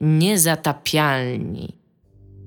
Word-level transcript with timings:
Niezatapialni. 0.00 1.79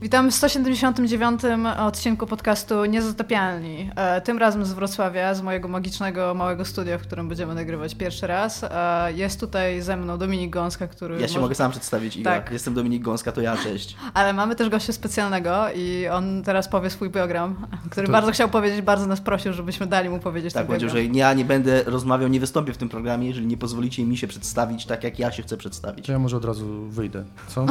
Witam 0.04 0.32
w 0.32 0.34
179 0.34 1.42
odcinku 1.80 2.28
podcastu 2.28 2.86
Niezatapialni. 2.86 3.90
E, 3.96 4.22
tym 4.22 4.38
razem 4.38 4.66
z 4.66 4.74
Wrocławia, 4.74 5.34
z 5.34 5.42
mojego 5.42 5.68
magicznego 5.68 6.34
małego 6.34 6.66
studia, 6.66 6.98
w 6.98 7.02
którym 7.02 7.28
będziemy 7.28 7.56
nagrywać 7.56 7.96
pierwszy 7.96 8.28
raz. 8.28 8.64
E, 8.64 9.14
jest 9.14 9.40
tutaj 9.40 9.82
ze 9.82 9.98
mną 9.98 10.18
Dominik 10.18 10.50
Gąska, 10.50 10.88
który... 10.88 11.16
Ja 11.16 11.28
się 11.28 11.34
może... 11.34 11.40
mogę 11.40 11.56
sam 11.56 11.72
przedstawić, 11.72 12.18
Iga. 12.18 12.32
Tak. 12.32 12.52
Jestem 12.52 12.74
Dominik 12.74 13.04
Gąska, 13.04 13.32
to 13.32 13.42
ja, 13.42 13.58
cześć. 13.58 13.96
Ale 14.14 14.34
mamy 14.34 14.56
też 14.56 14.70
gościa 14.70 14.94
specjalnego 14.94 15.66
i 15.76 16.08
on 16.08 16.44
teraz 16.44 16.68
powie 16.68 16.90
swój 16.90 17.10
program, 17.10 17.68
który 17.92 18.08
to... 18.08 18.14
bardzo 18.14 18.32
chciał 18.32 18.50
powiedzieć, 18.50 18.82
bardzo 18.82 19.06
nas 19.06 19.22
prosił, 19.22 19.54
żebyśmy 19.54 19.88
dali 19.88 20.10
mu 20.10 20.20
powiedzieć 20.20 20.54
Tak, 20.54 20.68
powiedział, 20.68 20.90
że 20.90 21.04
ja 21.04 21.34
nie 21.34 21.46
będę 21.46 21.84
rozmawiał, 21.84 22.30
nie 22.30 22.40
wystąpię 22.40 22.74
w 22.74 22.78
tym 22.78 22.90
programie, 22.90 23.28
jeżeli 23.28 23.48
nie 23.48 23.58
pozwolicie 23.58 24.06
mi 24.06 24.18
się 24.18 24.28
przedstawić 24.28 24.86
tak, 24.86 25.04
jak 25.04 25.20
ja 25.20 25.32
się 25.32 25.44
chcę 25.44 25.58
przedstawić. 25.58 26.06
To 26.06 26.12
ja 26.12 26.20
może 26.20 26.38
od 26.38 26.46
razu 26.46 26.90
wyjdę, 26.90 27.24
co? 27.48 27.66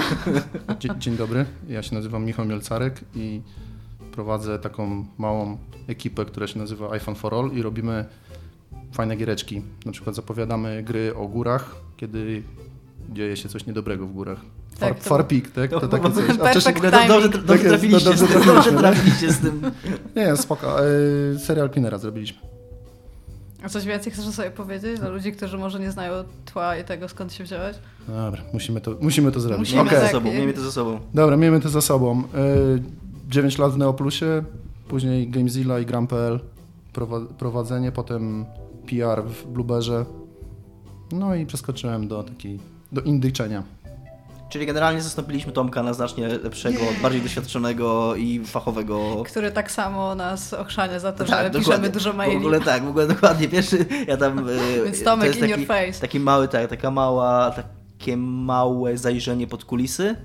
Dzień 0.99 1.17
dobry, 1.17 1.47
ja 1.69 1.83
się 1.83 1.95
nazywam 1.95 2.22
Michał 2.25 2.47
Mielcarek 2.47 3.01
i 3.15 3.41
prowadzę 4.13 4.59
taką 4.59 5.05
małą 5.19 5.59
ekipę, 5.89 6.25
która 6.25 6.47
się 6.47 6.59
nazywa 6.59 6.91
iPhone 6.91 7.15
for 7.15 7.35
All 7.35 7.51
i 7.53 7.63
robimy 7.63 8.05
fajne 8.93 9.17
giereczki. 9.17 9.63
Na 9.87 9.93
przykład 9.93 10.17
zapowiadamy 10.17 10.83
gry 10.83 11.15
o 11.17 11.29
górach, 11.29 11.77
kiedy 11.97 12.43
dzieje 13.11 13.37
się 13.37 13.49
coś 13.49 13.67
niedobrego 13.67 14.07
w 14.07 14.13
górach. 14.13 14.41
Tak, 14.79 14.99
Far, 14.99 15.03
Far 15.03 15.27
Peak, 15.27 15.51
tak? 15.51 15.71
To 15.71 15.89
takie 15.89 16.11
coś. 16.11 16.25
A 16.41 16.51
wcześniej, 16.51 16.75
no, 16.75 16.91
dobrze, 17.09 17.29
dobrze, 17.29 17.29
dobrze, 17.29 17.69
trafiliście, 17.69 18.15
tym, 18.15 18.45
dobrze 18.47 18.73
trafiliście 18.73 19.33
z 19.33 19.39
tym. 19.39 19.63
Nie, 20.17 20.37
spoko. 20.37 20.87
E, 20.87 21.39
serial 21.39 21.71
Cleanera 21.71 21.99
zrobiliśmy. 21.99 22.39
A 23.63 23.69
coś 23.69 23.85
więcej 23.85 24.13
chcesz 24.13 24.25
sobie 24.25 24.51
powiedzieć 24.51 25.01
dla 25.01 25.09
ludzi, 25.09 25.33
którzy 25.33 25.59
może 25.59 25.81
nie 25.81 25.91
znają 25.91 26.13
tła 26.45 26.77
i 26.77 26.85
tego, 26.85 27.09
skąd 27.09 27.33
się 27.33 27.45
wziąłeś? 27.45 27.77
Dobra, 28.09 28.43
musimy 28.53 28.81
to, 28.81 28.97
musimy 29.01 29.33
to 29.33 29.41
zrobić. 29.41 29.59
Musimy 29.59 29.83
okay. 29.83 30.01
za 30.01 30.09
sobą, 30.09 30.33
miejmy 30.33 30.53
to 30.53 30.61
za 30.61 30.73
sobą. 30.73 31.01
Dobra, 31.15 31.37
miejmy 31.37 31.61
to 31.61 31.69
za 31.69 31.81
sobą. 31.81 32.23
9 33.29 33.59
lat 33.59 33.73
w 33.73 33.79
Neoplusie, 33.79 34.45
później 34.89 35.29
Gamezilla 35.29 35.79
i 35.79 35.87
Gram.pl, 35.87 36.41
prowadzenie, 37.39 37.93
potem 37.93 38.45
PR 38.87 39.23
w 39.25 39.47
Blueberze, 39.47 40.07
no 41.13 41.35
i 41.35 41.47
przeskoczyłem 41.47 42.09
do 42.09 42.23
takiej, 42.23 42.61
do 42.93 43.01
indyczenia. 43.01 43.63
Czyli 44.53 44.67
generalnie 44.67 45.03
zastąpiliśmy 45.03 45.53
Tomka 45.53 45.83
na 45.83 45.95
znacznie 45.95 46.29
lepszego, 46.29 46.79
bardziej 47.03 47.21
doświadczonego 47.23 48.17
i 48.17 48.41
fachowego. 48.47 49.23
Który 49.27 49.53
tak 49.53 49.71
samo 49.71 50.15
nas 50.15 50.53
ochrzania 50.53 50.99
za 50.99 51.13
to, 51.13 51.25
tak, 51.25 51.55
że 51.55 51.61
piszemy 51.61 51.89
dużo 51.89 52.13
maili. 52.13 52.35
W 52.35 52.39
ogóle 52.39 52.61
tak, 52.61 52.85
w 52.85 52.89
ogóle 52.89 53.07
dokładnie. 53.07 53.49
Pierwszy, 53.49 53.87
ja 54.07 54.17
tam... 54.17 54.39
E, 54.49 54.85
Więc 54.85 55.05
Tomek 55.05 55.35
in 55.35 55.41
taki, 55.41 55.53
your 55.53 55.67
face. 55.67 56.01
Taki 56.01 56.21
mały, 56.21 56.49
tak, 56.49 56.71
taka 56.71 56.91
mała... 56.91 57.51
takie 57.51 58.17
małe 58.17 58.99
zajrzenie 58.99 59.47
pod 59.47 59.65
kulisy. 59.65 60.17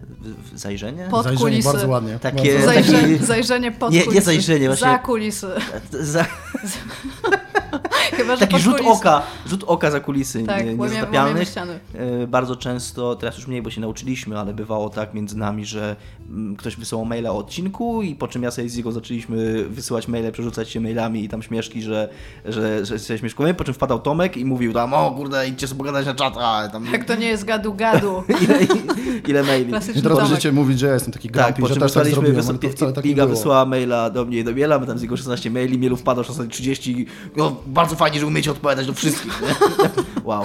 Zajrzenie? 0.55 1.07
Pod 1.11 1.23
zajrzenie, 1.23 1.49
kulisy. 1.49 1.69
bardzo 1.69 1.87
ładnie. 1.87 2.19
Takie, 2.19 2.53
bardzo 2.53 2.65
zajrzenie, 2.65 3.13
taki... 3.13 3.25
zajrzenie 3.25 3.71
pod 3.71 3.91
nie, 3.91 4.01
kulisy. 4.01 4.15
Nie 4.15 4.21
zajrzenie, 4.21 4.67
właśnie. 4.67 4.87
Za 4.87 4.99
kulisy. 4.99 5.47
Za... 5.91 6.25
Chyba, 8.17 8.37
Taki 8.37 8.59
rzut 8.59 8.81
oka, 8.85 9.21
rzut 9.47 9.63
oka 9.67 9.91
za 9.91 9.99
kulisy 9.99 10.43
tak, 10.43 10.65
nie, 10.65 10.75
niezatapialnych. 10.75 11.49
E, 11.93 12.27
bardzo 12.27 12.55
często, 12.55 13.15
teraz 13.15 13.37
już 13.37 13.47
mniej, 13.47 13.61
bo 13.61 13.69
się 13.69 13.81
nauczyliśmy, 13.81 14.39
ale 14.39 14.53
bywało 14.53 14.89
tak 14.89 15.13
między 15.13 15.37
nami, 15.37 15.65
że 15.65 15.95
mm, 16.29 16.55
ktoś 16.55 16.75
wysyłał 16.75 17.05
maila 17.05 17.31
o 17.31 17.37
odcinku 17.37 18.01
i 18.01 18.15
po 18.15 18.27
czym 18.27 18.43
ja 18.43 18.51
sobie 18.51 18.69
z 18.69 18.75
jego 18.75 18.91
zaczęliśmy 18.91 19.65
wysyłać 19.69 20.07
maile, 20.07 20.31
przerzucać 20.31 20.69
się 20.69 20.79
mailami 20.79 21.23
i 21.23 21.29
tam 21.29 21.41
śmieszki, 21.41 21.81
że, 21.81 22.09
że, 22.45 22.85
że 22.85 22.99
się 22.99 23.17
śmieszkujemy, 23.17 23.53
po 23.53 23.63
czym 23.63 23.73
wpadał 23.73 23.99
Tomek 23.99 24.37
i 24.37 24.45
mówił 24.45 24.73
tam, 24.73 24.93
o 24.93 25.11
kurde, 25.11 25.47
idźcie 25.47 25.67
sobie 25.67 25.77
pogadać 25.77 26.05
na 26.05 26.15
czata. 26.15 26.69
Tam... 26.69 26.85
Jak 26.91 27.05
to 27.05 27.15
nie 27.15 27.27
jest 27.27 27.45
gadu 27.45 27.73
gadu. 27.73 28.23
ile, 28.43 28.59
ile 29.27 29.43
maili. 29.43 29.73
I 29.95 30.01
teraz 30.01 30.19
będziecie 30.19 30.51
mówić, 30.51 30.79
że 30.79 30.87
ja 30.87 30.93
jestem 30.93 31.13
taki 31.13 31.29
grumpy, 31.29 31.51
tak, 31.53 31.61
po 31.61 31.67
czym 31.67 31.75
że 31.75 31.81
też 31.81 31.93
tak 31.93 32.07
zrobiłem, 32.07 32.35
wys... 32.35 32.59
to 32.61 32.69
wcale 32.69 32.93
tak 32.93 33.03
Piga 33.03 33.25
wysłała 33.25 33.65
maila 33.65 34.09
do 34.09 34.25
mnie 34.25 34.39
i 34.39 34.43
do 34.43 34.53
Miela, 34.53 34.79
my 34.79 34.87
tam 34.87 34.97
z 34.97 35.01
jego 35.01 35.17
16 35.17 35.51
maili, 35.51 35.79
Mielu 35.79 35.97
wpadał 35.97 36.23
30, 36.49 37.05
no 37.35 37.55
bardzo 37.65 37.95
fajnie, 37.95 38.06
że 38.15 38.27
umiecie 38.27 38.51
odpowiadać 38.51 38.87
do 38.87 38.93
wszystkich. 38.93 39.41
Nie? 39.41 39.47
Wow. 40.23 40.43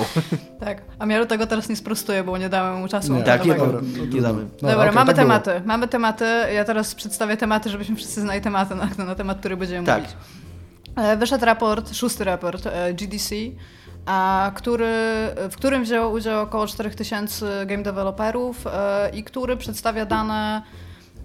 Tak, 0.61 0.83
a 0.99 1.06
Mielu 1.06 1.27
tego 1.27 1.47
teraz 1.47 1.69
nie 1.69 1.77
sprostuje, 1.77 2.25
bo 2.25 2.39
nie 2.39 2.49
damy 2.49 2.81
mu 2.81 2.89
czasu. 2.89 3.15
Nie, 3.15 3.23
tak, 3.23 3.45
nie, 3.45 3.55
dobra, 3.55 3.81
nie 4.12 4.23
damy. 4.23 4.43
No, 4.43 4.69
dobra, 4.69 4.84
okay, 4.84 4.93
mamy 4.93 5.06
tak 5.06 5.17
tematy. 5.17 5.50
Było. 5.50 5.67
Mamy 5.67 5.89
tematy. 5.89 6.25
Ja 6.55 6.65
teraz 6.65 6.95
przedstawię 6.95 7.37
tematy, 7.37 7.71
żebyśmy 7.71 7.97
wszyscy 7.97 8.21
znali 8.21 8.41
tematy 8.41 8.75
na, 8.75 9.05
na 9.05 9.15
temat, 9.15 9.39
który 9.39 9.56
będziemy 9.56 9.87
tak. 9.87 10.03
mówić. 10.03 10.17
E, 10.97 11.17
wyszedł 11.17 11.45
raport, 11.45 11.95
szósty 11.95 12.25
raport 12.25 12.67
e, 12.67 12.95
GDC, 12.95 13.34
a 14.06 14.50
który, 14.55 14.94
w 15.50 15.56
którym 15.56 15.84
wzięło 15.84 16.11
udział 16.11 16.43
około 16.43 16.67
4000 16.67 17.67
game 17.67 17.83
developerów 17.83 18.67
e, 18.67 19.11
i 19.15 19.25
który 19.25 19.56
przedstawia 19.56 20.06
dane 20.06 20.62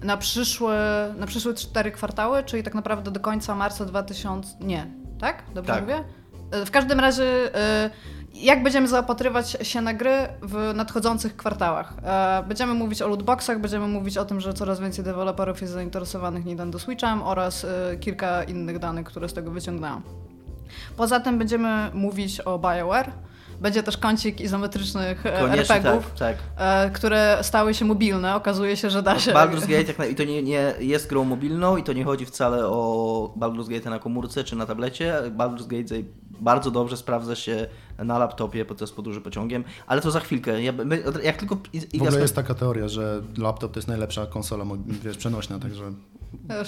na 0.02 0.18
przyszłe, 0.18 1.14
na 1.18 1.28
przyszłe 1.28 1.54
cztery 1.54 1.92
kwartały, 1.92 2.44
czyli 2.44 2.64
tak 2.64 2.76
naprawdę 2.76 3.12
do 3.12 3.20
końca 3.20 3.56
marca 3.56 3.86
2000, 3.86 4.58
nie, 4.62 4.88
tak? 5.20 5.44
Dobrze 5.54 5.74
tak. 5.74 5.82
mówię? 5.82 6.04
E, 6.52 6.66
w 6.66 6.72
każdym 6.72 7.00
razie, 7.00 7.56
e, 7.56 7.90
jak 8.34 8.64
będziemy 8.64 8.88
zaopatrywać 8.88 9.58
się 9.62 9.82
na 9.82 9.94
gry 9.94 10.28
w 10.42 10.72
nadchodzących 10.76 11.36
kwartałach? 11.36 11.94
E, 12.04 12.44
będziemy 12.48 12.74
mówić 12.74 13.02
o 13.02 13.08
lootboxach, 13.08 13.62
będziemy 13.62 13.88
mówić 13.88 14.18
o 14.18 14.26
tym, 14.26 14.42
że 14.42 14.54
coraz 14.54 14.80
więcej 14.80 15.06
deweloperów 15.06 15.62
jest 15.62 15.74
zainteresowanych 15.74 16.46
Nintendo 16.46 16.80
Switchem 16.80 17.24
oraz 17.24 17.66
kilka 18.00 18.44
innych 18.44 18.80
danych, 18.80 19.06
które 19.06 19.30
z 19.30 19.34
tego 19.34 19.52
wyciągnęłam. 19.52 20.02
Poza 20.98 21.20
tym 21.20 21.38
będziemy 21.38 21.92
mówić 21.94 22.40
o 22.40 22.60
BioWare, 22.60 23.12
będzie 23.62 23.84
też 23.84 23.98
kącik 23.98 24.42
izometrycznych 24.42 25.26
RPGów, 25.26 26.12
tak, 26.20 26.38
tak. 26.58 26.92
które 26.92 27.38
stały 27.42 27.74
się 27.74 27.86
mobilne. 27.86 28.36
Okazuje 28.36 28.78
się, 28.78 28.90
że 28.90 29.04
da 29.04 29.20
się. 29.20 29.32
Baldur's 29.32 29.68
Gate 29.68 29.84
jak 29.84 30.00
na, 30.00 30.06
i 30.06 30.16
to 30.16 30.24
nie, 30.24 30.44
nie 30.44 30.74
jest 30.80 31.10
grą 31.10 31.24
mobilną 31.24 31.78
i 31.78 31.84
to 31.84 31.94
nie 31.94 32.04
chodzi 32.04 32.26
wcale 32.26 32.68
o 32.68 33.34
Baldur's 33.40 33.70
Gate 33.70 33.90
na 33.90 34.00
komórce 34.00 34.44
czy 34.44 34.56
na 34.56 34.66
tablecie. 34.66 35.14
Baldur's 35.38 35.68
Gate 35.68 35.96
bardzo 36.42 36.72
dobrze 36.72 36.98
sprawdza 36.98 37.36
się 37.36 37.68
na 37.98 38.18
laptopie 38.18 38.66
podczas 38.66 38.92
podróży 38.92 39.22
pociągiem, 39.22 39.64
ale 39.88 40.02
to 40.02 40.12
za 40.12 40.20
chwilkę. 40.20 40.62
Ja, 40.62 40.72
my, 40.72 41.04
jak 41.24 41.38
tylko... 41.38 41.56
w 41.56 42.02
ogóle 42.02 42.22
jest 42.22 42.36
taka 42.36 42.54
teoria, 42.54 42.88
że 42.88 43.22
laptop 43.38 43.72
to 43.72 43.78
jest 43.80 43.88
najlepsza 43.88 44.26
konsola 44.26 44.66
wiesz, 45.04 45.18
przenośna, 45.18 45.60
także 45.60 45.92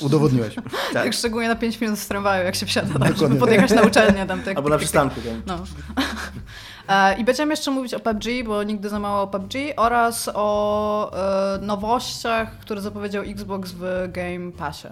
udowodniłeś. 0.01 0.55
tak. 0.93 0.93
tak. 0.93 1.13
szczególnie 1.13 1.47
na 1.47 1.55
5 1.55 1.81
minut 1.81 1.99
w 1.99 2.07
tramwaju, 2.07 2.45
jak 2.45 2.55
się 2.55 2.65
wsiada, 2.65 2.99
tak, 2.99 3.17
żeby 3.17 3.35
podjechać 3.35 3.71
na 3.71 3.81
uczelnię. 3.81 4.25
Tam, 4.25 4.43
tak, 4.43 4.57
Albo 4.57 4.69
na 4.69 4.77
przystanku. 4.77 5.15
Tak. 5.21 5.33
No. 5.45 5.63
I 7.19 7.23
będziemy 7.23 7.53
jeszcze 7.53 7.71
mówić 7.71 7.93
o 7.93 7.99
PUBG, 7.99 8.23
bo 8.45 8.63
nigdy 8.63 8.89
za 8.89 8.99
mało 8.99 9.21
o 9.21 9.27
PUBG 9.27 9.53
oraz 9.77 10.29
o 10.33 11.11
e, 11.55 11.59
nowościach, 11.61 12.59
które 12.59 12.81
zapowiedział 12.81 13.23
Xbox 13.23 13.71
w 13.71 14.09
Game 14.11 14.51
Passie. 14.51 14.87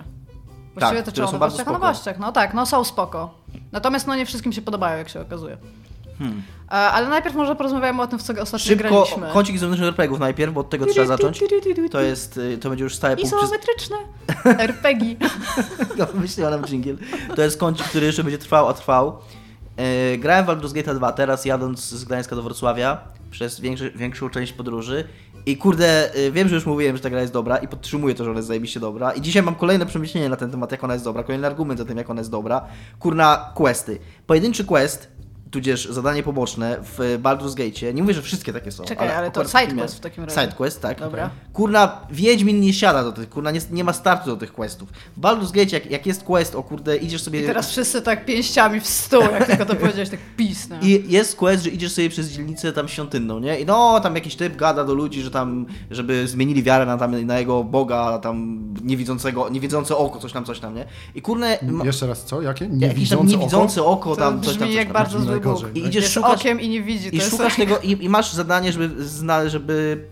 Właściwie 0.73 1.03
tak, 1.03 1.05
to 1.05 1.11
trzeba 1.11 1.27
o 1.27 1.31
nowościach, 1.31 1.67
o 1.67 1.71
nowościach. 1.71 2.19
No 2.19 2.31
tak, 2.31 2.53
no 2.53 2.65
są 2.65 2.83
spoko. 2.83 3.33
Natomiast 3.71 4.07
no 4.07 4.15
nie 4.15 4.25
wszystkim 4.25 4.53
się 4.53 4.61
podobają, 4.61 4.97
jak 4.97 5.09
się 5.09 5.21
okazuje. 5.21 5.57
Hmm. 6.19 6.43
E, 6.67 6.71
ale 6.71 7.09
najpierw 7.09 7.35
może 7.35 7.55
porozmawiamy 7.55 8.01
o 8.01 8.07
tym, 8.07 8.19
w 8.19 8.23
co 8.23 8.33
ostatnio 8.33 8.59
Szybko, 8.59 8.89
graliśmy. 8.89 9.29
kącik 9.33 9.57
zewnętrznych 9.57 9.89
RPGów 9.89 10.19
najpierw, 10.19 10.53
bo 10.53 10.61
od 10.61 10.69
tego 10.69 10.85
trzeba 10.85 11.07
zacząć. 11.07 11.43
To 11.91 12.01
jest, 12.01 12.37
y, 12.37 12.57
to 12.57 12.69
będzie 12.69 12.83
już 12.83 12.95
stałe 12.95 13.17
punkt. 13.17 13.35
Izometryczne 13.35 13.97
RPG. 14.67 15.15
no, 15.97 16.07
myślałam 16.13 16.65
dżingiel. 16.65 16.97
To 17.35 17.41
jest 17.41 17.57
kącik, 17.57 17.85
który 17.85 18.05
jeszcze 18.05 18.23
będzie 18.23 18.37
trwał, 18.37 18.67
a 18.67 18.73
trwał. 18.73 19.17
Yy, 20.11 20.17
grałem 20.17 20.45
w 20.45 20.49
Baldur's 20.49 20.73
Gate 20.73 20.95
2 20.95 21.11
teraz 21.11 21.45
jadąc 21.45 21.79
z 21.89 22.03
Gdańska 22.03 22.35
do 22.35 22.43
Wrocławia 22.43 22.97
przez 23.31 23.59
większy, 23.59 23.91
większą 23.95 24.29
część 24.29 24.53
podróży 24.53 25.07
i 25.47 25.57
kurde, 25.57 26.11
yy, 26.15 26.31
wiem, 26.31 26.47
że 26.47 26.55
już 26.55 26.65
mówiłem, 26.65 26.97
że 26.97 27.03
ta 27.03 27.09
gra 27.09 27.21
jest 27.21 27.33
dobra 27.33 27.57
i 27.57 27.67
podtrzymuję 27.67 28.15
to, 28.15 28.23
że 28.23 28.29
ona 28.29 28.39
jest 28.39 28.47
zajebiście 28.47 28.79
dobra 28.79 29.11
i 29.11 29.21
dzisiaj 29.21 29.43
mam 29.43 29.55
kolejne 29.55 29.85
przemyślenie 29.85 30.29
na 30.29 30.35
ten 30.35 30.51
temat, 30.51 30.71
jak 30.71 30.83
ona 30.83 30.93
jest 30.93 31.05
dobra, 31.05 31.23
kolejny 31.23 31.47
argument 31.47 31.79
za 31.79 31.85
tym, 31.85 31.97
jak 31.97 32.09
ona 32.09 32.21
jest 32.21 32.31
dobra. 32.31 32.65
Kurna, 32.99 33.51
questy. 33.55 33.99
Pojedynczy 34.27 34.65
quest 34.65 35.16
tudzież 35.51 35.85
zadanie 35.85 36.23
poboczne 36.23 36.77
w 36.81 37.19
Baldur's 37.21 37.55
Gate. 37.55 37.93
Nie 37.93 38.01
mówię, 38.01 38.13
że 38.13 38.21
wszystkie 38.21 38.53
takie 38.53 38.71
są. 38.71 38.83
Czekaj, 38.83 39.07
ale, 39.07 39.17
ale 39.17 39.31
to 39.31 39.45
sidequest 39.45 39.97
w 39.97 39.99
takim 39.99 40.23
razie. 40.23 40.41
Sidequest, 40.41 40.81
tak. 40.81 40.99
Dobra. 40.99 41.29
Kurna, 41.53 42.01
Wiedźmin 42.11 42.61
nie 42.61 42.73
siada 42.73 43.03
do 43.03 43.11
tych, 43.11 43.29
kurna, 43.29 43.51
nie, 43.51 43.59
nie 43.71 43.83
ma 43.83 43.93
startu 43.93 44.29
do 44.29 44.37
tych 44.37 44.53
questów. 44.53 44.89
W 45.17 45.21
Baldur's 45.21 45.51
Gate, 45.51 45.69
jak, 45.71 45.91
jak 45.91 46.05
jest 46.05 46.23
quest, 46.23 46.55
o 46.55 46.63
kurde, 46.63 46.97
idziesz 46.97 47.21
sobie... 47.21 47.41
I 47.41 47.45
teraz 47.45 47.69
wszyscy 47.69 48.01
tak 48.01 48.25
pięściami 48.25 48.79
w 48.79 48.87
stół, 48.87 49.21
jak 49.21 49.45
tylko 49.45 49.65
to 49.65 49.75
powiedziałeś, 49.85 50.09
tak 50.09 50.19
pisne. 50.37 50.79
I 50.81 51.03
jest 51.07 51.35
quest, 51.35 51.63
że 51.63 51.69
idziesz 51.69 51.91
sobie 51.91 52.09
przez 52.09 52.29
dzielnicę 52.29 52.73
tam 52.73 52.87
świątynną, 52.87 53.39
nie? 53.39 53.59
I 53.59 53.65
no, 53.65 53.99
tam 53.99 54.15
jakiś 54.15 54.35
typ 54.35 54.55
gada 54.55 54.83
do 54.83 54.93
ludzi, 54.93 55.21
że 55.21 55.31
tam, 55.31 55.65
żeby 55.91 56.27
zmienili 56.27 56.63
wiarę 56.63 56.85
na, 56.85 56.97
tam, 56.97 57.25
na 57.25 57.39
jego 57.39 57.63
Boga, 57.63 58.19
tam 58.19 58.59
niewidzącego, 58.83 59.49
niewidzące 59.49 59.97
oko, 59.97 60.19
coś 60.19 60.31
tam, 60.31 60.45
coś 60.45 60.59
tam, 60.59 60.75
nie? 60.75 60.85
I 61.15 61.21
kurne... 61.21 61.59
Jeszcze 61.83 62.07
raz, 62.07 62.23
co? 62.23 62.41
Jakie? 62.41 62.67
Niewidzące, 62.67 63.31
tam 63.31 63.39
niewidzące 63.39 63.83
oko? 63.83 64.11
oko 64.11 64.15
tam, 64.15 64.41
coś 64.41 64.57
tam, 64.57 64.67
coś 64.67 64.75
jak 64.75 64.87
tam. 64.87 64.93
bardzo 64.93 65.19
zły 65.19 65.39
I 65.73 65.85
idziesz 65.85 66.11
szukasz, 66.11 66.39
okiem 66.39 66.61
i 66.61 66.69
nie 66.69 66.81
widzi. 66.81 67.15
I 67.15 67.21
szukasz 67.21 67.55
tego 67.55 67.79
i, 67.79 68.05
i, 68.05 68.09
masz 68.09 68.33
zadanie, 68.33 68.71
żeby, 68.71 69.05
zna, 69.05 69.49
żeby 69.49 70.05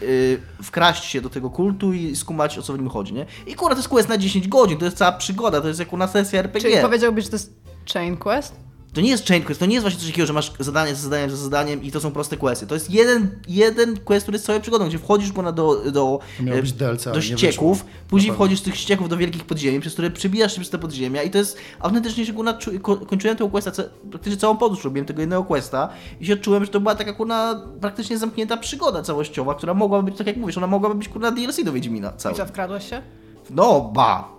yy, 0.00 0.40
wkraść 0.62 1.04
się 1.04 1.20
do 1.20 1.30
tego 1.30 1.50
kultu 1.50 1.92
i 1.92 2.16
skumać 2.16 2.58
o 2.58 2.62
co 2.62 2.72
w 2.72 2.78
nim 2.78 2.88
chodzi, 2.88 3.12
nie? 3.12 3.26
I 3.46 3.54
kurwa, 3.54 3.74
to 3.74 3.78
jest 3.78 3.88
quest 3.88 4.08
na 4.08 4.18
10 4.18 4.48
godzin, 4.48 4.78
to 4.78 4.84
jest 4.84 4.96
cała 4.96 5.12
przygoda, 5.12 5.60
to 5.60 5.68
jest 5.68 5.80
jak 5.80 5.92
u 5.92 5.96
nas 5.96 6.10
sesja 6.10 6.40
RPG. 6.40 6.70
Czyli 6.70 6.82
powiedziałbyś, 6.82 7.24
że 7.24 7.30
to 7.30 7.36
jest 7.36 7.52
chain 7.92 8.16
quest? 8.16 8.63
To 8.94 9.00
nie 9.00 9.10
jest 9.10 9.26
chain 9.28 9.42
quest, 9.42 9.60
to 9.60 9.66
nie 9.66 9.74
jest 9.74 9.82
właśnie 9.84 10.00
coś 10.00 10.08
takiego, 10.10 10.26
że 10.26 10.32
masz 10.32 10.52
zadanie 10.58 10.94
za 10.94 11.02
zadaniem 11.02 11.30
za 11.30 11.36
zadaniem 11.36 11.82
i 11.82 11.90
to 11.92 12.00
są 12.00 12.10
proste 12.10 12.36
questy. 12.36 12.66
To 12.66 12.74
jest 12.74 12.90
jeden, 12.90 13.28
jeden 13.48 13.96
quest, 13.98 14.24
który 14.24 14.34
jest 14.36 14.46
całą 14.46 14.60
przygodą, 14.60 14.88
gdzie 14.88 14.98
wchodzisz 14.98 15.32
ponad 15.32 15.54
do, 15.56 15.90
do, 15.92 16.18
e, 16.46 16.62
DLC, 16.62 17.04
do 17.04 17.20
ścieków, 17.20 17.78
wyszło. 17.78 17.90
później 18.08 18.30
pewno. 18.30 18.34
wchodzisz 18.44 18.60
z 18.60 18.62
tych 18.62 18.76
ścieków 18.76 19.08
do 19.08 19.16
wielkich 19.16 19.44
podziemi, 19.44 19.80
przez 19.80 19.92
które 19.92 20.10
przybijasz 20.10 20.52
się 20.54 20.60
przez 20.60 20.70
te 20.70 20.78
podziemia 20.78 21.22
i 21.22 21.30
to 21.30 21.38
jest 21.38 21.58
autentycznie 21.80 22.32
kurna, 22.32 22.58
ko- 22.82 22.96
kończyłem 22.96 23.36
tego 23.36 23.50
questa, 23.50 23.70
praktycznie 24.10 24.36
całą 24.40 24.56
podróż 24.56 24.84
robiłem 24.84 25.06
tego 25.06 25.20
jednego 25.20 25.44
questa 25.44 25.88
i 26.20 26.26
się 26.26 26.36
czułem, 26.36 26.64
że 26.64 26.70
to 26.70 26.80
była 26.80 26.94
taka 26.94 27.12
kurna 27.12 27.62
praktycznie 27.80 28.18
zamknięta 28.18 28.56
przygoda 28.56 29.02
całościowa, 29.02 29.54
która 29.54 29.74
mogłaby 29.74 30.04
być, 30.10 30.18
tak 30.18 30.26
jak 30.26 30.36
mówisz, 30.36 30.58
ona 30.58 30.66
mogłaby 30.66 30.94
być 30.94 31.08
kurna 31.08 31.30
DLC 31.30 31.64
do 31.64 31.72
Wiedźmina 31.72 32.12
I 32.16 32.20
cały. 32.20 32.34
co, 32.36 32.46
wkradłeś 32.46 32.90
się? 32.90 33.02
No, 33.50 33.80
ba! 33.94 34.33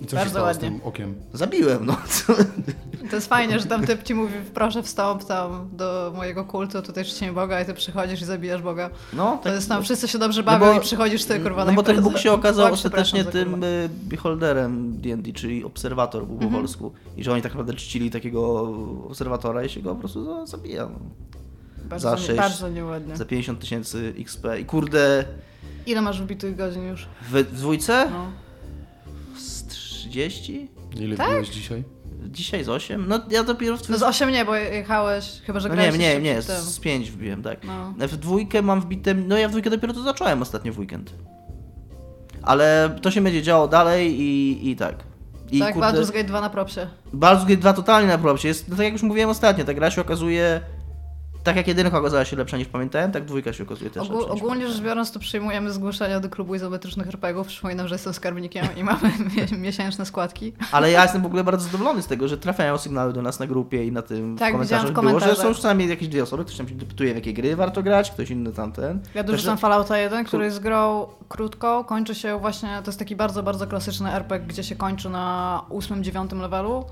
I 0.00 0.04
co 0.06 0.10
się 0.10 0.16
Bardzo 0.16 0.30
stało 0.30 0.46
ładnie. 0.46 0.68
z 0.68 0.72
tym 0.72 0.80
okiem? 0.84 1.14
Zabiłem, 1.32 1.86
no. 1.86 1.96
To 3.10 3.16
jest 3.16 3.28
fajnie, 3.28 3.60
że 3.60 3.66
tam 3.66 3.86
typ 3.86 4.02
ci 4.02 4.14
mówi, 4.14 4.34
proszę 4.54 4.82
wstąp 4.82 5.24
tam 5.24 5.68
do 5.72 6.12
mojego 6.16 6.44
kultu, 6.44 6.82
tutaj 6.82 7.04
czcię 7.04 7.32
Boga 7.32 7.60
i 7.60 7.64
ty 7.66 7.74
przychodzisz 7.74 8.22
i 8.22 8.24
zabijasz 8.24 8.62
Boga. 8.62 8.90
No, 9.12 9.40
To 9.42 9.52
jest 9.52 9.68
tam, 9.68 9.82
wszyscy 9.82 10.08
się 10.08 10.18
dobrze 10.18 10.40
No 10.42 10.46
bawią 10.46 10.66
bo- 10.66 10.72
i 10.72 10.80
przychodzisz 10.80 11.24
ty, 11.24 11.40
kurwa, 11.40 11.64
No 11.64 11.72
bo 11.72 11.82
ten. 11.82 12.02
Bóg 12.02 12.18
się 12.18 12.32
okazał 12.32 12.66
Oj, 12.66 12.72
ostatecznie 12.72 13.24
tym 13.24 13.64
y, 13.64 13.88
beholderem 14.02 15.00
D&D, 15.00 15.32
czyli 15.32 15.64
obserwator 15.64 16.24
był 16.26 16.34
Mhm. 16.34 16.52
po 16.52 16.58
polsku. 16.58 16.92
I 17.16 17.24
że 17.24 17.32
oni 17.32 17.42
tak 17.42 17.52
naprawdę 17.52 17.74
czcili 17.74 18.10
takiego 18.10 18.60
obserwatora 19.08 19.64
i 19.64 19.68
się 19.68 19.80
go 19.82 19.94
po 19.94 20.00
prostu 20.00 20.24
za- 20.24 20.46
zabija. 20.46 20.82
No. 20.86 20.98
Bardzo, 21.88 22.10
za 22.10 22.16
nie, 22.16 22.22
sześć- 22.22 22.38
bardzo 22.38 22.68
nieładnie. 22.68 23.16
Za 23.16 23.24
50 23.24 23.60
tysięcy 23.60 24.14
XP. 24.18 24.44
I 24.60 24.64
kurde, 24.64 25.24
Ile 25.86 26.00
masz 26.02 26.22
wbitych 26.22 26.56
godzin 26.56 26.84
już? 26.88 27.06
w, 27.30 27.32
w 27.32 27.52
dwójce? 27.52 28.08
No. 28.10 28.26
Z 30.08 30.10
30? 30.10 30.68
Ile 30.96 31.16
Tak? 31.16 31.30
byłeś 31.30 31.48
dzisiaj? 31.48 31.84
Dzisiaj 32.26 32.64
z 32.64 32.68
8? 32.68 33.04
No 33.08 33.20
ja 33.30 33.44
dopiero 33.44 33.76
w 33.76 33.88
No 33.88 33.98
z 33.98 34.02
8 34.02 34.30
nie, 34.30 34.44
bo 34.44 34.54
jechałeś, 34.54 35.42
chyba 35.46 35.60
że 35.60 35.68
No 35.68 35.74
grałeś 35.74 35.98
nie, 35.98 36.14
nie, 36.14 36.20
nie, 36.20 36.42
z 36.42 36.80
5 36.80 37.10
wbiłem, 37.10 37.42
tak. 37.42 37.64
No. 37.64 37.94
W 38.08 38.16
dwójkę 38.16 38.62
mam 38.62 38.80
wbite, 38.80 39.14
no 39.14 39.38
ja 39.38 39.48
w 39.48 39.50
dwójkę 39.50 39.70
dopiero 39.70 39.94
to 39.94 40.02
zacząłem 40.02 40.42
ostatnio 40.42 40.72
w 40.72 40.78
weekend. 40.78 41.14
Ale 42.42 42.96
to 43.02 43.10
się 43.10 43.20
będzie 43.20 43.42
działo 43.42 43.68
dalej 43.68 44.20
i, 44.20 44.70
i 44.70 44.76
tak. 44.76 44.94
I 45.50 45.58
tak, 45.58 45.76
Baldur's 45.76 46.12
Gate 46.12 46.24
2 46.24 46.40
na 46.40 46.50
propsie. 46.50 46.80
Baldur's 47.14 47.42
Gate 47.42 47.56
2 47.56 47.72
totalnie 47.72 48.08
na 48.08 48.18
propsie. 48.18 48.48
Jest, 48.48 48.68
no 48.68 48.76
tak 48.76 48.84
jak 48.84 48.92
już 48.92 49.02
mówiłem 49.02 49.30
ostatnio, 49.30 49.64
ta 49.64 49.74
gra 49.74 49.90
się 49.90 50.00
okazuje, 50.00 50.60
tak 51.48 51.56
jak 51.56 51.68
jedynka 51.68 51.98
okazała 51.98 52.24
się 52.24 52.36
lepsza 52.36 52.56
niż 52.56 52.68
pamiętałem, 52.68 53.12
tak 53.12 53.24
dwójka 53.24 53.52
się 53.52 53.64
okazuje 53.64 53.90
też 53.90 54.02
Ogól, 54.02 54.24
ogólnie 54.28 54.68
rzecz 54.68 54.80
biorąc, 54.80 55.12
to 55.12 55.18
przyjmujemy 55.18 55.70
zgłoszenia 55.70 56.20
do 56.20 56.28
klubu 56.28 56.54
izometrycznych 56.54 57.06
RPGów. 57.08 57.46
Przypominam, 57.46 57.88
że 57.88 57.94
jestem 57.94 58.14
skarbnikiem 58.14 58.66
i 58.76 58.84
mamy 58.84 59.12
mie- 59.36 59.58
miesięczne 59.58 60.06
składki. 60.06 60.52
Ale 60.72 60.90
ja 60.90 61.02
jestem 61.02 61.22
w 61.22 61.26
ogóle 61.26 61.44
bardzo 61.44 61.64
zadowolony 61.64 62.02
z 62.02 62.06
tego, 62.06 62.28
że 62.28 62.38
trafiają 62.38 62.78
sygnały 62.78 63.12
do 63.12 63.22
nas 63.22 63.40
na 63.40 63.46
grupie 63.46 63.84
i 63.86 63.92
na 63.92 64.02
tym 64.02 64.36
Tak, 64.38 64.48
w 64.48 64.52
komentarzach 64.52 64.90
w 64.90 64.92
było, 64.92 65.20
że 65.20 65.36
są 65.36 65.54
przynajmniej 65.54 65.88
jakieś 65.88 66.08
dwie 66.08 66.22
osoby, 66.22 66.44
ktoś 66.44 66.56
tam 66.56 66.68
się 66.68 66.74
dopytuje 66.74 67.12
w 67.12 67.16
jakie 67.16 67.32
gry 67.32 67.56
warto 67.56 67.82
grać, 67.82 68.10
ktoś 68.10 68.30
inny 68.30 68.52
tamten. 68.52 69.00
Ja 69.14 69.22
dorzucam 69.24 69.46
Także- 69.52 69.60
Fallouta 69.60 69.98
1, 69.98 70.24
który 70.24 70.44
jest 70.44 70.60
grą 70.60 71.06
krótką, 71.28 71.84
kończy 71.84 72.14
się 72.14 72.38
właśnie, 72.38 72.68
to 72.84 72.88
jest 72.90 72.98
taki 72.98 73.16
bardzo, 73.16 73.42
bardzo 73.42 73.66
klasyczny 73.66 74.12
RPG, 74.12 74.46
gdzie 74.48 74.64
się 74.64 74.76
kończy 74.76 75.08
na 75.10 75.62
8-9 75.70 76.40
levelu 76.40 76.84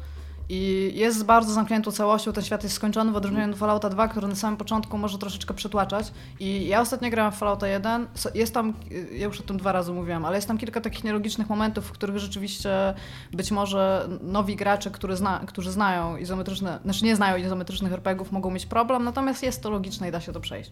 i 0.49 0.93
jest 0.95 1.25
bardzo 1.25 1.53
zamkniętą 1.53 1.93
całością, 1.93 2.33
ten 2.33 2.45
świat 2.45 2.63
jest 2.63 2.75
skończony 2.75 3.13
w 3.13 3.17
odróżnieniu 3.17 3.53
od 3.53 3.59
Fallouta 3.59 3.89
2, 3.91 4.09
który 4.09 4.29
na 4.29 4.35
samym 4.35 4.57
początku 4.57 4.99
może 4.99 5.19
troszeczkę 5.19 5.55
przytłaczać 5.55 6.13
i 6.41 6.67
ja 6.67 6.81
ostatnio 6.81 7.11
grałam 7.11 7.33
w 7.33 7.37
Fallouta 7.37 7.69
1, 7.69 8.07
So- 8.15 8.31
jest 8.35 8.55
tam, 8.55 8.73
ja 9.13 9.25
już 9.27 9.41
o 9.41 9.43
tym 9.43 9.57
dwa 9.57 9.73
razy 9.73 9.93
mówiłam, 9.93 10.25
ale 10.25 10.37
jest 10.37 10.49
tam 10.49 10.59
kilka 10.59 10.81
takich 10.81 11.05
nielogicznych 11.05 11.49
momentów, 11.49 11.85
w 11.87 11.93
których 11.93 12.19
rzeczywiście 12.19 12.95
być 13.33 13.51
może 13.51 14.09
nowi 14.23 14.57
gracze, 14.57 14.91
którzy, 14.91 15.17
zna, 15.17 15.41
którzy 15.47 15.73
znają 15.73 16.17
izometryczne, 16.17 16.79
znaczy 16.85 17.05
nie 17.05 17.17
znają 17.17 17.37
izometrycznych 17.37 17.93
RPGów 17.93 18.33
mogą 18.33 18.51
mieć 18.51 18.67
problem, 18.67 19.05
natomiast 19.05 19.43
jest 19.43 19.63
to 19.63 19.71
logiczne 19.71 20.09
i 20.09 20.13
da 20.13 20.21
się 20.21 20.33
to 20.33 20.41
przejść. 20.41 20.71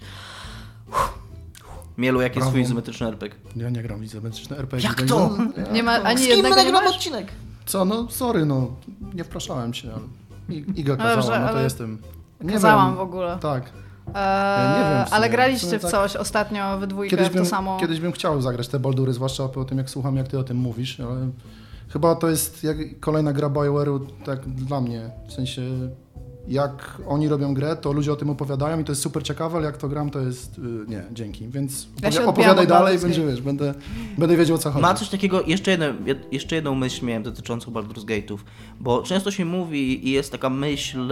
Mielu, 1.99 2.21
jaki 2.21 2.38
jest 2.38 2.49
twój 2.49 2.61
izometryczny 2.61 3.06
RPG? 3.06 3.38
Ja 3.56 3.71
nie 3.71 3.82
gram 3.82 4.00
w 4.00 4.05
izometryczne 4.05 4.56
RPG. 4.59 4.88
Jak 4.88 5.03
to? 5.03 5.31
Nie 5.73 5.82
ma 5.82 5.93
ani 5.93 6.19
Z 6.19 6.21
kim 6.21 6.31
jednego 6.31 6.56
nie 6.56 6.65
nagramy 6.65 6.87
masz? 6.87 6.97
odcinek? 6.97 7.26
Co, 7.66 7.84
no 7.84 8.06
sorry, 8.11 8.46
no 8.46 8.66
nie 9.14 9.25
wpraszałem 9.25 9.75
się, 9.75 9.88
I- 10.49 10.64
Iga 10.76 10.93
No 10.96 11.05
kazała, 11.05 11.16
dobrze, 11.16 11.40
no 11.40 11.49
to 11.52 11.61
jestem. 11.61 11.99
Nie 12.40 12.52
Kazałam 12.52 12.87
wiem. 12.88 12.96
w 12.96 13.00
ogóle. 13.00 13.38
Tak. 13.40 13.62
Eee, 14.14 14.69
nie 14.78 14.90
wiem 14.90 15.05
ale 15.11 15.31
graliście 15.31 15.78
w 15.78 15.82
tak. 15.82 15.90
coś 15.90 16.16
ostatnio 16.16 16.78
we 16.78 16.87
dwójkę 16.87 17.16
Kiedyś 17.16 17.32
bym, 17.32 17.44
to 17.44 17.50
samo. 17.50 17.76
kiedyś 17.81 18.00
bym 18.00 18.12
chciał 18.12 18.43
zagrać 18.43 18.69
te 18.69 18.78
Baldury, 18.78 19.12
zwłaszcza 19.12 19.49
po 19.49 19.64
tym 19.64 19.78
jak 19.78 19.90
słucham 19.90 20.16
jak 20.16 20.28
ty 20.28 20.38
o 20.38 20.44
tym 20.44 20.56
mówisz, 20.56 21.00
ale 21.00 21.31
chyba 21.88 22.14
to 22.14 22.28
jest 22.31 22.64
jak 22.64 22.76
kolejna 23.00 23.32
gra 23.32 23.49
BioWare'u 23.50 24.00
tak 24.25 24.40
dla 24.49 24.81
mnie, 24.81 25.11
w 25.28 25.32
sensie 25.32 25.62
jak 26.49 27.02
oni 27.06 27.29
robią 27.29 27.55
grę, 27.55 27.76
to 27.76 27.93
ludzie 27.93 28.12
o 28.12 28.17
tym 28.17 28.31
opowiadają 28.31 28.81
i 28.81 28.85
to 28.85 28.93
jest 28.93 29.02
super 29.02 29.23
ciekawe, 29.23 29.56
ale 29.56 29.67
jak 29.67 29.76
to 29.76 29.88
gram, 29.88 30.11
to 30.11 30.20
jest 30.20 30.58
y, 30.58 30.62
nie, 30.88 31.05
dzięki, 31.12 31.49
więc 31.49 31.87
Ja 32.02 32.11
opowiadaj 32.26 32.64
od 32.64 32.69
dalej, 32.69 32.99
będzie, 32.99 33.26
wiesz, 33.26 33.43
będę, 33.43 33.75
będę 34.19 34.37
wiedział 34.37 34.56
o 34.56 34.58
co 34.58 34.70
chodzi. 34.70 34.82
Ma 34.82 34.94
coś 34.94 35.08
takiego, 35.08 35.43
jeszcze, 35.43 35.70
jedno, 35.70 35.87
jed- 35.87 36.19
jeszcze 36.32 36.55
jedną 36.56 36.75
myśl 36.75 37.06
miałem 37.06 37.23
dotyczącą 37.23 37.70
Baldur's 37.73 38.05
Gate'ów, 38.05 38.38
bo 38.81 39.02
często 39.02 39.31
się 39.31 39.44
mówi 39.44 40.08
i 40.08 40.11
jest 40.11 40.32
taka 40.32 40.50
myśl, 40.50 41.08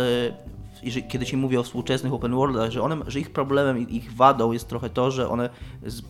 jeżeli- 0.82 1.08
kiedy 1.08 1.26
się 1.26 1.37
mówi 1.37 1.56
o 1.56 1.62
współczesnych 1.62 2.12
open 2.12 2.35
worldach, 2.35 2.70
że, 2.70 2.82
one, 2.82 2.96
że 3.06 3.20
ich 3.20 3.31
problemem 3.31 3.78
i 3.88 3.96
ich 3.96 4.12
wadą 4.17 4.52
jest 4.52 4.69
trochę 4.69 4.90
to, 4.90 5.11
że 5.11 5.28
one 5.28 5.50
z, 5.87 6.00
e, 6.00 6.02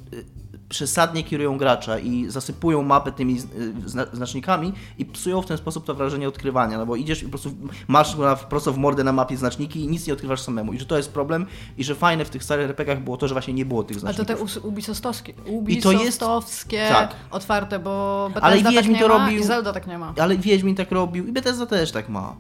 przesadnie 0.77 1.23
kierują 1.25 1.59
gracza 1.59 1.99
i 1.99 2.27
zasypują 2.29 2.83
mapę 2.83 3.13
tymi 3.13 3.39
zna, 3.87 4.07
znacznikami 4.13 4.73
i 4.99 5.05
psują 5.05 5.43
w 5.43 5.47
ten 5.47 5.57
sposób 5.59 5.85
to 5.87 5.95
wrażenie 5.95 6.29
odkrywania, 6.29 6.79
no 6.79 6.87
bo 6.87 6.97
idziesz 6.97 7.23
i 7.23 7.25
po 7.25 7.31
prostu 7.31 7.51
masz 7.89 8.17
na, 8.17 8.37
prosto 8.37 8.73
w 8.73 8.79
mordę 8.79 9.05
na 9.05 9.13
mapie 9.13 9.37
znaczniki 9.37 9.81
i 9.85 9.89
nic 9.89 10.07
nie 10.07 10.13
odkrywasz 10.13 10.41
samemu 10.41 10.73
i 10.73 10.79
że 10.79 10.87
to 10.87 10.97
jest 10.97 11.13
problem 11.13 11.47
i 11.79 11.85
że 11.85 11.95
fajne 11.95 12.25
w 12.25 12.31
tych 12.31 12.45
starych 12.45 12.65
RPGach 12.71 13.01
było 13.01 13.17
to, 13.17 13.29
że 13.29 13.35
właśnie 13.35 13.55
nie 13.55 13.65
było 13.65 13.83
tych 13.85 13.97
Ale 13.97 14.01
znaczników. 14.15 14.55
to 14.55 14.61
te 14.61 14.69
ubisoftowskie, 14.69 15.33
to 15.35 15.41
jest- 15.41 15.51
ubisoftowskie 15.87 16.87
tak. 16.89 17.15
otwarte, 17.31 17.79
bo 17.79 18.27
Bethesda 18.35 18.47
Ale 18.47 18.63
tak 18.75 18.89
nie 18.89 19.01
to 19.01 19.09
ma 19.09 19.15
robił- 19.15 19.41
i 19.41 19.45
Zelda 19.45 19.73
tak 19.73 19.87
nie 19.87 19.99
ma. 19.99 20.15
Ale 20.21 20.37
Wiedźmin 20.37 20.77
tak 20.77 20.93
robił 20.93 21.27
i 21.27 21.33
Bethesda 21.33 21.67
też 21.67 21.93
tak 21.93 22.09
ma. 22.09 22.35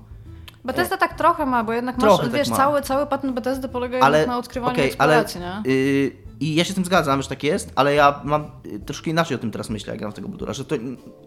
Bethesda 0.64 0.96
tak 0.96 1.14
trochę 1.19 1.46
ma, 1.46 1.64
bo 1.64 1.73
jednak 1.73 1.96
Trochę 1.96 2.17
masz, 2.23 2.25
tak 2.25 2.32
wiesz, 2.38 2.49
ma. 2.49 2.56
cały, 2.56 2.82
cały 2.82 3.06
patent 3.06 3.35
Bethesdy 3.35 3.69
polega 3.69 4.00
ale 4.00 4.26
na 4.26 4.38
odkrywaniu 4.38 4.78
i 4.78 4.81
eksploracji, 4.81 5.40
nie? 5.40 5.73
Yy, 5.73 6.12
I 6.42 6.54
ja 6.54 6.64
się 6.64 6.72
z 6.72 6.74
tym 6.74 6.84
zgadzam, 6.84 7.22
że 7.22 7.28
tak 7.28 7.42
jest, 7.42 7.72
ale 7.74 7.94
ja 7.94 8.20
mam 8.24 8.50
y, 8.66 8.80
troszkę 8.80 9.10
inaczej 9.10 9.34
o 9.34 9.38
tym 9.38 9.50
teraz 9.50 9.70
myślę, 9.70 9.90
jak 9.90 9.98
gram 9.98 10.12
w 10.12 10.14
tego 10.14 10.28
Baldura, 10.28 10.52
że 10.52 10.64
to 10.64 10.76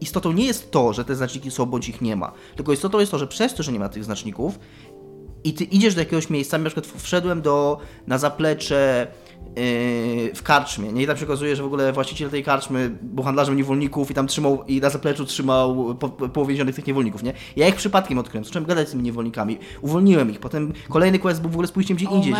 istotą 0.01 0.31
nie 0.31 0.45
jest 0.45 0.71
to, 0.71 0.93
że 0.93 1.05
te 1.05 1.15
znaczniki 1.15 1.51
są 1.51 1.65
bądź 1.65 1.89
ich 1.89 2.01
nie 2.01 2.15
ma, 2.15 2.31
tylko 2.55 2.73
istotą 2.73 2.99
jest 2.99 3.11
to, 3.11 3.19
że 3.19 3.27
przez 3.27 3.53
to, 3.53 3.63
że 3.63 3.71
nie 3.71 3.79
ma 3.79 3.89
tych 3.89 4.03
znaczników 4.03 4.59
i 5.43 5.53
ty 5.53 5.63
idziesz 5.63 5.95
do 5.95 6.01
jakiegoś 6.01 6.29
miejsca, 6.29 6.57
na 6.57 6.69
przykład 6.69 7.01
wszedłem 7.01 7.41
do, 7.41 7.79
na 8.07 8.17
zaplecze 8.17 9.07
w 10.35 10.39
karczmie, 10.43 10.91
nie? 10.93 11.03
I 11.03 11.07
tam 11.07 11.17
się 11.17 11.25
okazuje, 11.25 11.55
że 11.55 11.63
w 11.63 11.65
ogóle 11.65 11.93
właściciel 11.93 12.29
tej 12.29 12.43
karczmy 12.43 12.91
był 13.01 13.23
handlarzem 13.23 13.57
niewolników 13.57 14.11
i 14.11 14.13
tam 14.13 14.27
trzymał, 14.27 14.63
i 14.67 14.81
na 14.81 14.89
zapleczu 14.89 15.25
trzymał 15.25 15.95
po, 15.95 16.09
po, 16.09 16.29
powięzionych 16.29 16.75
tych 16.75 16.87
niewolników, 16.87 17.23
nie? 17.23 17.33
Ja 17.55 17.67
ich 17.67 17.75
przypadkiem 17.75 18.17
odkryłem, 18.17 18.45
zacząłem 18.45 18.65
gadać 18.65 18.87
z 18.87 18.91
tymi 18.91 19.03
niewolnikami, 19.03 19.57
uwolniłem 19.81 20.31
ich, 20.31 20.39
potem 20.39 20.73
kolejny 20.89 21.19
quest 21.19 21.41
był 21.41 21.49
w 21.49 21.53
ogóle 21.53 21.67
z 21.67 21.71
pójściem 21.71 21.97
gdzie 21.97 22.05
indziej. 22.05 22.33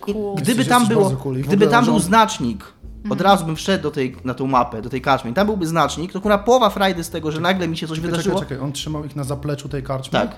cool. 0.00 0.34
Gdyby 0.36 0.50
Jesteś- 0.62 0.68
tam 0.68 0.86
było, 0.86 1.10
cool. 1.10 1.34
Gdyby 1.40 1.66
tam 1.66 1.84
był 1.84 1.98
znacznik, 1.98 2.64
od 3.04 3.10
Mhm. 3.12 3.20
razu 3.30 3.46
bym 3.46 3.56
wszedł 3.56 3.82
do 3.82 3.90
tej, 3.90 4.16
na 4.24 4.34
tą 4.34 4.46
mapę, 4.46 4.82
do 4.82 4.90
tej 4.90 5.00
karczmy 5.00 5.30
i 5.30 5.34
tam 5.34 5.46
byłby 5.46 5.66
znacznik, 5.66 6.12
to 6.12 6.20
kurwa 6.20 6.38
połowa 6.38 6.70
frajdy 6.70 7.04
z 7.04 7.10
tego, 7.10 7.30
że 7.32 7.40
nagle 7.40 7.68
mi 7.68 7.76
się 7.76 7.86
coś 7.86 7.96
Czekaj, 7.98 8.10
wydarzyło. 8.10 8.34
czekaj, 8.40 8.48
czekaj, 8.48 8.64
on 8.66 8.72
trzymał 8.72 9.04
ich 9.04 9.16
na 9.16 9.24
zapleczu 9.24 9.68
tej 9.68 9.82
karczmy? 9.82 10.12
Tak. 10.12 10.36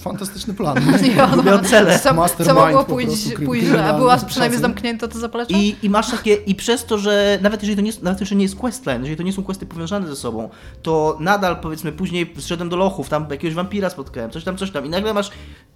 Fantastyczny 0.00 0.54
plan. 0.54 0.76
Miał 1.46 1.58
cele. 1.58 1.98
Co, 1.98 2.44
co 2.44 2.54
mogło 2.54 2.84
pójść, 2.84 3.34
pójść 3.46 3.66
a 3.70 3.92
była 3.92 4.16
przynajmniej 4.16 4.58
szacun. 4.58 4.72
zamknięte 4.72 5.08
to 5.08 5.18
zaplecze? 5.18 5.54
I, 5.54 5.76
I 5.82 5.90
masz 5.90 6.10
takie, 6.10 6.34
i 6.34 6.54
przez 6.54 6.84
to, 6.84 6.98
że 6.98 7.38
nawet 7.42 7.62
jeżeli 7.62 7.76
to 7.76 7.82
nie 7.82 7.86
jest, 7.88 8.02
nawet 8.02 8.20
jeżeli 8.20 8.36
nie 8.36 8.44
jest 8.44 8.56
questline, 8.56 9.00
jeżeli 9.00 9.16
to 9.16 9.22
nie 9.22 9.32
są 9.32 9.44
questy 9.44 9.66
powiązane 9.66 10.06
ze 10.08 10.16
sobą, 10.16 10.48
to 10.82 11.16
nadal 11.20 11.56
powiedzmy 11.60 11.92
później 11.92 12.34
zszedłem 12.38 12.68
do 12.68 12.76
lochów, 12.76 13.08
tam 13.08 13.26
jakiegoś 13.30 13.54
wampira 13.54 13.90
spotkałem, 13.90 14.30
coś 14.30 14.44
tam, 14.44 14.56
coś 14.56 14.70
tam 14.70 14.86
i 14.86 14.88
nagle 14.88 15.14
masz 15.14 15.30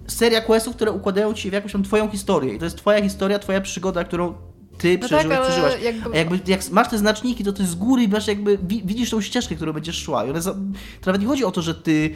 seria 0.07 0.41
questów, 0.41 0.77
które 0.77 0.93
układają 0.93 1.35
ci 1.35 1.51
w 1.51 1.53
jakąś 1.53 1.73
tam 1.73 1.83
twoją 1.83 2.09
historię 2.11 2.55
i 2.55 2.59
to 2.59 2.65
jest 2.65 2.77
twoja 2.77 3.03
historia, 3.03 3.39
twoja 3.39 3.61
przygoda, 3.61 4.05
którą 4.05 4.35
ty 4.79 4.99
No 5.03 5.07
przeżyłeś, 5.09 5.39
tak, 5.39 5.47
przeżyłaś. 5.47 5.75
jakby- 5.83 6.11
A 6.13 6.17
jakby 6.17 6.41
jak 6.47 6.71
masz 6.71 6.89
te 6.89 6.99
znaczniki, 6.99 7.45
to 7.45 7.53
ty 7.53 7.67
z 7.67 7.75
góry 7.75 8.09
masz 8.09 8.27
jakby, 8.27 8.59
wi- 8.59 8.83
widzisz 8.85 9.11
tą 9.11 9.21
ścieżkę, 9.21 9.55
którą 9.55 9.73
będziesz 9.73 10.03
szła 10.03 10.25
i 10.25 10.31
one 10.31 10.43
za, 10.43 10.53
to 10.53 10.59
nawet 11.07 11.23
nie 11.23 11.29
chodzi 11.29 11.45
o 11.45 11.51
to, 11.51 11.63
że 11.63 11.75
ty 11.75 12.11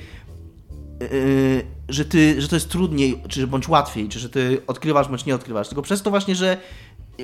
Yy, 1.00 1.66
że, 1.88 2.04
ty, 2.04 2.40
że 2.42 2.48
to 2.48 2.56
jest 2.56 2.68
trudniej, 2.68 3.22
czy 3.28 3.46
bądź 3.46 3.68
łatwiej, 3.68 4.08
czy 4.08 4.18
że 4.18 4.28
ty 4.28 4.62
odkrywasz 4.66 5.08
bądź 5.08 5.26
nie 5.26 5.34
odkrywasz. 5.34 5.68
Tylko 5.68 5.82
przez 5.82 6.02
to 6.02 6.10
właśnie, 6.10 6.34
że, 6.34 6.56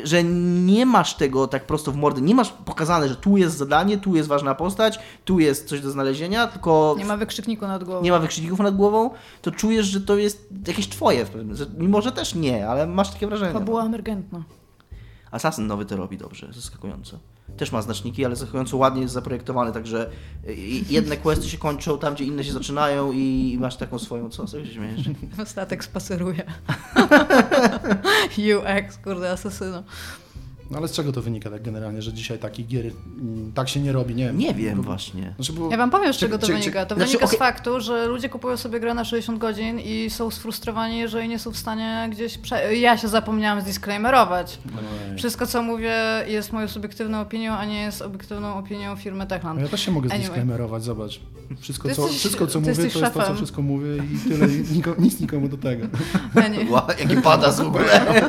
że 0.05 0.25
nie 0.25 0.87
masz 0.87 1.14
tego 1.14 1.47
tak 1.47 1.67
prosto 1.67 1.93
w 1.93 1.97
mordę, 1.97 2.21
nie 2.21 2.35
masz 2.35 2.50
pokazane, 2.50 3.09
że 3.09 3.17
tu 3.17 3.37
jest 3.37 3.57
zadanie, 3.57 3.99
tu 3.99 4.17
jest 4.17 4.29
ważna 4.29 4.55
postać, 4.55 4.99
tu 5.25 5.38
jest 5.41 5.69
coś 5.69 5.81
do 5.81 5.91
znalezienia, 5.91 6.47
tylko 6.47 6.95
Nie 6.99 7.05
ma 7.05 7.17
wykrzykniku 7.17 7.67
nad 7.67 7.85
głową. 7.85 8.02
nie 8.02 8.11
ma 8.11 8.19
wykrzykników 8.19 8.59
nad 8.59 8.76
głową, 8.76 9.11
to 9.43 9.50
czujesz, 9.50 9.87
że 9.87 10.00
to 10.00 10.17
jest 10.17 10.49
jakieś 10.67 10.88
twoje, 10.88 11.26
mimo 11.79 12.02
że 12.02 12.12
też 12.12 12.35
nie, 12.35 12.69
ale 12.69 12.87
masz 12.87 13.11
takie 13.11 13.26
wrażenie. 13.26 13.52
To 13.52 13.61
była 13.61 13.85
emergentna. 13.85 14.43
Assassin 15.31 15.67
nowy 15.67 15.85
to 15.87 15.97
robi 15.97 16.19
dobrze, 16.19 16.49
zaskakująco. 16.52 17.19
Też 17.56 17.73
ma 17.73 17.82
znaczniki, 17.82 18.25
ale 18.25 18.37
zaskakująco 18.37 18.76
ładnie 18.76 19.02
jest 19.02 19.14
zaprojektowany, 19.14 19.73
także 19.73 20.11
jedne 20.88 21.16
questy 21.16 21.49
się 21.49 21.59
kończą 21.59 21.99
tam, 21.99 22.14
gdzie 22.14 22.25
inne 22.25 22.44
się 22.44 22.52
zaczynają 22.52 23.12
i 23.12 23.56
masz 23.61 23.76
taką 23.76 23.99
swoją, 23.99 24.30
co 24.30 24.47
sobie 24.47 24.66
się 24.66 24.73
śmiejesz? 24.73 25.11
Statek 25.44 25.85
spaceruje. 25.85 26.42
UX, 28.38 28.99
kurde, 29.04 29.30
asesyno. 29.30 29.82
No 30.71 30.78
ale 30.78 30.88
z 30.88 30.92
czego 30.92 31.12
to 31.12 31.23
wynika 31.23 31.50
tak 31.50 31.62
generalnie, 31.62 32.02
że 32.02 32.12
dzisiaj 32.12 32.38
takich 32.38 32.66
gier 32.66 32.87
mm, 32.87 33.52
tak 33.52 33.69
się 33.69 33.81
nie 33.81 33.92
robi? 33.92 34.14
Nie, 34.14 34.33
nie 34.33 34.54
wiem 34.54 34.76
bo, 34.76 34.83
właśnie. 34.83 35.35
Znaczy, 35.37 35.52
bo, 35.52 35.71
ja 35.71 35.76
wam 35.76 35.90
powiem, 35.90 36.12
z 36.12 36.16
czego 36.16 36.38
to 36.38 36.47
czy, 36.47 36.52
wynika. 36.52 36.87
To 36.87 36.95
znaczy, 36.95 37.11
wynika 37.11 37.25
okay. 37.25 37.37
z 37.37 37.38
faktu, 37.38 37.81
że 37.81 38.07
ludzie 38.07 38.28
kupują 38.28 38.57
sobie 38.57 38.81
grę 38.81 38.95
na 38.95 39.04
60 39.04 39.38
godzin 39.38 39.81
i 39.81 40.11
są 40.11 40.31
sfrustrowani, 40.31 40.99
jeżeli 40.99 41.28
nie 41.28 41.38
są 41.38 41.50
w 41.50 41.57
stanie 41.57 42.09
gdzieś... 42.12 42.38
Prze... 42.38 42.76
Ja 42.76 42.99
się 42.99 43.09
zapomniałam 43.09 43.61
zdisclaimerować. 43.61 44.59
No 44.64 45.19
Wszystko, 45.19 45.47
co 45.47 45.62
mówię 45.62 45.95
jest 46.26 46.52
moją 46.52 46.69
subiektywną 46.69 47.21
opinią, 47.21 47.52
a 47.52 47.64
nie 47.64 47.83
jest 47.83 48.02
obiektywną 48.02 48.54
opinią 48.59 48.97
firmy 48.97 49.26
Techland. 49.26 49.59
No 49.59 49.64
ja 49.64 49.71
też 49.71 49.81
się 49.81 49.90
mogę 49.90 50.04
anyway. 50.04 50.21
zdisclaimerować, 50.21 50.85
zobacz. 50.85 51.21
Wszystko, 51.61 51.95
co, 51.95 52.02
jesteś, 52.02 52.19
wszystko, 52.19 52.47
co 52.47 52.61
mówię, 52.61 52.75
to 52.75 52.83
jest 52.83 52.99
szefem. 52.99 53.23
to, 53.23 53.28
co 53.28 53.35
wszystko 53.35 53.62
mówię 53.62 53.88
i 53.97 54.28
tyle, 54.28 54.49
i 54.49 54.76
niko, 54.76 54.95
nic 54.99 55.21
nikomu 55.21 55.49
do 55.49 55.57
tego. 55.57 55.87
Wow, 56.71 56.83
jaki 57.00 57.16
pada 57.16 57.52
z 57.52 57.61
ogóle. 57.61 57.85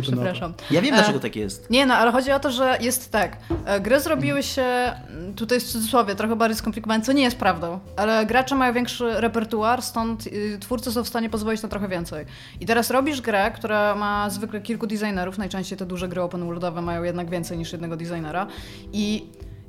Przepraszam. 0.00 0.54
Ja 0.70 0.80
wiem, 0.80 0.94
dlaczego 0.94 1.18
e, 1.18 1.20
tak 1.20 1.36
jest. 1.36 1.70
Nie, 1.70 1.86
no, 1.86 1.94
ale 1.94 2.12
chodzi 2.12 2.32
o 2.32 2.40
to, 2.40 2.50
że 2.50 2.78
jest 2.80 3.12
tak. 3.12 3.36
E, 3.64 3.80
gry 3.80 4.00
zrobiły 4.00 4.42
się, 4.42 4.62
mm, 4.62 5.34
tutaj 5.34 5.56
jest 5.56 5.68
w 5.68 5.72
cudzysłowie, 5.72 6.14
trochę 6.14 6.36
bardziej 6.36 6.58
skomplikowane, 6.58 7.04
co 7.04 7.12
nie 7.12 7.22
jest 7.22 7.36
prawdą, 7.36 7.80
ale 7.96 8.26
gracze 8.26 8.54
mają 8.54 8.72
większy 8.72 9.20
repertuar, 9.20 9.82
stąd 9.82 10.26
y, 10.26 10.58
twórcy 10.60 10.92
są 10.92 11.04
w 11.04 11.08
stanie 11.08 11.30
pozwolić 11.30 11.62
na 11.62 11.68
trochę 11.68 11.88
więcej. 11.88 12.26
I 12.60 12.66
teraz 12.66 12.90
robisz 12.90 13.20
grę, 13.20 13.50
która 13.54 13.94
ma 13.94 14.30
zwykle 14.30 14.60
kilku 14.60 14.86
designerów, 14.86 15.38
najczęściej 15.38 15.78
te 15.78 15.86
duże 15.86 16.08
gry 16.08 16.22
open 16.22 16.46
worldowe 16.46 16.82
mają 16.82 17.02
jednak 17.02 17.30
więcej 17.30 17.58
niż 17.58 17.72
jednego 17.72 17.96
designera 17.96 18.46
i, 18.92 19.26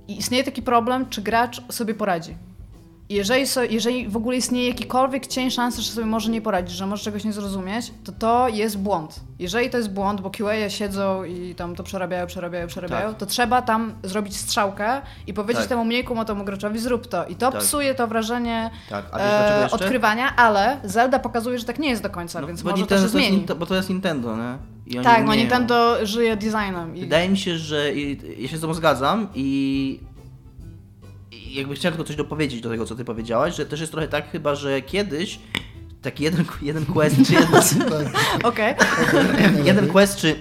i 0.08 0.18
istnieje 0.18 0.44
taki 0.44 0.62
problem, 0.62 1.10
czy 1.10 1.22
gracz 1.22 1.62
sobie 1.72 1.94
poradzi. 1.94 2.36
Jeżeli, 3.10 3.48
so, 3.48 3.64
jeżeli 3.64 4.08
w 4.08 4.18
ogóle 4.18 4.38
istnieje 4.38 4.68
jakikolwiek 4.68 5.28
cień 5.28 5.52
szansy, 5.52 5.82
że 5.82 5.92
sobie 5.92 6.08
może 6.08 6.32
nie 6.32 6.42
poradzić, 6.42 6.76
że 6.78 6.88
może 6.88 7.04
czegoś 7.04 7.24
nie 7.24 7.34
zrozumieć, 7.34 7.92
to 8.04 8.12
to 8.12 8.48
jest 8.48 8.78
błąd. 8.78 9.20
Jeżeli 9.40 9.70
to 9.70 9.78
jest 9.78 9.92
błąd, 9.92 10.22
bo 10.22 10.30
QA 10.30 10.70
siedzą 10.70 11.24
i 11.24 11.56
tam 11.56 11.76
to 11.76 11.84
przerabiają, 11.84 12.28
przerabiają, 12.28 12.68
przerabiają, 12.68 13.10
tak. 13.10 13.18
to 13.18 13.26
trzeba 13.26 13.62
tam 13.62 13.94
zrobić 14.04 14.38
strzałkę 14.38 15.02
i 15.28 15.34
powiedzieć 15.34 15.62
tak. 15.62 15.70
temu 15.70 15.86
mniej 15.86 16.04
kumotemu 16.04 16.44
graczowi 16.44 16.80
zrób 16.80 17.08
to. 17.08 17.26
I 17.26 17.36
to 17.36 17.52
tak. 17.52 17.62
psuje 17.62 17.96
to 17.96 18.08
wrażenie 18.08 18.70
tak. 18.90 19.06
e, 19.20 19.68
odkrywania, 19.72 20.36
ale 20.36 20.80
Zelda 20.84 21.20
pokazuje, 21.20 21.60
że 21.60 21.66
tak 21.66 21.80
nie 21.80 21.90
jest 21.90 22.04
do 22.04 22.10
końca, 22.10 22.42
no, 22.42 22.48
więc 22.48 22.64
może 22.64 22.78
Nintendo, 22.78 23.04
to 23.04 23.08
się 23.08 23.10
zmieni. 23.10 23.44
To 23.44 23.56
bo 23.56 23.66
to 23.66 23.76
jest 23.76 23.90
Nintendo, 23.90 24.38
nie? 24.38 25.04
tak, 25.04 25.26
no 25.26 25.36
Nintendo 25.36 26.06
żyje 26.06 26.36
designem. 26.36 26.96
I... 26.96 27.02
Wydaje 27.02 27.30
mi 27.30 27.38
się, 27.38 27.58
że 27.58 27.94
ja 28.38 28.48
się 28.48 28.58
z 28.58 28.62
tobą 28.62 28.74
zgadzam 28.74 29.28
i 29.36 30.00
jakby 31.56 31.76
chciałem 31.76 31.94
tylko 31.98 32.08
coś 32.08 32.16
dopowiedzieć 32.16 32.62
do 32.62 32.70
tego, 32.70 32.86
co 32.86 32.96
ty 32.96 33.06
powiedziałaś, 33.06 33.56
że 33.56 33.66
też 33.66 33.80
jest 33.80 33.92
trochę 33.92 34.08
tak 34.08 34.32
chyba, 34.32 34.56
że 34.56 34.82
kiedyś 34.82 35.40
taki 36.02 36.24
jeden, 36.24 36.46
jeden 36.62 36.86
quest, 36.86 37.16
czy 37.28 37.34
jedna... 37.34 37.62
Okej. 38.44 38.76
jeden 39.64 39.88
quest, 39.88 40.18
czy, 40.18 40.36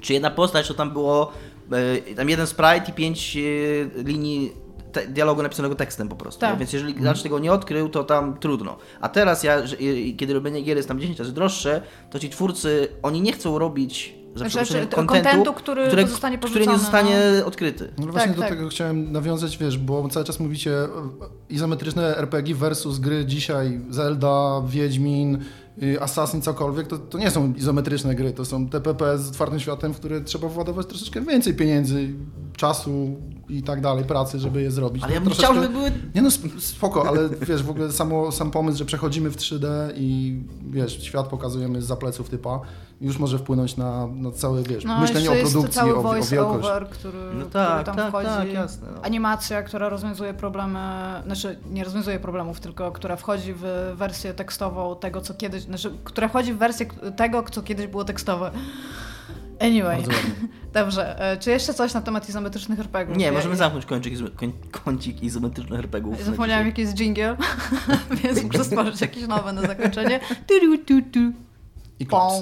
czy 0.00 0.12
jedna 0.12 0.30
postać, 0.30 0.68
to 0.68 0.74
tam 0.74 0.90
było 0.90 1.32
e, 1.72 2.14
tam 2.14 2.28
jeden 2.28 2.46
sprite 2.46 2.84
i 2.88 2.92
pięć 2.92 3.36
e, 3.36 4.02
linii 4.02 4.52
te, 4.92 5.06
dialogu 5.06 5.42
napisanego 5.42 5.74
tekstem 5.74 6.08
po 6.08 6.16
prostu. 6.16 6.40
Tak. 6.40 6.58
Więc 6.58 6.72
jeżeli 6.72 6.94
gracz 6.94 7.22
tego 7.22 7.38
nie 7.38 7.52
odkrył, 7.52 7.88
to 7.88 8.04
tam 8.04 8.38
trudno. 8.38 8.76
A 9.00 9.08
teraz 9.08 9.42
ja, 9.42 9.66
że, 9.66 9.76
kiedy 10.16 10.34
robienie 10.34 10.62
gier 10.62 10.76
jest 10.76 10.88
tam 10.88 11.00
10 11.00 11.18
razy 11.18 11.32
droższe, 11.32 11.82
to 12.10 12.18
ci 12.18 12.30
twórcy, 12.30 12.88
oni 13.02 13.20
nie 13.20 13.32
chcą 13.32 13.58
robić 13.58 14.14
za 14.34 14.48
znaczy, 14.48 14.86
kontentu, 15.06 15.52
który, 15.52 15.86
które, 15.86 16.06
zostanie 16.06 16.38
który 16.38 16.66
nie 16.66 16.78
zostanie 16.78 17.16
no. 17.40 17.46
odkryty. 17.46 17.92
No 17.98 18.06
właśnie 18.06 18.28
tak, 18.28 18.36
do 18.36 18.42
tak. 18.42 18.50
tego 18.50 18.68
chciałem 18.68 19.12
nawiązać, 19.12 19.58
wiesz, 19.58 19.78
bo 19.78 20.08
cały 20.08 20.24
czas 20.24 20.40
mówicie 20.40 20.72
izometryczne 21.48 22.16
RPG 22.16 22.54
versus 22.54 22.98
gry 22.98 23.24
dzisiaj, 23.26 23.80
Zelda, 23.90 24.62
Wiedźmin, 24.68 25.38
y, 25.82 26.00
Assassin, 26.00 26.42
cokolwiek, 26.42 26.86
to, 26.86 26.98
to 26.98 27.18
nie 27.18 27.30
są 27.30 27.54
izometryczne 27.54 28.14
gry, 28.14 28.32
to 28.32 28.44
są 28.44 28.68
TPP 28.68 29.18
z 29.18 29.28
otwartym 29.30 29.60
światem, 29.60 29.94
w 29.94 29.96
które 29.96 30.20
trzeba 30.20 30.48
władować 30.48 30.86
troszeczkę 30.86 31.20
więcej 31.20 31.54
pieniędzy, 31.54 32.08
czasu 32.56 33.16
i 33.48 33.62
tak 33.62 33.80
dalej, 33.80 34.04
pracy, 34.04 34.38
żeby 34.38 34.62
je 34.62 34.70
zrobić. 34.70 35.04
Ale 35.04 35.14
ja 35.14 35.20
bym 35.20 35.28
troszeczkę... 35.28 35.52
chciał, 35.52 35.62
żeby 35.62 35.74
były... 35.74 35.92
Nie 36.14 36.22
no, 36.22 36.30
spoko, 36.58 37.08
ale 37.08 37.28
wiesz, 37.28 37.62
w 37.62 37.70
ogóle 37.70 37.92
samo, 37.92 38.32
sam 38.32 38.50
pomysł, 38.50 38.78
że 38.78 38.84
przechodzimy 38.84 39.30
w 39.30 39.36
3D 39.36 39.66
i 39.96 40.40
wiesz, 40.70 41.02
świat 41.02 41.28
pokazujemy 41.28 41.82
z 41.82 41.98
pleców 41.98 42.30
typa, 42.30 42.60
już 43.00 43.18
może 43.18 43.38
wpłynąć 43.38 43.76
na, 43.76 44.06
na 44.06 44.30
całe, 44.30 44.62
wiesz, 44.62 44.84
no, 44.84 45.00
myślenie 45.00 45.30
o 45.30 45.34
produkcji, 45.34 45.74
cały 45.74 45.94
o, 45.94 46.10
o 46.10 46.14
wielkość. 46.14 46.68
Over, 46.68 46.88
który, 46.88 47.18
no 47.34 47.44
tak, 47.44 47.68
który 47.68 47.84
tam 47.84 47.96
tak, 47.96 48.08
wchodzi. 48.08 48.26
Tak, 48.26 48.52
jasne, 48.52 48.88
no. 48.94 49.02
Animacja, 49.02 49.62
która 49.62 49.88
rozwiązuje 49.88 50.34
problemy, 50.34 50.78
znaczy 51.24 51.58
nie 51.70 51.84
rozwiązuje 51.84 52.20
problemów, 52.20 52.60
tylko 52.60 52.92
która 52.92 53.16
wchodzi 53.16 53.54
w 53.56 53.92
wersję 53.94 54.34
tekstową 54.34 54.96
tego, 54.96 55.20
co 55.20 55.34
kiedyś, 55.34 55.62
znaczy, 55.62 55.90
która 56.04 56.28
wchodzi 56.28 56.52
w 56.52 56.58
wersję 56.58 56.86
tego, 57.16 57.42
co 57.50 57.62
kiedyś 57.62 57.86
było 57.86 58.04
tekstowe. 58.04 58.50
Anyway. 59.60 60.02
Dobrze. 60.72 61.20
E, 61.32 61.36
czy 61.36 61.50
jeszcze 61.50 61.74
coś 61.74 61.94
na 61.94 62.00
temat 62.00 62.28
izometrycznych 62.28 62.80
RPGów? 62.80 63.16
Nie, 63.16 63.32
możemy 63.32 63.56
zamknąć 63.56 63.86
kącik, 63.86 64.14
kącik 64.70 65.22
izometrycznych 65.22 65.80
RPGów. 65.80 66.24
Zapomniałam 66.24 66.66
jaki 66.66 66.80
jest 66.82 66.94
jingle, 66.94 67.36
więc 68.24 68.42
muszę 68.42 68.64
stworzyć 68.70 69.00
jakieś 69.00 69.26
nowe 69.26 69.52
na 69.52 69.62
zakończenie. 69.62 70.20
I 71.98 72.06
klops. 72.06 72.34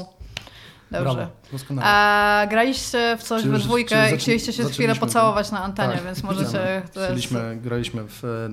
Dobrze. 0.90 1.28
Brawo, 1.68 1.82
A 1.82 2.46
graliście 2.50 3.16
w 3.18 3.22
coś 3.22 3.42
we 3.42 3.58
dwójkę 3.58 4.14
i 4.14 4.18
chcieliście 4.18 4.52
się 4.52 4.64
chwilę 4.64 4.94
pocałować 4.94 5.50
na 5.50 5.62
antenie, 5.62 5.94
tak. 5.94 6.04
więc 6.04 6.22
możecie... 6.22 6.82
Chcieliśmy, 6.90 7.58
graliśmy 7.62 8.04
w 8.08 8.48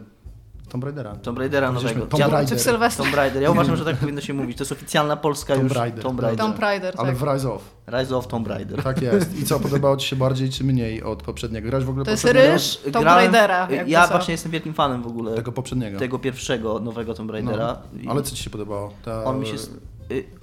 Tomb 0.70 0.84
Raidera. 0.84 1.16
Tomb 1.16 1.38
Raidera 1.40 1.72
nowego. 1.72 2.06
Tomb 2.06 2.32
Raider. 2.32 2.60
Czy? 2.60 2.98
Tomb 2.98 3.16
Raider. 3.16 3.44
Ja 3.44 3.52
uważam, 3.52 3.76
że 3.76 3.86
tak 3.86 3.96
powinno 3.96 4.22
się 4.22 4.34
mówić. 4.34 4.58
To 4.58 4.62
jest 4.64 4.72
oficjalna 4.72 5.18
polska 5.18 5.54
Tomb 5.54 5.70
już 5.70 5.78
Raider. 5.78 6.04
Tomb 6.04 6.20
Raider. 6.20 6.46
Tomb 6.46 6.60
Raider, 6.60 6.94
Ale 6.98 7.14
w 7.14 7.22
Rise 7.22 7.52
of. 7.54 7.62
Rise 7.88 8.18
of 8.18 8.28
Tomb 8.28 8.48
Raider. 8.48 8.84
Tak 8.84 9.02
jest. 9.02 9.40
I 9.40 9.46
co, 9.46 9.60
podobało 9.60 9.98
Ci 9.98 10.08
się 10.08 10.16
bardziej 10.16 10.50
czy 10.50 10.64
mniej 10.64 11.04
od 11.04 11.24
poprzedniego? 11.24 11.68
Grałeś 11.68 11.86
w 11.86 11.90
ogóle 11.90 12.06
To 12.06 12.12
jest 12.12 12.26
ryż 12.26 12.82
Tomb 12.94 13.06
Raidera. 13.06 13.68
Ja 13.88 14.04
co. 14.08 14.12
właśnie 14.12 14.32
jestem 14.32 14.52
wielkim 14.52 14.74
fanem 14.74 15.04
w 15.04 15.08
ogóle. 15.08 15.36
Tego 15.36 15.52
poprzedniego. 15.52 16.00
Tego 16.00 16.20
pierwszego 16.20 16.80
nowego 16.80 17.14
Tomb 17.14 17.32
Raidera. 17.32 17.78
No. 17.94 18.12
Ale 18.12 18.24
co 18.24 18.36
Ci 18.36 18.44
się 18.44 18.50
podobało? 18.50 18.94
Ta... 19.06 19.24
On 19.24 19.40
mi 19.40 19.46
się 19.48 19.56
Y, 19.56 19.58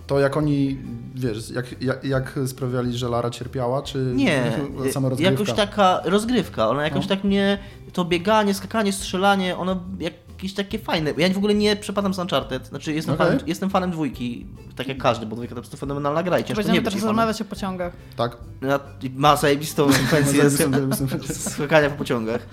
to 0.06 0.20
jak 0.20 0.36
oni, 0.36 0.78
wiesz, 1.14 1.50
jak, 1.50 1.82
jak, 1.82 2.04
jak, 2.04 2.38
sprawiali, 2.46 2.98
że 2.98 3.08
Lara 3.08 3.30
cierpiała, 3.30 3.82
czy 3.82 4.12
nie, 4.14 4.52
sama 4.92 5.08
rozgrywka? 5.08 5.32
jakoś 5.32 5.52
taka 5.52 6.00
rozgrywka, 6.04 6.68
ona 6.68 6.84
jakoś 6.84 7.02
no. 7.02 7.08
tak 7.08 7.24
mnie, 7.24 7.58
to 7.92 8.04
bieganie, 8.04 8.54
skakanie, 8.54 8.92
strzelanie, 8.92 9.56
ono 9.56 9.80
jakieś 9.98 10.54
takie 10.54 10.78
fajne. 10.78 11.12
Ja 11.16 11.28
w 11.28 11.36
ogóle 11.36 11.54
nie 11.54 11.76
przepadam 11.76 12.14
z 12.14 12.18
Uncharted, 12.18 12.66
znaczy 12.66 12.92
jestem, 12.92 13.14
okay. 13.14 13.26
fanem, 13.26 13.42
jestem 13.46 13.70
fanem 13.70 13.90
dwójki, 13.90 14.46
tak 14.76 14.88
jak 14.88 14.98
każdy, 14.98 15.26
bo 15.26 15.36
dwójka 15.36 15.54
to 15.54 15.60
jest 15.60 15.76
fenomenalna 15.76 16.22
gra 16.22 16.38
i 16.38 16.44
ciężko 16.44 16.62
Będziemy 16.62 16.82
teraz 16.82 17.02
rozmawiać 17.02 17.42
o 17.42 17.44
pociągach. 17.44 17.92
Tak. 18.16 18.36
Ja, 18.62 18.80
ma 19.14 19.36
zajebistą 19.36 19.92
sekwencję 19.92 20.50
skakania 21.54 21.90
po 21.90 21.96
pociągach. 21.96 22.46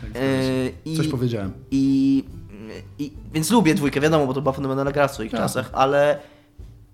Tak, 0.00 0.10
e, 0.86 0.96
Coś 0.96 1.08
powiedziałem. 1.08 1.52
I, 1.70 2.24
i, 2.98 3.12
więc 3.32 3.50
lubię 3.50 3.74
dwójkę, 3.74 4.00
wiadomo, 4.00 4.26
bo 4.26 4.34
to 4.34 4.42
była 4.42 4.52
fenomenalna 4.52 4.92
gra 4.92 5.08
w 5.08 5.14
swoich 5.14 5.30
tak. 5.30 5.40
czasach, 5.40 5.70
ale 5.72 6.18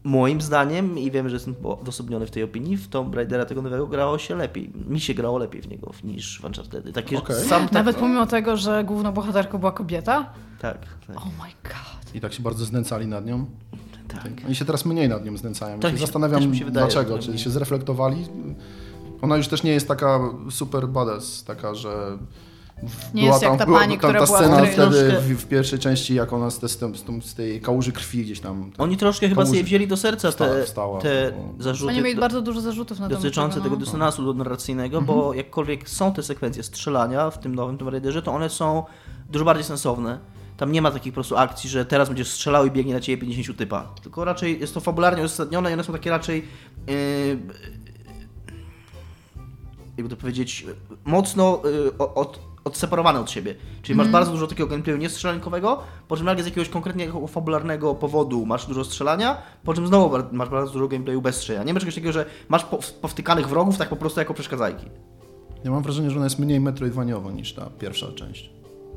moim 0.05 0.41
zdaniem, 0.41 0.99
i 0.99 1.11
wiem, 1.11 1.29
że 1.29 1.37
jestem 1.37 1.55
odosobniony 1.65 2.27
w 2.27 2.31
tej 2.31 2.43
opinii, 2.43 2.77
w 2.77 2.89
Tomb 2.89 3.15
Raidera 3.15 3.45
tego 3.45 3.63
nowego 3.63 3.87
grało 3.87 4.19
się 4.19 4.37
lepiej. 4.37 4.73
Mi 4.89 5.01
się 5.01 5.15
grało 5.15 5.39
lepiej 5.39 5.63
w 5.63 5.69
niego 5.69 5.91
niż 6.05 6.41
w 6.41 6.45
Uncharted. 6.45 6.95
Takie 6.95 7.19
okay. 7.19 7.37
sam, 7.37 7.63
tak, 7.63 7.73
Nawet 7.73 7.97
pomimo 7.97 8.27
tego, 8.27 8.57
że 8.57 8.85
główną 8.85 9.13
bohaterką 9.13 9.59
była 9.59 9.73
kobieta? 9.73 10.31
Tak, 10.61 10.79
tak. 11.07 11.17
Oh 11.17 11.29
my 11.39 11.51
god. 11.63 12.15
I 12.15 12.21
tak 12.21 12.33
się 12.33 12.43
bardzo 12.43 12.65
znęcali 12.65 13.07
nad 13.07 13.27
nią? 13.27 13.47
Tak. 14.09 14.33
Oni 14.47 14.55
się 14.55 14.65
teraz 14.65 14.85
mniej 14.85 15.09
nad 15.09 15.25
nią 15.25 15.37
znęcają. 15.37 15.81
Tak, 15.81 15.93
się 15.93 15.99
zastanawiam, 15.99 16.43
się 16.43 16.65
wydaje, 16.65 16.71
dlaczego. 16.71 17.19
Czy 17.19 17.39
się 17.39 17.51
zreflektowali? 17.51 18.27
Ona 19.23 19.37
już 19.37 19.49
też 19.49 19.63
nie 19.63 19.71
jest 19.71 19.89
taka 19.89 20.21
super 20.51 20.89
badass, 20.89 21.45
taka, 21.45 21.75
że 21.75 22.19
nie 23.15 23.23
była 23.23 23.35
jest 23.35 23.41
tam, 23.41 23.53
jak 23.53 23.59
ta 23.59 23.67
pani, 23.67 23.99
była, 23.99 24.13
tam 24.13 24.21
ta 24.21 24.27
scena 24.27 24.67
wtedy 24.67 25.13
w, 25.21 25.43
w, 25.43 25.47
pierwszej 25.47 25.79
części, 25.79 26.15
jak 26.15 26.33
ona 26.33 26.51
z, 26.51 26.59
te, 26.59 26.69
z, 26.69 26.79
z, 27.23 27.35
tej 27.35 27.61
kałuży 27.61 27.93
krwi 27.93 28.25
gdzieś 28.25 28.41
tam... 28.41 28.71
Oni 28.79 28.97
troszkę 28.97 29.29
chyba 29.29 29.47
sobie 29.47 29.65
wzięli 29.65 29.87
do 29.87 29.97
serca 29.97 30.33
te, 30.33 30.65
wstała, 30.65 31.01
te 31.01 31.33
no. 31.37 31.65
zarzuty. 31.65 31.93
Oni 31.93 32.03
mieli 32.03 32.21
bardzo 32.21 32.43
dużo 32.43 32.61
zarzutów 32.61 33.01
na 33.01 33.09
Dotyczące 33.09 33.61
tego 33.61 33.77
no. 33.77 33.77
dysonansu 33.77 34.35
narracyjnego, 34.35 34.99
mhm. 34.99 35.19
bo 35.19 35.35
jakkolwiek 35.35 35.89
są 35.89 36.13
te 36.13 36.23
sekwencje 36.23 36.63
strzelania 36.63 37.31
w 37.31 37.39
tym 37.39 37.55
nowym 37.55 37.79
Tomb 37.79 37.91
Raiderze, 37.91 38.23
to 38.23 38.33
one 38.33 38.51
są 38.51 38.85
dużo 39.31 39.45
bardziej 39.45 39.65
sensowne. 39.65 40.19
Tam 40.57 40.73
nie 40.73 40.83
ma 40.83 40.91
takich 40.91 41.13
po 41.13 41.15
prostu 41.15 41.37
akcji, 41.37 41.71
że 41.71 41.85
teraz 41.85 42.09
będziesz 42.09 42.29
strzelał 42.29 42.67
i 42.67 42.71
biegnie 42.71 42.95
na 42.95 43.01
ciebie 43.01 43.21
50 43.21 43.59
typa. 43.59 43.95
Tylko 44.03 44.25
raczej 44.25 44.61
jest 44.61 44.75
to 44.75 44.81
fabularnie 44.81 45.25
uzasadnione 45.25 45.71
i 45.71 45.73
one 45.73 45.85
są 45.85 45.93
takie 45.93 46.11
raczej... 46.11 46.45
Yy, 46.87 47.39
jakby 49.97 50.17
to 50.17 50.21
powiedzieć, 50.21 50.67
mocno 51.05 51.63
yy, 51.65 51.99
od 51.99 52.54
odseparowane 52.65 53.21
od 53.21 53.31
siebie. 53.31 53.55
Czyli 53.83 53.93
mm. 53.93 53.97
masz 53.97 54.07
mhm. 54.07 54.13
bardzo 54.13 54.33
dużo 54.33 54.47
takiego 54.47 54.69
gameplayu 54.69 54.99
niestrzelankowego, 54.99 55.83
po 56.09 56.17
czym 56.17 56.27
nagle 56.27 56.43
z 56.43 56.47
jakiegoś 56.47 56.69
konkretnego 56.69 57.27
fabularnego 57.27 57.95
powodu 57.95 58.47
masz 58.47 58.67
dużo 58.67 58.85
strzelania, 58.85 59.43
po 59.65 59.75
czym 59.75 59.87
znowu 59.87 60.19
masz 60.33 60.49
bardzo 60.49 60.73
dużo 60.73 60.89
gameplayu 60.89 61.23
bez 61.23 61.37
strzelania. 61.37 61.65
Nie 61.65 61.75
ma 61.75 61.81
czegoś 61.81 61.95
takiego, 61.95 62.13
że 62.13 62.27
masz 62.49 62.67
powtykanych 63.01 63.49
wrogów 63.49 63.79
tak 63.79 63.89
po 63.89 63.97
prostu 63.97 64.21
jako 64.21 64.35
przeszkadzajki. 64.35 64.87
Ja 65.65 65.71
mam 65.71 65.83
wrażenie, 65.83 66.11
że 66.11 66.17
ona 66.17 66.27
jest 66.27 66.39
mniej 66.39 66.61
metroidwaniowa 66.61 67.33
niż 67.33 67.53
ta 67.53 67.71
pierwsza 67.79 68.13
część. 68.13 68.54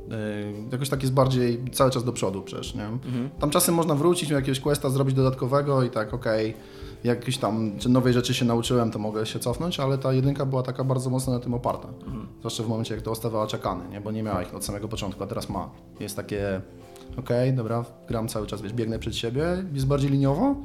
Yy, 0.08 0.70
jakoś 0.72 0.90
tak 0.90 1.02
jest 1.02 1.14
bardziej 1.14 1.72
cały 1.72 1.92
czas 1.92 2.04
do 2.04 2.14
przodu 2.14 2.42
przecież, 2.42 2.76
nie? 2.76 2.86
Mhm. 2.86 3.30
Tam 3.40 3.50
czasem 3.50 3.76
można 3.76 3.96
wrócić, 3.96 4.30
jakiegoś 4.30 4.60
questa 4.60 4.90
zrobić 4.90 5.16
dodatkowego 5.16 5.84
i 5.84 5.90
tak, 5.90 6.14
okej, 6.14 6.54
jakieś 7.04 7.38
tam 7.38 7.72
czy 7.80 7.90
nowej 7.90 8.14
rzeczy 8.14 8.34
się 8.34 8.46
nauczyłem, 8.46 8.92
to 8.92 9.00
mogę 9.00 9.26
się 9.26 9.40
cofnąć, 9.40 9.80
ale 9.80 9.98
ta 9.98 10.14
jedynka 10.14 10.46
była 10.46 10.64
taka 10.64 10.84
bardzo 10.84 11.10
mocno 11.10 11.34
na 11.34 11.40
tym 11.40 11.54
oparta. 11.54 11.88
Mhm. 11.88 12.28
Zwłaszcza 12.40 12.64
w 12.64 12.68
momencie, 12.68 12.94
jak 12.96 13.04
to 13.04 13.12
ostawała 13.12 13.48
czekany, 13.48 13.90
nie? 13.90 14.02
Bo 14.02 14.12
nie 14.12 14.24
miała 14.24 14.44
ich 14.44 14.56
od 14.56 14.66
samego 14.66 14.88
początku, 14.88 15.24
a 15.24 15.28
teraz 15.28 15.50
ma. 15.50 15.70
Jest 16.00 16.16
takie, 16.16 16.62
okej, 17.18 17.54
dobra, 17.54 17.86
gram 18.08 18.28
cały 18.28 18.48
czas, 18.48 18.62
wiesz, 18.62 18.74
biegnę 18.74 19.00
przed 19.00 19.16
siebie, 19.16 19.44
jest 19.74 19.88
bardziej 19.88 20.10
liniowo, 20.10 20.56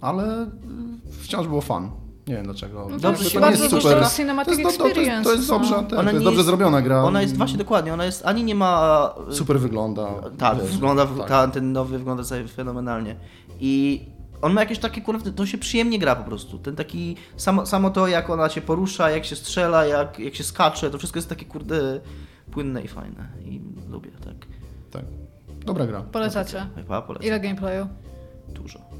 ale 0.00 0.42
y, 0.42 0.46
wciąż 1.20 1.46
było 1.46 1.60
fan. 1.60 1.90
Nie 2.26 2.34
wiem 2.34 2.44
dlaczego. 2.44 2.86
No 2.90 2.98
Dobrze 2.98 3.30
to 3.30 3.40
to 3.40 3.50
jest 3.50 3.70
super. 3.70 4.06
cinematic 4.16 4.54
To 4.56 4.60
jest, 4.60 4.78
do, 4.78 4.84
to, 4.84 4.90
to, 4.94 5.00
jest, 5.00 5.08
experience. 5.08 5.30
to 5.30 5.36
jest 5.36 5.48
dobrze, 5.48 5.70
no. 5.70 5.82
to, 5.82 6.02
jest 6.02 6.24
dobrze 6.24 6.30
jest- 6.30 6.46
zrobiona 6.46 6.82
gra. 6.82 7.02
Ona 7.02 7.22
jest 7.22 7.36
właśnie 7.36 7.58
dokładnie, 7.58 7.94
ona 7.94 8.04
jest 8.04 8.26
ani 8.26 8.44
nie 8.44 8.54
ma. 8.54 9.14
super 9.30 9.60
wygląda. 9.60 10.08
Tak, 10.38 10.62
wiesz, 10.62 10.72
wygląda, 10.72 11.06
tak. 11.06 11.28
ta, 11.28 11.48
ten 11.48 11.72
nowy 11.72 11.98
wygląda 11.98 12.22
fenomenalnie. 12.56 13.16
I 13.60 14.02
on 14.42 14.52
ma 14.52 14.60
jakieś 14.60 14.78
takie, 14.78 15.00
kurde, 15.00 15.32
to 15.32 15.46
się 15.46 15.58
przyjemnie 15.58 15.98
gra 15.98 16.16
po 16.16 16.24
prostu. 16.24 16.58
Ten 16.58 16.76
taki, 16.76 17.16
samo, 17.36 17.66
samo 17.66 17.90
to 17.90 18.08
jak 18.08 18.30
ona 18.30 18.48
się 18.48 18.60
porusza, 18.60 19.10
jak 19.10 19.24
się 19.24 19.36
strzela, 19.36 19.86
jak, 19.86 20.18
jak 20.18 20.34
się 20.34 20.44
skacze, 20.44 20.90
to 20.90 20.98
wszystko 20.98 21.18
jest 21.18 21.28
takie, 21.28 21.44
kurde, 21.46 22.00
płynne 22.50 22.82
i 22.82 22.88
fajne. 22.88 23.28
I 23.44 23.60
lubię, 23.90 24.10
tak. 24.24 24.34
Tak. 24.90 25.04
Dobra 25.66 25.86
gra. 25.86 26.00
Polecacie. 26.00 26.66
Chyba 26.76 27.02
polecam. 27.02 27.26
Ile 27.28 27.40
gameplayu? 27.40 27.86
Dużo. 28.48 28.93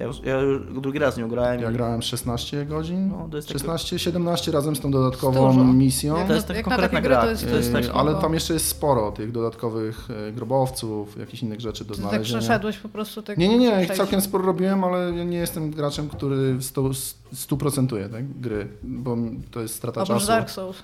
Ja 0.00 0.06
już, 0.06 0.20
ja 0.24 0.40
już 0.40 0.72
drugi 0.74 0.98
raz 0.98 1.16
nie 1.16 1.28
grałem. 1.28 1.60
Ja 1.60 1.70
i- 1.70 1.72
grałem 1.72 2.02
16 2.02 2.66
godzin, 2.66 3.08
No, 3.08 3.28
to 3.30 3.36
jest 3.36 3.48
takie- 3.48 3.58
16-17 3.60 4.52
razem 4.52 4.76
z 4.76 4.80
tą 4.80 4.90
dodatkową 4.90 5.52
Dużo. 5.52 5.64
misją. 5.64 6.16
Jak 6.16 6.26
To 6.28 6.34
jest 6.34 6.48
na 6.48 6.62
konkretna 6.62 7.00
gra. 7.00 7.20
to 7.22 7.30
jest- 7.30 7.48
To 7.50 7.56
jest 7.56 7.72
taki- 7.72 7.88
ale 7.90 8.14
tam 8.14 8.34
jeszcze 8.34 8.54
jest 8.54 8.68
sporo 8.68 9.12
tych 9.12 9.32
dodatkowych 9.32 10.08
e, 10.28 10.32
grobowców, 10.32 11.18
jakichś 11.18 11.42
innych 11.42 11.60
rzeczy 11.60 11.84
do 11.84 11.94
Czy 11.94 12.00
tak 12.00 12.10
znalezienia. 12.10 12.38
przeszedłeś 12.38 12.78
po 12.78 12.88
prostu? 12.88 13.22
Tak 13.22 13.38
Nie, 13.38 13.48
nie, 13.48 13.58
nie, 13.58 13.86
całkiem 13.86 14.20
sporo 14.20 14.44
robiłem, 14.44 14.84
ale 14.84 15.12
ja 15.16 15.24
nie 15.24 15.38
jestem 15.38 15.70
graczem, 15.70 16.08
który 16.08 16.54
w 16.54 16.64
stu- 16.64 16.90
stuprocentuje 17.32 18.08
tak, 18.08 18.38
gry, 18.40 18.68
bo 18.82 19.16
to 19.50 19.60
jest 19.60 19.74
strata 19.74 20.02
Oprócz 20.02 20.16
czasu. 20.18 20.28
Dark 20.28 20.50
Souls. 20.50 20.76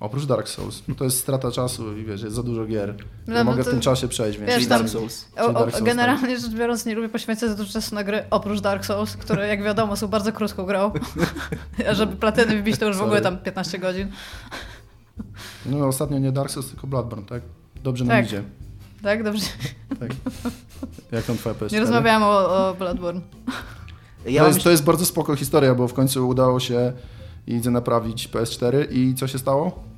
Oprócz 0.00 0.24
Dark 0.24 0.48
Souls. 0.48 0.82
Bo 0.88 0.94
to 0.94 1.04
jest 1.04 1.18
strata 1.18 1.50
czasu 1.52 1.96
i 1.96 2.04
wiesz, 2.04 2.22
jest 2.22 2.36
za 2.36 2.42
dużo 2.42 2.66
gier. 2.66 2.94
No, 3.26 3.34
Ja 3.34 3.44
no 3.44 3.50
mogę 3.50 3.64
to- 3.64 3.70
w 3.70 3.72
tym 3.72 3.80
czasie 3.80 4.08
przejść, 4.08 4.38
więc... 4.38 4.52
Wiesz, 4.52 4.66
Dark 4.66 4.88
Souls. 4.88 5.26
O, 5.36 5.46
Czy 5.46 5.52
Dark 5.52 5.68
o, 5.68 5.70
Souls, 5.70 5.84
generalnie 5.84 6.38
rzecz 6.40 6.50
biorąc, 6.50 6.86
nie 6.86 6.94
lubię 6.94 7.08
poświęcać 7.08 7.50
za 7.50 7.56
dużo 7.56 7.72
czasu 7.72 7.94
na 7.94 8.04
gry, 8.04 8.24
oprócz 8.30 8.60
Dark 8.60 8.84
Souls, 8.84 9.16
które 9.16 9.48
jak 9.48 9.62
wiadomo 9.62 9.96
są 9.96 10.08
bardzo 10.08 10.32
krótką 10.32 10.64
grą. 10.64 10.92
A 11.90 11.94
żeby 11.94 12.16
platyny 12.16 12.56
wybić, 12.56 12.78
to 12.78 12.86
już 12.86 12.96
w 12.96 13.02
ogóle 13.02 13.20
tam 13.20 13.38
15 13.38 13.78
godzin. 13.78 14.08
No 15.66 15.86
ostatnio 15.86 16.18
nie 16.18 16.32
Dark 16.32 16.50
Souls, 16.50 16.68
tylko 16.70 16.86
Bloodborne, 16.86 17.26
tak? 17.26 17.42
Dobrze 17.82 18.04
Tak. 18.04 18.16
nam 18.16 18.24
idzie. 18.24 18.42
Tak, 19.02 19.22
dobrze. 19.24 19.46
Tak. 20.00 20.10
Jak 21.12 21.24
tam 21.24 21.36
twoja 21.36 21.54
PS4? 21.54 21.72
Nie 21.72 21.80
rozmawiałam 21.80 22.22
o, 22.22 22.68
o 22.68 22.74
Bloodborne. 22.74 23.20
Ja 24.26 24.42
to, 24.42 24.48
jest, 24.48 24.62
to 24.62 24.70
jest 24.70 24.84
bardzo 24.84 25.06
spoko 25.06 25.36
historia, 25.36 25.74
bo 25.74 25.88
w 25.88 25.94
końcu 25.94 26.28
udało 26.28 26.60
się 26.60 26.92
Idze 27.46 27.70
naprawić 27.70 28.28
PS4 28.28 28.92
i 28.92 29.14
co 29.14 29.26
się 29.26 29.38
stało? 29.38 29.89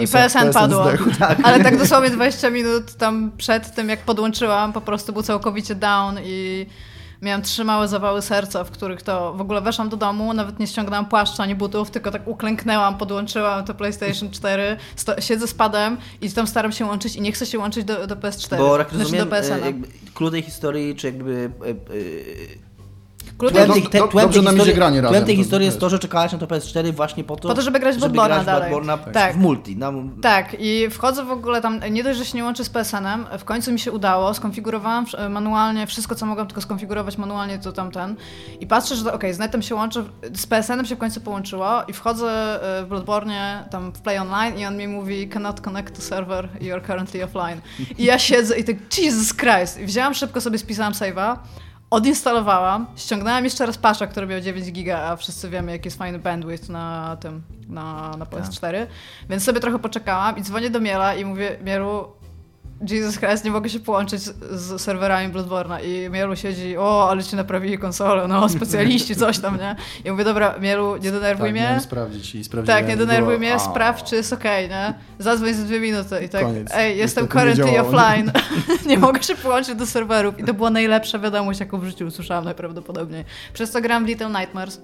I 0.00 0.08
PSN 0.08 0.52
padło. 0.52 0.84
zdechł. 0.88 1.10
Ale 1.44 1.64
tak 1.64 1.78
dosłownie 1.78 2.10
20 2.10 2.50
minut 2.50 2.94
tam 2.94 3.30
przed 3.36 3.74
tym, 3.74 3.88
jak 3.88 4.00
podłączyłam, 4.00 4.72
po 4.72 4.80
prostu 4.80 5.12
był 5.12 5.22
całkowicie 5.22 5.74
down 5.74 6.18
i 6.24 6.66
miałam 7.22 7.42
trzy 7.42 7.64
małe 7.64 7.88
zawały 7.88 8.22
serca, 8.22 8.64
w 8.64 8.70
których 8.70 9.02
to 9.02 9.34
w 9.34 9.40
ogóle 9.40 9.60
weszłam 9.60 9.88
do 9.88 9.96
domu, 9.96 10.34
nawet 10.34 10.58
nie 10.58 10.66
ściągnęłam 10.66 11.06
płaszcza 11.06 11.42
ani 11.42 11.54
butów, 11.54 11.90
tylko 11.90 12.10
tak 12.10 12.28
uklęknęłam, 12.28 12.98
podłączyłam 12.98 13.64
to 13.64 13.74
PlayStation 13.74 14.30
4, 14.30 14.76
sto, 14.96 15.20
siedzę 15.20 15.46
z 15.46 15.54
padem 15.54 15.96
i 16.20 16.30
tam 16.30 16.46
staram 16.46 16.72
się 16.72 16.84
łączyć 16.84 17.16
i 17.16 17.20
nie 17.20 17.32
chcę 17.32 17.46
się 17.46 17.58
łączyć 17.58 17.84
do, 17.84 18.06
do 18.06 18.16
PS4. 18.16 18.58
Bo 18.58 18.78
jak 18.78 18.88
znaczy 18.88 19.02
rozumiem, 19.02 19.28
do 19.28 19.36
e, 19.36 19.40
PSN. 19.40 19.64
jakby 19.64 19.88
klucz 20.14 20.32
tej 20.32 20.42
historii, 20.42 20.96
czy 20.96 21.06
jakby... 21.06 21.50
do- 23.38 23.50
tej, 23.50 23.82
do- 23.82 23.88
te, 23.90 23.98
dobrze 23.98 24.42
tej 24.42 24.50
historii, 24.50 24.74
granie 24.74 25.00
razem, 25.00 25.24
tej 25.24 25.34
to 25.36 25.42
historii 25.42 25.66
jest 25.66 25.80
to, 25.80 25.88
że 25.90 25.98
czekałaś 25.98 26.32
na 26.32 26.38
to 26.38 26.46
PS4 26.46 26.92
właśnie 26.92 27.24
po 27.24 27.36
to, 27.36 27.48
Po 27.48 27.54
to, 27.54 27.62
żeby 27.62 27.80
grać 27.80 27.96
w 27.96 28.00
Bloodborne'a 28.00 28.44
dalej. 28.44 28.72
Bloodborne'a 28.72 28.98
Tak. 29.12 29.32
w 29.34 29.36
multi. 29.36 29.76
Na, 29.76 29.92
Tak, 30.22 30.56
i 30.58 30.90
wchodzę 30.90 31.24
w 31.24 31.30
ogóle 31.30 31.60
tam, 31.60 31.80
nie 31.90 32.04
dość, 32.04 32.18
że 32.18 32.24
się 32.24 32.38
nie 32.38 32.44
łączy 32.44 32.64
z 32.64 32.68
PSN-em, 32.70 33.26
w 33.38 33.44
końcu 33.44 33.72
mi 33.72 33.78
się 33.78 33.92
udało, 33.92 34.34
skonfigurowałam 34.34 35.06
manualnie 35.30 35.86
wszystko, 35.86 36.14
co 36.14 36.26
mogłam 36.26 36.46
tylko 36.46 36.60
skonfigurować 36.60 37.18
manualnie, 37.18 37.58
to 37.58 37.72
tamten. 37.72 38.16
I 38.60 38.66
patrzę, 38.66 38.96
że 38.96 39.12
okej, 39.12 39.34
z 39.34 39.38
netem 39.38 39.62
się 39.62 39.74
łączę, 39.74 40.04
z 40.34 40.46
PSN-em 40.46 40.86
się 40.86 40.96
w 40.96 40.98
końcu 40.98 41.20
połączyło 41.20 41.82
i 41.88 41.92
wchodzę 41.92 42.26
e, 42.80 42.84
w 42.84 42.88
Bloodborne, 42.88 43.68
tam 43.70 43.92
w 43.92 44.00
Play 44.00 44.18
Online 44.18 44.58
i 44.58 44.66
on 44.66 44.76
mi 44.76 44.88
mówi 44.88 45.28
cannot 45.28 45.60
connect 45.60 45.96
to 45.96 46.02
server, 46.02 46.48
you 46.60 46.72
are 46.72 46.80
currently 46.86 47.24
offline. 47.24 47.60
I 47.98 48.04
ja 48.04 48.18
siedzę 48.18 48.58
i 48.58 48.64
tak, 48.64 48.76
Jesus 48.98 49.34
Christ! 49.36 49.80
I 49.80 49.86
wzięłam 49.86 50.14
szybko 50.14 50.40
sobie, 50.40 50.58
spisałam 50.58 50.92
save'a, 50.92 51.36
odinstalowałam, 51.90 52.86
ściągnęłam 52.96 53.44
jeszcze 53.44 53.66
raz 53.66 53.78
patcha, 53.78 54.06
który 54.06 54.26
miał 54.26 54.40
9 54.40 54.72
giga, 54.72 54.98
a 54.98 55.16
wszyscy 55.16 55.48
wiemy, 55.50 55.72
jaki 55.72 55.86
jest 55.86 55.98
fajny 55.98 56.18
bandwidth 56.18 56.68
na 56.68 57.16
tym, 57.20 57.42
na, 57.68 58.16
na 58.16 58.24
PS4, 58.24 58.86
więc 59.28 59.44
sobie 59.44 59.60
trochę 59.60 59.78
poczekałam 59.78 60.36
i 60.36 60.42
dzwonię 60.42 60.70
do 60.70 60.80
Miela 60.80 61.14
i 61.14 61.24
mówię, 61.24 61.58
Mielu, 61.64 62.12
Jesus 62.90 63.18
Christ, 63.18 63.44
nie 63.44 63.50
mogę 63.50 63.68
się 63.68 63.80
połączyć 63.80 64.22
z, 64.50 64.80
serwerami 64.80 65.32
Bloodborne'a 65.32 65.84
i 65.84 66.10
Mielu 66.10 66.36
siedzi, 66.36 66.76
o, 66.76 67.10
ale 67.10 67.24
ci 67.24 67.36
naprawili 67.36 67.78
konsolę, 67.78 68.28
no, 68.28 68.48
specjaliści, 68.58 69.16
coś 69.16 69.38
tam, 69.38 69.58
nie? 69.58 69.76
I 70.04 70.10
mówię, 70.10 70.24
dobra, 70.24 70.54
Mielu, 70.60 70.96
nie 70.96 71.12
denerwuj 71.12 71.48
Tak, 71.48 71.52
mnie. 71.52 71.80
sprawdzić 71.80 72.34
i 72.34 72.44
sprawdziłem. 72.44 72.78
Tak, 72.80 72.88
nie 72.88 72.96
denerwuj 72.96 73.26
było, 73.26 73.38
mnie, 73.38 73.54
a, 73.54 73.58
sprawdź, 73.58 74.04
czy 74.04 74.16
jest 74.16 74.32
okej, 74.32 74.68
nie? 74.68 74.94
Zadzwoń 75.18 75.54
za 75.54 75.62
dwie 75.62 75.80
minuty 75.80 76.24
i 76.24 76.28
tak, 76.28 76.42
Koniec. 76.42 76.68
ej, 76.74 76.98
jestem 76.98 77.24
nie 77.24 77.30
currently 77.30 77.80
offline, 77.80 78.32
nie 78.86 78.98
mogę 78.98 79.22
się 79.22 79.36
połączyć 79.36 79.74
do 79.74 79.86
serwerów 79.86 80.38
i 80.38 80.44
to 80.44 80.54
była 80.54 80.70
najlepsza 80.70 81.18
wiadomość, 81.18 81.60
jaką 81.60 81.78
w 81.80 81.84
życiu 81.84 82.06
usłyszałam 82.06 82.44
najprawdopodobniej. 82.44 83.24
Przez 83.52 83.70
to 83.70 83.80
gram 83.80 84.04
w 84.04 84.08
Little 84.08 84.28
Nightmares. 84.30 84.80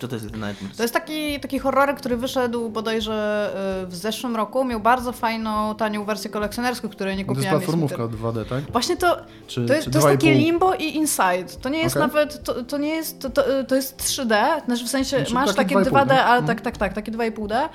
Co 0.00 0.08
to 0.08 0.14
jest 0.14 0.26
Nightmares? 0.26 0.76
To 0.76 0.82
jest 0.82 0.94
taki, 0.94 1.40
taki 1.40 1.58
horror, 1.58 1.94
który 1.96 2.16
wyszedł 2.16 2.70
bodajże 2.70 3.50
y, 3.84 3.86
w 3.86 3.94
zeszłym 3.96 4.36
roku, 4.36 4.64
miał 4.64 4.80
bardzo 4.80 5.12
fajną, 5.12 5.74
tanią 5.74 6.04
wersję 6.04 6.30
kolekcjonerską, 6.30 6.88
której 6.88 7.16
nie 7.16 7.24
To 7.24 7.32
jest 7.32 7.38
kupiłam. 7.40 7.58
platformówka 7.60 8.02
Jest- 8.02 8.14
2D, 8.14 8.44
tak? 8.44 8.72
Właśnie 8.72 8.96
to, 8.96 9.16
Czy, 9.46 9.66
to 9.66 9.72
jest, 9.74 9.84
czy 9.84 9.90
to 9.90 9.98
jest 9.98 10.08
takie 10.08 10.32
2,5? 10.34 10.38
limbo 10.38 10.74
i 10.74 10.84
inside. 10.96 11.44
To 11.62 11.68
nie 11.68 11.78
jest 11.78 11.96
Okej. 11.96 12.08
nawet, 12.08 12.44
to, 12.44 12.64
to 12.64 12.78
nie 12.78 12.88
jest, 12.94 13.20
to, 13.20 13.30
to, 13.30 13.42
to 13.68 13.74
jest 13.74 13.96
3D, 14.02 14.64
znaczy 14.64 14.84
w 14.84 14.88
sensie 14.88 15.16
Znaczy 15.16 15.34
masz 15.34 15.54
takie 15.54 15.74
takie 15.74 15.90
2,5, 15.90 16.04
2D, 16.04 16.10
nie? 16.14 16.24
ale 16.24 16.38
Mhm. 16.38 16.46
tak, 16.46 16.60
tak, 16.60 16.76
tak, 16.78 16.92
takie 16.92 17.12
2,5D. 17.12 17.68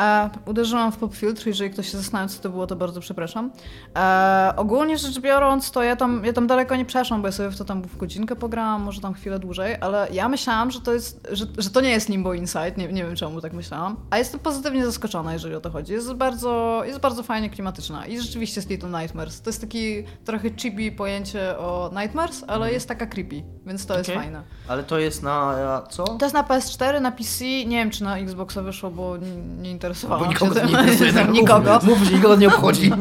E, 0.00 0.30
uderzyłam 0.46 0.92
w 0.92 0.96
pop 0.96 1.14
filtr, 1.14 1.46
jeżeli 1.46 1.70
ktoś 1.70 1.90
się 1.90 1.98
zastanawiał, 1.98 2.28
co 2.28 2.42
to 2.42 2.50
było, 2.50 2.66
to 2.66 2.76
bardzo 2.76 3.00
przepraszam. 3.00 3.50
E, 3.96 4.52
ogólnie 4.56 4.98
rzecz 4.98 5.20
biorąc, 5.20 5.70
to 5.70 5.82
ja 5.82 5.96
tam, 5.96 6.24
ja 6.24 6.32
tam 6.32 6.46
daleko 6.46 6.76
nie 6.76 6.84
przeszłam, 6.84 7.22
bo 7.22 7.28
ja 7.28 7.32
sobie 7.32 7.50
w 7.50 7.58
to 7.58 7.64
tam 7.64 7.82
w 7.82 7.96
godzinkę 7.96 8.36
pograłam, 8.36 8.82
może 8.82 9.00
tam 9.00 9.14
chwilę 9.14 9.38
dłużej, 9.38 9.76
ale 9.80 10.08
ja 10.12 10.28
myślałam, 10.28 10.70
że 10.70 10.80
to 10.80 10.92
jest, 10.92 11.28
że, 11.32 11.46
że 11.58 11.70
to 11.70 11.80
nie 11.80 11.90
jest 11.90 12.08
limbo 12.08 12.34
inside, 12.34 12.72
nie, 12.76 12.92
nie 12.92 13.04
wiem 13.04 13.16
czemu 13.16 13.40
tak 13.40 13.52
myślałam, 13.52 13.96
a 14.10 14.18
jestem 14.18 14.40
pozytywnie 14.40 14.86
zaskoczona, 14.86 15.32
jeżeli 15.32 15.54
o 15.54 15.60
to 15.60 15.70
chodzi. 15.70 15.92
Jest 15.92 16.12
bardzo, 16.12 16.82
jest 16.84 17.00
bardzo 17.00 17.22
fajnie 17.22 17.50
klimatyczna 17.50 18.06
i 18.06 18.20
rzeczywiście 18.20 18.58
jest 18.60 18.70
Little 18.70 19.00
Nightmares. 19.00 19.42
To 19.42 19.50
jest 19.50 19.60
taki 19.60 20.04
trochę 20.24 20.50
chibi 20.56 20.92
pojęcie 20.92 21.58
o 21.58 21.90
Nightmares, 22.00 22.44
ale 22.46 22.72
jest 22.72 22.88
taka 22.88 23.06
creepy, 23.06 23.42
więc 23.66 23.86
to 23.86 23.98
jest 23.98 24.10
Okej. 24.10 24.22
fajne. 24.22 24.42
Ale 24.68 24.82
to 24.82 24.98
jest 24.98 25.22
na 25.22 25.54
e, 25.86 25.90
co? 25.90 26.04
To 26.04 26.24
jest 26.24 26.34
na 26.34 26.42
PS4, 26.42 27.00
na 27.00 27.12
PC, 27.12 27.44
nie 27.44 27.76
wiem 27.76 27.90
czy 27.90 28.04
na 28.04 28.18
Xboxa 28.18 28.62
wyszło, 28.62 28.90
bo 28.90 29.16
nie, 29.16 29.36
nie 29.62 29.70
Bo 30.08 30.26
nikogo 30.26 30.54
się 30.54 30.66
nie 30.66 30.70
interesuje. 30.72 31.12
tak 31.22 31.30
nikogo, 31.32 31.78
Mów, 31.82 31.98
że 32.02 32.12
nikogo 32.12 32.36
nie 32.36 32.48
obchodzi. 32.48 32.92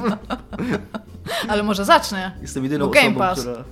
ale 1.48 1.64
może 1.64 1.86
zacznę. 1.86 2.32
Jestem 2.42 2.64
jedyną 2.64 2.90
osobą, 2.90 3.14
Pass. 3.16 3.40
która... 3.40 3.64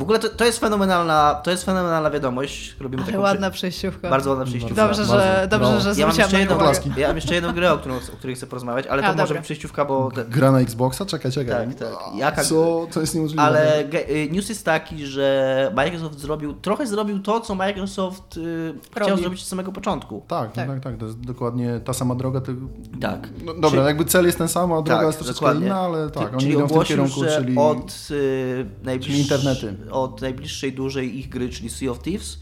W 0.00 0.02
ogóle 0.02 0.18
to, 0.18 0.28
to 0.28 0.44
jest 0.44 0.58
fenomenalna, 0.58 1.40
to 1.44 1.50
jest 1.50 1.64
fenomenalna 1.64 2.10
wiadomość. 2.10 2.76
Robimy 2.80 3.02
Ale 3.02 3.12
taką 3.12 3.22
ładna 3.22 3.50
przejściówka. 3.50 4.10
Bardzo 4.10 4.30
ładna 4.30 4.44
przejściówka. 4.44 4.86
Dobrze, 4.86 5.04
że, 5.04 5.12
Bardzo. 5.12 5.58
dobrze, 5.58 5.72
No. 5.74 5.80
że 5.80 6.00
Ja 6.00 6.06
mam, 6.06 6.12
zwróciłam 6.14 6.18
jeszcze 6.18 6.38
jedną, 6.40 6.96
ja 6.96 7.06
mam 7.08 7.16
jeszcze 7.16 7.34
jedną 7.34 7.52
grę, 7.52 7.72
o, 7.72 7.78
którą, 7.78 7.96
o 7.96 8.16
której 8.18 8.36
chcę 8.36 8.46
porozmawiać, 8.46 8.86
ale 8.86 9.02
A, 9.02 9.06
to 9.06 9.12
może 9.12 9.22
dobra. 9.22 9.34
być 9.36 9.44
przejściówka, 9.44 9.84
bo... 9.84 10.10
Te, 10.14 10.24
Gra 10.24 10.52
na 10.52 10.60
Xboxa? 10.60 11.06
Czekaj, 11.06 11.32
czekaj. 11.32 11.66
tak, 11.68 11.74
tak. 11.78 11.98
Jaka, 12.16 12.44
Co? 12.44 12.86
To 12.92 13.00
jest 13.00 13.14
niemożliwe. 13.14 13.42
ale 13.42 13.80
y, 14.10 14.28
news 14.32 14.48
jest 14.48 14.64
taki, 14.64 15.06
że 15.06 15.72
Microsoft 15.76 16.18
zrobił, 16.18 16.52
trochę 16.54 16.86
zrobił 16.86 17.18
to, 17.18 17.40
co 17.40 17.54
Microsoft 17.54 18.36
y, 18.36 18.74
chciał 18.92 19.08
Robi. 19.08 19.22
zrobić 19.22 19.40
od 19.40 19.46
samego 19.46 19.72
początku. 19.72 20.22
Tak, 20.28 20.52
tak, 20.52 20.68
Tak. 20.68 20.80
tak. 20.80 20.96
To 20.96 21.06
jest 21.06 21.20
dokładnie 21.20 21.80
ta 21.84 21.92
sama 21.92 22.14
droga. 22.14 22.40
Tylko... 22.40 22.66
Tak. 23.00 23.28
No, 23.44 23.54
dobra, 23.54 23.70
Czyli- 23.70 23.82
jakby 23.84 24.04
cel 24.04 24.26
jest 24.26 24.38
ten 24.38 24.48
sam, 24.48 24.72
a 24.72 24.82
droga 24.82 24.96
Tak, 24.96 25.06
jest 25.06 25.18
troszeczkę 25.18 25.40
dokładnie. 25.40 25.66
inna, 25.66 25.80
ale 25.80 26.10
tak, 26.10 26.30
Ty- 26.30 26.36
oni 26.36 26.48
idą 26.48 26.66
w 26.66 26.72
tym 26.72 26.82
kierunku, 26.82 27.20
czyli... 27.38 27.58
od, 27.58 28.08
y, 28.10 29.00
czyli 29.00 29.20
internety. 29.20 29.76
Od 29.90 30.20
najbliższej 30.20 30.72
dużej 30.72 31.18
ich 31.18 31.28
gry, 31.28 31.48
czyli 31.48 31.70
Sea 31.70 31.90
of 31.90 32.02
Thieves, 32.02 32.34
y, 32.34 32.40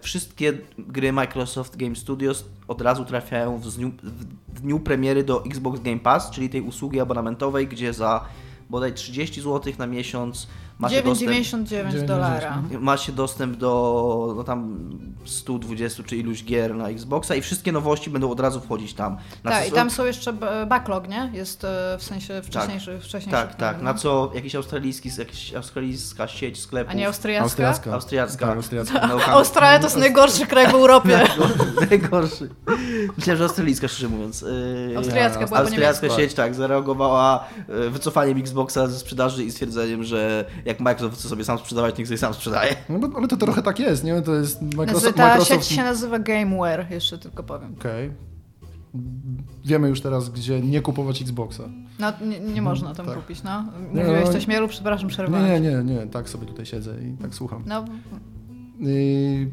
wszystkie 0.00 0.58
gry 0.78 1.12
Microsoft 1.12 1.76
Game 1.76 1.96
Studios 1.96 2.44
od 2.68 2.80
razu 2.80 3.04
trafiają 3.04 3.58
w 3.58 3.76
dniu, 3.76 3.92
w 4.48 4.60
dniu 4.60 4.80
premiery 4.80 5.24
do 5.24 5.44
Xbox 5.44 5.80
Game 5.80 5.98
Pass, 5.98 6.30
czyli 6.30 6.50
tej 6.50 6.60
usługi 6.60 7.00
abonamentowej, 7.00 7.68
gdzie 7.68 7.92
za 7.92 8.24
bodaj 8.70 8.94
30 8.94 9.40
zł 9.40 9.72
na 9.78 9.86
miesiąc 9.86 10.48
Macie 10.80 11.02
dostęp, 11.02 11.30
9,99 11.30 12.04
dolara. 12.06 12.62
macie 12.80 13.12
dostęp 13.12 13.56
do 13.56 14.34
no 14.36 14.44
tam 14.44 14.90
120 15.24 16.02
czy 16.02 16.16
iluś 16.16 16.44
gier 16.44 16.74
na 16.74 16.88
Xboxa 16.88 17.34
i 17.34 17.40
wszystkie 17.40 17.72
nowości 17.72 18.10
będą 18.10 18.30
od 18.30 18.40
razu 18.40 18.60
wchodzić 18.60 18.94
tam. 18.94 19.16
Na 19.44 19.50
Tak, 19.50 19.62
co- 19.62 19.68
i 19.68 19.72
tam 19.72 19.90
są 19.90 20.04
jeszcze 20.04 20.32
backlog, 20.66 21.08
nie? 21.08 21.30
Jest 21.32 21.64
e, 21.64 21.96
w 21.98 22.02
sensie 22.02 22.42
wcześniejszy, 22.42 23.00
wcześniejszy 23.00 23.30
Tak, 23.30 23.54
tak. 23.54 23.82
Na 23.82 23.94
co 23.94 24.30
jakiś 24.34 24.54
australijski, 24.54 25.10
jakiś 25.18 25.54
australijska 25.54 26.28
sieć 26.28 26.60
sklepów. 26.60 26.92
A 26.92 26.96
nie 26.96 27.06
austriacka? 27.06 27.44
Austriacka. 27.44 27.92
Austriacka. 27.92 28.46
Tak, 28.46 28.56
austriacka. 28.56 29.08
No, 29.08 29.24
Australia 29.24 29.78
to 29.78 29.84
jest 29.84 29.96
najgorszy 29.96 30.46
kraj 30.46 30.66
w 30.66 30.74
Europie. 30.74 31.20
Najgorszy. 31.90 32.48
Myślałem, 33.16 33.38
że 33.38 33.44
australijska, 33.44 33.88
szczerze 33.88 34.08
mówiąc. 34.08 34.42
Yy, 34.42 34.96
Austriacka 34.96 35.46
była 35.46 35.48
po 35.48 35.58
Austriacka 35.58 36.10
sieć, 36.10 36.34
tak, 36.34 36.54
zareagowała 36.54 37.44
yy, 37.68 37.90
wycofaniem 37.90 38.38
Xboxa 38.38 38.86
ze 38.86 38.98
sprzedaży 38.98 39.44
i 39.44 39.50
stwierdzeniem, 39.50 40.04
że 40.04 40.44
jak 40.70 40.80
Microsoft 40.80 41.18
chce 41.18 41.28
sobie 41.28 41.44
sam 41.44 41.58
sprzedawać, 41.58 41.98
niech 41.98 42.06
sobie 42.06 42.18
sam 42.18 42.34
sprzedaje. 42.34 42.76
No, 42.88 42.98
bo- 42.98 43.18
ale 43.18 43.28
to 43.28 43.36
trochę 43.36 43.62
tak 43.62 43.78
jest, 43.78 44.04
nie? 44.04 44.22
To 44.22 44.34
jest 44.34 44.58
Znaczy, 44.58 44.76
Microsoft... 44.76 45.16
ta 45.16 45.28
Microsoft... 45.28 45.64
sieć 45.64 45.76
się 45.76 45.82
nazywa 45.82 46.18
Gameware, 46.18 46.86
jeszcze 46.90 47.18
tylko 47.18 47.42
powiem. 47.42 47.74
Okej. 47.78 48.10
Wiemy 49.64 49.88
już 49.88 50.00
teraz, 50.00 50.28
gdzie 50.28 50.60
nie 50.60 50.80
kupować 50.82 51.22
Xboxa. 51.22 51.62
No, 51.98 52.12
nie, 52.26 52.40
nie 52.40 52.62
można 52.62 52.94
tam 52.94 53.06
Tak. 53.06 53.14
kupić, 53.16 53.42
no. 53.42 53.64
Nie, 53.92 54.00
Mówiłeś 54.04 54.26
no- 54.26 54.32
coś 54.32 54.46
mielu, 54.46 54.68
przepraszam, 54.68 55.08
przerwałem. 55.08 55.46
nie, 55.46 55.60
nie, 55.60 55.84
nie, 55.94 56.06
tak 56.06 56.28
sobie 56.28 56.46
tutaj 56.46 56.66
siedzę 56.66 56.94
i 57.02 57.16
tak 57.22 57.34
słucham. 57.34 57.62
No, 57.66 57.84
I 58.80 59.48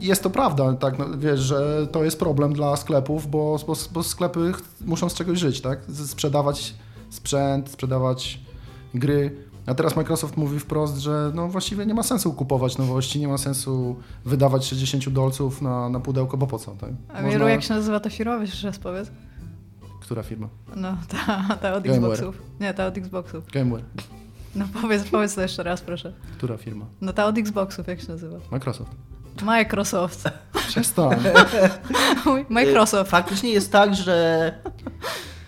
jest 0.00 0.22
to 0.22 0.30
prawda, 0.30 0.74
tak, 0.74 0.98
no, 0.98 1.06
wiesz, 1.18 1.40
że 1.40 1.86
to 1.92 2.04
jest 2.04 2.18
problem 2.18 2.52
dla 2.52 2.76
sklepów, 2.76 3.30
bo, 3.30 3.56
bo, 3.66 3.74
bo 3.92 4.02
sklepy 4.02 4.52
muszą 4.84 5.08
z 5.08 5.14
czegoś 5.14 5.38
żyć, 5.38 5.60
tak? 5.60 5.78
Sprzedawać 6.06 6.74
sprzęt, 7.10 7.68
sprzedawać 7.70 8.40
gry. 8.94 9.36
A 9.66 9.74
teraz 9.74 9.96
Microsoft 9.96 10.36
mówi 10.36 10.58
wprost, 10.58 10.98
że 10.98 11.32
no 11.34 11.48
właściwie 11.48 11.86
nie 11.86 11.94
ma 11.94 12.02
sensu 12.02 12.32
kupować 12.32 12.78
nowości, 12.78 13.20
nie 13.20 13.28
ma 13.28 13.38
sensu 13.38 13.96
wydawać 14.24 14.66
60 14.66 15.08
dolców 15.08 15.62
na, 15.62 15.88
na 15.88 16.00
pudełko, 16.00 16.36
bo 16.36 16.46
po 16.46 16.58
co, 16.58 16.70
tak? 16.70 16.90
a 17.08 17.22
Mielu, 17.22 17.48
jak 17.48 17.62
się 17.62 17.74
nazywa 17.74 18.00
ta 18.00 18.10
firma? 18.10 18.38
Wiesz, 18.38 18.50
jeszcze 18.50 18.66
raz 18.66 18.78
powiedz. 18.78 19.10
Która 20.00 20.22
firma? 20.22 20.48
No, 20.76 20.96
ta, 21.08 21.56
ta 21.62 21.74
od 21.74 21.84
Gameware. 21.84 22.12
Xboxów. 22.12 22.42
Nie, 22.60 22.74
ta 22.74 22.86
od 22.86 22.98
Xboxów. 22.98 23.50
Gameware. 23.52 23.82
No 24.54 24.64
powiedz, 24.82 25.04
powiedz 25.10 25.34
to 25.34 25.42
jeszcze 25.42 25.62
raz, 25.62 25.80
proszę. 25.80 26.12
Która 26.36 26.56
firma? 26.56 26.86
No 27.00 27.12
ta 27.12 27.26
od 27.26 27.38
Xboxów, 27.38 27.86
jak 27.86 28.00
się 28.00 28.08
nazywa? 28.08 28.38
Microsoft. 28.50 28.90
Microsoft. 29.42 30.24
Przestań. 30.68 31.18
Microsoft. 32.48 33.10
Faktycznie 33.10 33.50
jest 33.50 33.72
tak, 33.72 33.94
że 33.94 34.54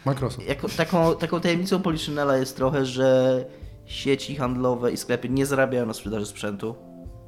Microsoft. 0.07 0.49
jako, 0.49 0.69
taką, 0.69 1.15
taką 1.15 1.41
tajemnicą 1.41 1.83
Poliszynela 1.83 2.37
jest 2.37 2.57
trochę, 2.57 2.87
że 2.87 3.45
sieci 3.87 4.37
handlowe 4.37 4.93
i 4.93 4.97
sklepy 4.97 5.29
nie 5.29 5.47
zarabiają 5.47 5.87
na 5.87 5.95
sprzedaży 5.95 6.27
sprzętu, 6.27 6.75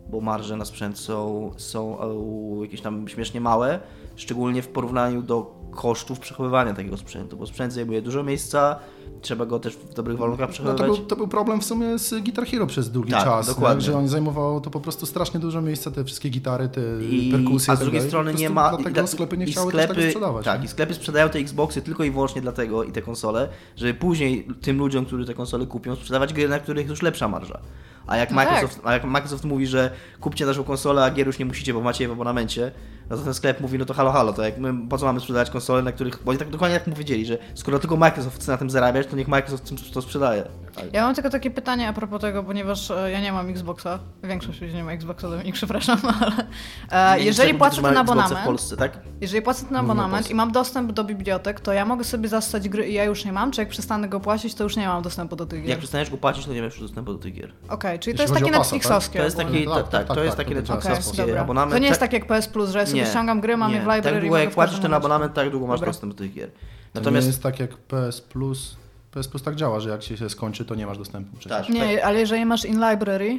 bo 0.09 0.21
marże 0.21 0.57
na 0.57 0.65
sprzęt 0.65 0.99
są, 0.99 1.51
są 1.57 2.01
e, 2.01 2.63
jakieś 2.63 2.81
tam 2.81 3.09
śmiesznie 3.09 3.41
małe, 3.41 3.81
szczególnie 4.17 4.63
w 4.63 4.69
porównaniu 4.69 5.23
do 5.23 5.56
kosztów 5.77 6.19
przechowywania 6.21 6.75
takiego 6.75 6.97
sprzętu, 6.97 7.37
bo 7.37 7.47
sprzęt 7.47 7.73
zajmuje 7.73 8.03
dużo 8.03 8.23
miejsca, 8.23 8.77
trzeba 9.23 9.47
go 9.47 9.59
też 9.59 9.77
w 9.77 9.95
dobrych 9.95 10.19
warunkach 10.19 10.41
No 10.41 10.47
to, 10.47 10.53
przechowywać. 10.53 10.87
był, 10.87 11.07
to 11.07 11.17
był 11.17 11.29
problem 11.29 11.61
w 11.61 11.65
sumie 11.65 11.99
z 11.99 12.11
Guitar 12.25 12.47
Hero 12.47 12.67
przez 12.67 12.91
długi 12.91 13.11
Tak, 13.11 13.25
czas. 13.25 13.47
dokładnie. 13.47 13.75
Tak, 13.85 13.93
że 13.93 13.99
oni 13.99 14.09
zajmowało 14.09 14.61
to 14.61 14.71
po 14.71 14.81
prostu 14.81 15.07
strasznie 15.07 15.41
dużo 15.41 15.61
miejsca, 15.63 15.91
te 15.91 16.05
wszystkie 16.05 16.29
gitary, 16.29 16.69
te 16.69 16.81
I, 17.11 17.33
perkusje. 17.33 17.71
a 17.71 17.75
i 17.75 17.77
z 17.77 17.79
tak 17.79 17.89
drugiej 17.89 18.09
strony 18.09 18.35
nie 18.35 18.51
ma. 18.51 18.69
Dlatego 18.71 18.91
dla- 18.91 19.07
sklepy 19.07 19.37
nie 19.37 19.47
i 19.47 19.53
chciały 19.53 19.73
też 19.73 19.89
tego 19.89 20.03
sprzedawać. 20.03 20.45
Tak, 20.45 20.61
nie? 20.61 20.67
i 20.67 20.69
sklepy 20.69 20.95
sprzedają 20.95 21.29
te 21.29 21.39
Xboxy 21.39 21.83
tylko 21.83 22.05
i 22.05 22.11
wyłącznie 22.11 22.41
dlatego 22.43 22.85
i 22.85 22.93
te 22.93 23.03
konsole, 23.03 23.49
żeby 23.77 23.95
później 23.95 24.49
tym 24.63 24.79
ludziom, 24.79 25.07
którzy 25.07 25.27
te 25.27 25.35
konsole 25.35 25.67
kupią, 25.67 25.97
sprzedawać 25.97 26.33
gry, 26.33 26.49
na 26.49 26.59
których 26.59 26.89
już 26.89 27.03
lepsza 27.03 27.29
marża. 27.29 27.61
A 28.07 28.17
jak, 28.17 28.31
No 28.31 28.37
Microsoft, 28.37 28.81
a 28.85 28.93
jak 28.93 29.05
Microsoft 29.05 29.45
mówi, 29.45 29.67
że 29.67 29.91
kupcie 30.21 30.47
naszą 30.47 30.65
konsolę, 30.65 31.05
a 31.05 31.11
gier 31.11 31.27
już 31.27 31.39
nie 31.39 31.45
musicie, 31.45 31.75
bo 31.75 31.81
macie 31.81 32.05
je 32.05 32.09
w 32.09 32.13
abonamencie, 32.13 32.73
no 33.11 33.17
to 33.17 33.23
ten 33.23 33.35
sklep 33.35 33.61
mówi, 33.61 33.79
no 33.79 33.85
to 33.85 33.95
halo, 33.95 34.13
halo, 34.13 34.33
to 34.33 34.43
jak 34.43 34.59
my, 34.59 34.89
po 34.89 34.99
co 34.99 35.07
mamy 35.07 35.21
sprzedawać 35.21 35.51
konsole, 35.67 35.83
na 35.83 35.93
których, 35.93 36.23
bo 36.25 36.31
oni 36.31 36.39
tak 36.39 36.51
dokładnie 36.51 36.75
jak 36.75 36.87
mu 36.87 36.95
wiedzieli, 36.97 37.27
że 37.27 37.39
skoro 37.55 37.79
tylko 37.79 37.97
Microsoft 37.97 38.37
chce 38.43 38.53
na 38.53 38.59
tym 38.59 38.71
zarabiać, 38.71 39.07
to 39.07 39.17
niech 39.17 39.29
Microsoft 39.29 39.65
tym- 39.65 39.79
to 39.95 40.03
sprzedaje. 40.03 40.45
Ja 40.93 41.03
mam 41.07 41.15
tylko 41.15 41.31
takie 41.31 41.51
pytanie 41.51 41.89
a 41.89 41.93
propos 41.93 42.21
tego, 42.21 42.43
ponieważ 42.43 42.91
e, 42.91 43.11
ja 43.11 43.21
nie 43.21 43.33
mam 43.33 43.49
Xboxa. 43.51 43.99
Większość 44.23 44.61
ludzi 44.61 44.75
nie 44.75 44.85
ma 44.85 44.93
Xboxa, 44.93 45.29
Dominik, 45.31 45.55
przepraszam, 45.61 45.99
ale 46.21 47.17
e, 47.17 47.21
jeżeli 47.21 47.49
Niemcy 47.49 47.59
płacę 47.59 47.83
ten 47.83 47.97
abonament, 47.97 48.39
w 48.41 48.45
Polsce, 48.45 48.77
tak? 48.77 48.99
jeżeli 49.21 49.43
płacę 49.43 49.67
o 49.75 49.79
abonament 49.79 50.31
i 50.31 50.35
mam 50.35 50.53
dostęp 50.53 50.93
do 50.93 51.05
bibliotek, 51.05 51.61
to 51.61 51.73
ja 51.73 51.85
mogę 51.85 52.05
sobie 52.05 52.29
zastać 52.29 52.69
gry 52.69 52.89
i 52.89 52.95
ja 52.95 53.05
już 53.05 53.25
nie 53.25 53.33
mam, 53.33 53.51
czy 53.51 53.61
jak 53.61 53.69
przestanę 53.69 54.09
go 54.09 54.21
płacić, 54.21 54.55
to 54.55 54.65
już 54.65 54.77
nie 54.77 54.89
mam 54.89 55.03
dostępu 55.03 55.37
do 55.37 55.47
tych 55.47 55.61
gier? 55.61 55.69
Jak 55.71 55.79
przestaniesz 55.79 56.11
go 56.11 56.17
płacić, 56.17 56.47
to 56.47 56.53
nie 56.53 56.63
masz 56.63 56.73
już 56.73 56.83
dostępu 56.83 57.13
do 57.13 57.19
tych 57.19 57.35
gier. 57.35 57.53
Okej, 57.69 57.99
czyli 57.99 58.13
Jeśli 58.13 58.17
to 58.17 58.23
jest 58.23 58.35
takie 58.35 58.53
tak? 58.53 58.61
Netflixowskie. 58.61 59.19
To 59.19 59.25
jest 59.25 59.37
taki. 59.37 59.65
Tak, 59.65 59.75
tak, 59.75 59.83
tak, 59.83 59.91
tak, 59.91 60.07
to 60.09 60.15
tak, 60.15 60.25
jest 60.25 60.37
tak, 60.37 60.47
taki 60.47 60.57
to 60.57 60.63
działa. 60.63 60.79
Okej, 60.79 60.91
Netflixowski 60.91 61.27
dobra. 61.27 61.41
abonament. 61.41 61.73
To 61.73 61.79
nie 61.79 61.89
jest 61.89 62.01
Tak- 62.01 62.11
tak 62.11 62.21
jak 62.21 62.27
PS 62.29 62.49
Plus, 62.49 62.71
że 62.71 62.79
ja 62.79 62.87
sobie 62.87 63.01
Nie, 63.01 63.07
ściągam 63.07 63.41
gry, 63.41 63.57
mam 63.57 63.73
je 63.73 63.81
w 63.81 63.87
nie. 63.87 63.95
library 63.97 64.17
Tak 64.17 64.25
i 64.25 64.29
mogę 64.29 64.41
jak 64.41 64.51
w 64.51 64.55
płacisz 64.55 64.71
każdym 64.73 64.83
ten 64.83 64.91
momencie. 64.91 65.07
abonament, 65.07 65.35
tak 65.35 65.51
długo 65.59 65.67
masz 65.67 65.81
Dobra. 65.81 65.93
dostęp 65.93 66.13
do 66.13 66.19
tych 66.19 66.35
gier. 66.35 66.51
To 66.51 66.57
nie 66.59 66.61
Natomiast 66.95 67.27
jest 67.27 67.43
tak 67.43 67.61
jak 67.61 67.77
PS 67.77 68.21
Plus. 68.21 68.77
PS 69.11 69.29
Plus 69.29 69.43
tak 69.43 69.55
działa, 69.57 69.81
że 69.81 69.91
jak 69.91 70.01
ci 70.01 70.17
się 70.19 70.31
skończy, 70.31 70.65
to 70.65 70.75
nie 70.75 70.87
masz 70.87 70.99
dostępu 70.99 71.37
przecież. 71.39 71.59
Tak. 71.67 71.69
Nie, 71.75 72.05
ale 72.05 72.21
jeżeli 72.21 72.45
masz 72.45 72.65
in 72.65 72.81
library, 72.91 73.39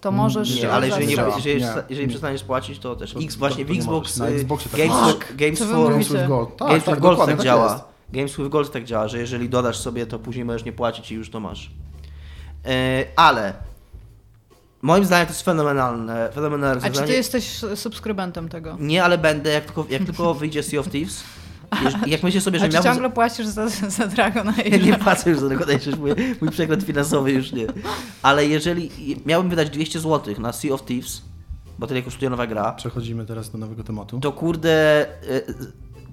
to 0.00 0.12
możesz... 0.12 0.60
Nie, 0.62 0.72
ale 0.72 0.86
jeżeli, 0.86 1.06
nie, 1.06 1.12
jeżeli, 1.36 1.60
Nie. 1.60 1.74
jeżeli 1.88 2.08
przestaniesz 2.08 2.44
płacić, 2.44 2.78
to 2.78 2.96
też 2.96 3.12
To- 3.12 3.20
X 3.20 3.34
to- 3.34 3.38
właśnie 3.38 3.64
to 3.64 3.68
w 3.68 3.74
nie 3.74 3.78
Xbox. 3.78 4.16
Na 4.16 4.28
y, 4.28 4.34
Xboxie 4.34 4.70
tak 4.70 4.80
Games, 4.80 5.14
with, 5.14 5.36
Games, 5.36 5.58
for? 5.58 5.90
Games 5.90 6.08
with 6.12 6.28
Gold. 6.28 6.56
Tak, 6.56 6.68
Games 6.68 6.84
tak, 6.84 6.94
with 6.94 7.02
Gold 7.02 7.18
tak 7.18 7.28
tak 7.28 7.42
działa. 7.42 7.72
jest. 7.72 7.84
Games 8.12 8.36
with 8.36 8.48
Gold 8.48 8.72
tak 8.72 8.84
działa, 8.84 9.08
że 9.08 9.18
jeżeli 9.18 9.48
dodasz 9.48 9.76
sobie, 9.78 10.06
to 10.06 10.18
później 10.18 10.44
możesz 10.44 10.64
nie 10.64 10.72
płacić 10.72 11.10
i 11.12 11.14
już 11.14 11.30
to 11.30 11.40
masz. 11.40 11.70
E, 12.64 13.04
ale 13.16 13.52
moim 14.82 15.04
zdaniem 15.04 15.26
to 15.26 15.32
jest 15.32 15.42
fenomenalne, 15.42 16.30
fenomenalne 16.32 16.86
A 16.86 16.90
czy 16.90 17.02
ty 17.02 17.12
jesteś 17.12 17.60
subskrybentem 17.74 18.48
tego? 18.48 18.76
Nie, 18.80 19.04
ale 19.04 19.18
będę, 19.18 19.50
jak 19.50 19.64
tylko, 19.64 19.86
jak 19.90 20.04
tylko 20.04 20.34
wyjdzie 20.34 20.62
Sea 20.62 20.80
of 20.80 20.90
Thieves. 20.90 21.24
Jak 22.06 22.22
myślisz 22.22 22.42
sobie, 22.44 22.58
że 22.58 22.68
miałbym... 22.68 22.92
ciągle 22.92 23.10
płacisz 23.10 23.46
za, 23.46 23.68
za 23.68 24.06
Dragon 24.06 24.48
Age? 24.48 24.68
Ja 24.68 24.76
nie 24.76 24.94
płacę 24.98 25.30
już 25.30 25.38
za 25.38 25.48
tego, 25.48 25.66
dajesz 25.66 25.86
mój, 25.98 26.10
mój 26.40 26.50
przegląd 26.50 26.82
finansowy 26.82 27.32
już 27.32 27.52
nie. 27.52 27.66
Ale 28.22 28.46
jeżeli 28.46 28.90
miałbym 29.26 29.50
wydać 29.50 29.70
200 29.70 30.00
zł 30.00 30.34
na 30.38 30.52
Sea 30.52 30.72
of 30.72 30.84
Thieves, 30.84 31.22
bo 31.78 31.86
tyle 31.86 32.02
kosztuje 32.02 32.30
nowa 32.30 32.46
gra, 32.46 32.72
Przechodzimy 32.72 33.26
teraz 33.26 33.50
do 33.50 33.58
nowego 33.58 33.84
tematu. 33.84 34.20
to 34.20 34.32
kurde, 34.32 35.06
y, 35.30 35.44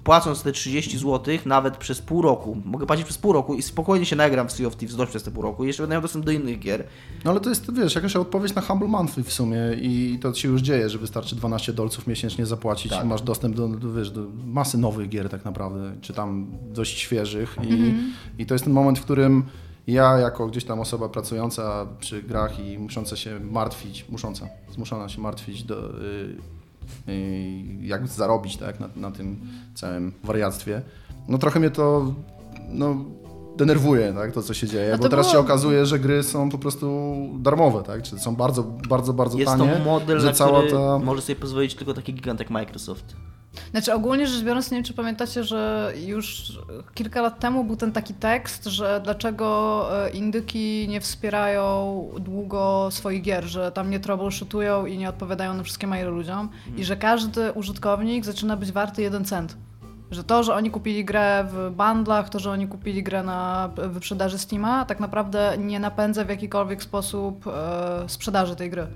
płacąc 0.04 0.42
te 0.42 0.52
30 0.52 0.98
zł 0.98 1.38
nawet 1.46 1.76
przez 1.76 2.02
pół 2.02 2.22
roku, 2.22 2.56
mogę 2.64 2.86
płacić 2.86 3.04
przez 3.04 3.18
pół 3.18 3.32
roku 3.32 3.54
i 3.54 3.62
spokojnie 3.62 4.06
się 4.06 4.16
nagram 4.16 4.48
w 4.48 4.52
Sea 4.52 4.66
of 4.66 4.76
Thieves 4.76 4.96
dość 4.96 5.10
przez 5.10 5.22
te 5.22 5.30
pół 5.30 5.42
roku 5.42 5.64
i 5.64 5.66
jeszcze 5.66 5.82
będę 5.82 5.94
miał 5.94 6.02
dostęp 6.02 6.24
do 6.24 6.32
innych 6.32 6.58
gier. 6.58 6.84
No 7.24 7.30
ale 7.30 7.40
to 7.40 7.48
jest, 7.48 7.74
wiesz, 7.74 7.94
jakaś 7.94 8.16
odpowiedź 8.16 8.54
na 8.54 8.62
Humble 8.62 8.88
Monthly 8.88 9.24
w 9.24 9.32
sumie 9.32 9.58
i 9.80 10.18
to 10.22 10.34
się 10.34 10.48
już 10.48 10.62
dzieje, 10.62 10.90
że 10.90 10.98
wystarczy 10.98 11.36
12 11.36 11.72
dolców 11.72 12.06
miesięcznie 12.06 12.46
zapłacić 12.46 12.92
Tak. 12.92 13.04
i 13.04 13.08
masz 13.08 13.22
dostęp 13.22 13.56
do, 13.56 13.68
do, 13.68 13.92
wiesz, 13.92 14.10
do 14.10 14.22
masy 14.46 14.78
nowych 14.78 15.08
gier 15.08 15.28
tak 15.28 15.44
naprawdę, 15.44 15.94
czy 16.00 16.12
tam 16.12 16.46
dość 16.72 16.98
świeżych 16.98 17.56
i, 17.62 17.94
i 18.42 18.46
to 18.46 18.54
jest 18.54 18.64
ten 18.64 18.72
moment, 18.72 18.98
w 18.98 19.02
którym 19.02 19.44
ja 19.86 20.18
jako 20.18 20.46
gdzieś 20.46 20.64
tam 20.64 20.80
osoba 20.80 21.08
pracująca 21.08 21.86
przy 22.00 22.22
grach 22.22 22.60
i 22.60 22.78
musząca 22.78 23.16
się 23.16 23.40
martwić, 23.40 24.06
musząca, 24.08 24.48
zmuszona 24.72 25.08
się 25.08 25.20
martwić 25.20 25.62
do, 25.62 26.02
y, 26.02 26.36
jak 27.80 28.08
zarobić 28.08 28.56
tak, 28.56 28.80
na, 28.80 28.88
na 28.96 29.10
tym 29.10 29.40
całym 29.74 30.12
wariactwie, 30.24 30.82
no 31.28 31.38
trochę 31.38 31.60
mnie 31.60 31.70
to 31.70 32.14
no, 32.68 32.96
denerwuje 33.56 34.12
tak, 34.12 34.32
to, 34.32 34.42
co 34.42 34.54
się 34.54 34.66
dzieje, 34.66 34.92
No 34.92 34.98
bo 34.98 35.08
teraz 35.08 35.26
było- 35.26 35.32
się 35.32 35.38
okazuje, 35.38 35.86
że 35.86 35.98
gry 35.98 36.22
są 36.22 36.50
po 36.50 36.58
prostu 36.58 37.14
darmowe, 37.38 37.82
tak? 37.82 38.02
Czy 38.02 38.18
są 38.18 38.36
bardzo, 38.36 38.62
bardzo, 38.62 39.12
bardzo 39.12 39.38
Jest 39.38 39.52
tanie, 39.52 39.72
to 39.72 39.84
model, 39.84 40.20
że 40.20 40.26
na 40.26 40.32
cała 40.32 40.58
który 40.58 40.72
ta... 40.72 40.98
może 40.98 41.22
sobie 41.22 41.36
pozwolić 41.36 41.74
tylko 41.74 41.94
taki 41.94 42.14
gigant 42.14 42.40
jak 42.40 42.50
Microsoft. 42.50 43.16
Znaczy 43.70 43.94
ogólnie 43.94 44.26
rzecz 44.26 44.44
biorąc, 44.44 44.70
nie 44.70 44.76
wiem 44.76 44.84
czy 44.84 44.94
pamiętacie, 44.94 45.44
że 45.44 45.92
już 46.06 46.52
kilka 46.94 47.22
lat 47.22 47.40
temu 47.40 47.64
był 47.64 47.76
ten 47.76 47.92
taki 47.92 48.14
tekst, 48.14 48.64
że 48.64 49.00
dlaczego 49.04 49.88
e, 50.06 50.10
indyki 50.10 50.86
nie 50.88 51.00
wspierają 51.00 52.08
długo 52.20 52.88
swoich 52.90 53.22
gier, 53.22 53.44
że 53.44 53.72
tam 53.72 53.90
nie 53.90 54.00
troubleshootują 54.00 54.86
i 54.86 54.98
nie 54.98 55.08
odpowiadają 55.08 55.54
na 55.54 55.62
wszystkie 55.62 55.86
maile 55.86 56.08
ludziom 56.08 56.48
i 56.76 56.84
że 56.84 56.96
każdy 56.96 57.52
użytkownik 57.52 58.24
zaczyna 58.24 58.56
być 58.56 58.72
warty 58.72 59.02
jeden 59.02 59.24
cent. 59.24 59.56
Że 60.10 60.24
to, 60.24 60.42
że 60.42 60.54
oni 60.54 60.70
kupili 60.70 61.04
grę 61.04 61.46
w 61.50 61.70
bundlach, 61.70 62.28
to, 62.28 62.38
że 62.38 62.50
oni 62.50 62.68
kupili 62.68 63.02
grę 63.02 63.22
na 63.22 63.70
wyprzedaży 63.76 64.38
Steama, 64.38 64.84
tak 64.84 65.00
naprawdę 65.00 65.54
nie 65.58 65.80
napędza 65.80 66.24
w 66.24 66.28
jakikolwiek 66.28 66.82
sposób 66.82 67.46
e, 67.46 68.04
sprzedaży 68.08 68.56
tej 68.56 68.70
gry. 68.70 68.86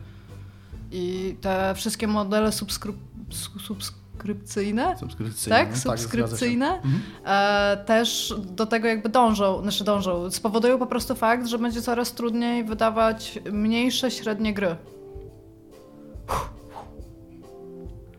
I 0.93 1.37
te 1.41 1.75
wszystkie 1.75 2.07
modele 2.07 2.51
subskryp- 2.51 2.95
su- 3.31 3.75
subskrypcyjne, 4.19 4.97
Subskrypcyjne. 4.99 5.57
tak? 5.59 5.71
się. 5.75 5.77
Subskrypcyjne 5.81 6.67
Mhm. 6.67 7.01
e, 7.25 7.77
też 7.87 8.35
do 8.47 8.67
tego 8.67 8.89
jakby 8.89 9.09
dążą, 9.09 9.63
znaczy 9.63 9.85
dążą, 9.85 10.31
spowodują 10.31 10.79
po 10.79 10.87
prostu 10.87 11.15
fakt, 11.15 11.47
że 11.47 11.59
będzie 11.59 11.83
coraz 11.83 12.13
trudniej 12.13 12.65
wydawać 12.65 13.39
mniejsze, 13.53 14.11
średnie 14.11 14.55
gry. 14.55 14.77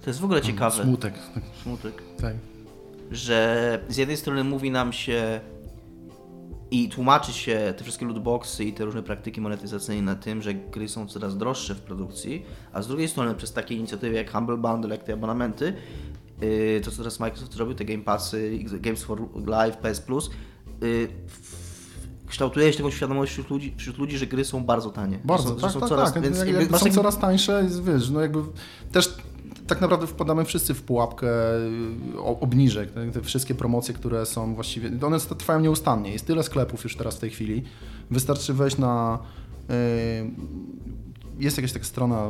To 0.02 0.10
jest 0.10 0.20
w 0.20 0.24
ogóle 0.26 0.42
ciekawe. 0.42 0.84
Smutek. 0.84 1.14
Smutek. 1.64 2.04
Tak. 2.22 2.34
że 3.12 3.80
z 3.90 3.98
jednej 3.98 4.18
strony 4.18 4.44
mówi 4.44 4.72
nam 4.72 4.94
się 4.94 5.40
i 6.72 6.90
tłumaczy 6.90 7.34
się 7.34 7.74
te 7.78 7.84
wszystkie 7.84 8.06
lootboxy 8.06 8.66
i 8.66 8.74
te 8.74 8.86
różne 8.86 9.04
praktyki 9.04 9.42
monetyzacyjne 9.42 10.16
tym, 10.16 10.42
że 10.42 10.54
gry 10.54 10.90
są 10.90 11.08
coraz 11.08 11.38
droższe 11.38 11.76
w 11.76 11.82
produkcji, 11.82 12.46
a 12.74 12.82
z 12.82 12.88
drugiej 12.88 13.08
strony 13.08 13.36
przez 13.36 13.54
takie 13.54 13.76
inicjatywy 13.76 14.16
jak 14.16 14.32
Humble 14.32 14.58
Bundle, 14.58 14.90
jak 14.90 15.04
te 15.04 15.14
abonamenty, 15.14 15.74
yy, 16.42 16.82
to 16.84 16.92
co 16.92 16.98
teraz 16.98 17.20
Microsoft 17.20 17.54
zrobił, 17.54 17.76
te 17.76 17.86
Game 17.86 18.04
Passy, 18.04 18.60
Games 18.64 19.04
for 19.04 19.22
Life, 19.36 19.78
PS 19.82 20.02
Plus, 20.02 20.30
yy, 20.82 21.08
kształtuje 22.28 22.72
się 22.72 22.78
taką 22.78 22.92
świadomość 22.92 23.32
wśród 23.32 23.50
ludzi, 23.50 23.76
wśród 23.78 23.98
ludzi, 23.98 24.18
że 24.18 24.28
gry 24.28 24.46
są 24.46 24.64
bardzo 24.64 24.90
tanie. 24.90 25.20
Bardzo, 25.24 25.56
że 25.56 25.62
tak, 25.62 25.72
są, 25.72 25.80
tak, 25.80 25.90
coraz, 25.90 26.14
tak. 26.14 26.24
Więc 26.24 26.40
Jak, 26.40 26.72
jak 26.72 26.78
są 26.78 26.92
coraz 26.92 27.20
tańsze, 27.20 27.68
wiesz, 27.84 28.10
no 28.10 28.22
jakby 28.22 28.40
też 28.92 29.18
tak 29.70 29.82
naprawdę 29.82 30.08
wpadamy 30.08 30.46
wszyscy 30.46 30.74
w 30.74 30.84
pułapkę 30.84 31.28
y, 31.58 32.20
obniżek. 32.20 32.92
tak? 32.92 33.12
Te 33.12 33.22
wszystkie 33.22 33.56
promocje, 33.56 33.94
które 33.94 34.26
są 34.26 34.56
właściwie, 34.56 34.92
one 35.02 35.20
trwają 35.20 35.60
nieustannie. 35.60 36.12
Jest 36.12 36.28
tyle 36.28 36.44
sklepów 36.44 36.84
już 36.84 36.96
teraz 36.96 37.16
w 37.16 37.20
tej 37.20 37.30
chwili. 37.30 37.64
Wystarczy 38.12 38.54
wejść 38.54 38.78
na 38.78 39.20
y, 39.70 39.74
jest 41.40 41.58
jakaś 41.58 41.74
taka 41.74 41.86
strona, 41.86 42.28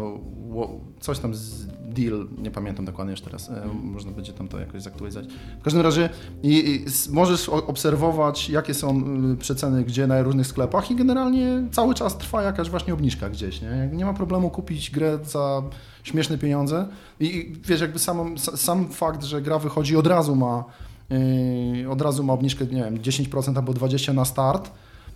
coś 1.00 1.20
tam 1.20 1.36
z 1.36 1.68
deal, 1.90 2.28
nie 2.38 2.52
pamiętam 2.52 2.86
dokładnie 2.86 3.12
już 3.12 3.22
teraz, 3.22 3.50
e, 3.50 3.68
można 3.84 4.12
będzie 4.12 4.34
tam 4.34 4.48
to 4.48 4.60
jakoś 4.60 4.82
zaktualizować. 4.82 5.30
W 5.60 5.64
każdym 5.64 5.82
razie 5.82 6.10
i, 6.44 6.50
i, 6.50 6.86
możesz 7.14 7.50
obserwować, 7.50 8.50
jakie 8.50 8.74
są 8.74 9.04
y, 9.34 9.38
przeceny 9.38 9.84
gdzie 9.84 10.08
na 10.08 10.22
różnych 10.22 10.48
sklepach 10.48 10.92
i 10.92 10.96
generalnie 10.96 11.64
cały 11.72 11.94
czas 11.94 12.18
trwa 12.18 12.44
jakaś 12.44 12.70
właśnie 12.70 12.94
obniżka 12.94 13.30
gdzieś, 13.30 13.62
nie? 13.62 13.90
Nie 13.94 14.06
ma 14.06 14.14
problemu 14.14 14.50
kupić 14.50 14.92
grę 14.92 15.20
za 15.24 15.62
śmieszne 16.04 16.38
pieniądze 16.38 16.88
i, 17.20 17.54
wiesz, 17.66 17.82
jakby 17.82 18.00
sam, 18.00 18.36
sa- 18.36 18.58
sam 18.58 18.90
fakt, 18.90 19.24
że 19.24 19.42
gra 19.42 19.60
wychodzi 19.60 19.98
od 19.98 20.08
razu 20.08 20.36
ma 20.36 20.64
yy, 21.10 21.90
od 21.90 22.02
razu 22.02 22.24
ma 22.24 22.34
obniżkę, 22.34 22.66
nie 22.66 22.84
wiem, 22.84 22.98
10% 22.98 23.58
albo 23.58 23.74
20% 23.74 24.14
na 24.14 24.26
start, 24.26 24.72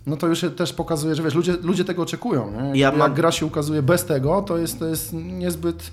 no 0.06 0.16
to 0.16 0.26
już 0.26 0.44
też 0.56 0.72
pokazuje, 0.72 1.14
że 1.14 1.22
wiesz, 1.22 1.34
ludzie, 1.34 1.52
ludzie 1.62 1.84
tego 1.84 2.02
oczekują. 2.02 2.50
Nie? 2.50 2.68
Ja 2.68 2.74
Jak 2.88 2.96
mam- 2.96 3.14
gra 3.14 3.32
się 3.32 3.46
ukazuje 3.46 3.82
bez 3.82 4.04
tego, 4.04 4.42
to 4.42 4.58
jest, 4.58 4.78
to 4.78 4.86
jest 4.86 5.12
niezbyt, 5.12 5.90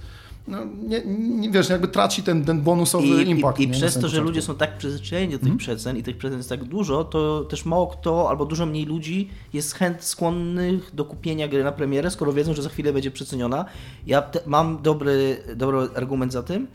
no, 0.48 0.58
nie, 0.88 1.02
nie, 1.18 1.52
wiesz, 1.52 1.70
jakby 1.70 1.88
traci 1.88 2.24
ten, 2.24 2.46
ten 2.46 2.62
bonusowy 2.62 3.06
I, 3.24 3.30
impact. 3.30 3.60
i, 3.60 3.64
i 3.64 3.68
przez 3.68 4.00
to, 4.00 4.08
że 4.08 4.22
ludzie 4.22 4.42
są 4.42 4.56
tak 4.56 4.78
przyzwyczajeni 4.78 5.32
do 5.34 5.38
tych 5.38 5.44
Mhm. 5.48 5.58
przecen 5.58 5.98
i 5.98 6.04
tych 6.04 6.18
przecen 6.18 6.38
jest 6.38 6.50
tak 6.50 6.64
dużo, 6.64 7.04
to 7.04 7.44
też 7.44 7.66
mało 7.66 7.88
kto 7.88 8.30
albo 8.30 8.46
dużo 8.46 8.66
mniej 8.66 8.86
ludzi 8.86 9.30
jest 9.54 9.74
chęt 9.74 10.04
skłonnych 10.04 10.96
do 10.96 11.06
kupienia 11.06 11.48
gry 11.48 11.64
na 11.64 11.72
premierę, 11.72 12.12
skoro 12.12 12.34
wiedzą, 12.34 12.54
że 12.54 12.62
za 12.62 12.70
chwilę 12.70 12.94
będzie 12.94 13.12
przeceniona. 13.12 13.66
Ja 14.08 14.22
te, 14.22 14.40
mam 14.46 14.82
dobry, 14.82 15.44
dobry 15.56 15.78
argument 15.96 16.34
za 16.34 16.44
tym. 16.44 16.68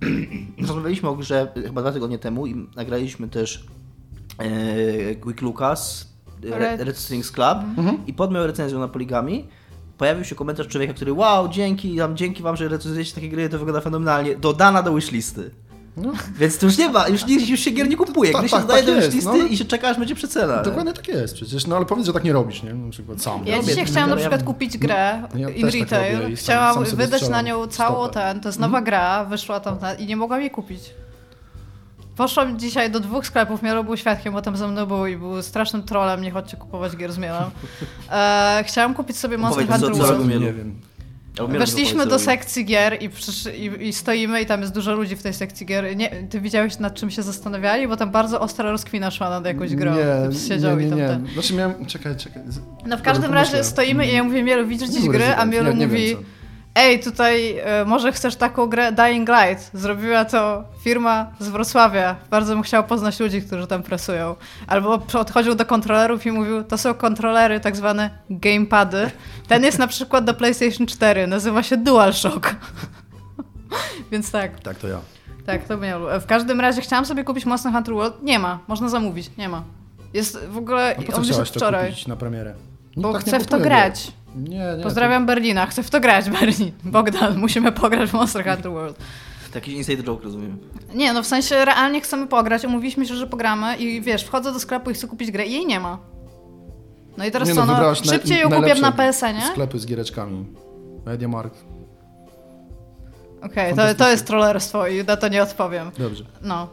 Rozmawialiśmy 0.68 1.08
o 1.08 1.14
grze 1.16 1.52
chyba 1.54 1.80
dwa 1.80 1.92
tygodnie 1.92 2.18
temu 2.18 2.46
i 2.46 2.66
nagraliśmy 2.76 3.28
też 3.28 3.64
e, 4.38 5.14
Quick 5.14 5.40
Lucas, 5.42 6.08
Red, 6.42 6.80
Red- 6.80 6.96
Strings 6.98 7.30
Club 7.32 7.58
Mhm. 7.78 7.98
i 8.06 8.12
pod 8.12 8.32
moją 8.32 8.46
recenzją 8.46 8.78
na 8.78 8.88
Poligami 8.88 9.48
pojawił 9.98 10.24
się 10.24 10.34
komentarz 10.34 10.68
człowieka, 10.68 10.94
który 10.94 11.12
wow, 11.12 11.48
dzięki, 11.48 11.96
tam, 11.96 12.16
dzięki 12.16 12.42
wam, 12.42 12.56
że 12.56 12.68
recenzujecie 12.68 13.14
takie 13.14 13.28
gry, 13.28 13.48
to 13.48 13.58
wygląda 13.58 13.80
fenomenalnie, 13.80 14.36
dodana 14.36 14.82
do 14.82 14.94
wishlisty. 14.94 15.50
No, 15.96 16.12
Więc 16.38 16.58
to 16.58 16.66
już 16.66 16.78
nie 16.78 16.88
ma, 16.88 17.08
już, 17.08 17.28
już 17.48 17.60
się 17.60 17.70
gier 17.70 17.88
nie 17.88 17.96
kupuje. 17.96 18.32
Tak, 18.32 18.40
Gry 18.40 18.48
się 18.48 18.56
tak, 18.56 18.66
dodaje 18.66 18.82
tak 18.84 18.94
do 18.94 19.00
wishlisty 19.00 19.30
no 19.38 19.46
i 19.46 19.56
się 19.56 19.64
czeka, 19.64 19.88
aż 19.88 19.98
będzie 19.98 20.14
przecena. 20.14 20.62
dokładnie 20.62 20.92
tak 20.92 21.08
jest 21.08 21.34
przecież, 21.34 21.66
no 21.66 21.76
ale 21.76 21.86
powiedz, 21.86 22.06
że 22.06 22.12
tak 22.12 22.24
nie 22.24 22.32
robisz, 22.32 22.62
nie? 22.62 22.74
Na 22.74 22.90
przykład 22.90 23.22
sam. 23.22 23.40
Ja 23.46 23.62
dzisiaj 23.62 23.84
chciałam 23.84 24.10
na 24.10 24.16
przykład 24.16 24.42
kupić 24.42 24.78
grę 24.78 25.22
No, 25.34 25.40
ja 25.40 25.48
in 25.48 25.66
tak 25.70 25.74
retail. 25.80 26.18
robię 26.18 26.32
i 26.32 26.36
sam- 26.36 26.44
Chciałam 26.44 26.74
sam 26.74 26.86
sobie 26.86 27.04
wydać 27.04 27.28
na 27.28 27.42
nią 27.42 27.70
stopę. 27.70 28.14
ten. 28.14 28.40
To 28.40 28.48
jest 28.48 28.58
nowa 28.58 28.80
gra, 28.80 29.24
wyszła 29.24 29.60
tam 29.60 29.78
i 29.98 30.06
nie 30.06 30.16
mogłam 30.16 30.40
jej 30.40 30.50
kupić. 30.50 30.80
Poszłam 32.18 32.58
dzisiaj 32.58 32.90
do 32.90 33.00
dwóch 33.00 33.26
sklepów, 33.26 33.62
Miaro 33.62 33.84
był 33.84 33.96
świadkiem, 33.96 34.32
bo 34.32 34.42
tam 34.42 34.56
ze 34.56 34.68
mną 34.68 34.86
był 34.86 35.06
i 35.06 35.16
był 35.16 35.42
strasznym 35.42 35.82
trolem, 35.82 36.22
nie 36.22 36.30
chodźcie 36.30 36.56
kupować 36.56 36.96
gier 36.96 37.12
z 37.12 37.18
Mielem. 37.18 37.44
E, 38.12 38.64
chciałam 38.66 38.94
kupić 38.94 39.16
sobie 39.16 39.38
Monster 39.38 39.64
Opowiedz, 39.64 39.80
co- 39.80 39.86
Hunter 39.86 40.06
co 40.06 40.12
World. 40.14 40.40
Nie 40.40 40.52
wiem. 40.52 40.74
Weszliśmy 41.48 42.06
do 42.06 42.18
sekcji 42.18 42.64
gier 42.64 43.02
i, 43.02 43.10
i, 43.58 43.88
i 43.88 43.92
stoimy 43.92 44.42
i 44.42 44.46
tam 44.46 44.60
jest 44.60 44.74
dużo 44.74 44.94
ludzi 44.94 45.16
w 45.16 45.22
tej 45.22 45.34
sekcji 45.34 45.66
gier. 45.66 45.96
Nie, 45.96 46.10
ty 46.30 46.40
widziałeś 46.40 46.78
nad 46.78 46.94
czym 46.94 47.10
się 47.10 47.22
zastanawiali? 47.22 47.88
Bo 47.88 47.96
tam 47.96 48.10
bardzo 48.10 48.40
ostra 48.40 48.70
rozkwina 48.70 49.10
szła 49.10 49.30
nad 49.30 49.46
jakąś 49.46 49.74
grą. 49.74 49.94
Nie, 49.94 50.38
siedział 50.48 50.76
nie, 50.76 50.82
i 50.82 50.84
nie, 50.84 50.90
tam 50.90 50.98
nie. 50.98 51.08
ten. 51.08 51.26
Znaczy 51.34 51.54
miałem, 51.54 51.86
czekaj, 51.86 52.16
czekaj. 52.16 52.42
No 52.86 52.96
w 52.96 53.02
każdym 53.02 53.34
razie 53.34 53.64
stoimy 53.64 54.06
i 54.06 54.14
ja 54.14 54.24
mówię, 54.24 54.42
Mielu, 54.42 54.66
widzisz 54.66 54.88
dziś 54.90 55.08
gry? 55.08 55.24
A 55.24 55.44
Resident, 55.44 55.52
Mielu 55.52 55.74
mówi, 55.74 56.06
wiem. 56.06 56.24
Ej, 56.74 57.00
tutaj 57.00 57.58
e, 57.58 57.84
może 57.84 58.12
chcesz 58.12 58.36
taką 58.36 58.66
grę 58.66 58.92
Dying 58.92 59.28
Light. 59.28 59.70
Zrobiła 59.74 60.24
to 60.24 60.64
firma 60.84 61.26
z 61.38 61.48
Wrocławia. 61.48 62.16
Bardzo 62.30 62.54
bym 62.54 62.62
chciał 62.62 62.84
poznać 62.84 63.20
ludzi, 63.20 63.42
którzy 63.42 63.66
tam 63.66 63.82
pracują. 63.82 64.36
Albo 64.66 64.98
podchodził 64.98 65.54
do 65.54 65.66
kontrolerów 65.66 66.26
i 66.26 66.32
mówił, 66.32 66.64
to 66.64 66.78
są 66.78 66.94
kontrolery, 66.94 67.60
tak 67.60 67.76
zwane 67.76 68.10
gamepady. 68.30 69.10
Ten 69.48 69.64
jest 69.64 69.78
na 69.78 69.86
przykład 69.86 70.24
do 70.24 70.34
PlayStation 70.34 70.86
4, 70.86 71.26
nazywa 71.26 71.62
się 71.62 71.76
DualShock. 71.76 72.54
Więc 74.12 74.30
tak, 74.30 74.60
Tak, 74.60 74.76
to 74.78 74.88
ja. 74.88 74.98
tak, 75.46 75.64
to 75.64 75.76
Mielu. 75.76 76.06
W 76.20 76.26
każdym 76.26 76.60
razie 76.60 76.80
chciałam 76.82 77.04
sobie 77.06 77.24
kupić 77.24 77.46
Monster 77.46 77.72
Hunter 77.72 77.94
World. 77.94 78.22
Nie 78.22 78.38
ma, 78.38 78.58
można 78.68 78.88
zamówić, 78.88 79.30
nie 79.38 79.48
ma. 79.48 79.62
Jest 80.14 80.46
w 80.46 80.56
ogóle, 80.58 80.96
A 80.98 81.02
po 81.02 81.12
co 81.12 81.22
chciałaś 81.22 81.50
to 81.50 81.58
wczoraj. 81.60 81.90
kupić 81.90 82.06
na 82.06 82.16
premierę? 82.16 82.54
Bo 82.96 83.12
tak 83.12 83.22
chcę 83.22 83.40
w 83.40 83.46
to 83.46 83.58
grać. 83.58 84.12
Nie, 84.38 84.74
nie. 84.76 84.82
Pozdrawiam 84.82 85.26
Berlina, 85.26 85.66
chcę 85.66 85.82
w 85.82 85.90
to 85.90 86.00
grać, 86.00 86.30
Berlin. 86.30 86.72
Bogdan, 86.84 87.38
musimy 87.38 87.72
pograć 87.72 88.10
w 88.10 88.12
Monster 88.12 88.44
Hunter 88.44 88.72
World. 88.72 88.98
To 89.52 89.54
jakiś 89.58 89.74
inside 89.74 90.02
joke, 90.02 90.24
rozumiem. 90.24 90.58
Nie, 90.94 91.12
no 91.12 91.22
w 91.22 91.26
sensie 91.26 91.64
realnie 91.64 92.00
chcemy 92.00 92.26
pograć, 92.26 92.64
umówiliśmy 92.64 93.06
się, 93.06 93.14
że 93.14 93.26
pogramy 93.26 93.76
i 93.76 94.00
wiesz, 94.00 94.24
wchodzę 94.24 94.52
do 94.52 94.60
sklepu 94.60 94.90
i 94.90 94.94
chcę 94.94 95.06
kupić 95.08 95.30
grę 95.30 95.46
i 95.46 95.52
jej 95.52 95.66
nie 95.66 95.80
ma. 95.80 95.98
No 97.18 97.24
i 97.24 97.30
teraz 97.30 97.48
Nie 97.48 97.54
co, 97.54 97.66
no, 97.66 97.72
naj- 97.74 98.10
szybciej 98.10 98.38
ją 98.40 98.50
kupię 98.50 98.74
na 98.74 98.92
PSN-ie? 98.92 99.42
Sklepy 99.50 99.78
z 99.78 99.86
giereczkami. 99.86 100.46
Mediamarkt. 101.06 101.64
Okej, 103.42 103.70
to, 103.70 103.76
to 103.76 103.76
Fantastycznie. 103.76 104.10
jest 104.10 104.26
trollerstwo 104.26 104.86
i 104.86 105.04
na 105.04 105.16
to 105.16 105.28
nie 105.28 105.42
odpowiem. 105.42 105.90
Dobrze. 105.98 106.24
No. 106.42 106.68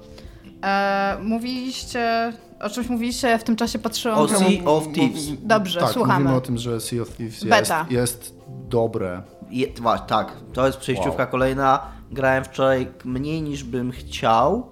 E, 0.64 1.18
mówiliście, 1.22 2.34
o 2.66 2.70
czymś 2.70 2.90
mówiliście, 2.90 3.28
ja 3.28 3.38
w 3.38 3.44
tym 3.44 3.56
czasie 3.56 3.80
patrzyłam. 3.80 4.20
O 4.20 4.28
Sea 4.28 4.48
of 4.66 4.88
Thieves. 4.94 5.24
Dobrze, 5.44 5.80
tak, 5.80 5.90
słuchamy. 5.90 6.20
mówimy 6.20 6.38
o 6.38 6.42
tym, 6.42 6.58
że 6.58 6.82
Sea 6.82 7.02
of 7.02 7.10
Thieves 7.10 7.34
jest, 7.42 7.48
Beta. 7.48 7.86
jest 7.90 8.36
dobre. 8.70 9.22
Je, 9.52 9.68
tak, 10.08 10.32
to 10.54 10.66
jest 10.66 10.78
przejściówka 10.78 11.24
Wow. 11.24 11.32
kolejna. 11.32 11.80
Grałem 12.12 12.44
wczoraj 12.44 12.88
mniej 13.06 13.42
niż 13.42 13.64
bym 13.64 13.92
chciał, 13.92 14.68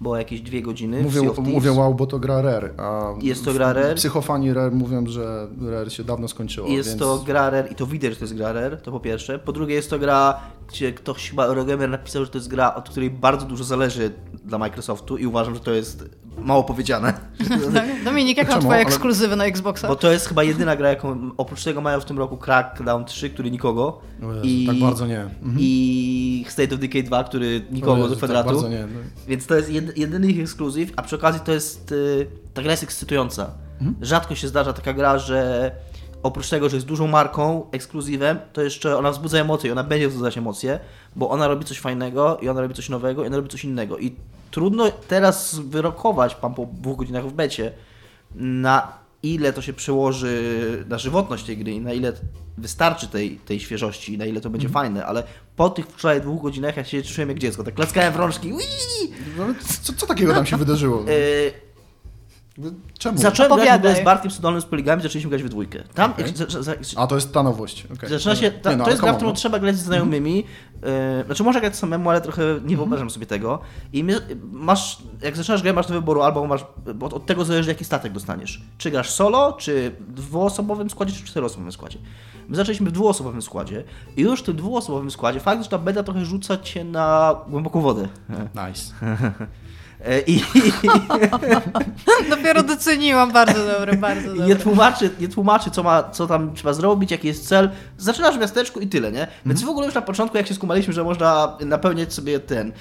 bo 0.00 0.16
jakieś 0.16 0.40
dwie 0.40 0.62
godziny 0.62 1.00
w 1.00 1.02
Mówię, 1.02 1.20
Sea 1.20 1.30
of 1.30 1.36
Thieves. 1.36 1.52
mówię 1.54 1.72
wow, 1.72 1.94
bo 1.94 2.06
to 2.06 2.18
gra 2.18 2.42
Rare. 2.42 2.74
A 2.78 3.14
Jest 3.22 3.44
to 3.44 3.52
gra 3.52 3.72
Rare. 3.72 3.94
Psychofani 3.94 4.52
Rare 4.52 4.70
mówią, 4.72 5.06
że 5.06 5.48
Rare 5.70 5.90
się 5.90 6.04
dawno 6.04 6.28
skończyło. 6.28 6.68
Jest 6.68 6.88
więc... 6.88 7.00
to 7.00 7.18
gra 7.26 7.50
Rare 7.50 7.68
i 7.72 7.74
to 7.74 7.86
widać, 7.86 8.10
że 8.10 8.16
to 8.16 8.24
jest 8.24 8.34
gra 8.36 8.52
Rare, 8.52 8.76
to 8.82 8.92
po 8.92 9.00
pierwsze. 9.00 9.38
Po 9.38 9.52
drugie 9.52 9.74
jest 9.74 9.90
to 9.90 9.98
gra, 9.98 10.40
gdzie 10.68 10.92
ktoś 10.92 11.30
chyba 11.30 11.44
Eurogamer 11.44 11.90
napisał, 11.90 12.24
że 12.24 12.30
to 12.30 12.38
jest 12.38 12.48
gra, 12.48 12.74
od 12.74 12.88
której 12.88 13.10
bardzo 13.10 13.46
dużo 13.46 13.64
zależy 13.64 14.12
dla 14.44 14.58
Microsoftu 14.58 15.16
i 15.16 15.26
uważam, 15.26 15.54
że 15.54 15.60
to 15.60 15.70
jest 15.72 16.04
mało 16.38 16.64
powiedziane. 16.64 17.12
Dominik, 18.04 18.36
jak 18.36 18.48
mam 18.48 18.58
Czemu? 18.58 18.68
twoje 18.70 18.80
ekskluzywy 18.82 19.36
na 19.36 19.44
Xboxa? 19.44 19.88
Bo 19.88 19.96
to 19.96 20.12
jest 20.12 20.26
chyba 20.28 20.42
jedyna 20.42 20.76
gra, 20.76 20.88
jaką 20.88 21.30
oprócz 21.36 21.64
tego 21.64 21.80
mają 21.80 22.00
w 22.00 22.04
tym 22.04 22.18
roku 22.18 22.36
Crackdown 22.36 23.04
3, 23.04 23.30
który 23.30 23.50
nikogo. 23.50 24.00
Jezu, 24.42 24.66
tak 24.66 24.76
bardzo 24.80 25.06
nie. 25.06 25.20
Mhm. 25.20 25.56
I 25.58 26.44
State 26.48 26.74
of 26.74 26.80
Decay 26.80 27.02
2, 27.02 27.24
który 27.24 27.62
nikogo 27.70 27.96
Jezu, 27.96 28.08
do 28.08 28.14
tak 28.14 28.18
kwadratu. 28.18 28.46
bardzo 28.48 28.68
nie. 28.68 28.80
No. 28.80 29.00
Więc 29.28 29.46
to 29.46 29.54
jest 29.54 29.70
jed, 29.70 29.98
jedyny 29.98 30.26
ich 30.28 30.40
ekskluzyw, 30.40 30.90
a 30.96 31.02
przy 31.02 31.16
okazji 31.16 31.40
to 31.40 31.52
jest. 31.52 31.92
y, 31.92 32.26
Ta 32.54 32.62
gra 32.62 32.70
jest 32.70 32.82
ekscytująca. 32.82 33.50
Mhm. 33.80 33.96
Rzadko 34.04 34.34
się 34.34 34.48
zdarza 34.48 34.72
taka 34.72 34.92
gra, 34.92 35.18
że 35.18 35.70
oprócz 36.22 36.48
tego, 36.48 36.68
że 36.68 36.76
jest 36.76 36.86
dużą 36.86 37.06
marką, 37.06 37.66
ekskluzywem, 37.72 38.38
to 38.52 38.62
jeszcze 38.62 38.98
ona 38.98 39.10
wzbudza 39.10 39.38
emocje 39.38 39.68
i 39.68 39.72
ona 39.72 39.84
będzie 39.84 40.08
wzbudzać 40.08 40.38
emocje, 40.38 40.78
bo 41.16 41.30
ona 41.30 41.48
robi 41.48 41.64
coś 41.64 41.78
fajnego 41.80 42.38
i 42.42 42.48
ona 42.48 42.60
robi 42.60 42.74
coś 42.74 42.88
nowego 42.88 43.24
i 43.24 43.26
ona 43.26 43.36
robi 43.36 43.48
coś 43.48 43.64
innego. 43.64 43.98
I 43.98 44.14
trudno 44.50 44.90
teraz 45.08 45.58
wyrokować, 45.58 46.34
pan 46.34 46.54
po 46.54 46.66
dwóch 46.72 46.96
godzinach 46.98 47.26
w 47.26 47.32
becie, 47.32 47.72
na 48.34 48.92
ile 49.22 49.52
to 49.52 49.62
się 49.62 49.72
przełoży 49.72 50.84
na 50.88 50.98
żywotność 50.98 51.44
tej 51.44 51.56
gry 51.58 51.72
i 51.72 51.80
na 51.80 51.92
ile 51.92 52.12
wystarczy 52.58 53.08
tej, 53.08 53.36
tej 53.36 53.60
świeżości 53.60 54.14
i 54.14 54.18
na 54.18 54.24
ile 54.26 54.40
to 54.40 54.50
będzie 54.50 54.66
Mhm. 54.68 54.84
fajne, 54.84 55.06
ale 55.06 55.22
po 55.56 55.70
tych 55.70 55.86
wczoraj 55.86 56.20
dwóch 56.20 56.42
godzinach 56.42 56.76
ja 56.76 56.84
się 56.84 57.02
czułem 57.02 57.28
jak 57.28 57.38
dziecko, 57.38 57.64
tak 57.64 57.74
klaskałem 57.74 58.12
w 58.12 58.16
rączki! 58.16 58.52
No, 59.38 59.44
co, 59.82 59.92
co 59.92 60.06
takiego 60.06 60.34
tam 60.34 60.46
się 60.46 60.56
wydarzyło? 60.56 61.00
Yy, 61.02 61.52
Czemu? 62.98 63.18
Zacząłem 63.18 63.48
grać 63.48 63.48
w 63.48 63.52
Opowiadaj. 63.52 63.78
ogóle 63.78 64.02
z 64.02 64.04
Bartkiem 64.04 64.30
Sudolnym 64.30 64.62
z 64.62 64.64
Poligami, 64.64 65.02
zaczęliśmy 65.02 65.30
grać 65.30 65.42
we 65.42 65.48
dwójkę. 65.48 65.82
Tam 65.94 66.14
za, 66.34 66.62
za, 66.62 66.72
A 66.96 67.06
to 67.06 67.14
jest 67.14 67.32
ta 67.32 67.42
nowość. 67.42 67.86
Okay. 67.96 68.10
zaczyna 68.10 68.36
się, 68.36 68.50
ta, 68.50 68.70
Nie, 68.70 68.76
no, 68.76 68.84
to 68.84 68.90
jest 68.90 69.02
gra, 69.02 69.12
w 69.12 69.16
którą 69.16 69.30
on, 69.30 69.36
trzeba 69.36 69.58
grać 69.58 69.76
z 69.76 69.82
znajomymi. 69.82 70.36
Yy, 70.36 71.24
znaczy 71.26 71.42
może 71.42 71.60
grać 71.60 71.76
samemu, 71.76 72.10
ale 72.10 72.20
trochę 72.20 72.42
nie 72.64 72.76
wyobrażam 72.76 73.10
sobie 73.10 73.26
tego. 73.26 73.58
I 73.92 74.04
my, 74.04 74.20
masz, 74.52 75.02
jak 75.22 75.36
zaczynasz 75.36 75.62
grę, 75.62 75.72
masz 75.72 75.86
do 75.86 75.94
wyboru 75.94 76.22
albo 76.22 76.46
masz, 76.46 76.64
bo 76.94 77.06
od 77.06 77.26
tego 77.26 77.44
zależy 77.44 77.68
jaki 77.68 77.84
statek 77.84 78.12
dostaniesz. 78.12 78.62
Czy 78.78 78.90
grasz 78.90 79.10
solo, 79.10 79.52
czy 79.52 79.92
w 80.00 80.12
dwuosobowym 80.12 80.90
składzie, 80.90 81.12
czy 81.12 81.22
w 81.22 81.24
czteroosobowym 81.24 81.72
składzie. 81.72 81.98
My 82.48 82.56
zaczęliśmy 82.56 82.90
w 82.90 82.92
dwuosobowym 82.92 83.42
składzie 83.42 83.84
i 84.16 84.22
już 84.22 84.40
w 84.40 84.44
tym 84.44 84.56
dwuosobowym 84.56 85.10
składzie 85.10 85.40
fakt, 85.40 85.62
że 85.62 85.68
ta 85.68 85.78
beta 85.78 86.02
trochę 86.02 86.24
rzuca 86.24 86.56
cię 86.56 86.84
na 86.84 87.36
głęboką 87.48 87.80
wodę. 87.80 88.08
Nice. 88.54 88.94
E, 90.04 90.20
I, 90.26 90.42
Dopiero 92.30 92.62
doceniłam, 92.62 93.32
bardzo 93.32 93.66
dobre, 93.72 93.96
bardzo 93.96 94.28
dobre. 94.28 94.46
nie 94.46 94.56
tłumaczy, 94.56 95.10
nie 95.20 95.28
tłumaczy 95.28 95.70
co, 95.70 95.82
ma, 95.82 96.02
co 96.02 96.26
tam 96.26 96.54
trzeba 96.54 96.72
zrobić, 96.72 97.10
jaki 97.10 97.26
jest 97.28 97.48
cel. 97.48 97.70
Zaczynasz 97.98 98.36
w 98.36 98.40
miasteczku 98.40 98.80
i 98.80 98.86
tyle, 98.86 99.12
nie? 99.12 99.26
Więc 99.46 99.62
w 99.62 99.68
ogóle 99.68 99.86
już 99.86 99.94
na 99.94 100.02
początku, 100.02 100.36
jak 100.36 100.46
się 100.46 100.54
skumaliśmy, 100.54 100.92
że 100.92 101.04
można 101.04 101.56
napełniać 101.60 102.12
sobie 102.14 102.40
ten 102.40 102.68
e, 102.68 102.72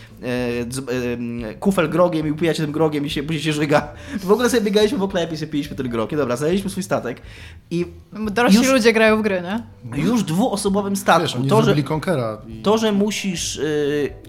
z, 0.69 0.79
e, 0.79 1.53
kufel 1.53 1.89
grogiem 1.89 2.27
i 2.27 2.31
upijać 2.31 2.57
tym 2.57 2.71
grogiem 2.71 3.05
i 3.05 3.09
się, 3.09 3.23
później 3.23 3.43
się 3.43 3.53
żyga. 3.53 3.87
W 4.19 4.31
ogóle 4.31 4.49
sobie 4.49 4.61
biegaliśmy 4.61 4.97
w 4.97 5.03
oklepie 5.03 5.33
i 5.33 5.37
sobie 5.37 5.51
piliśmy 5.51 5.75
ten 5.75 5.89
grog. 5.89 6.11
I 6.11 6.15
dobra, 6.15 6.35
znaleźliśmy 6.35 6.69
swój 6.69 6.83
statek 6.83 7.21
i 7.71 7.85
Dorośli 8.31 8.59
już- 8.59 8.71
ludzie 8.71 8.93
grają 8.93 9.17
w 9.17 9.21
gry, 9.21 9.41
nie? 9.41 9.63
już 10.03 10.23
dwuosobowym 10.23 10.95
statku. 10.95 11.21
Wiesz, 11.21 11.49
to, 11.49 11.61
że, 11.63 11.75
i 11.79 11.83
to, 12.63 12.77
że 12.77 12.91
musisz... 12.91 13.59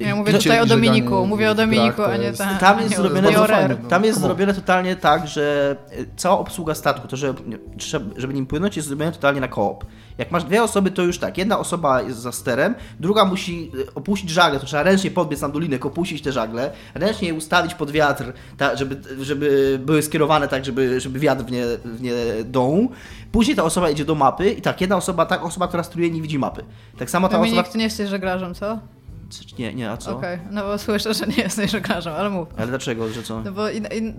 e, 0.01 0.05
Ja 0.05 0.17
mówię 0.17 0.33
tutaj 0.33 0.61
o 0.61 0.67
Dominiku, 0.67 1.27
mówię 1.27 1.51
o 1.51 1.55
Dominiku, 1.55 2.03
a 2.03 2.17
nie 2.17 2.33
Tam 2.61 2.82
jest 2.83 2.97
zrobione 2.97 3.33
to 3.33 3.47
fajne, 3.47 3.77
no. 3.83 3.89
Tam 3.89 4.05
jest 4.05 4.21
zrobione 4.21 4.55
totalnie 4.55 4.97
tak, 4.97 5.29
że 5.29 5.77
y, 5.99 6.07
cała 6.17 6.39
obsługa 6.39 6.75
statku, 6.75 7.09
to 7.09 7.17
że, 7.17 7.35
trzeba- 7.79 8.11
żeby 8.17 8.35
nim 8.35 8.47
płynąć, 8.47 8.77
jest 8.77 8.89
zrobione 8.89 9.13
totalnie 9.13 9.41
na 9.41 9.49
koop. 9.49 9.85
Jak 10.19 10.31
masz 10.31 10.45
dwie 10.45 10.63
osoby, 10.63 10.91
to 10.91 11.03
już 11.03 11.19
tak, 11.19 11.39
jedna 11.39 11.59
osoba 11.59 12.03
jest 12.03 12.19
za 12.19 12.33
sterem, 12.33 12.75
druga 13.01 13.25
musi 13.25 13.71
y, 13.75 13.95
opuścić 13.95 14.31
żagle, 14.31 14.61
to 14.61 14.67
trzeba 14.67 14.83
ręcznie 14.83 15.11
podbiec 15.11 15.41
na 15.41 15.49
dolinek, 15.49 15.87
opuścić 15.87 16.23
te 16.23 16.33
żagle, 16.33 16.71
ręcznie 16.95 17.29
je 17.29 17.35
ustawić 17.35 17.75
pod 17.75 17.91
wiatr, 17.91 18.33
ta, 18.57 18.77
żeby, 18.77 19.25
żeby 19.25 19.81
były 19.85 20.03
skierowane 20.03 20.49
tak, 20.49 20.65
żeby, 20.65 21.01
żeby 21.01 21.19
wiatr 21.19 21.45
w 21.45 21.51
nie, 21.51 21.65
w 21.85 22.03
nie 22.03 22.13
dął. 22.45 22.89
Później 23.33 23.57
ta 23.57 23.65
osoba 23.65 23.91
idzie 23.91 24.05
do 24.05 24.15
mapy 24.15 24.51
i 24.51 24.63
tak, 24.63 24.81
jedna 24.81 24.97
osoba, 24.97 25.27
ta 25.27 25.43
osoba, 25.43 25.69
która 25.69 25.83
steruje, 25.83 26.11
nie 26.11 26.23
widzi 26.23 26.39
mapy. 26.39 26.65
Tak 26.99 27.11
samo 27.11 27.29
ta 27.29 27.37
Dominik, 27.37 27.59
osoba... 27.59 27.73
ty 27.73 27.79
nie 27.79 27.85
jesteś 27.85 28.09
żeglarzem, 28.09 28.55
co? 28.55 28.79
Nie, 29.59 29.75
nie, 29.75 29.91
a 29.91 29.97
co? 29.97 30.17
Okej, 30.17 30.39
no 30.51 30.63
bo 30.63 30.79
słyszę, 30.79 31.15
że 31.15 31.27
nie 31.27 31.43
jesteś 31.43 31.71
żeglarzem, 31.71 32.15
ale 32.15 32.31
mów. 32.31 32.49
Ale 32.57 32.67
dlaczego, 32.67 33.09
że 33.09 33.23
co? 33.23 33.43
No 33.43 33.53
bo 33.53 33.71
in, 33.71 33.87
in, 33.97 34.15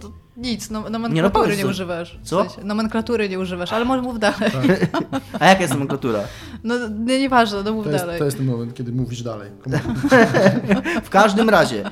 to 0.00 0.12
nic, 0.36 0.70
no, 0.70 0.78
Nie, 0.78 0.84
no 0.84 0.90
nomenklatury 0.90 1.56
nie, 1.56 1.62
co- 1.62 1.68
używasz. 1.68 2.18
W 2.22 2.28
co? 2.28 2.44
sensie, 2.44 2.64
nomenklatury 2.64 3.28
nie 3.28 3.38
używasz, 3.38 3.72
ale 3.72 3.84
może 3.84 4.02
mów 4.02 4.18
dalej. 4.18 4.50
A 5.40 5.46
jaka 5.46 5.60
jest 5.60 5.72
nomenklatura? 5.72 6.20
No 6.64 6.74
nie, 6.88 7.20
nieważne, 7.20 7.62
no 7.62 7.72
mów 7.72 7.84
to 7.84 7.90
jest, 7.90 8.04
dalej. 8.04 8.18
to 8.18 8.24
jest 8.24 8.36
ten 8.36 8.46
moment, 8.46 8.74
kiedy 8.74 8.92
mówisz 8.92 9.22
dalej. 9.22 9.50
W 11.04 11.10
każdym 11.10 11.50
razie. 11.50 11.84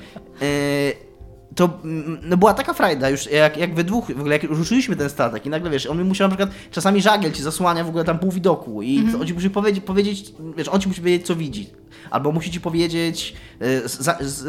e, 0.42 1.12
to 1.54 1.78
mm, 1.84 2.18
no 2.22 2.36
była 2.36 2.54
taka 2.54 2.74
frajda 2.74 3.08
już, 3.08 3.30
jak, 3.30 3.56
jak 3.56 3.74
we 3.74 3.84
dwóch, 3.84 4.06
w 4.06 4.20
ogóle 4.20 4.38
jak 4.38 4.42
ruszyliśmy 4.42 4.96
ten 4.96 5.10
statek 5.10 5.46
i 5.46 5.48
nagle 5.48 5.70
wiesz, 5.70 5.86
on 5.86 5.98
mi 5.98 6.04
musiał 6.04 6.28
na 6.28 6.36
przykład, 6.36 6.56
czasami 6.70 7.02
żagiel 7.02 7.32
ci 7.32 7.42
zasłania 7.42 7.84
w 7.84 7.88
ogóle 7.88 8.04
tam 8.04 8.18
pół 8.18 8.30
widoku 8.30 8.82
i 8.82 9.04
on 9.20 9.26
ci 9.26 9.34
musi 9.34 9.50
powiedzieć, 9.50 9.84
powiedzieć, 9.84 10.32
wiesz, 10.56 10.68
on 10.68 10.80
ci 10.80 10.88
musi 10.88 11.00
powiedzieć 11.00 11.26
co 11.26 11.36
widzi. 11.36 11.81
Albo 12.12 12.32
musi 12.32 12.50
ci 12.50 12.60
powiedzieć, 12.60 13.34
e, 13.60 13.88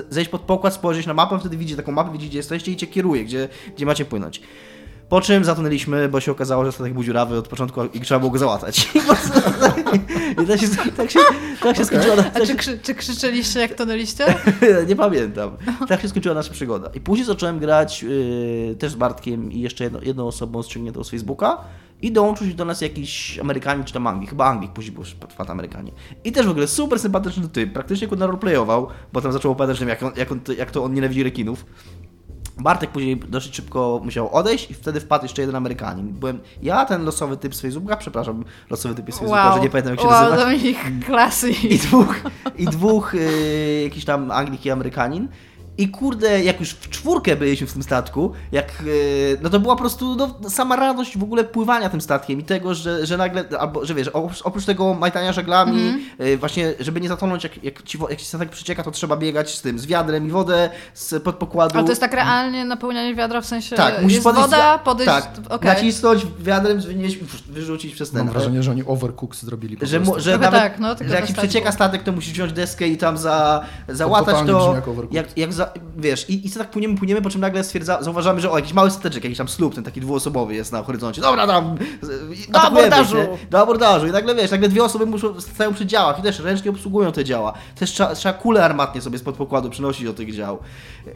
zejść 0.10 0.30
pod 0.30 0.41
pokład, 0.41 0.73
spojrzeć 0.73 1.06
na 1.06 1.13
mapę, 1.13 1.39
wtedy 1.39 1.58
widzi 1.58 1.76
taką 1.76 1.91
mapę, 1.91 2.12
widzi 2.12 2.28
gdzie 2.28 2.38
jesteście 2.38 2.71
i 2.71 2.76
cię 2.76 2.88
kieruje, 2.88 3.23
gdzie, 3.23 3.49
gdzie 3.76 3.86
macie 3.86 4.06
płynąć. 4.06 4.41
Po 5.10 5.21
czym 5.21 5.45
zatonęliśmy, 5.45 6.10
bo 6.10 6.19
się 6.19 6.32
okazało, 6.32 6.65
że 6.65 6.71
statek 6.71 6.93
był 6.93 7.04
dziurawy 7.04 7.38
od 7.38 7.47
początku 7.47 7.84
i 7.84 8.02
trzeba 8.02 8.19
było 8.19 8.32
go 8.32 8.39
załatać. 8.39 8.89
I 10.43 10.47
tak 10.47 10.62
się, 10.62 10.67
tak 10.97 11.12
się, 11.12 11.19
tak 11.62 11.78
się 11.78 11.86
skończyła. 11.86 12.15
A 12.15 12.23
tak 12.23 12.41
czy, 12.41 12.47
się- 12.47 12.56
krzy, 12.56 12.80
czy 12.80 12.95
krzyczeliście 12.95 13.60
jak 13.60 13.73
tonęliście? 13.73 14.26
nie 14.89 14.95
pamiętam. 14.95 15.58
Tak 15.88 16.02
się 16.02 16.10
skończyła 16.10 16.36
nasza 16.36 16.54
przygoda. 16.54 16.89
I 16.93 16.99
później 16.99 17.26
zacząłem 17.26 17.60
grać 17.60 18.04
yy, 18.04 18.76
też 18.80 18.91
z 18.91 18.95
Bartkiem 18.95 19.52
i 19.52 19.62
jeszcze 19.62 19.84
jedno, 19.84 19.99
jedną 20.02 20.28
osobą 20.28 20.63
ściągniętą 20.63 21.04
z 21.04 21.10
Facebooka 21.10 21.58
i 22.03 22.11
dołączył 22.11 22.47
się 22.47 22.53
do 22.53 22.65
nas 22.65 22.81
jakiś 22.81 23.39
Amerykanin 23.39 23.83
czy 23.83 23.93
tam 23.93 24.07
Anglik, 24.07 24.29
chyba 24.29 24.45
Anglik, 24.45 24.71
później 24.71 24.91
był 24.91 25.03
już 25.03 25.15
fat 25.37 25.49
Amerykanie. 25.49 25.91
I 26.23 26.31
też 26.31 26.45
w 26.45 26.49
ogóle 26.49 26.67
super 26.67 26.99
sympatyczny 26.99 27.49
typ, 27.49 27.73
praktycznie 27.73 28.07
go 28.07 28.15
roleplayował, 28.15 28.87
bo 29.13 29.21
tam 29.21 29.31
zaczął 29.31 29.51
opowiadać, 29.51 29.77
że 29.77 29.85
jak, 29.85 30.03
on, 30.03 30.11
jak, 30.15 30.31
on, 30.31 30.39
jak 30.57 30.71
to 30.71 30.83
on 30.83 30.93
nienawidzi 30.93 31.23
rekinów. 31.23 31.65
Bartek 32.57 32.89
później 32.89 33.17
dosyć 33.17 33.55
szybko 33.55 34.01
musiał 34.03 34.35
odejść 34.35 34.71
i 34.71 34.73
wtedy 34.73 34.99
wpadł 34.99 35.25
jeszcze 35.25 35.41
jeden 35.41 35.55
Amerykanin. 35.55 36.07
Byłem 36.07 36.39
ja, 36.61 36.85
ten 36.85 37.03
losowy 37.03 37.37
typ 37.37 37.55
z 37.55 37.61
Facebooka, 37.61 37.97
przepraszam, 37.97 38.43
losowy 38.69 38.95
typ 38.95 39.05
z 39.05 39.19
Facebooka, 39.19 39.45
Wow, 39.45 39.55
że 39.57 39.63
nie 39.63 39.69
pamiętam 39.69 39.93
jak 39.93 40.01
się 40.01 40.07
wow, 40.07 40.21
nazywa. 40.21 40.43
Dominik, 40.43 41.05
klasy. 41.05 41.51
I 41.51 41.77
dwóch, 41.77 42.15
i 42.57 42.65
dwóch 42.65 43.13
yy, 43.13 43.83
jakiś 43.83 44.05
tam 44.05 44.31
Anglik 44.31 44.65
i 44.65 44.71
Amerykanin. 44.71 45.27
I 45.77 45.89
kurde, 45.89 46.43
jak 46.43 46.59
już 46.59 46.69
w 46.69 46.89
czwórkę 46.89 47.36
byliśmy 47.36 47.67
w 47.67 47.73
tym 47.73 47.83
statku, 47.83 48.31
jak, 48.51 48.83
yy, 48.86 49.38
no 49.41 49.49
to 49.49 49.59
była 49.59 49.75
po 49.75 49.79
prostu 49.81 50.15
no, 50.15 50.49
sama 50.49 50.75
radość 50.75 51.17
w 51.17 51.23
ogóle 51.23 51.43
pływania 51.43 51.89
tym 51.89 52.01
statkiem 52.01 52.39
i 52.39 52.43
tego, 52.43 52.73
że, 52.73 53.05
że 53.05 53.17
nagle, 53.17 53.45
albo, 53.59 53.86
że 53.86 53.93
wiesz, 53.93 54.07
oprócz, 54.07 54.41
oprócz 54.41 54.65
tego 54.65 54.93
majtania 54.93 55.33
żaglami, 55.33 55.81
Mhm. 55.81 56.01
yy, 56.19 56.38
właśnie, 56.38 56.73
żeby 56.79 57.01
nie 57.01 57.07
zatonąć, 57.09 57.43
jak, 57.43 57.63
jak, 57.63 57.83
ci, 57.83 57.97
jak 58.09 58.19
ci 58.19 58.25
statek 58.25 58.49
przecieka, 58.49 58.83
to 58.83 58.91
trzeba 58.91 59.17
biegać 59.17 59.57
z 59.57 59.62
tym, 59.62 59.79
z 59.79 59.86
wiadrem 59.86 60.27
i 60.27 60.31
wodę 60.31 60.69
z 60.93 61.23
pod 61.23 61.36
pokładu. 61.36 61.73
Ale 61.75 61.83
to 61.83 61.91
jest 61.91 62.01
tak 62.01 62.13
realnie 62.13 62.65
napełnianie 62.65 63.15
wiadra, 63.15 63.41
w 63.41 63.45
sensie 63.45 63.75
Tak, 63.75 64.01
musisz 64.01 64.13
jest 64.13 64.23
podejść 64.23 64.49
woda, 64.49 64.77
z- 64.81 64.86
podejść... 64.86 65.12
Tak, 65.13 65.29
okej. 65.49 65.67
nacisnąć 65.69 66.25
wiadrem, 66.39 66.81
wynieść, 66.81 67.17
wyrzucić 67.49 67.93
przez 67.95 68.12
ten. 68.12 68.23
Mam 68.25 68.33
wrażenie, 68.33 68.63
że 68.63 68.71
oni 68.71 68.83
overcook 68.86 69.36
zrobili 69.36 69.77
po 69.77 69.86
Że, 69.86 69.99
prostu. 69.99 70.19
że 70.21 70.38
nawet, 70.38 70.59
tak, 70.62 70.79
no, 70.79 70.88
że 70.89 71.03
jak 71.15 71.25
ci 71.25 71.33
statku. 71.33 71.33
przecieka 71.47 71.71
statek, 71.71 72.03
to 72.03 72.12
musisz 72.12 72.33
wziąć 72.33 72.53
deskę 72.53 72.88
i 72.88 72.97
tam 72.97 73.17
za, 73.17 73.65
załatać 73.89 74.36
to. 74.47 74.73
brzmi 74.73 74.93
jak. 75.12 75.27
Jak, 75.27 75.38
jak 75.38 75.53
za, 75.63 75.73
wiesz, 75.97 76.30
i, 76.30 76.47
i 76.47 76.49
co 76.49 76.60
tak 76.60 76.69
płyniemy, 76.71 76.97
płyniemy, 76.97 77.21
po 77.21 77.30
czym 77.30 77.41
nagle 77.41 77.63
stwierdza, 77.63 78.04
zauważamy, 78.04 78.41
że 78.41 78.52
o, 78.52 78.58
jakiś 78.58 78.73
mały 78.73 78.91
stateczek, 78.91 79.23
jakiś 79.23 79.38
tam 79.38 79.47
slub, 79.47 79.76
ten 79.76 79.84
taki 79.84 80.02
dwuosobowy 80.02 80.56
jest 80.56 80.71
na 80.71 80.84
horyzoncie. 80.84 81.21
Dobra, 81.21 81.47
tam. 81.47 81.76
Do 82.49 82.62
abordażu. 82.62 83.17
nie? 83.17 83.28
Do 83.49 83.60
abordażu. 83.60 84.08
I 84.08 84.12
nagle 84.12 84.36
wiesz, 84.36 84.52
nagle 84.52 84.69
dwie 84.69 84.84
osoby 84.84 85.06
muszą 85.06 85.41
stają 85.41 85.73
przy 85.73 85.86
działach 85.86 86.19
i 86.19 86.21
też 86.21 86.39
ręcznie 86.39 86.71
obsługują 86.71 87.12
te 87.12 87.23
działa. 87.23 87.54
Też 87.76 87.91
trzeba, 87.91 88.15
trzeba 88.15 88.34
kule 88.34 88.65
armatnie 88.65 89.02
sobie 89.02 89.19
spod 89.19 89.36
pokładu 89.36 89.69
przynosić 89.69 90.06
do 90.06 90.13
tych 90.13 90.36
dział. 90.36 90.60
Yy, 91.06 91.13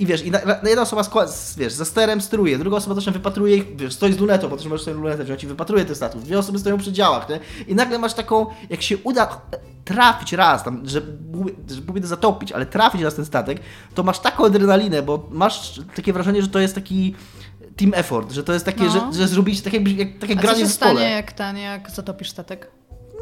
I 0.00 0.06
wiesz, 0.06 0.24
i 0.26 0.30
na, 0.30 0.38
na, 0.62 0.68
jedna 0.68 0.82
osoba 0.82 1.26
z- 1.26 1.56
wiesz, 1.58 1.72
za 1.72 1.84
sterem 1.84 2.20
steruje, 2.20 2.58
druga 2.58 2.76
osoba 2.76 2.94
też 2.94 3.10
wypatruje 3.10 3.56
ich, 3.56 3.76
wiesz, 3.76 3.94
stoi 3.94 4.12
z 4.12 4.18
lunetą, 4.18 4.48
bo 4.48 4.56
też 4.56 4.66
możesz 4.66 4.84
sobie 4.84 4.96
lunetę 4.96 5.24
wziąć 5.24 5.44
i 5.44 5.46
wypatruje 5.46 5.84
te 5.84 5.94
statów. 5.94 6.24
Dwie 6.24 6.38
osoby 6.38 6.58
stoją 6.58 6.78
przy 6.78 6.92
działach, 6.92 7.28
nie? 7.28 7.40
I 7.68 7.74
nagle 7.74 7.98
masz 7.98 8.14
taką, 8.14 8.46
jak 8.70 8.82
się 8.82 8.96
uda 9.04 9.40
trafić 9.84 10.32
raz, 10.32 10.64
tam, 10.64 10.88
że 10.88 11.00
że 11.70 11.82
próbuję 11.82 12.06
zatopić, 12.06 12.52
ale 12.52 12.66
trafić 12.66 13.02
raz 13.02 13.14
ten 13.14 13.24
statek, 13.24 13.60
to 13.94 14.02
masz 14.02 14.18
taką 14.18 14.44
adrenalinę, 14.44 15.02
bo 15.02 15.28
masz 15.30 15.80
takie 15.96 16.12
wrażenie, 16.12 16.42
że 16.42 16.48
to 16.48 16.58
jest 16.58 16.74
taki 16.74 17.14
team 17.76 17.92
effort, 17.94 18.32
że 18.32 18.44
to 18.44 18.52
jest 18.52 18.64
takie, 18.64 18.84
No. 18.84 18.90
że, 18.90 19.00
że 19.12 19.28
zrobić 19.28 19.60
tak 19.62 19.72
jak, 19.72 19.82
takie 20.20 20.32
A 20.32 20.36
co 20.36 20.42
granie 20.42 20.60
się 20.60 20.66
w 20.66 20.72
stanie, 20.72 21.10
jak 21.10 21.32
ten, 21.32 21.56
jak 21.58 21.90
zatopisz 21.90 22.30
statek? 22.30 22.70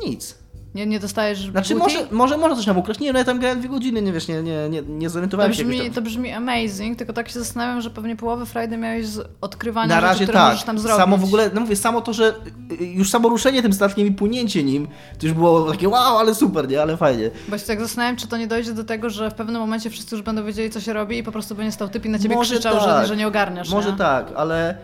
Nic. 0.06 0.41
Nie, 0.74 0.86
nie 0.86 1.00
dostajesz 1.00 1.50
Znaczy 1.50 1.74
booty? 1.74 1.94
może, 1.94 2.06
może 2.10 2.36
można 2.36 2.56
coś 2.56 2.64
tam 2.66 2.78
ukraść. 2.78 3.00
Nie, 3.00 3.12
no 3.12 3.18
ja 3.18 3.24
tam 3.24 3.38
grałem 3.40 3.60
dwie 3.60 3.68
godziny, 3.68 4.02
nie 4.02 4.12
wiesz, 4.12 4.28
nie, 4.28 4.42
nie, 4.42 4.68
nie, 4.68 4.82
nie 4.82 5.06
To 5.06 5.12
zorientowałem 5.12 5.54
się 5.54 5.64
brzmi, 5.64 5.80
tam. 5.80 5.90
to 5.92 6.02
brzmi 6.02 6.30
amazing, 6.32 6.98
tylko 6.98 7.12
tak 7.12 7.28
się 7.28 7.38
zastanawiam, 7.38 7.80
że 7.80 7.90
pewnie 7.90 8.16
połowę 8.16 8.46
frajdy 8.46 8.76
miałeś 8.76 9.06
z 9.06 9.28
odkrywania 9.40 9.86
Na 9.88 9.94
rzeczy, 9.94 10.06
razie 10.06 10.24
które 10.24 10.38
tak. 10.38 10.48
możesz 10.50 10.64
tam 10.64 10.78
zrobić. 10.78 10.98
Samo 11.00 11.16
w 11.16 11.24
ogóle, 11.24 11.50
no 11.54 11.60
mówię, 11.60 11.76
samo 11.76 12.00
to, 12.00 12.12
że 12.12 12.34
y, 12.80 12.84
już 12.84 13.10
samo 13.10 13.28
ruszenie 13.28 13.62
tym 13.62 13.72
statkiem 13.72 14.06
i 14.06 14.12
płynięcie 14.12 14.62
nim, 14.64 14.88
to 15.18 15.26
już 15.26 15.34
było 15.34 15.70
takie 15.72 15.88
wow, 15.88 16.18
ale 16.18 16.34
super, 16.34 16.68
nie, 16.68 16.82
ale 16.82 16.96
fajnie. 16.96 17.30
Bo 17.48 17.58
się 17.58 17.66
tak 17.66 17.80
zastanawiam, 17.80 18.16
czy 18.16 18.26
to 18.28 18.36
nie 18.36 18.46
dojdzie 18.46 18.72
do 18.72 18.84
tego, 18.84 19.10
że 19.10 19.30
w 19.30 19.34
pewnym 19.34 19.60
momencie 19.60 19.90
wszyscy 19.90 20.16
już 20.16 20.24
będą 20.24 20.44
wiedzieli, 20.44 20.70
co 20.70 20.80
się 20.80 20.92
robi 20.92 21.18
i 21.18 21.22
po 21.22 21.32
prostu 21.32 21.54
będzie 21.54 21.72
stał 21.72 21.88
typ 21.88 22.04
i 22.04 22.08
na 22.08 22.18
ciebie 22.18 22.34
Może 22.34 22.54
krzyczał, 22.54 22.80
że, 22.80 22.86
tak. 22.86 23.06
że 23.06 23.16
nie 23.16 23.26
ogarniasz. 23.26 23.70
Może 23.70 23.90
nie? 23.92 23.98
tak, 23.98 24.26
ale. 24.36 24.74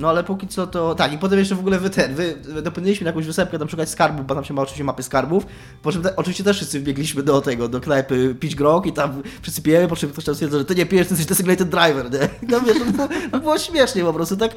No 0.00 0.08
ale 0.08 0.24
póki 0.24 0.48
co 0.48 0.66
to. 0.66 0.94
Tak, 0.94 1.12
i 1.12 1.18
potem 1.18 1.38
jeszcze 1.38 1.54
w 1.54 1.60
ogóle 1.60 1.78
wy 1.78 1.90
ten. 1.90 2.14
Wy 2.14 2.36
dopłynęliśmy 2.62 3.04
na 3.04 3.08
jakąś 3.08 3.26
wysepkę 3.26 3.58
tam 3.58 3.68
szukać 3.68 3.90
skarbów, 3.90 4.26
bo 4.26 4.34
tam 4.34 4.44
się 4.44 4.54
ma 4.54 4.62
oczywiście 4.62 4.84
mapy 4.84 5.02
skarbów. 5.02 5.46
Po 5.82 5.92
czym 5.92 6.02
te, 6.02 6.16
oczywiście 6.16 6.44
też 6.44 6.56
wszyscy 6.56 6.80
wbiegliśmy 6.80 7.22
do 7.22 7.40
tego, 7.40 7.68
do 7.68 7.80
knajpy 7.80 8.34
pić 8.40 8.54
grog 8.54 8.86
i 8.86 8.92
tam 8.92 9.22
wszyscy 9.42 9.62
pijemy, 9.62 9.88
po 9.88 9.96
czym 9.96 10.10
ktoś 10.10 10.24
tam 10.24 10.34
stwierdza, 10.34 10.58
że 10.58 10.64
ty 10.64 10.74
nie 10.74 10.86
pijesz, 10.86 11.08
ty 11.08 11.14
jesteś 11.14 11.26
designated 11.26 11.68
driver, 11.68 12.10
nie? 12.12 12.28
No 12.48 12.60
wiesz, 12.60 12.78
było, 12.78 13.08
no, 13.32 13.40
było 13.40 13.58
śmiesznie 13.58 14.04
po 14.04 14.12
prostu, 14.12 14.36
tak. 14.36 14.54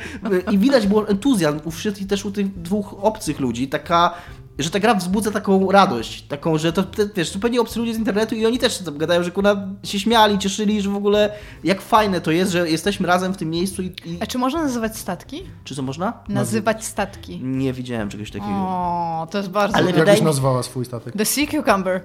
I 0.52 0.58
widać 0.58 0.88
było 0.88 1.08
entuzjazm 1.08 1.60
u 1.64 1.72
wszystkich 1.72 2.08
też 2.08 2.26
u 2.26 2.32
tych 2.32 2.62
dwóch 2.62 2.96
obcych 3.02 3.40
ludzi, 3.40 3.68
taka 3.68 4.14
że 4.60 4.70
ta 4.70 4.80
gra 4.80 4.96
wzbudza 4.96 5.32
taką 5.32 5.72
radość, 5.72 6.22
taką, 6.22 6.58
że 6.58 6.74
to, 6.74 6.84
wiesz, 7.16 7.32
zupełnie 7.32 7.62
obcy 7.62 7.80
ludzie 7.80 7.94
z 7.94 7.98
internetu 7.98 8.36
i 8.36 8.46
oni 8.46 8.60
też 8.60 8.78
tam 8.78 8.98
gadają, 8.98 9.24
że 9.24 9.32
kuna 9.32 9.68
się 9.84 10.00
śmiali, 10.00 10.40
cieszyli, 10.40 10.82
że 10.82 10.90
w 10.90 10.96
ogóle 10.96 11.30
jak 11.64 11.82
fajne 11.82 12.22
to 12.22 12.32
jest, 12.32 12.52
że 12.52 12.70
jesteśmy 12.70 13.08
razem 13.08 13.34
w 13.34 13.38
tym 13.38 13.50
miejscu 13.50 13.82
i, 13.82 13.86
i 13.86 14.18
A 14.20 14.26
czy 14.28 14.38
można 14.38 14.64
nazywać 14.64 14.98
statki? 14.98 15.44
czy 15.64 15.76
to 15.76 15.82
można? 15.82 16.14
Nazywać 16.30 16.86
statki. 16.86 17.40
Nie 17.44 17.74
widziałem 17.74 18.10
czegoś 18.10 18.32
takiego. 18.32 18.52
O, 18.54 19.28
to 19.32 19.38
jest 19.38 19.50
bardzo... 19.50 19.76
Ale 19.78 19.86
wydaje 19.86 20.06
byś 20.06 20.20
mi- 20.20 20.26
nazwała 20.26 20.64
swój 20.64 20.86
statek? 20.86 21.14
The 21.18 21.26
Sea 21.26 21.46
Cucumber. 21.48 22.02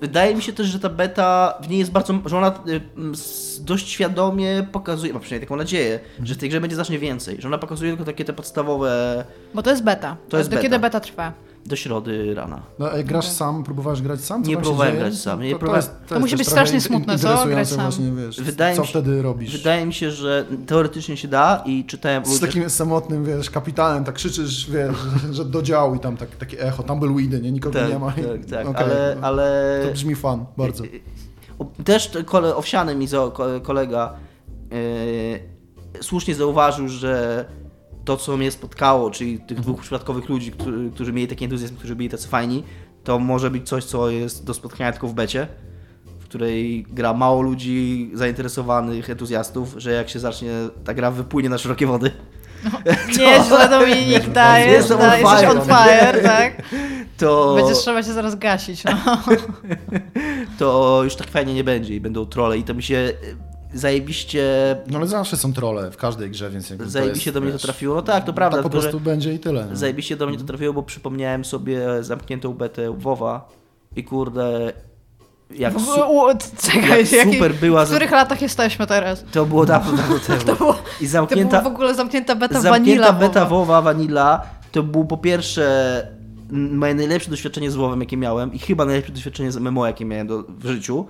Wydaje 0.00 0.34
mi 0.34 0.42
się 0.42 0.52
też, 0.52 0.66
że 0.66 0.80
ta 0.80 0.88
beta 0.88 1.54
w 1.62 1.68
niej 1.68 1.78
jest 1.78 1.90
bardzo, 1.90 2.14
że 2.26 2.38
ona 2.38 2.48
y, 2.68 2.80
dość 3.60 3.88
świadomie 3.88 4.66
pokazuje, 4.72 5.12
mam 5.12 5.22
przynajmniej 5.22 5.46
taką 5.46 5.56
nadzieję, 5.56 6.00
że 6.22 6.34
w 6.34 6.38
tej 6.38 6.48
grze 6.48 6.60
będzie 6.60 6.76
znacznie 6.76 6.98
więcej, 6.98 7.36
że 7.40 7.48
ona 7.48 7.58
pokazuje 7.58 7.90
tylko 7.90 8.04
takie 8.04 8.24
te 8.24 8.32
podstawowe, 8.32 9.24
Bo 9.54 9.62
to 9.62 9.70
jest 9.70 9.82
beta. 9.82 10.16
To 10.28 10.38
jest 10.38 10.50
Do 10.50 10.54
beta. 10.54 10.62
kiedy 10.62 10.78
beta 10.78 11.00
trwa? 11.00 11.32
Do 11.66 11.76
środy 11.76 12.34
rana. 12.34 12.62
No, 12.78 12.90
a 12.90 13.02
grasz 13.02 13.28
sam, 13.28 13.64
próbowałeś 13.64 14.02
grać 14.02 14.20
sam? 14.20 14.42
Co 14.44 14.48
Nie 14.48 14.54
tam 14.54 14.62
próbowałem 14.64 14.96
grać 14.96 15.18
sam, 15.18 15.40
nie 15.42 15.50
to, 15.50 15.58
to, 15.58 15.58
próbowałem- 15.58 15.76
jest, 15.76 15.90
To 16.08 16.14
jest 16.14 16.20
musi 16.20 16.30
też 16.30 16.38
być 16.38 16.48
strasznie 16.48 16.80
smutne, 16.80 17.18
co? 17.18 17.46
Grać 17.46 17.68
sam. 17.68 17.80
właśnie, 17.80 18.10
wiesz, 18.12 18.40
Wydaje 18.40 18.76
co 18.76 18.80
mi 18.82 18.86
się- 18.86 18.90
wtedy 18.92 19.22
robisz? 19.22 19.56
Wydaje 19.58 19.86
mi 19.86 19.94
się, 19.94 20.10
że 20.10 20.46
teoretycznie 20.66 21.16
się 21.16 21.28
da 21.28 21.62
i 21.66 21.84
czytałem... 21.84 22.24
Z 22.26 22.40
takim 22.40 22.70
samotnym, 22.70 23.24
wiesz, 23.24 23.50
kapitanem, 23.50 24.04
tak 24.04 24.14
krzyczysz, 24.14 24.70
wiesz, 24.70 24.96
że, 25.32 25.44
do 25.44 25.62
działu 25.62 25.94
i 25.94 26.00
tam 26.00 26.16
tak, 26.16 26.36
takie 26.36 26.60
echo, 26.60 26.82
tumbleweedy, 26.82 27.40
nie? 27.40 27.52
Nikogo 27.52 27.78
tak, 27.80 27.88
nie 27.88 27.98
ma. 27.98 28.12
i- 28.12 28.24
tak, 28.24 28.44
tak, 28.50 28.66
okej, 28.68 28.84
ale, 28.84 29.16
no. 29.20 29.26
ale... 29.26 29.80
To 29.86 29.92
brzmi 29.92 30.14
fan, 30.14 30.44
bardzo. 30.56 30.84
O- 31.58 31.82
Też 31.84 32.06
t- 32.06 32.24
kole, 32.24 32.56
owsiany 32.56 32.94
mi 32.94 33.06
kolega 33.62 34.14
yy, 34.70 36.02
słusznie 36.02 36.34
zauważył, 36.34 36.88
że 36.88 37.44
to, 38.04 38.16
co 38.16 38.36
mnie 38.36 38.50
spotkało, 38.50 39.10
czyli 39.10 39.38
tych 39.40 39.60
dwóch 39.60 39.80
przypadkowych 39.80 40.28
ludzi, 40.28 40.50
którzy, 40.52 40.90
którzy 40.94 41.12
mieli 41.12 41.28
taki 41.28 41.44
entuzjazm, 41.44 41.76
którzy 41.76 41.96
byli 41.96 42.08
tacy 42.08 42.28
fajni, 42.28 42.62
to 43.04 43.18
może 43.18 43.50
być 43.50 43.68
coś, 43.68 43.84
co 43.84 44.10
jest 44.10 44.44
do 44.44 44.54
spotkania 44.54 44.92
tylko 44.92 45.08
w 45.08 45.14
becie, 45.14 45.46
w 46.20 46.24
której 46.24 46.86
gra 46.88 47.14
mało 47.14 47.42
ludzi 47.42 48.10
zainteresowanych, 48.14 49.10
entuzjastów, 49.10 49.74
że 49.76 49.92
jak 49.92 50.08
się 50.08 50.18
zacznie, 50.18 50.50
ta 50.84 50.94
gra 50.94 51.10
wypłynie 51.10 51.48
na 51.48 51.58
szerokie 51.58 51.86
wody. 51.86 52.10
Nieźle 53.18 53.68
Dominik, 53.68 54.28
dajesz, 54.28 54.72
Jestem 54.72 54.96
on 55.00 55.02
dajesz, 55.06 55.30
jesteś 55.30 55.50
on 55.50 55.60
fire. 55.60 56.12
fire, 56.12 56.22
tak? 56.22 56.62
To, 57.18 57.54
Będziesz 57.54 57.78
trzeba 57.78 58.02
się 58.02 58.12
zaraz 58.12 58.34
gasić, 58.34 58.84
no. 58.84 58.92
to 60.58 61.00
już 61.04 61.16
tak 61.16 61.30
fajnie 61.30 61.54
nie 61.54 61.64
będzie 61.64 61.94
i 61.94 62.00
będą 62.00 62.26
trolle 62.26 62.58
i 62.58 62.62
to 62.64 62.74
mi 62.74 62.82
się 62.82 63.12
zajebiście 63.74 64.76
No 64.86 64.98
ale 64.98 65.06
zawsze 65.06 65.36
są 65.36 65.52
trolle 65.52 65.90
w 65.90 65.96
każdej 65.96 66.30
grze, 66.30 66.50
więc 66.50 66.70
jakby 66.70 66.84
to 66.84 66.90
Zajebiście 66.90 67.30
jest, 67.30 67.34
do 67.34 67.40
mnie 67.40 67.50
to 67.50 67.54
wiesz, 67.58 67.62
trafiło. 67.62 67.94
No 67.94 68.02
tak, 68.02 68.24
to 68.24 68.32
prawda. 68.32 68.56
Tak 68.56 68.62
po 68.62 68.70
tylko, 68.70 68.82
prostu 68.82 69.00
będzie 69.00 69.34
i 69.34 69.38
tyle. 69.38 69.66
no. 69.70 69.76
Zajebiście 69.76 70.16
do 70.16 70.26
mnie 70.26 70.38
to 70.38 70.44
trafiło, 70.44 70.72
bo 70.72 70.82
przypomniałem 70.82 71.44
sobie 71.44 71.80
zamkniętą 72.00 72.52
betę 72.52 72.96
WoWa 72.98 73.48
i 73.96 74.04
kurde, 74.04 74.72
jak, 75.50 75.74
su- 75.80 76.38
czekaj, 76.62 76.98
jak 77.00 77.12
jaki, 77.12 77.32
super 77.32 77.54
była. 77.54 77.84
w 77.84 77.88
których 77.88 78.10
latach 78.10 78.42
jesteśmy 78.42 78.86
teraz? 78.86 79.24
To 79.32 79.46
było 79.46 79.66
dawno, 79.66 79.96
dawno 79.96 80.18
temu. 80.18 80.40
To 80.46 80.54
było, 80.56 80.72
I 80.72 80.76
to 80.76 80.78
była 80.98 81.08
zamknięta, 81.08 81.60
w 81.62 81.66
ogóle 81.66 81.94
zamknięta 81.94 82.34
beta 82.34 82.60
zamknięta 82.60 83.02
vanilla. 83.04 83.28
beta 83.28 83.44
WoWa. 83.44 83.56
WoWa 83.56 83.82
Vanilla 83.82 84.42
to 84.72 84.82
było 84.82 85.04
po 85.04 85.16
pierwsze 85.18 86.06
moje 86.50 86.94
najlepsze 86.94 87.30
doświadczenie 87.30 87.70
z 87.70 87.74
WoWem, 87.76 88.00
jakie 88.00 88.16
miałem 88.16 88.52
i 88.52 88.58
chyba 88.58 88.84
najlepsze 88.84 89.12
doświadczenie 89.12 89.52
z 89.52 89.56
MMO, 89.56 89.86
jakie 89.86 90.04
miałem 90.04 90.26
do, 90.26 90.42
w 90.48 90.66
życiu. 90.66 91.06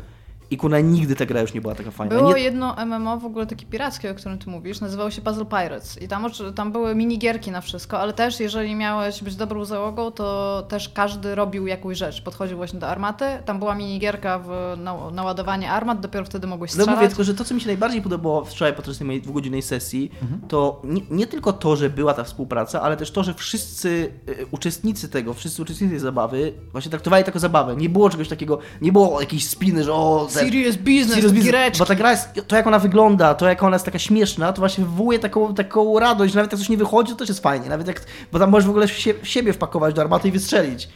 I 0.51 0.57
kurna, 0.57 0.81
nigdy 0.81 1.17
ta 1.17 1.27
gra 1.27 1.41
już 1.41 1.55
nie 1.55 1.61
była 1.61 1.75
taka 1.75 1.91
fajna. 1.91 2.17
Było 2.17 2.35
nie, 2.35 2.43
jedno 2.43 2.77
MMO 2.87 3.19
w 3.19 3.25
ogóle 3.25 3.47
takie 3.47 3.67
pirackie, 3.67 4.11
o 4.11 4.15
którym 4.15 4.39
ty 4.39 4.51
mówisz, 4.51 4.81
nazywało 4.81 5.11
się 5.11 5.23
Puzzle 5.23 5.45
Pirates 5.45 6.03
i 6.03 6.09
tam, 6.09 6.27
tam 6.55 6.73
były 6.73 6.95
minigierki 6.95 7.51
na 7.51 7.61
wszystko, 7.61 8.01
ale 8.01 8.13
też 8.13 8.41
jeżeli 8.41 8.75
miałeś 8.75 9.23
być 9.23 9.37
dobrą 9.37 9.65
załogą, 9.65 10.11
to 10.11 10.63
też 10.69 10.89
każdy 10.89 11.35
robił 11.35 11.67
jakąś 11.67 11.99
rzecz. 11.99 12.23
Podchodził 12.23 12.57
właśnie 12.57 12.81
do 12.81 12.89
armaty, 12.89 13.25
tam 13.45 13.59
była 13.59 13.75
minigierka 13.75 14.39
w 14.39 14.49
na, 14.79 15.11
naładowanie 15.11 15.71
armat, 15.71 16.01
dopiero 16.01 16.25
wtedy 16.25 16.47
mogłeś 16.47 16.71
No 16.71 16.75
strzelać. 16.75 16.97
mówię 16.97 17.09
tylko, 17.09 17.25
że 17.25 17.35
to, 17.35 17.45
co 17.45 17.55
mi 17.55 17.61
się 17.61 17.67
najbardziej 17.67 18.03
podobało 18.03 18.45
wczoraj 18.45 18.75
podczas 18.75 18.99
tej 18.99 19.07
mojej 19.07 19.23
dwugodzinnej 19.23 19.63
sesji, 19.63 20.11
to 20.49 20.83
nie, 20.85 21.01
nie 21.11 21.27
tylko 21.27 21.53
to, 21.53 21.77
że 21.77 21.91
była 21.91 22.15
ta 22.15 22.25
współpraca, 22.25 22.83
ale 22.83 22.97
też 22.97 23.11
to, 23.11 23.23
że 23.23 23.35
wszyscy 23.35 24.13
e, 24.41 24.47
uczestnicy 24.51 25.09
tego, 25.09 25.35
wszyscy 25.35 25.63
uczestnicy 25.63 25.91
tej 25.91 26.01
zabawy 26.01 26.53
właśnie 26.73 26.91
traktowali 26.91 27.25
to 27.25 27.29
jako 27.29 27.39
zabawę. 27.39 27.77
Nie 27.77 27.89
było 27.89 28.11
czegoś 28.11 28.29
takiego, 28.29 28.59
nie 28.81 28.93
było 28.93 29.21
jakiejś 29.21 29.49
spiny, 29.49 29.85
że 29.85 29.93
o... 29.95 30.29
Serious 30.45 30.77
business, 30.77 31.09
serious 31.09 31.33
business. 31.33 31.45
giereczki. 31.45 31.79
Bo 31.79 31.87
ta 31.87 31.95
gra 31.95 32.11
jest, 32.11 32.29
to 32.47 32.57
jak 32.57 32.67
ona 32.67 32.79
wygląda, 32.79 33.35
to 33.35 33.49
jak 33.49 33.63
ona 33.63 33.75
jest 33.75 33.85
taka 33.85 33.99
śmieszna, 33.99 34.53
to 34.53 34.59
właśnie 34.59 34.85
wywołuje 34.85 35.19
taką, 35.19 35.55
taką 35.55 35.99
radość, 35.99 36.35
nawet 36.35 36.53
jak 36.53 36.61
coś 36.61 36.69
nie 36.69 36.77
wychodzi, 36.77 37.13
to 37.13 37.19
też 37.19 37.29
jest 37.29 37.43
fajnie. 37.43 37.69
Nawet 37.69 37.87
jak, 37.87 38.03
bo 38.33 38.39
tam 38.39 38.51
możesz 38.51 38.67
w 38.67 38.71
ogóle 38.71 38.89
się, 38.89 39.15
siebie 39.23 39.53
wpakować 39.53 39.95
do 39.95 40.03
armaty 40.03 40.29
i 40.29 40.33
wystrzelić 40.33 40.89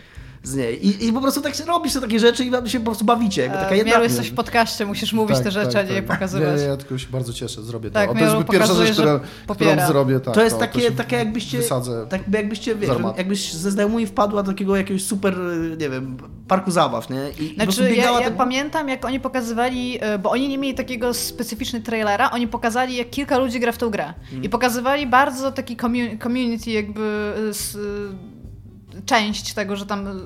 z 0.45 0.55
niej. 0.57 0.87
I, 0.87 1.07
i 1.09 1.13
po 1.13 1.21
prostu 1.21 1.41
tak 1.41 1.55
się 1.55 1.65
robisz 1.65 1.93
te 1.93 2.01
takie 2.01 2.21
rzeczy 2.21 2.45
i 2.45 2.51
wam 2.51 2.69
się 2.69 2.79
po 2.79 2.85
prostu 2.85 3.05
bawicie. 3.05 3.43
Jakby 3.43 3.57
taka 3.59 3.71
E, 3.75 3.77
jedna... 3.77 3.93
Miałeś 3.93 4.13
coś 4.13 4.29
w 4.29 4.35
podcaście, 4.35 4.87
musisz 4.87 5.13
mówić 5.13 5.39
te 5.41 5.51
rzeczy, 5.51 5.79
a 5.79 5.83
nie 5.83 5.93
je 5.93 6.03
pokazywać. 6.03 6.61
Nie, 6.61 6.67
ja 6.67 6.77
tylko 6.77 6.99
się 6.99 7.07
bardzo 7.11 7.33
cieszę, 7.33 7.63
zrobię 7.63 7.89
to. 7.91 7.95
Tak, 7.95 8.11
O, 8.11 8.15
to 8.15 8.21
jest 8.21 8.37
pierwsza 8.51 8.75
rzecz, 8.75 8.93
którą 8.93 9.21
popiera. 9.47 9.87
zrobię. 9.87 10.21
Tak, 10.21 10.35
To 10.35 10.43
jest 10.43 10.57
to 10.57 10.61
takie, 10.61 10.81
się 10.81 10.91
takie 10.91 11.17
jakbyście, 11.17 11.61
tak 12.09 12.21
jakbyście, 12.33 12.75
wiesz, 12.75 12.91
z 12.91 13.19
jakbyś 13.19 13.53
ze 13.53 13.71
znajomymi 13.71 14.07
wpadła 14.07 14.43
do 14.43 14.53
takiego 14.53 14.77
jakiegoś 14.77 15.05
super, 15.05 15.37
nie 15.79 15.91
wiem, 15.91 16.17
parku 16.49 16.71
zabaw, 16.71 17.11
nie? 17.11 17.31
I 17.41 17.55
Znaczy, 17.55 17.95
ja, 17.95 18.11
ja 18.11 18.21
tak- 18.21 18.37
pamiętam, 18.37 18.89
jak 18.89 19.05
oni 19.05 19.21
pokazywali, 19.21 19.99
e, 20.01 20.19
bo 20.19 20.31
oni 20.31 20.49
nie 20.49 20.59
mieli 20.59 20.75
takiego 20.75 21.15
specyficzny 21.15 21.81
trailera, 21.81 22.31
oni 22.31 22.49
pokazali, 22.49 22.97
jak 22.97 23.11
kilka 23.11 23.39
ludzi 23.39 23.61
gra 23.61 23.73
w 23.73 23.79
tą 23.79 23.91
grę. 23.91 24.15
Mm. 24.33 24.45
I 24.45 24.49
pokazywali 24.49 25.07
bardzo 25.07 25.53
taki 25.53 25.77
commu- 25.77 26.23
community, 26.23 26.71
jakby 26.71 27.33
s, 27.51 27.75
e, 27.77 28.34
część 29.07 29.55
tego, 29.55 29.77
że 29.77 29.87
tam 29.87 30.21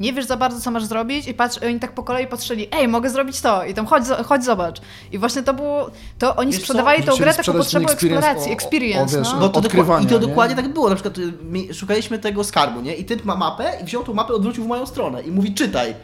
nie 0.00 0.12
wiesz 0.12 0.24
za 0.26 0.36
bardzo, 0.36 0.60
co 0.60 0.70
masz 0.70 0.84
zrobić 0.84 1.28
i 1.28 1.34
patrz, 1.34 1.58
oni 1.58 1.80
tak 1.80 1.92
po 1.94 2.02
kolei 2.02 2.26
patrzyli, 2.26 2.68
ej, 2.72 2.88
mogę 2.88 3.10
zrobić 3.10 3.40
to 3.40 3.64
i 3.64 3.74
tam 3.74 3.86
chodź, 3.86 4.04
chodź 4.26 4.44
zobacz. 4.44 4.80
I 5.12 5.18
właśnie 5.18 5.42
to 5.42 5.54
było, 5.54 5.90
to 6.18 6.36
oni 6.36 6.52
Wiesz 6.52 6.60
sprzedawali 6.60 6.98
tą 7.02 7.12
Chcieli 7.12 7.24
grę 7.24 7.34
taką 7.34 7.52
experience 7.58 7.92
eksploracji, 7.92 8.48
o- 8.50 8.50
o- 8.50 8.52
experience, 8.52 9.16
o, 9.16 9.18
wiesz, 9.18 9.32
no. 9.32 9.40
No 9.40 9.48
to, 9.48 9.60
I 9.60 10.06
to 10.06 10.20
nie? 10.20 10.26
dokładnie 10.26 10.56
tak 10.56 10.68
było. 10.72 10.88
Na 10.88 10.94
przykład 10.94 11.18
y, 11.18 11.74
szukaliśmy 11.74 12.18
tego 12.18 12.44
skarbu, 12.44 12.80
nie? 12.80 12.94
I 12.96 13.04
typ 13.04 13.24
ma 13.24 13.36
mapę 13.36 13.72
i 13.82 13.84
wziął 13.84 14.04
tą 14.04 14.14
mapę, 14.14 14.34
odwrócił 14.34 14.64
w 14.64 14.66
moją 14.66 14.86
stronę 14.86 15.22
i 15.22 15.30
mówi 15.30 15.54
czytaj. 15.54 15.94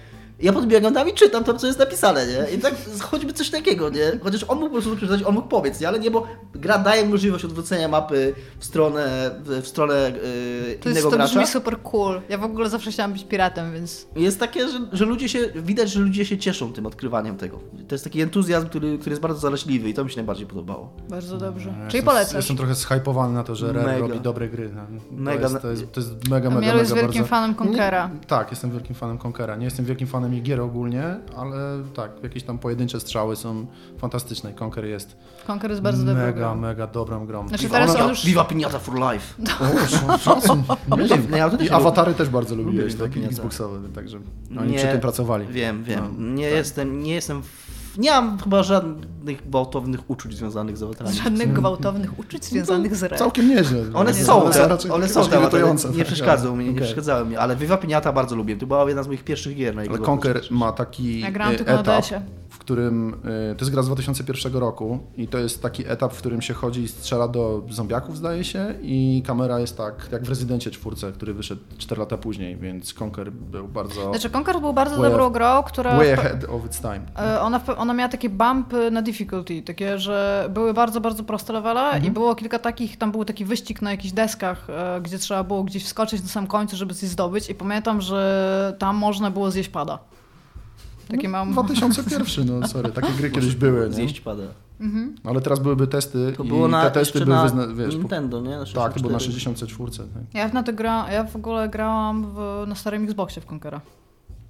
Ja 0.41 0.53
podbiegam 0.53 0.95
tam 0.95 1.09
i 1.09 1.13
czytam 1.15 1.45
tam, 1.45 1.59
co 1.59 1.67
jest 1.67 1.79
napisane, 1.79 2.27
nie? 2.27 2.57
I 2.57 2.59
tak 2.59 2.75
choćby 3.03 3.33
coś 3.33 3.51
takiego, 3.51 3.89
nie? 3.91 4.13
Chociaż 4.23 4.45
on 4.49 4.59
mógł 4.59 4.67
po 4.69 4.73
prostu 4.73 4.97
przeczytać, 4.97 5.23
on 5.23 5.35
mógł 5.35 5.49
powiedzieć, 5.49 5.81
nie? 5.81 5.89
Ale 5.89 5.99
nie, 5.99 6.11
bo 6.11 6.27
gra 6.55 6.79
daje 6.79 7.05
możliwość 7.09 7.45
odwrócenia 7.45 7.89
mapy 7.89 8.35
w 8.59 8.65
stronę, 8.65 9.31
w 9.45 9.67
stronę 9.67 9.95
yy, 10.15 10.21
To, 10.21 10.89
jest, 10.89 11.01
innego 11.01 11.11
to 11.11 11.17
gracza. 11.17 11.33
brzmi 11.35 11.47
super 11.47 11.79
cool. 11.83 12.21
Ja 12.29 12.39
w 12.39 12.45
ogóle 12.45 12.69
zawsze 12.69 12.91
chciałam 12.91 13.13
być 13.13 13.25
piratem, 13.25 13.73
więc 13.73 14.07
Jest 14.17 14.41
takie, 14.41 14.69
że, 14.69 14.79
że 14.93 15.05
ludzie 15.05 15.29
się, 15.29 15.39
widać, 15.57 15.91
że 15.91 16.01
ludzie 16.01 16.25
się 16.25 16.39
cieszą 16.39 16.73
tym 16.73 16.87
odkrywaniem 16.87 17.37
tego. 17.37 17.59
To 17.89 17.95
jest 17.95 18.05
taki 18.05 18.21
entuzjazm, 18.21 18.67
który, 18.69 18.99
który 18.99 19.13
jest 19.13 19.23
bardzo 19.23 19.41
zaleśliwy 19.41 19.89
i 19.89 19.95
to 19.95 20.05
mi 20.05 20.11
się 20.11 20.17
najbardziej 20.17 20.47
podobało. 20.47 20.93
bardzo 21.09 21.37
dobrze. 21.39 21.69
Ja 21.69 21.75
Czyli 21.75 21.85
jestem, 21.85 22.05
polecasz. 22.05 22.35
Jestem 22.35 22.57
trochę 22.57 22.75
zhypowany 22.75 23.35
na 23.35 23.45
to, 23.45 23.55
że 23.55 23.73
Rare 23.73 23.87
Mega. 23.87 23.99
robi 23.99 24.21
dobre 24.21 24.49
gry. 24.49 24.71
No, 24.75 24.83
To, 24.87 25.15
Mega. 25.17 25.43
jest, 25.49 25.63
to, 25.63 25.71
jest, 25.71 25.93
to 25.93 26.01
jest 26.01 26.29
mega, 26.31 26.51
mega, 26.51 26.61
mega 26.67 26.79
jest 26.79 26.95
wielkim 26.95 27.13
bardzo... 27.23 27.29
fanem 27.29 27.55
Conquera. 27.61 28.09
Nie, 28.15 28.21
tak, 28.27 28.51
jestem 28.51 28.71
wielkim 28.71 28.95
fanem 28.95 29.19
Conquera. 29.27 29.57
Nie 29.57 29.65
jestem 29.65 29.85
wielkim 29.85 30.07
fanem 30.07 30.28
ich 30.35 30.43
gier 30.43 30.61
ogólnie, 30.61 31.05
ale 31.37 31.57
tak, 31.95 32.11
jakieś 32.23 32.43
tam 32.43 32.59
pojedyncze 32.59 33.01
strzały 33.01 33.37
są 33.37 33.67
fantastyczne. 33.99 34.51
i 34.51 34.55
Conquer 34.65 34.85
jest 34.85 35.17
Conquer 35.49 35.71
jest 35.71 35.83
bardzo 35.83 36.05
dobry. 36.05 36.23
mega, 36.23 36.55
mega 36.55 36.87
dobrą 36.87 37.27
grą. 37.27 37.49
Znaczy 37.49 37.69
teraz 37.69 37.91
ona- 37.91 38.05
on 38.05 38.09
już- 38.11 38.27
Viva 38.27 38.45
Pinata 38.45 38.79
for 38.79 38.95
life. 38.95 39.35
O. 40.91 40.97
Nie 40.97 41.05
wiem. 41.09 41.59
I 41.61 41.71
awatary 41.71 42.15
też 42.15 42.29
bardzo 42.29 42.55
lubiłeś, 42.55 42.93
Lubię 42.93 43.05
takie 43.05 43.15
Pinata. 43.15 43.33
Xboxowe, 43.33 43.89
także 43.95 44.19
oni 44.61 44.71
Nie, 44.73 44.79
przy 44.79 44.87
tym 44.87 45.01
pracowali. 45.01 45.47
Wiem, 45.47 45.85
wiem. 45.85 46.15
No, 46.19 46.35
nie, 46.35 46.45
jestem, 46.51 47.03
nie 47.03 47.15
jestem. 47.15 47.43
Nie 47.97 48.11
mam 48.11 48.39
chyba 48.39 48.63
żadnych 48.63 49.49
gwałtownych 49.49 50.11
uczuć 50.11 50.37
związanych 50.37 50.77
z 50.77 50.83
awatarami. 50.83 51.17
Żadnych 51.17 51.53
gwałtownych 51.53 52.19
uczuć 52.19 52.45
związanych 52.45 52.97
z 52.97 53.03
re. 53.05 53.17
Całkiem 53.19 53.49
nieźle. 53.49 53.79
One 53.95 54.13
Nie, 54.13 54.25
są, 54.25 54.43
one 54.45 54.55
te, 54.55 54.69
raczej 54.69 54.91
one 54.91 55.09
są 55.09 55.27
te 55.29 55.41
irytujące, 55.41 55.89
Nie 55.91 55.97
tak, 55.99 56.07
przeszkadzą 56.07 56.57
mi, 56.57 56.65
nie 56.65 56.71
okej. 56.71 56.83
przeszkadzały 56.83 57.27
mi, 57.27 57.37
ale 57.37 57.57
Viva 57.57 57.77
Pinata 57.77 58.13
bardzo 58.13 58.37
lubię. 58.37 58.57
To 58.57 58.67
była 58.67 58.85
jedna 58.87 59.03
z 59.03 59.07
moich 59.07 59.25
pierwszych 59.25 59.57
gier 59.57 59.77
na 59.77 59.83
Ale. 59.83 59.99
Conker 59.99 60.41
ma 60.51 60.73
taki 60.73 61.21
Ja 61.21 61.31
grałam 61.31 61.55
na 61.67 61.81
etap, 61.81 62.05
w 62.51 62.59
którym, 62.59 63.15
e, 63.51 63.55
to 63.55 63.65
jest 63.65 63.71
gra 63.71 63.83
z 63.83 63.87
2001 63.87 64.57
roku 64.57 64.99
i 65.17 65.29
to 65.29 65.39
jest 65.39 65.63
taki 65.63 65.89
etap, 65.89 66.13
w 66.15 66.19
którym 66.19 66.43
się 66.43 66.55
chodzi 66.55 66.83
i 66.83 66.89
strzela 66.89 67.29
do 67.29 67.63
zombiaków 67.71 68.17
zdaje 68.17 68.45
się 68.45 68.75
i 68.83 69.23
kamera 69.27 69.61
jest 69.61 69.77
tak, 69.77 70.09
jak 70.13 70.23
w 70.25 70.29
Rezydencie 70.29 70.71
czwórce, 70.71 71.13
który 71.13 71.35
wyszedł 71.35 71.63
4 71.79 72.01
lata 72.01 72.19
później, 72.19 72.57
więc 72.57 72.95
Conker 72.95 73.33
był 73.33 73.69
bardzo 73.69 74.11
Znaczy 74.11 74.31
Conquer 74.37 74.61
był 74.61 74.73
bardzo 74.73 75.03
dobrą 75.03 75.31
grą, 75.31 75.63
która... 75.63 75.97
way 75.97 76.13
ahead 76.13 76.45
of 76.45 76.65
its 76.67 76.81
time. 76.81 77.01
e, 77.19 77.41
Ona, 77.41 77.59
w- 77.59 77.69
ona 77.79 77.88
miała 77.95 78.09
takie 78.09 78.29
bumpy 78.29 78.91
na 78.91 79.03
difficulty, 79.03 79.63
takie, 79.63 79.99
że 79.99 80.49
były 80.55 80.75
bardzo, 80.75 81.01
bardzo 81.01 81.25
proste 81.25 81.53
levele 81.53 81.81
Mhm. 81.81 82.05
i 82.05 82.11
było 82.11 82.35
kilka 82.35 82.59
takich, 82.59 82.97
tam 82.97 83.13
był 83.13 83.25
taki 83.25 83.45
wyścig 83.45 83.83
na 83.83 83.91
jakichś 83.91 84.15
deskach, 84.15 84.67
e, 84.71 85.01
gdzie 85.01 85.19
trzeba 85.19 85.45
było 85.45 85.65
gdzieś 85.65 85.85
wskoczyć 85.85 86.23
na 86.23 86.29
samym 86.29 86.49
końcu, 86.49 86.77
żeby 86.77 86.95
coś 86.95 87.09
zdobyć 87.09 87.51
i 87.51 87.55
pamiętam, 87.55 88.01
że 88.01 88.77
tam 88.79 88.97
można 88.97 89.31
było 89.31 89.51
zjeść 89.51 89.69
pada. 89.69 89.99
Takie 91.09 91.29
mam... 91.29 91.53
2001, 91.53 92.61
no 92.61 92.69
sorry, 92.69 92.93
takie 92.93 93.13
gry 93.13 93.31
kiedyś 93.31 93.55
były, 93.55 93.89
nie? 93.89 93.95
Zjeść 93.95 94.21
pada. 94.21 94.43
Mhm. 94.81 95.15
ale 95.25 95.41
teraz 95.41 95.59
byłyby 95.59 95.87
testy 95.87 96.33
To 96.37 96.45
i 96.45 96.49
było 96.49 96.69
na, 96.69 96.83
te 96.85 96.91
testy 96.91 97.25
były, 97.25 97.37
na 97.37 97.67
wiesz, 97.75 97.95
Nintendo, 97.95 98.41
nie? 98.41 98.57
Na 98.57 98.65
tak, 98.65 98.95
to 98.95 99.01
było 99.01 99.13
na 99.13 99.19
64. 99.19 99.93
64. 99.93 100.09
Tak. 100.15 100.35
Ja 100.35 100.49
na 100.49 100.63
to 100.63 100.73
gra, 100.73 101.13
ja 101.13 101.25
w 101.25 101.37
ogóle 101.37 101.69
grałam 101.69 102.27
w, 102.35 102.65
na 102.69 102.75
starym 102.75 103.05
Xboxie 103.05 103.43
w 103.43 103.47
Conquera. 103.53 103.81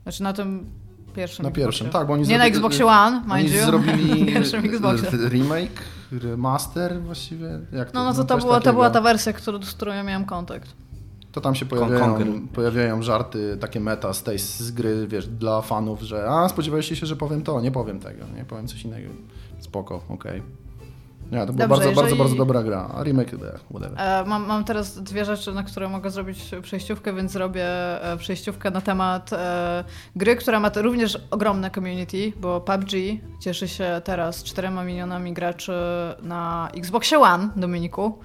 Znaczy 0.02 0.22
na 0.22 0.32
tym 0.32 0.66
pierwszym 1.12 1.42
Na 1.44 1.50
pierwszym, 1.50 1.86
Xboxie. 1.86 1.92
tak, 2.00 2.06
bo 2.06 2.12
oni 2.14 2.22
Nie 2.22 2.38
na 2.38 2.44
zrobili- 2.44 2.56
Xboxie 2.56 2.86
One, 2.86 3.16
mind 3.20 3.30
Oni 3.32 3.44
you. 3.58 3.66
zrobili 3.66 4.20
na 4.20 4.26
pierwszym 4.26 4.64
Xboxie. 4.64 5.28
remake, 5.28 5.82
remaster 6.12 7.02
właściwie. 7.02 7.60
Jak 7.72 7.90
to? 7.90 7.98
No, 7.98 8.04
no 8.04 8.14
to, 8.14 8.24
to, 8.24 8.34
coś 8.34 8.42
była, 8.44 8.60
to 8.60 8.72
była 8.72 8.90
ta 8.90 9.00
wersja, 9.00 9.32
którą, 9.32 9.62
z 9.62 9.74
którą 9.74 9.92
ja 9.92 10.02
miałem 10.02 10.24
kontakt. 10.24 10.68
To 11.32 11.40
tam 11.40 11.54
się 11.54 11.66
pojawiają, 11.66 12.48
pojawiają 12.48 13.02
żarty, 13.02 13.56
takie 13.60 13.80
meta 13.80 14.12
z 14.12 14.22
tej 14.22 14.38
z 14.38 14.70
gry, 14.70 15.06
wiesz, 15.08 15.26
dla 15.28 15.62
fanów, 15.62 16.02
że 16.02 16.28
a 16.30 16.48
spodziewaliście 16.48 16.96
się, 16.96 17.06
że 17.06 17.16
powiem 17.16 17.42
to, 17.42 17.60
nie 17.60 17.70
powiem 17.70 18.00
tego, 18.00 18.24
nie 18.36 18.44
powiem 18.44 18.68
coś 18.68 18.82
innego. 18.84 19.08
Spoko, 19.60 20.02
okej. 20.08 20.42
Nie, 21.32 21.46
to 21.46 21.52
była 21.52 21.68
Dobrze, 21.68 21.68
bardzo, 21.68 21.84
bardzo, 21.84 22.02
jeżeli- 22.02 22.18
bardzo 22.18 22.34
dobra 22.36 22.62
gra. 22.62 22.90
A 22.94 23.02
remake, 23.02 23.30
whatever. 23.70 24.00
E, 24.00 24.24
mam, 24.24 24.46
mam 24.46 24.64
teraz 24.64 25.02
dwie 25.02 25.24
rzeczy, 25.24 25.52
na 25.52 25.62
które 25.62 25.88
mogę 25.88 26.10
zrobić 26.10 26.50
przejściówkę, 26.62 27.12
więc 27.12 27.32
zrobię 27.32 27.66
e, 28.02 28.16
przejściówkę 28.16 28.70
na 28.70 28.80
temat 28.80 29.32
e, 29.32 29.84
gry, 30.16 30.36
która 30.36 30.60
ma 30.60 30.70
również 30.76 31.18
ogromne 31.30 31.70
community, 31.70 32.32
bo 32.40 32.60
PUBG 32.60 32.90
cieszy 33.40 33.68
się 33.68 34.00
teraz 34.04 34.44
4 34.44 34.70
milionami 34.70 35.32
graczy 35.32 35.72
na 36.22 36.68
Xboxie 36.76 37.18
One, 37.18 37.48
Dominiku. 37.56 38.18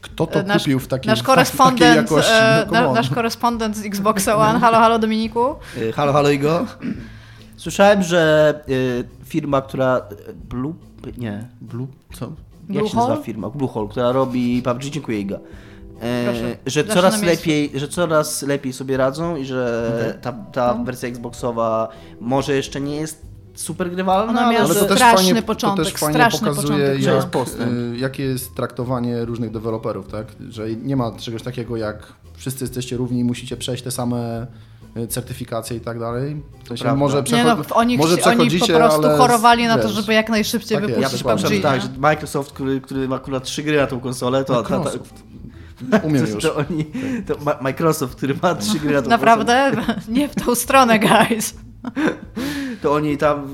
Kto 0.00 0.26
to 0.26 0.40
E, 0.40 0.42
nasz, 0.42 0.62
kupił 0.62 0.78
w 0.80 0.88
takiej, 0.88 1.08
nasz 1.10 1.18
w 1.18 1.22
takiej 1.22 1.34
korespondent, 1.34 1.96
jakości? 1.96 2.32
No, 2.66 2.72
na, 2.72 2.92
nasz 2.92 3.10
korespondent 3.10 3.76
z 3.76 3.86
Xboxa 3.86 4.36
One. 4.36 4.58
Halo, 4.60 4.78
halo 4.78 4.98
Dominiku. 4.98 5.54
Halo, 5.94 6.12
halo 6.12 6.30
Igo. 6.30 6.66
Słyszałem, 7.56 8.02
że 8.02 8.54
y, 8.68 9.04
firma, 9.24 9.62
która... 9.62 10.00
Blue... 10.34 10.74
Nie. 11.18 11.48
Blue, 11.60 11.86
co? 12.14 12.24
Jak 12.24 12.34
Bluehole? 12.68 12.90
się 12.90 12.96
nazywa 12.96 13.16
firma? 13.16 13.50
Bluehole, 13.50 13.88
która 13.88 14.12
robi 14.12 14.62
PUBG, 14.62 14.82
dziękuję 14.82 15.20
Iga. 15.20 15.38
E, 16.00 16.24
Proszę. 16.24 16.56
że 16.66 16.80
Zawsze 16.82 16.94
coraz 16.94 17.14
na 17.20 17.26
miejscu. 17.26 17.40
lepiej, 17.48 17.70
że 17.74 17.88
coraz 17.88 18.42
lepiej 18.42 18.72
sobie 18.72 18.96
radzą 18.96 19.36
i 19.36 19.44
że 19.44 19.92
Okej. 20.10 20.22
ta, 20.22 20.32
ta 20.32 20.74
No. 20.78 20.84
wersja 20.84 21.08
Xboxowa 21.08 21.88
może 22.20 22.54
jeszcze 22.56 22.80
nie 22.80 22.96
jest 22.96 23.22
super 23.54 23.90
grywalna, 23.90 24.30
Ona 24.32 24.40
ale 24.40 24.52
miała 24.54 24.64
Ale 24.64 24.74
to 24.74 24.84
też 24.84 24.96
straszny 24.98 25.24
fajnie, 25.26 25.42
początek, 25.42 25.84
to 25.84 25.90
też 25.90 26.00
fajnie 26.00 26.14
straszny 26.14 26.48
pokazuje, 26.48 26.68
początek, 26.78 27.00
że 27.02 27.08
jak, 27.10 27.16
jest 27.16 27.28
postęp. 27.28 27.72
y, 27.72 27.96
jakie 27.98 28.22
jest 28.24 28.54
traktowanie 28.54 29.24
różnych 29.24 29.50
deweloperów, 29.50 30.08
tak? 30.08 30.26
Że 30.50 30.70
nie 30.70 30.96
ma 30.96 31.12
czegoś 31.12 31.42
takiego 31.42 31.76
jak 31.76 32.12
wszyscy 32.34 32.64
jesteście 32.64 32.96
równi 32.96 33.20
i 33.20 33.24
musicie 33.24 33.56
przejść 33.56 33.82
te 33.82 33.90
same 33.90 34.46
certyfikacje 35.08 35.76
i 35.76 35.80
tak 35.80 35.98
dalej. 35.98 36.42
Sensie 36.68 36.82
prawda. 36.84 36.98
może, 36.98 37.16
Nie 37.16 37.22
przechod... 37.22 37.68
no, 37.68 37.76
oni, 37.76 37.98
może 37.98 38.14
oni 38.14 38.22
po 38.22 38.30
przechodzicie, 38.30 38.74
prostu 38.74 39.06
ale 39.06 39.18
chorowali 39.18 39.66
na 39.66 39.78
to, 39.78 39.88
żeby 39.88 40.14
jak 40.14 40.28
najszybciej 40.28 40.78
tak. 40.78 40.88
Ja 40.88 40.96
wypuścić 40.96 41.22
PUBG. 41.22 41.38
że 41.38 41.60
tak, 41.60 41.74
nie? 41.74 41.80
że 41.80 41.88
Microsoft, 41.98 42.52
który, 42.52 42.80
który 42.80 43.08
ma 43.08 43.16
akurat 43.16 43.44
trzy 43.44 43.62
gry 43.62 43.76
na 43.76 43.86
tą 43.86 44.00
konsolę, 44.00 44.44
to, 44.44 44.62
to, 44.62 44.68
to, 44.68 44.78
Microsoft. 44.78 45.14
Umiem 46.02 46.26
to, 46.26 46.32
już. 46.32 46.42
to 46.42 46.56
oni, 46.56 46.84
to 47.26 47.36
Microsoft, 47.60 48.16
który 48.16 48.34
ma 48.42 48.54
trzy 48.54 48.78
gry 48.78 48.92
na 48.92 49.02
tą 49.02 49.08
konsolę, 49.08 49.08
Naprawdę? 49.08 49.72
Nie 50.08 50.28
w 50.28 50.34
tą 50.34 50.54
stronę, 50.54 50.98
guys. 50.98 51.54
to 52.82 52.92
oni 52.92 53.16
tam 53.16 53.46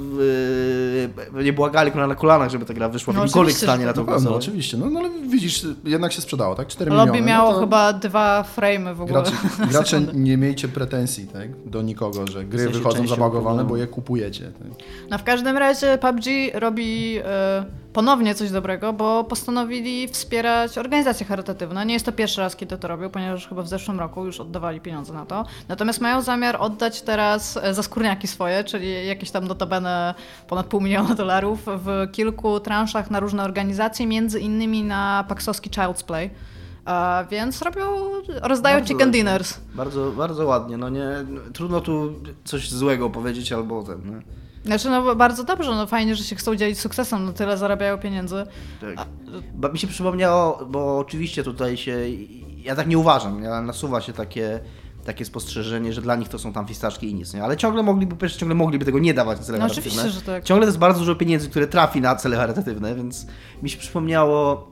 yy, 1.35 1.45
nie 1.45 1.53
błagali 1.53 1.93
na 1.95 2.14
kolanach, 2.14 2.51
żeby 2.51 2.64
ta 2.64 2.75
gra 2.75 2.89
wyszła 2.89 3.12
w 3.12 3.16
No 3.16 3.23
jakimkolwiek 3.23 3.49
oczywiście, 3.49 3.66
stanie 3.66 3.87
na 3.87 3.93
tak. 3.93 3.97
Na 3.97 4.03
pewno, 4.03 4.14
konsolę. 4.14 4.37
oczywiście. 4.37 4.77
No, 4.77 4.91
no 4.91 5.01
ale 5.01 5.11
widzisz, 5.11 5.66
jednak 5.85 6.12
się 6.12 6.20
sprzedało, 6.20 6.55
tak? 6.55 6.68
4 6.68 6.91
Lobby 6.91 7.12
miliony. 7.12 7.27
miało 7.29 7.49
no 7.49 7.55
to 7.55 7.61
chyba 7.61 7.93
dwa 7.93 8.45
frame'y 8.57 8.95
w 8.95 9.01
ogóle. 9.01 9.23
Gracze, 9.23 9.37
gracze 9.73 10.01
nie 10.14 10.37
miejcie 10.37 10.68
pretensji 10.68 11.27
tak, 11.27 11.49
do 11.66 11.83
nikogo, 11.83 12.27
że 12.27 12.45
gry 12.45 12.59
W 12.59 12.62
sensie 12.62 12.79
wychodzą 12.79 13.07
zabagowane, 13.07 13.64
bo 13.64 13.77
je 13.77 13.87
kupujecie. 13.87 14.45
Tak. 14.45 14.68
No 15.11 15.18
w 15.18 15.23
każdym 15.23 15.57
razie 15.57 15.99
PUBG 15.99 16.25
robi 16.55 17.18
e, 17.25 17.64
ponownie 17.93 18.35
coś 18.35 18.51
dobrego, 18.51 18.93
bo 18.93 19.25
postanowili 19.25 20.09
wspierać 20.09 20.79
organizacje 20.79 21.27
charytatywne. 21.27 21.87
Nie 21.87 21.95
jest 21.95 22.07
to 22.07 22.12
pierwszy 22.12 22.41
raz, 22.41 22.57
kiedy 22.57 22.79
to 22.79 22.89
robią, 22.89 23.11
ponieważ 23.11 23.49
chyba 23.49 23.62
w 23.62 23.68
zeszłym 23.68 24.01
roku 24.01 24.27
już 24.27 24.41
oddawali 24.41 24.81
pieniądze 24.81 25.12
na 25.12 25.27
to. 25.27 25.45
Natomiast 25.68 26.01
mają 26.01 26.23
zamiar 26.23 26.57
oddać 26.61 27.03
teraz 27.03 27.57
e, 27.62 27.75
za 27.75 27.83
skórniaki 27.83 28.29
swoje, 28.29 28.64
czyli 28.64 29.07
jakieś 29.12 29.30
tam 29.30 29.48
notabene 29.48 30.14
ponad 30.48 30.66
pół 30.66 30.80
miliona 30.80 31.14
dolarów 31.14 31.60
w 31.66 32.08
kilku 32.12 32.60
transzach 32.60 33.10
na 33.10 33.20
różne 33.20 33.44
organizacje, 33.44 34.06
między 34.06 34.40
innymi 34.40 34.82
na 34.82 35.24
paksowski 35.28 35.70
Child's 35.70 36.04
Play. 36.04 36.30
A 36.84 37.24
więc 37.30 37.62
robią, 37.62 37.82
rozdają 38.42 38.76
Bardzo 38.76 38.88
chicken 38.88 39.08
ładnie. 39.08 39.12
dinners. 39.12 39.60
Bardzo, 39.74 40.10
bardzo 40.10 40.46
ładnie, 40.46 40.76
no 40.76 40.88
nie, 40.88 41.08
trudno 41.52 41.80
tu 41.80 42.14
coś 42.44 42.70
złego 42.70 43.10
powiedzieć 43.10 43.52
albo 43.52 43.82
ten, 43.82 44.00
no. 44.04 44.12
Znaczy, 44.64 44.90
no 44.90 45.14
bardzo 45.14 45.44
dobrze, 45.44 45.70
no 45.70 45.86
fajnie, 45.86 46.16
że 46.16 46.24
się 46.24 46.36
chcą 46.36 46.56
dzielić 46.56 46.80
sukcesem, 46.80 47.24
no 47.24 47.32
tyle 47.32 47.58
zarabiają 47.58 47.98
pieniędzy. 47.98 48.46
Tak. 48.80 49.06
Bo 49.54 49.68
mi 49.68 49.78
się 49.78 49.86
przypomniało, 49.86 50.66
bo 50.66 50.98
oczywiście 50.98 51.42
tutaj 51.42 51.76
się, 51.76 51.96
ja 52.56 52.76
tak 52.76 52.86
nie 52.86 52.98
uważam, 52.98 53.42
ja 53.42 53.60
nasuwa 53.62 54.00
się 54.00 54.12
takie, 54.12 54.60
takie 55.05 55.24
spostrzeżenie, 55.24 55.92
że 55.92 56.03
dla 56.03 56.16
nich 56.16 56.28
to 56.28 56.38
są 56.38 56.53
tam 56.53 56.66
fistaszki 56.66 57.11
i 57.11 57.14
nic, 57.14 57.34
nie? 57.34 57.44
Ale 57.44 57.57
ciągle 57.57 57.82
mogliby, 57.82 58.16
przecież 58.16 58.36
ciągle 58.36 58.55
mogliby 58.55 58.84
tego 58.84 58.98
nie 58.98 59.14
dawać 59.14 59.38
na 59.38 59.44
cele 59.44 59.59
No 59.59 59.64
charytatywne. 59.64 60.03
oczywiście, 60.03 60.20
że 60.20 60.26
tak. 60.26 60.44
Ciągle 60.44 60.66
to 60.66 60.68
jest 60.68 60.78
bardzo 60.78 60.98
dużo 61.00 61.14
pieniędzy, 61.14 61.50
które 61.50 61.66
trafi 61.66 62.00
na 62.00 62.16
cele 62.16 62.36
charytatywne, 62.36 62.94
więc 62.94 63.26
mi 63.62 63.70
się 63.70 63.78
przypomniało, 63.78 64.68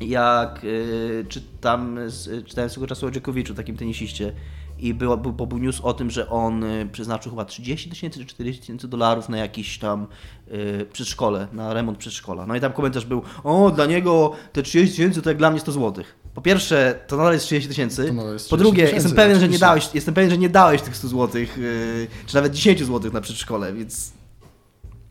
jak 0.00 0.64
y, 0.64 1.26
czytam, 1.28 1.98
czytałem 2.46 2.70
swego 2.70 2.86
czasu 2.86 3.06
o 3.06 3.10
Dżekowiczu, 3.10 3.54
takim 3.54 3.76
tenisiście, 3.76 4.32
i 4.78 4.94
był, 4.94 5.18
bo 5.18 5.46
był 5.46 5.58
news 5.58 5.80
o 5.80 5.92
tym, 5.94 6.10
że 6.10 6.28
on 6.28 6.64
y, 6.64 6.88
przeznaczył 6.92 7.32
chyba 7.32 7.44
30 7.44 7.90
tysięcy 7.90 8.18
czy 8.18 8.26
40 8.26 8.60
tysięcy 8.60 8.88
dolarów 8.88 9.28
na 9.28 9.38
jakiś 9.38 9.78
tam 9.78 10.06
y, 10.48 10.86
przedszkole, 10.92 11.48
na 11.52 11.74
remont 11.74 11.98
przedszkola. 11.98 12.46
No 12.46 12.56
i 12.56 12.60
tam 12.60 12.72
komentarz 12.72 13.04
był, 13.04 13.22
o 13.44 13.70
dla 13.70 13.86
niego 13.86 14.32
te 14.52 14.62
30 14.62 14.96
tysięcy 14.96 15.22
to 15.22 15.30
jak 15.30 15.38
dla 15.38 15.50
mnie 15.50 15.60
100 15.60 15.72
złotych. 15.72 16.17
Po 16.34 16.42
pierwsze, 16.42 16.98
to 17.06 17.16
nadal 17.16 17.32
jest 17.32 17.44
30 17.46 17.68
tysięcy. 17.68 18.14
Po 18.16 18.22
30 18.22 18.56
drugie, 18.56 18.90
jestem 18.90 19.12
pewien, 19.12 19.40
że 19.40 19.48
nie 19.48 19.58
dałeś, 19.58 19.90
jestem 19.94 20.14
pewien, 20.14 20.30
że 20.30 20.38
nie 20.38 20.48
dałeś 20.48 20.82
tych 20.82 20.96
100 20.96 21.08
złotych, 21.08 21.58
y, 21.58 22.08
czy 22.26 22.34
nawet 22.34 22.54
10 22.54 22.84
złotych 22.84 23.12
na 23.12 23.20
przedszkole, 23.20 23.72
więc... 23.72 24.12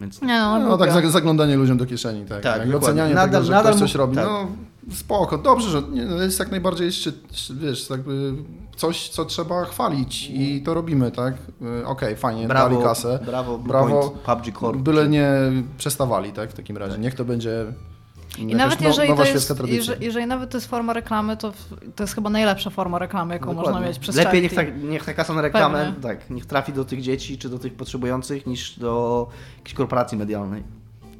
więc 0.02 0.22
Nie 0.22 0.28
no, 0.28 0.60
No, 0.60 0.70
no 0.70 0.78
tak 0.78 1.08
zaglądanie 1.12 1.56
ludziom 1.56 1.78
do 1.78 1.86
kieszeni, 1.86 2.26
tak. 2.26 2.44
Tak, 2.44 2.62
tak 2.62 2.76
ocenianie 2.76 3.16
Nadal- 3.16 3.32
tego, 3.32 3.44
że 3.44 3.52
nadal 3.52 3.74
ktoś 3.74 3.80
coś 3.80 3.96
robi, 3.96 4.16
tak. 4.16 4.26
no 4.26 4.48
spoko, 4.96 5.38
dobrze, 5.38 5.70
że 5.70 5.82
nie, 5.82 6.06
no, 6.06 6.22
jest 6.22 6.40
jak 6.40 6.52
najbardziej 6.52 6.86
jeszcze, 6.86 7.12
wiesz, 7.62 7.90
jakby 7.90 8.34
coś, 8.76 9.10
co 9.10 9.26
trzeba 9.26 9.66
chwalić 9.66 10.30
i 10.34 10.62
to 10.66 10.74
robimy, 10.74 11.12
tak. 11.12 11.34
Y, 11.82 11.86
Okej, 11.86 12.16
fajnie, 12.16 12.48
brawo, 12.48 12.70
dali 12.70 12.84
kasę, 12.84 13.20
brawo, 13.26 13.58
Blue 13.58 13.68
brawo, 13.68 14.02
Point, 14.02 14.22
PUBG 14.46 14.60
Corp. 14.60 14.78
byle 14.78 15.08
nie 15.10 15.32
przestawali, 15.78 16.32
tak, 16.32 16.50
w 16.50 16.54
takim 16.54 16.78
razie. 16.78 16.98
Niech 16.98 17.16
to 17.16 17.26
będzie 17.26 17.66
I 18.38 18.46
nawet 18.46 18.82
no, 18.82 18.88
jeżeli 18.88 19.16
to 19.16 19.26
jest, 19.26 19.54
jeżeli, 19.66 20.06
jeżeli 20.06 20.28
nawet 20.28 20.50
to 20.50 20.58
jest 20.58 20.68
forma 20.68 20.94
reklamy, 20.94 21.38
to, 21.38 21.54
to 21.96 22.04
jest 22.04 22.16
chyba 22.16 22.30
najlepsza 22.30 22.70
forma 22.70 23.00
reklamy, 23.00 23.34
jaką 23.34 23.46
można 23.46 23.64
Dokładnie. 23.64 23.88
mieć 23.88 24.00
przez 24.00 24.16
Lepiej 24.16 24.42
niech 24.42 24.54
ta, 24.54 24.64
niech 24.64 25.06
ta 25.06 25.14
kasa 25.14 25.34
na 25.34 25.42
reklamę 25.42 25.86
Pewnie. 25.86 26.02
tak, 26.02 26.30
niech 26.30 26.46
trafi 26.46 26.74
do 26.74 26.86
tych 26.86 27.02
dzieci 27.02 27.38
czy 27.38 27.50
do 27.50 27.60
tych 27.60 27.74
potrzebujących 27.74 28.48
niż 28.48 28.80
do 28.80 29.28
jakiejś 29.58 29.74
korporacji 29.74 30.18
medialnej. 30.18 30.64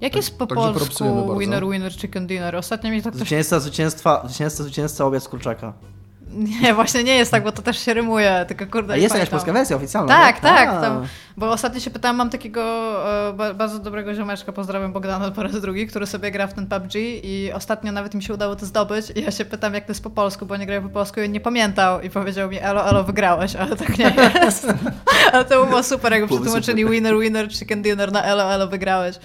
Jak 0.02 0.16
jest 0.16 0.38
po 0.38 0.48
propsujemy 0.48 1.16
polsku 1.16 1.40
winner, 1.40 1.68
winner, 1.68 1.96
chicken 1.96 2.28
dinner? 2.28 2.56
Ostatnio 2.56 2.92
mi 2.92 3.02
to 3.02 3.10
ktoś... 3.10 3.20
Zwycięzca, 3.20 3.60
zwycięstwa, 3.60 4.24
zwycięzca, 4.28 4.64
zwycięzca 4.64 5.06
obiad 5.06 5.24
z 5.24 5.28
kurczaka. 5.28 5.74
Nie, 6.32 6.74
właśnie 6.74 7.04
nie 7.04 7.16
jest 7.16 7.32
tak, 7.32 7.44
bo 7.44 7.52
to 7.52 7.62
też 7.62 7.80
się 7.80 7.94
rymuje, 7.94 8.46
tylko 8.48 8.66
kurde... 8.68 8.94
A 8.94 8.98
jest 8.98 9.16
jakaś 9.16 9.30
polska 9.30 9.54
wersja 9.54 9.76
oficjalna? 9.76 10.08
Tak, 10.08 10.36
nie? 10.36 10.42
tak. 10.42 10.70
A. 10.70 10.82
Tam, 10.82 11.08
bo 11.38 11.52
ostatnio 11.52 11.80
się 11.80 11.90
pytałam, 11.90 12.16
mam 12.18 12.30
takiego 12.30 12.62
e, 13.30 13.34
ba- 13.34 13.54
bardzo 13.54 13.80
dobrego 13.80 14.16
ziomeczka, 14.16 14.52
pozdrawiam 14.52 14.94
Bogdana 14.94 15.32
po 15.32 15.44
raz 15.44 15.62
drugi, 15.62 15.88
który 15.88 16.06
sobie 16.08 16.32
gra 16.32 16.48
w 16.48 16.54
ten 16.54 16.68
PUBG 16.68 16.96
i 17.24 17.52
ostatnio 17.54 17.92
nawet 17.92 18.14
mi 18.14 18.24
się 18.24 18.34
udało 18.34 18.56
to 18.56 18.66
zdobyć 18.66 19.06
i 19.16 19.22
ja 19.22 19.32
się 19.32 19.46
pytam, 19.46 19.74
jak 19.74 19.86
to 19.86 19.92
jest 19.92 20.04
po 20.04 20.10
polsku, 20.10 20.46
bo 20.46 20.58
nie 20.58 20.66
grał 20.66 20.82
po 20.82 20.90
polsku 20.90 21.22
i 21.22 21.30
nie 21.30 21.40
pamiętał 21.40 22.02
i 22.02 22.10
powiedział 22.10 22.50
mi, 22.50 22.60
elo, 22.60 22.90
elo, 22.90 23.04
wygrałeś, 23.04 23.56
ale 23.56 23.76
tak 23.76 23.98
nie 23.98 24.16
jest. 24.44 24.68
ale 25.34 25.46
to 25.46 25.66
było 25.66 25.84
super, 25.84 26.12
jakby 26.12 26.28
przetłumaczyli 26.28 26.86
winner, 26.86 27.20
winner, 27.20 27.52
chicken 27.52 27.82
dinner 27.82 28.12
na 28.12 28.24
elo, 28.24 28.54
elo, 28.54 28.68
wygrałeś. 28.68 29.16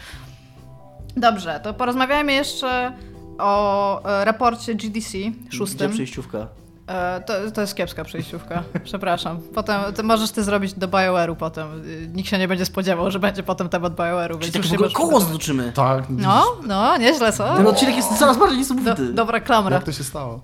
Dobrze, 1.17 1.61
to 1.63 1.75
porozmawiajmy 1.75 2.33
jeszcze 2.33 2.93
o 3.39 4.03
e, 4.21 4.25
raporcie 4.25 4.75
GDC 4.75 5.19
Gdzie 5.19 5.59
szóstym. 5.59 5.93
przejściówka? 5.93 6.47
E, 6.87 7.21
To, 7.21 7.33
to 7.55 7.61
jest 7.61 7.75
kiepska 7.75 8.05
przejściówka. 8.05 8.63
Przepraszam. 8.85 9.39
Potem 9.55 9.81
to 9.97 10.03
możesz 10.03 10.31
ty 10.31 10.45
zrobić 10.45 10.73
do 10.75 10.89
BioWare'u 10.89 11.37
potem. 11.37 11.85
Y, 11.85 12.09
Nikt 12.15 12.29
się 12.29 12.39
nie 12.39 12.49
będzie 12.49 12.65
spodziewał, 12.67 13.11
że 13.11 13.19
będzie 13.19 13.43
potem 13.43 13.69
temat 13.69 13.95
BioWare'u, 13.95 14.39
Czyli 14.39 14.53
tak 14.53 14.63
już 14.63 14.71
w 14.71 14.75
ogóle 14.75 14.91
koło 14.91 15.21
zdoczymy. 15.21 15.73
Tak, 15.73 16.05
No, 16.09 16.45
no, 16.67 16.97
nieźle, 16.97 17.33
co? 17.33 17.57
Ten 17.57 17.67
odcinek 17.67 17.97
jest 17.97 18.19
coraz 18.19 18.39
bardziej 18.39 18.57
Do, 18.57 18.75
niesamowity. 18.75 19.13
dobra 19.13 19.41
klamra. 19.41 19.75
jak 19.77 19.85
to 19.85 19.93
się 19.93 20.05
stało? 20.05 20.41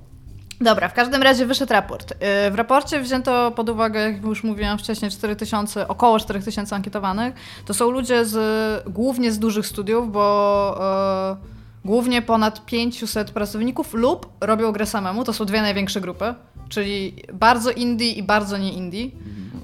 Dobra, 0.60 0.88
w 0.88 0.94
każdym 0.94 1.22
razie 1.22 1.46
wyszedł 1.46 1.72
raport. 1.72 2.10
Yy, 2.44 2.50
W 2.50 2.54
raporcie 2.54 3.00
wzięto 3.00 3.50
pod 3.50 3.68
uwagę, 3.68 4.00
jak 4.00 4.22
już 4.24 4.44
mówiłam 4.44 4.78
wcześniej, 4.78 5.10
4000, 5.10 5.88
około 5.88 6.18
4000 6.18 6.76
ankietowanych. 6.76 7.34
To 7.64 7.74
są 7.74 7.90
ludzie 7.90 8.24
z, 8.24 8.36
głównie 8.90 9.32
z 9.32 9.38
dużych 9.38 9.66
studiów, 9.66 10.12
bo 10.12 10.78
yy, 11.30 11.57
głównie 11.88 12.22
ponad 12.22 12.66
500 12.66 13.30
pracowników 13.30 13.94
lub 13.94 14.26
robią 14.40 14.72
grę 14.72 14.86
samemu. 14.86 15.24
To 15.24 15.32
są 15.32 15.44
dwie 15.44 15.62
największe 15.62 16.00
grupy, 16.00 16.34
czyli 16.68 17.24
bardzo 17.32 17.70
indie 17.70 18.12
i 18.12 18.22
bardzo 18.22 18.58
nie 18.58 18.72
indie. 18.72 19.10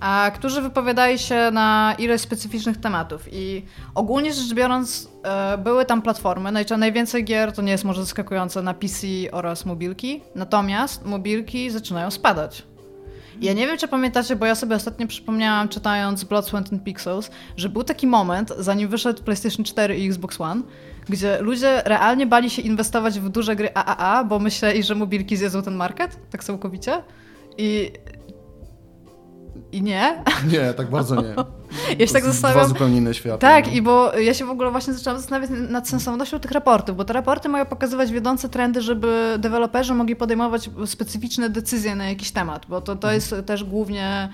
A 0.01 0.31
którzy 0.35 0.63
wypowiadali 0.63 1.19
się 1.19 1.51
na 1.53 1.95
ileś 1.99 2.21
specyficznych 2.21 2.77
tematów. 2.81 3.29
I 3.33 3.65
ogólnie 3.95 4.33
rzecz 4.33 4.55
biorąc, 4.55 5.09
e, 5.25 5.59
były 5.59 5.85
tam 5.85 6.03
platformy. 6.03 6.53
Najczęściej 6.53 6.79
najwięcej 6.79 7.25
gier 7.25 7.53
to 7.53 7.63
nie 7.63 7.73
jest 7.73 7.85
może 7.85 8.01
zaskakujące 8.01 8.63
na 8.63 8.75
PC 8.75 9.07
oraz 9.33 9.67
mobilki. 9.67 10.23
Natomiast 10.35 11.05
mobilki 11.05 11.71
zaczynają 11.71 12.11
spadać. 12.11 12.74
Ja 13.41 13.53
nie 13.53 13.67
wiem, 13.67 13.79
czy 13.79 13.89
pamiętacie, 13.89 14.37
bo 14.37 14.47
ja 14.47 14.55
sobie 14.55 14.77
ostatnio 14.77 15.07
przypomniałam, 15.07 15.69
czytając 15.69 16.25
Blood, 16.25 16.47
Sweat 16.47 16.73
and 16.73 16.85
Pixels, 16.85 17.31
że 17.57 17.69
był 17.69 17.85
taki 17.85 18.07
moment, 18.07 18.53
zanim 18.59 18.89
wyszedł 18.89 19.23
PlayStation 19.23 19.65
4 19.65 19.99
i 19.99 20.07
Xbox 20.07 20.41
One, 20.41 20.63
gdzie 21.09 21.39
ludzie 21.41 21.83
realnie 21.85 22.27
bali 22.27 22.51
się 22.51 22.63
inwestować 22.63 23.21
w 23.21 23.29
duże 23.29 23.57
gry 23.57 23.75
AAA, 23.75 24.25
bo 24.25 24.39
myśleli, 24.39 24.83
że 24.83 24.95
mobilki 24.95 25.37
zjedzą 25.37 25.63
ten 25.63 25.75
market, 25.75 26.19
tak 26.31 26.45
całkowicie. 26.45 27.03
I... 27.59 27.93
I 29.75 29.83
nie. 29.83 30.23
Nie, 30.53 30.75
tak 30.75 30.91
bardzo 30.91 31.15
nie. 31.23 31.35
Ja 31.99 32.07
się 32.07 32.13
tak 32.13 32.23
Dwa 32.23 32.33
zastanawiam. 32.33 32.69
zupełnie 32.69 32.97
inne 32.97 33.15
światy. 33.15 33.39
Tak, 33.39 33.67
no. 33.67 33.73
i 33.73 33.83
bo 33.83 34.13
ja 34.19 34.35
się 34.35 34.45
w 34.45 34.51
ogóle 34.51 34.71
właśnie 34.71 34.93
zaczęłam 34.93 35.19
zastanawiać 35.21 35.51
nad 35.69 35.89
sensownością 35.89 36.41
tych 36.41 36.51
raportów, 36.51 36.97
bo 36.97 37.05
te 37.05 37.13
raporty 37.13 37.49
mają 37.49 37.67
pokazywać 37.67 38.13
wiodące 38.13 38.49
trendy, 38.49 38.81
żeby 38.81 39.35
deweloperzy 39.39 39.95
mogli 39.95 40.17
podejmować 40.17 40.71
specyficzne 40.87 41.51
decyzje 41.51 41.95
na 41.95 42.09
jakiś 42.09 42.31
temat, 42.31 42.67
bo 42.69 42.81
to, 42.81 42.97
to 42.97 43.13
jest 43.13 43.35
też 43.47 43.65
głównie 43.65 44.29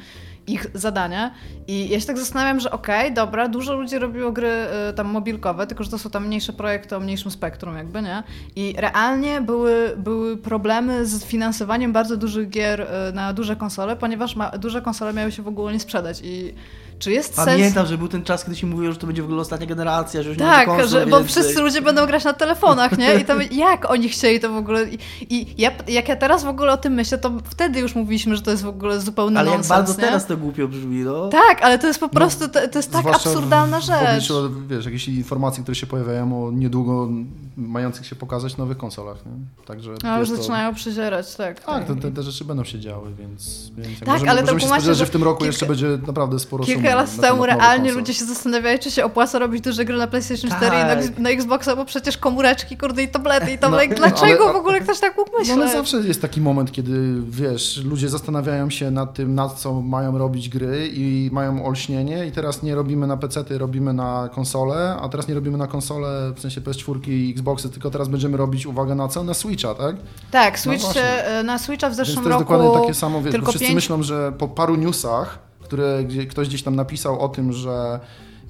ich 0.53 0.67
zadanie. 0.75 1.31
I 1.67 1.89
ja 1.89 2.01
się 2.01 2.07
tak 2.07 2.19
zastanawiam, 2.19 2.61
że 2.61 2.71
okej, 2.71 3.15
dobra, 3.15 3.49
dużo 3.49 3.75
ludzi 3.75 3.99
robiło 3.99 4.33
gry 4.33 4.53
y, 4.91 4.93
tam 4.93 5.07
mobilkowe, 5.07 5.67
tylko 5.67 5.85
że 5.85 5.91
to 5.91 5.99
są 5.99 6.11
tam 6.11 6.27
mniejsze 6.27 6.53
projekty 6.53 6.97
o 6.97 7.01
mniejszym 7.01 7.31
spektrum 7.31 7.77
jakby, 7.77 8.03
nie? 8.03 8.23
I 8.57 8.75
realnie 8.79 9.41
były, 9.41 9.95
były 9.97 10.37
problemy 10.37 11.07
z 11.07 11.25
finansowaniem 11.25 11.93
bardzo 11.93 12.17
dużych 12.17 12.49
gier 12.49 12.81
y, 12.81 13.13
na 13.13 13.33
duże 13.33 13.57
konsole, 13.57 13.97
ponieważ 13.97 14.37
ma, 14.37 14.51
duże 14.51 14.83
konsole 14.83 15.13
miały 15.13 15.33
się 15.33 15.43
w 15.43 15.49
ogóle 15.49 15.73
nie 15.73 15.81
sprzedać 15.81 16.21
i 16.25 16.55
czy 17.01 17.13
jest 17.13 17.35
sens... 17.35 17.47
Pamiętam, 17.47 17.87
że 17.87 17.99
był 17.99 18.09
ten 18.09 18.23
czas, 18.25 18.45
kiedy 18.45 18.57
się 18.57 18.67
mówiło, 18.67 18.93
że 18.93 18.99
to 18.99 19.07
będzie 19.07 19.23
w 19.23 19.25
ogóle 19.25 19.41
ostatnia 19.41 19.67
generacja, 19.67 20.23
że 20.23 20.29
już 20.29 20.39
nie 20.39 20.45
Tak, 20.45 20.69
będzie 20.69 20.83
konsol 20.83 21.01
że, 21.01 21.07
bo 21.07 21.25
wszyscy 21.25 21.61
ludzie 21.61 21.83
będą 21.83 22.07
grać 22.07 22.25
na 22.25 22.33
telefonach, 22.33 22.99
nie? 22.99 23.15
I 23.15 23.25
to 23.25 23.35
jak 23.67 23.91
oni 23.91 24.09
chcieli 24.09 24.41
to 24.41 24.53
w 24.53 24.57
ogóle. 24.57 24.85
I, 24.89 24.99
i 25.31 25.55
ja, 25.59 25.71
jak 25.89 26.09
ja 26.09 26.17
teraz 26.17 26.45
w 26.45 26.49
ogóle 26.49 26.73
o 26.73 26.77
tym 26.77 26.93
myślę, 26.93 27.19
to 27.19 27.33
wtedy 27.45 27.81
już 27.81 27.95
mówiliśmy, 27.95 28.37
że 28.37 28.43
to 28.43 28.51
jest 28.51 28.63
w 28.63 28.69
ogóle 28.69 29.01
zupełny 29.01 29.41
Ale 29.41 29.49
jak 29.51 29.59
nonsens, 29.59 29.69
bardzo 29.79 29.93
nie? 29.93 29.99
teraz 29.99 30.27
to 30.27 30.37
głupio 30.37 30.69
brzmi, 30.69 31.01
no. 31.01 31.29
Tak, 31.29 31.63
ale 31.63 31.79
to 31.79 31.87
jest 31.87 32.01
po 32.01 32.09
prostu, 32.09 32.49
to, 32.49 32.69
to 32.69 32.79
jest 32.79 32.93
tak 32.93 33.07
absurdalna 33.07 33.81
w, 33.81 33.85
rzecz. 33.85 34.29
W 34.29 34.33
obliczu, 34.33 34.51
wiesz, 34.69 34.85
jakichś 34.85 35.09
informacji, 35.09 35.63
które 35.63 35.75
się 35.75 35.87
pojawiają 35.87 36.47
o 36.47 36.51
niedługo 36.51 37.09
mających 37.57 38.07
się 38.07 38.17
pokazać 38.17 38.57
nowych 38.57 38.77
konsolach, 38.79 39.27
nie? 39.27 39.33
Także 39.67 39.95
No 40.03 40.21
już 40.21 40.29
to- 40.29 40.37
zaczynają 40.37 40.75
przyzierać, 40.75 41.35
tak. 41.37 41.65
Tak, 41.65 41.85
te, 41.85 41.97
te, 41.97 42.11
te 42.11 42.23
rzeczy 42.23 42.45
będą 42.45 42.65
się 42.65 42.81
działy, 42.81 43.15
więc, 43.19 43.71
więc 43.77 43.89
jak 43.89 43.99
Tak, 43.99 44.09
możemy, 44.09 44.31
ale 44.31 44.41
to 44.41 44.45
możemy 44.47 44.61
się 44.61 44.67
kumacie, 44.67 44.81
spodziewać, 44.83 44.99
że 44.99 45.05
że 45.05 45.07
w 45.07 45.11
tym 45.11 45.25
roku 45.25 45.39
kilka- 45.39 45.47
jeszcze 45.47 45.67
będzie 45.67 45.99
naprawdę 46.07 46.39
sporo 46.39 46.65
Kilka 46.65 46.90
szumu 46.93 47.03
lat 47.03 47.17
na 47.17 47.23
temu 47.23 47.47
realnie 47.47 47.93
ludzie 47.93 48.15
się 48.15 48.25
zastanawiali, 48.25 48.79
czy 48.79 48.91
się 48.91 49.05
opłaca 49.05 49.39
robić 49.39 49.61
duże 49.65 49.85
gry 49.85 49.97
na 49.99 50.07
PlayStation 50.07 50.51
4 50.51 50.67
i 50.77 50.81
Tak. 50.81 51.19
na, 51.19 51.23
na 51.23 51.31
Xboxa, 51.31 51.77
bo 51.77 51.85
przecież 51.85 52.19
komóreczki, 52.19 52.77
kurde, 52.77 53.03
i 53.03 53.09
tablety, 53.09 53.53
i 53.53 53.59
tam, 53.59 53.71
No, 53.73 53.83
like, 53.83 53.95
dlaczego 53.95 54.45
ale- 54.45 54.53
w 54.53 54.57
ogóle 54.57 54.81
ktoś 54.81 55.01
tak 55.01 55.17
mógł 55.19 55.31
No 55.49 55.55
ale 55.55 55.73
zawsze 55.73 55.97
jest 55.97 56.23
taki 56.23 56.41
moment, 56.41 56.73
kiedy 56.73 57.15
wiesz, 57.29 57.81
ludzie 57.85 58.09
zastanawiają 58.09 58.71
się 58.71 58.91
nad 58.91 59.15
tym, 59.15 59.35
nad 59.35 59.53
co 59.61 59.83
mają 59.83 60.19
robić 60.19 60.49
gry 60.49 60.89
i 60.93 61.31
mają 61.33 61.67
olśnienie 61.67 62.27
i 62.27 62.33
teraz 62.33 62.63
nie 62.63 62.75
robimy 62.75 63.07
na 63.07 63.17
PC-ty, 63.17 63.59
robimy 63.59 63.93
na 63.93 64.29
konsole, 64.35 64.97
a 65.03 65.09
teraz 65.09 65.29
nie 65.29 65.35
robimy 65.35 65.59
na 65.59 65.67
konsole, 65.67 66.33
w 66.37 66.41
sensie 66.41 66.61
PS4 66.61 67.09
i 67.09 67.31
Xboxy, 67.31 67.71
tylko 67.71 67.91
teraz 67.91 68.09
będziemy 68.09 68.37
robić, 68.37 68.67
uwaga 68.67 68.95
na 68.95 69.09
co? 69.09 69.25
Na 69.25 69.35
Switcha, 69.35 69.75
tak? 69.75 69.97
Tak, 70.31 70.59
Switch, 70.59 70.83
właśnie. 70.85 71.03
e, 71.25 71.43
na 71.43 71.59
Switcha 71.59 71.87
w 71.87 71.91
Więc 71.91 71.97
zeszłym 71.97 72.25
to 72.25 72.31
jest 72.31 72.41
roku 72.41 72.53
dokładnie 72.53 72.81
takie 72.81 72.95
samo, 72.95 73.23
wiesz, 73.23 73.33
tylko 73.33 73.47
wszyscy 73.51 73.67
pięć 73.67 73.75
myślą, 73.75 74.03
że 74.03 74.33
po 74.39 74.49
paru 74.49 74.77
newsach, 74.77 75.39
które 75.71 76.05
gdzie 76.05 76.27
ktoś 76.27 76.49
gdzieś 76.49 76.63
tam 76.63 76.77
napisał 76.77 77.21
o 77.21 77.29
tym, 77.29 77.53
że 77.53 78.01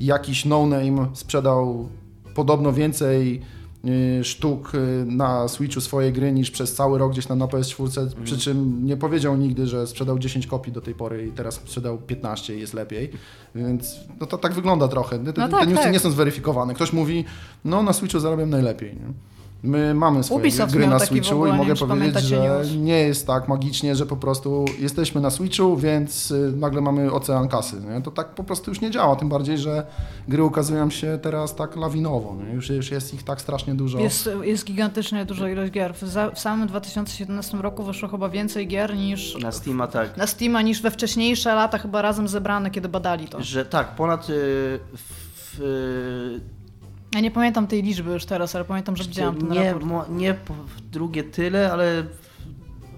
jakiś 0.01 0.45
no-name 0.45 1.07
sprzedał 1.15 1.89
podobno 2.35 2.73
więcej 2.73 3.41
y, 4.21 4.25
sztuk 4.25 4.75
y, 4.75 5.05
na 5.07 5.49
Switchu 5.49 5.81
swojej 5.81 6.13
gry 6.13 6.33
niż 6.33 6.51
przez 6.51 6.75
cały 6.75 6.99
rok 6.99 7.13
gdzieś 7.13 7.27
tam 7.27 7.39
na 7.39 7.47
PS4, 7.47 8.01
Mhm. 8.03 8.25
przy 8.25 8.39
czym 8.39 8.87
nie 8.87 8.97
powiedział 8.97 9.37
nigdy, 9.37 9.67
że 9.67 9.87
sprzedał 9.87 10.19
10 10.19 10.47
kopii 10.47 10.73
do 10.73 10.81
tej 10.81 10.95
pory 10.95 11.27
i 11.27 11.31
teraz 11.33 11.55
sprzedał 11.55 11.99
15 11.99 12.57
i 12.57 12.61
jest 12.61 12.75
lepiej, 12.75 13.11
więc 13.55 13.97
no 14.21 14.27
to 14.27 14.39
tak 14.39 14.53
wygląda 14.55 14.89
trochę. 14.89 15.19
Te, 15.19 15.33
te, 15.33 15.41
No 15.41 15.49
tak, 15.49 15.61
te 15.61 15.67
newsy 15.67 15.83
tak. 15.85 15.93
nie 15.93 15.99
są 15.99 16.11
zweryfikowane. 16.11 16.75
Ktoś 16.75 16.93
mówi, 16.93 17.25
no 17.65 17.83
na 17.83 17.93
Switchu 17.93 18.21
zarabiam 18.21 18.51
najlepiej. 18.51 18.95
Nie? 18.95 19.13
My 19.63 19.95
mamy 19.95 20.25
swoje 20.25 20.41
Ubisoft 20.41 20.73
gry 20.73 20.87
na 20.87 20.99
Switchu 20.99 21.35
ogóle, 21.35 21.55
i 21.55 21.57
mogę 21.57 21.75
powiedzieć, 21.75 22.25
że 22.25 22.59
news. 22.59 22.73
nie 22.77 22.99
jest 22.99 23.27
tak 23.27 23.49
magicznie, 23.49 23.97
że 23.97 24.07
po 24.07 24.17
prostu 24.17 24.65
jesteśmy 24.79 25.21
na 25.21 25.31
Switchu, 25.31 25.77
więc 25.77 26.31
y, 26.31 26.53
nagle 26.57 26.81
mamy 26.81 27.13
ocean 27.13 27.49
kasy. 27.49 27.77
Nie? 27.81 28.03
To 28.03 28.11
tak 28.11 28.29
po 28.29 28.45
prostu 28.45 28.71
już 28.71 28.81
nie 28.81 28.91
działa, 28.91 29.17
tym 29.17 29.29
bardziej, 29.29 29.59
że 29.59 29.87
gry 30.29 30.45
ukazują 30.45 30.91
się 30.91 31.19
teraz 31.23 31.55
tak 31.55 31.77
lawinowo. 31.77 32.37
Nie? 32.37 32.55
Już, 32.55 32.71
już 32.71 32.91
jest 32.91 33.15
ich 33.15 33.23
tak 33.23 33.41
strasznie 33.41 33.75
dużo. 33.75 33.99
Jest, 33.99 34.31
jest 34.43 34.65
gigantycznie 34.65 35.25
duża 35.25 35.51
ilość 35.51 35.73
gier. 35.73 35.95
W, 35.95 36.01
za, 36.01 36.31
w 36.31 36.39
samym 36.39 36.69
2017 36.69 37.57
roku 37.57 37.83
wyszło 37.83 38.09
chyba 38.09 38.29
więcej 38.29 38.69
gier 38.69 38.97
niż 38.97 39.37
Na 39.43 39.53
Steama 39.53 39.87
tak. 39.87 40.17
na 40.17 40.27
Steama 40.27 40.63
niż 40.63 40.83
we 40.83 40.91
wcześniejsze 40.91 41.55
lata 41.55 41.79
chyba 41.79 42.03
razem 42.03 42.29
zebrane, 42.29 42.71
kiedy 42.71 42.89
badali 42.89 43.29
to. 43.29 43.43
Że 43.43 43.65
tak, 43.65 43.95
ponad 43.95 44.31
y, 44.31 44.33
w, 44.95 45.61
y, 45.61 46.60
Ja 47.13 47.21
nie 47.21 47.31
pamiętam 47.31 47.67
tej 47.67 47.83
liczby 47.83 48.13
już 48.13 48.25
teraz, 48.25 48.55
ale 48.55 48.65
pamiętam, 48.65 48.97
że 48.97 49.05
widziałam 49.05 49.37
ten 49.37 49.49
nie, 49.49 49.65
raport. 49.65 49.87
mo, 49.87 50.05
nie 50.09 50.35
drugie 50.93 51.25
tyle, 51.25 51.73
ale 51.73 52.05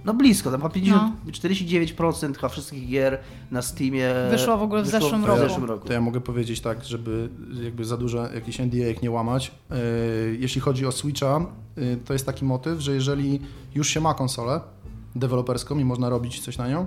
no 0.04 0.14
blisko, 0.14 0.50
tam 0.50 0.60
chyba 0.60 0.70
50, 0.70 1.14
49% 1.26 2.34
chyba 2.34 2.48
wszystkich 2.48 2.88
gier 2.88 3.18
na 3.50 3.62
Steamie 3.62 4.10
Wyszło 4.30 4.58
w 4.58 4.62
ogóle 4.62 4.82
w 4.82 4.88
zeszłym 4.88 5.22
w 5.22 5.24
roku. 5.24 5.40
zeszłym 5.40 5.64
roku. 5.64 5.86
To 5.86 5.92
ja 5.92 6.00
mogę 6.00 6.20
powiedzieć 6.20 6.60
tak, 6.60 6.84
żeby 6.84 7.28
jakby 7.64 7.84
za 7.84 7.96
dużo 7.96 8.32
jakichś 8.32 8.58
NDA 8.58 8.88
ich 8.88 9.02
nie 9.02 9.10
łamać. 9.10 9.52
Yy, 9.70 9.76
Jeśli 10.40 10.60
chodzi 10.60 10.86
o 10.86 10.92
Switcha, 10.92 11.46
yy, 11.76 11.96
to 12.04 12.12
jest 12.12 12.26
taki 12.26 12.44
motyw, 12.44 12.80
że 12.80 12.94
jeżeli 12.94 13.40
już 13.74 13.88
się 13.88 14.00
ma 14.00 14.14
konsolę 14.14 14.60
deweloperską 15.16 15.78
i 15.78 15.84
można 15.84 16.08
robić 16.08 16.40
coś 16.40 16.58
na 16.58 16.68
nią, 16.68 16.86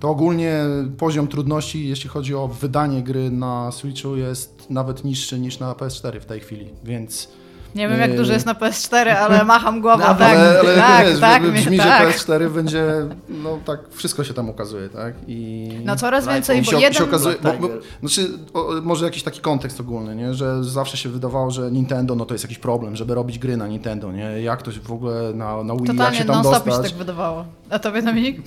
to 0.00 0.08
ogólnie 0.08 0.64
poziom 0.98 1.28
trudności, 1.28 1.88
jeśli 1.88 2.10
chodzi 2.10 2.34
o 2.34 2.48
wydanie 2.48 3.02
gry 3.02 3.30
na 3.30 3.72
Switchu 3.72 4.16
jest 4.16 4.59
nawet 4.70 5.04
niższy 5.04 5.38
niż 5.38 5.58
na 5.58 5.72
PS4 5.72 6.20
w 6.20 6.24
tej 6.26 6.40
chwili, 6.40 6.70
więc 6.84 7.28
Nie 7.74 7.88
wiem 7.88 8.00
jak 8.00 8.10
Yy. 8.10 8.16
dużo 8.16 8.32
jest 8.32 8.46
na 8.46 8.54
PS4, 8.54 9.08
ale 9.08 9.44
macham 9.54 9.80
głową, 9.80 9.98
No, 10.08 10.14
tak, 10.14 10.36
ale, 10.36 10.58
ale 10.60 10.74
tak, 10.76 11.06
wiesz, 11.06 11.20
tak, 11.20 11.42
brzmi, 11.42 11.66
mnie- 11.66 11.82
że 11.82 11.88
tak. 11.88 12.08
PS4 12.08 12.50
będzie, 12.50 12.84
no 13.28 13.58
tak, 13.64 13.80
wszystko 13.90 14.24
się 14.24 14.34
tam 14.34 14.48
ukazuje, 14.48 14.88
tak? 14.88 15.14
I... 15.26 15.68
No 15.84 15.96
coraz 15.96 16.28
więcej, 16.28 16.62
bo 16.62 16.70
się, 16.70 16.76
jeden... 16.76 16.92
się 16.92 17.04
okazuje, 17.04 17.36
bo, 17.42 17.52
bo, 17.52 17.68
znaczy, 18.00 18.30
o, 18.54 18.68
może 18.82 19.04
jakiś 19.04 19.22
taki 19.22 19.40
kontekst 19.40 19.80
ogólny, 19.80 20.16
nie? 20.16 20.34
że 20.34 20.64
zawsze 20.64 20.96
się 20.96 21.08
wydawało, 21.08 21.50
że 21.50 21.70
Nintendo 21.70 22.14
no 22.14 22.26
to 22.26 22.34
jest 22.34 22.44
jakiś 22.44 22.58
problem, 22.58 22.96
żeby 22.96 23.14
robić 23.14 23.38
gry 23.38 23.56
na 23.56 23.66
Nintendo, 23.66 24.12
nie? 24.12 24.42
Jak 24.42 24.62
to 24.62 24.72
się 24.72 24.80
w 24.80 24.92
ogóle 24.92 25.32
na, 25.34 25.64
na 25.64 25.74
Wii, 25.74 25.82
jak 25.86 25.96
Totalnie 25.96 26.18
się 26.18 26.24
tam 26.24 26.42
dostać. 26.42 26.90
tak 26.90 26.98
wydawało. 26.98 27.44
A 27.70 27.78
tobie, 27.78 28.02
Dominik? 28.02 28.42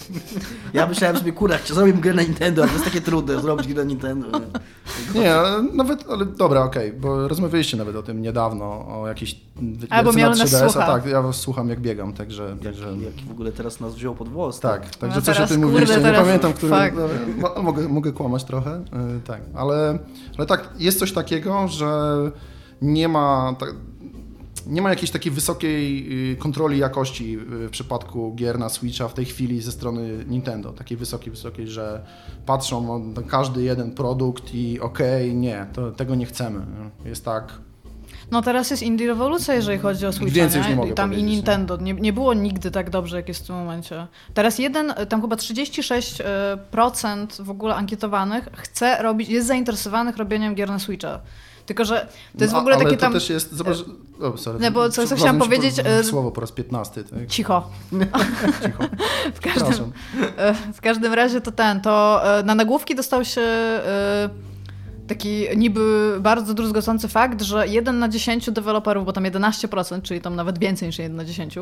Ja 0.73 0.87
myślałem 0.87 1.17
sobie, 1.17 1.31
kurwa, 1.31 1.57
czy 1.59 1.73
zrobię 1.73 1.93
grę 1.93 2.13
na 2.13 2.21
Nintendo, 2.21 2.61
ale 2.61 2.69
to 2.71 2.73
jest 2.77 2.85
takie 2.85 3.01
trudne, 3.01 3.41
zrobić 3.41 3.67
grę 3.67 3.83
na 3.83 3.89
Nintendo. 3.89 4.27
Nie? 4.39 5.21
Nie, 5.21 5.35
nawet, 5.73 6.05
ale 6.09 6.25
dobra, 6.25 6.63
okej, 6.63 6.93
bo 6.93 7.27
rozmawialiście 7.27 7.77
nawet 7.77 7.95
o 7.95 8.03
tym 8.03 8.21
niedawno, 8.21 8.65
o 9.01 9.07
jakiejś 9.07 9.35
Albo 9.89 10.13
miał 10.13 10.29
na 10.31 10.35
nas 10.35 10.49
3DS-a, 10.53 10.69
słucha. 10.69 10.87
tak, 10.87 11.05
ja 11.05 11.21
was 11.21 11.35
słucham 11.35 11.69
jak 11.69 11.79
biegam, 11.79 12.13
także... 12.13 12.57
także... 12.63 12.87
Jaki, 12.89 13.03
jaki 13.03 13.23
w 13.25 13.31
ogóle 13.31 13.51
teraz 13.51 13.79
nas 13.79 13.95
wziął 13.95 14.15
pod 14.15 14.29
włos. 14.29 14.59
Tak, 14.59 14.95
także 14.95 15.15
No 15.19 15.21
coś 15.25 15.39
o 15.39 15.47
tym 15.47 15.61
mówiliście, 15.61 15.95
nie 15.95 16.01
teraz 16.01 16.25
pamiętam, 16.25 16.53
który... 16.53 16.73
No, 16.95 17.49
mo- 17.55 17.63
mogę, 17.63 17.87
mogę 17.87 18.11
kłamać 18.11 18.43
trochę, 18.43 18.83
yy, 18.93 19.21
tak, 19.27 19.41
ale, 19.55 19.99
ale 20.37 20.47
tak, 20.47 20.69
jest 20.79 20.99
coś 20.99 21.11
takiego, 21.13 21.67
że 21.67 22.15
nie 22.81 23.07
ma... 23.07 23.55
Tak, 23.59 23.69
nie 24.67 24.81
ma 24.81 24.89
jakiejś 24.89 25.11
takiej 25.11 25.31
wysokiej 25.31 26.07
y, 26.31 26.35
kontroli 26.35 26.77
jakości 26.79 27.33
y, 27.33 27.37
w 27.67 27.71
przypadku 27.71 28.33
gier 28.35 28.59
na 28.59 28.69
Switcha 28.69 29.07
w 29.07 29.13
tej 29.13 29.25
chwili 29.25 29.61
ze 29.61 29.71
strony 29.71 30.25
Nintendo. 30.27 30.73
Takiej 30.73 30.97
wysokiej, 30.97 31.31
wysokiej, 31.31 31.67
że 31.67 32.05
patrzą 32.45 32.99
na 32.99 33.21
każdy 33.21 33.63
jeden 33.63 33.91
produkt 33.91 34.53
i 34.53 34.79
okej, 34.79 35.35
nie, 35.35 35.65
to, 35.73 35.91
tego 35.91 36.15
nie 36.15 36.25
chcemy. 36.25 36.59
nie? 36.59 37.09
Jest 37.09 37.25
tak, 37.25 37.53
No 38.31 38.41
teraz 38.41 38.71
jest 38.71 38.83
indie 38.83 39.07
rewolucja, 39.07 39.53
jeżeli 39.53 39.79
chodzi 39.79 40.05
o 40.05 40.13
Switcha, 40.13 40.35
Więcej 40.35 40.59
już 40.59 40.67
nie 40.69 40.75
mogę 40.75 40.93
tam 40.93 41.13
i 41.13 41.23
Nintendo. 41.23 41.77
Nie, 41.77 41.93
nie 41.93 42.13
było 42.13 42.33
nigdy 42.33 42.71
tak 42.71 42.89
dobrze, 42.89 43.17
jak 43.17 43.27
jest 43.27 43.43
w 43.43 43.47
tym 43.47 43.55
momencie. 43.55 44.07
Teraz 44.33 44.59
jeden, 44.59 44.93
tam 45.09 45.21
chyba 45.21 45.35
36% 45.35 47.43
w 47.43 47.49
ogóle 47.49 47.75
ankietowanych 47.75 48.49
chce 48.53 49.03
robić, 49.03 49.29
jest 49.29 49.47
zainteresowanych 49.47 50.17
robieniem 50.17 50.55
gier 50.55 50.69
na 50.69 50.79
Switcha. 50.79 51.19
Tylko, 51.65 51.85
że 51.85 52.07
to 52.37 52.43
jest 52.43 52.53
w 52.53 52.55
No, 52.55 52.59
ogóle 52.59 52.75
ale 52.75 52.83
takie 52.83 52.95
to 52.97 53.01
tam... 53.01 53.13
też 53.13 53.29
jest, 53.29 53.53
zobacz, 53.53 53.77
o, 54.23 54.37
sorry, 54.37 54.59
Nie, 54.59 54.71
bo 54.71 54.89
co- 54.89 55.07
co 55.07 55.15
chciałam 55.15 55.35
ci 55.35 55.39
po- 55.39 55.45
powiedzieć, 55.45 55.75
w 55.75 55.85
e, 55.87 56.03
Słowo 56.03 56.31
po 56.31 56.41
raz 56.41 56.51
15, 56.51 57.03
tak? 57.03 57.27
Cicho. 57.27 57.69
Cicho. 58.63 58.83
W 59.33 59.39
każdym. 59.39 59.91
E, 60.37 60.53
W 60.73 60.81
każdym 60.81 61.13
razie 61.13 61.41
to 61.41 61.51
ten, 61.51 61.81
to 61.81 62.21
e, 62.39 62.43
na 62.43 62.55
nagłówki 62.55 62.95
dostał 62.95 63.25
się 63.25 63.41
taki 65.07 65.45
niby 65.57 66.15
bardzo 66.19 66.53
druzgocący 66.53 67.07
fakt, 67.07 67.41
że 67.41 67.67
jeden 67.67 67.99
na 67.99 68.09
10 68.09 68.51
deweloperów, 68.51 69.05
bo 69.05 69.13
tam 69.13 69.23
11%, 69.23 70.01
czyli 70.01 70.21
tam 70.21 70.35
nawet 70.35 70.59
więcej 70.59 70.87
niż 70.87 70.99
jeden 70.99 71.17
na 71.17 71.25
10, 71.25 71.55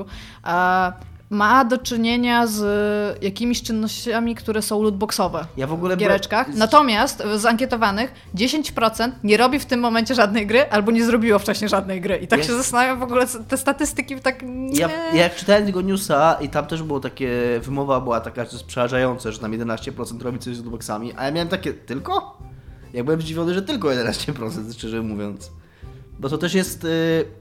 a 0.43 0.93
ma 1.31 1.65
do 1.65 1.77
czynienia 1.77 2.47
z 2.47 3.23
jakimiś 3.23 3.61
czynnościami, 3.61 4.35
które 4.35 4.61
są 4.61 4.83
lootboxowe 4.83 5.45
Ja 5.57 5.67
w 5.67 5.73
ogóle 5.73 5.95
w 5.95 5.99
giereczkach. 5.99 6.47
Natomiast 6.55 7.23
z 7.35 7.45
ankietowanych 7.45 8.13
10% 8.35 9.11
nie 9.23 9.37
robi 9.37 9.59
w 9.59 9.65
tym 9.65 9.79
momencie 9.79 10.15
żadnej 10.15 10.47
gry, 10.47 10.69
albo 10.69 10.91
nie 10.91 11.05
zrobiło 11.05 11.39
wcześniej 11.39 11.69
żadnej 11.69 12.01
gry. 12.01 12.17
I 12.17 12.27
tak 12.27 12.39
Ja- 12.39 12.45
się 12.45 12.53
zastanawiam 12.53 12.99
w 12.99 13.03
ogóle, 13.03 13.25
te 13.47 13.57
statystyki 13.57 14.15
tak 14.15 14.41
nie... 14.45 14.79
Ja, 14.79 14.89
ja 15.13 15.21
jak 15.21 15.35
czytałem 15.35 15.65
tego 15.65 15.81
newsa 15.81 16.37
i 16.41 16.49
tam 16.49 16.65
też 16.65 16.83
było 16.83 16.99
takie, 16.99 17.59
wymowa 17.63 18.01
była 18.01 18.21
taka, 18.21 18.45
że 18.45 18.51
jest 18.51 18.65
przerażające, 18.65 19.31
że 19.31 19.39
tam 19.39 19.51
11% 19.51 20.21
robi 20.21 20.39
coś 20.39 20.55
z 20.55 20.59
lootboxami, 20.59 21.13
a 21.17 21.25
ja 21.25 21.31
miałem 21.31 21.49
takie, 21.49 21.73
tylko? 21.73 22.37
Ja 22.93 23.03
byłem 23.03 23.21
zdziwiony, 23.21 23.53
że 23.53 23.61
tylko 23.61 23.87
11%, 23.87 24.73
szczerze 24.73 25.01
mówiąc. 25.01 25.51
Bo 26.19 26.29
to 26.29 26.37
też 26.37 26.53
jest... 26.53 26.83
y, 26.83 27.40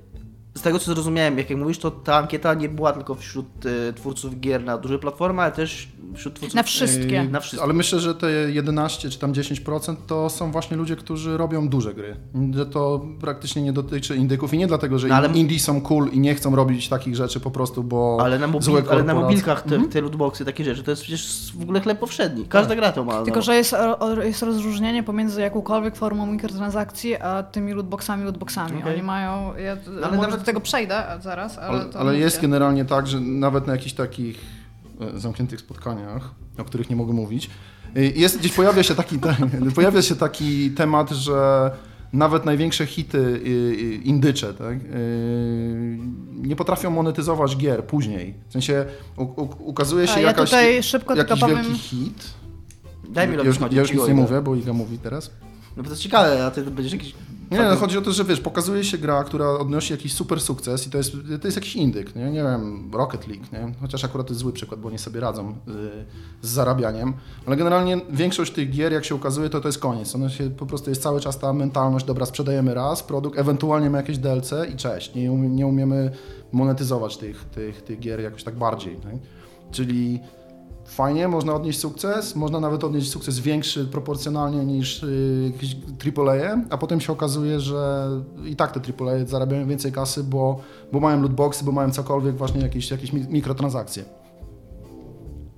z 0.55 0.63
tego 0.63 0.79
co 0.79 0.95
zrozumiałem, 0.95 1.39
jak, 1.39 1.51
jak 1.51 1.59
mówisz, 1.59 1.79
to 1.79 1.91
ta 1.91 2.17
ankieta 2.17 2.55
nie 2.55 2.69
była 2.69 2.93
tylko 2.93 3.15
wśród 3.15 3.67
y, 3.67 3.93
twórców 3.93 4.41
gier 4.41 4.65
na 4.65 4.79
duże 4.79 4.99
platformy, 4.99 5.43
ale 5.43 5.53
też 5.53 5.89
wśród 6.15 6.35
twórców... 6.35 6.55
Na 6.57 6.63
wszystkie. 6.63 7.15
Yy, 7.15 7.29
Na 7.29 7.41
wszystkie. 7.41 7.65
Ale 7.65 7.73
myślę, 7.73 8.01
że 8.01 8.15
te 8.15 8.31
11 8.31 9.11
czy 9.11 9.19
tam 9.19 9.33
10% 9.33 9.97
to 10.07 10.31
są 10.31 10.53
właśnie 10.53 10.77
ludzie, 10.77 10.97
którzy 10.97 11.37
robią 11.37 11.69
duże 11.69 11.95
gry. 11.95 12.17
Że 12.55 12.67
to 12.67 13.07
praktycznie 13.21 13.63
nie 13.63 13.73
dotyczy 13.73 14.17
indyków 14.17 14.55
i 14.55 14.59
nie 14.59 14.67
dlatego, 14.67 14.99
że 14.99 15.09
No, 15.09 15.15
ale- 15.15 15.29
indie 15.29 15.61
są 15.61 15.81
cool 15.81 16.09
i 16.13 16.21
nie 16.21 16.35
chcą 16.35 16.57
robić 16.57 16.89
takich 16.89 17.17
rzeczy 17.17 17.41
po 17.41 17.51
prostu, 17.51 17.83
bo 17.85 18.19
Ale 18.23 18.39
na, 18.39 18.47
mobil, 18.47 18.63
złe 18.63 18.83
ale 18.91 19.03
na 19.03 19.15
mobilkach 19.15 19.63
te, 19.63 19.75
Mhm. 19.75 19.93
te 19.93 20.01
lootboxy, 20.01 20.45
takie 20.45 20.65
rzeczy, 20.65 20.83
to 20.83 20.91
jest 20.91 21.03
przecież 21.03 21.53
w 21.59 21.63
ogóle 21.63 21.81
chleb 21.81 21.99
powszedni. 21.99 22.45
Każda 22.47 22.77
gra 22.77 22.93
to 22.93 23.05
ma. 23.05 23.23
Tylko, 23.23 23.39
no. 23.39 23.43
że 23.43 23.55
jest, 23.57 23.75
jest 24.23 24.43
rozróżnienie 24.43 25.03
pomiędzy 25.03 25.41
jakąkolwiek 25.41 25.97
formą 25.97 26.27
mikrotransakcji, 26.27 27.17
a 27.17 27.43
tymi 27.43 27.73
lootboxami, 27.73 28.25
lootboxami. 28.25 28.79
Okej. 28.81 28.95
Oni 28.95 29.03
mają, 29.03 29.57
ja 29.57 29.77
ale 30.05 30.17
może 30.17 30.29
nawet- 30.31 30.39
do 30.41 30.47
tego 30.47 30.61
przejdę 30.61 31.05
zaraz, 31.22 31.59
ale 31.59 31.68
Ale, 31.68 31.84
to 31.84 31.99
ale 31.99 32.18
jest 32.18 32.41
generalnie 32.41 32.84
tak, 32.84 33.07
że 33.07 33.20
nawet 33.20 33.66
na 33.66 33.72
jakichś 33.72 33.93
takich 33.93 34.41
e, 35.01 35.18
zamkniętych 35.18 35.61
spotkaniach, 35.61 36.30
o 36.59 36.64
których 36.64 36.91
nie 36.91 36.97
mogę 36.97 37.12
mówić, 37.12 37.51
e, 37.97 38.03
jest, 38.03 38.38
gdzieś 38.38 38.53
pojawia 38.53 38.82
się 38.82 38.95
taki, 38.95 39.18
te, 39.24 39.36
pojawia 39.74 40.03
się 40.03 40.16
taki 40.16 40.70
temat, 40.70 41.11
że 41.11 41.70
nawet 42.12 42.45
największe 42.45 42.86
hity 42.86 43.18
y, 43.18 44.01
indycze 44.05 44.55
tak, 44.55 44.78
nie 46.43 46.57
potrafią 46.57 46.91
monetyzować 46.91 47.57
gier 47.57 47.84
później. 47.84 48.34
W 48.49 48.53
sensie 48.53 48.84
ukazuje 49.59 50.07
się 50.07 50.14
A 50.14 50.20
ja 50.20 50.26
jakaś, 50.26 50.51
tutaj 50.51 50.82
szybko 50.82 51.14
tylko 51.14 51.28
jakiś 51.28 51.41
powiem- 51.41 51.57
wielki 51.57 51.78
hit. 51.78 52.34
Daj 53.09 53.28
mi 53.28 53.36
ja 53.36 53.43
już, 53.43 53.59
ja 53.70 53.80
już 53.80 53.93
nic 53.93 54.09
nie 54.09 54.14
mówię, 54.14 54.41
bo 54.41 54.55
Iga 54.55 54.72
mówi 54.72 54.99
teraz. 54.99 55.30
No 55.76 55.82
bo 55.82 55.88
to 55.88 55.91
jest 55.91 56.03
ciekawe, 56.03 56.47
a 56.47 56.51
ty 56.51 56.62
będziesz 56.62 56.93
jakiś... 56.93 57.14
Nie, 57.51 57.63
no, 57.63 57.77
chodzi 57.77 57.99
o 57.99 58.01
to, 58.01 58.13
że 58.13 58.25
wiesz, 58.25 58.41
pokazuje 58.41 58.85
się 58.85 58.99
gra, 58.99 59.25
która 59.25 59.51
odnosi 59.51 59.93
jakiś 59.93 60.13
super 60.13 60.41
sukces 60.41 60.87
i 60.87 60.91
to 60.91 60.99
jest, 60.99 61.13
to 61.41 61.47
jest 61.49 61.57
jakiś 61.57 61.77
indyk, 61.77 62.17
nie? 62.17 62.31
nie 62.31 62.43
wiem, 62.43 62.91
Rocket 62.95 63.29
League, 63.29 63.45
nie? 63.53 63.75
chociaż 63.81 64.05
akurat 64.05 64.27
to 64.27 64.33
jest 64.33 64.41
zły 64.41 64.53
przykład, 64.53 64.81
bo 64.81 64.89
oni 64.89 64.99
sobie 64.99 65.21
radzą 65.21 65.51
y, 65.51 65.55
z 66.43 66.49
zarabianiem, 66.49 67.13
ale 67.47 67.57
generalnie 67.57 68.01
większość 68.11 68.53
tych 68.53 68.71
gier, 68.71 68.93
jak 68.93 69.05
się 69.05 69.15
ukazuje, 69.15 69.51
to 69.51 69.61
to 69.61 69.69
jest 69.69 69.79
koniec. 69.79 70.15
Ono 70.15 70.29
się 70.29 70.51
po 70.51 70.67
prostu 70.67 70.91
jest 70.91 71.03
cały 71.03 71.21
czas 71.21 71.39
ta 71.39 71.53
mentalność, 71.53 72.07
dobra, 72.07 72.27
sprzedajemy 72.27 72.75
raz 72.75 73.03
produkt, 73.03 73.39
ewentualnie 73.39 73.91
ma 73.91 73.97
jakieś 73.97 74.19
DLC 74.19 74.53
i 74.73 74.77
cześć. 74.77 75.15
Nie, 75.15 75.33
umie, 75.33 75.49
nie 75.49 75.67
umiemy 75.67 76.11
monetyzować 76.53 77.17
tych, 77.17 77.45
tych, 77.45 77.83
tych 77.83 78.01
gier 78.01 78.21
jakoś 78.21 78.45
tak 78.45 78.55
bardziej. 78.55 78.97
Nie? 78.97 79.19
Czyli 79.71 80.21
fajnie, 80.91 81.28
można 81.28 81.55
odnieść 81.55 81.78
sukces, 81.78 82.36
można 82.36 82.61
nawet 82.61 82.84
odnieść 82.84 83.11
sukces 83.11 83.41
większy 83.41 83.84
proporcjonalnie 83.86 84.64
niż 84.64 85.03
y, 85.03 85.53
jakieś 85.53 85.76
AAA, 86.18 86.57
a 86.70 86.76
potem 86.78 87.01
się 87.01 87.12
okazuje, 87.12 87.61
że 87.61 88.09
i 88.45 88.57
tak 88.57 88.72
te 88.72 88.80
AAA 88.80 89.26
zarabiają 89.26 89.68
więcej 89.68 89.93
kasy, 89.93 90.24
bo, 90.24 90.61
bo 90.93 91.01
mają 91.01 91.20
lootboxy, 91.20 91.64
bo 91.64 91.72
mają 91.72 91.91
cokolwiek, 91.91 92.36
właśnie 92.36 92.61
jakieś, 92.61 92.91
jakieś 92.91 93.12
mi- 93.12 93.26
mikrotransakcje. 93.28 94.05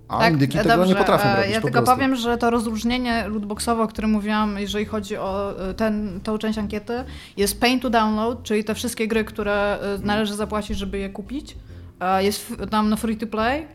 A 0.08 0.28
indyki 0.28 0.58
e, 0.58 0.62
tego 0.62 0.76
dobrze, 0.76 0.92
nie 0.92 0.98
potrafią 0.98 1.28
e, 1.28 1.36
robić 1.36 1.50
Ja 1.52 1.60
po 1.60 1.62
tylko 1.66 1.82
prostu. 1.82 1.94
powiem, 1.94 2.16
że 2.16 2.38
to 2.38 2.50
rozróżnienie 2.50 3.28
lootboxowe, 3.28 3.82
o 3.82 3.88
którym 3.88 4.10
mówiłam, 4.10 4.58
jeżeli 4.58 4.84
chodzi 4.84 5.16
o 5.16 5.60
e, 5.70 5.74
ten, 5.74 6.20
tą 6.22 6.38
część 6.38 6.58
ankiety, 6.58 7.04
jest 7.36 7.60
pay 7.60 7.80
to 7.80 7.90
download, 7.90 8.42
czyli 8.42 8.64
te 8.64 8.74
wszystkie 8.74 9.08
gry, 9.08 9.24
które 9.24 9.78
e, 9.80 9.98
należy 10.02 10.34
zapłacić, 10.34 10.78
żeby 10.78 10.98
je 10.98 11.10
kupić. 11.10 11.56
Jest 12.18 12.54
tam 12.70 12.88
no 12.90 12.96
free 12.96 13.16
to 13.16 13.26
play, 13.26 13.66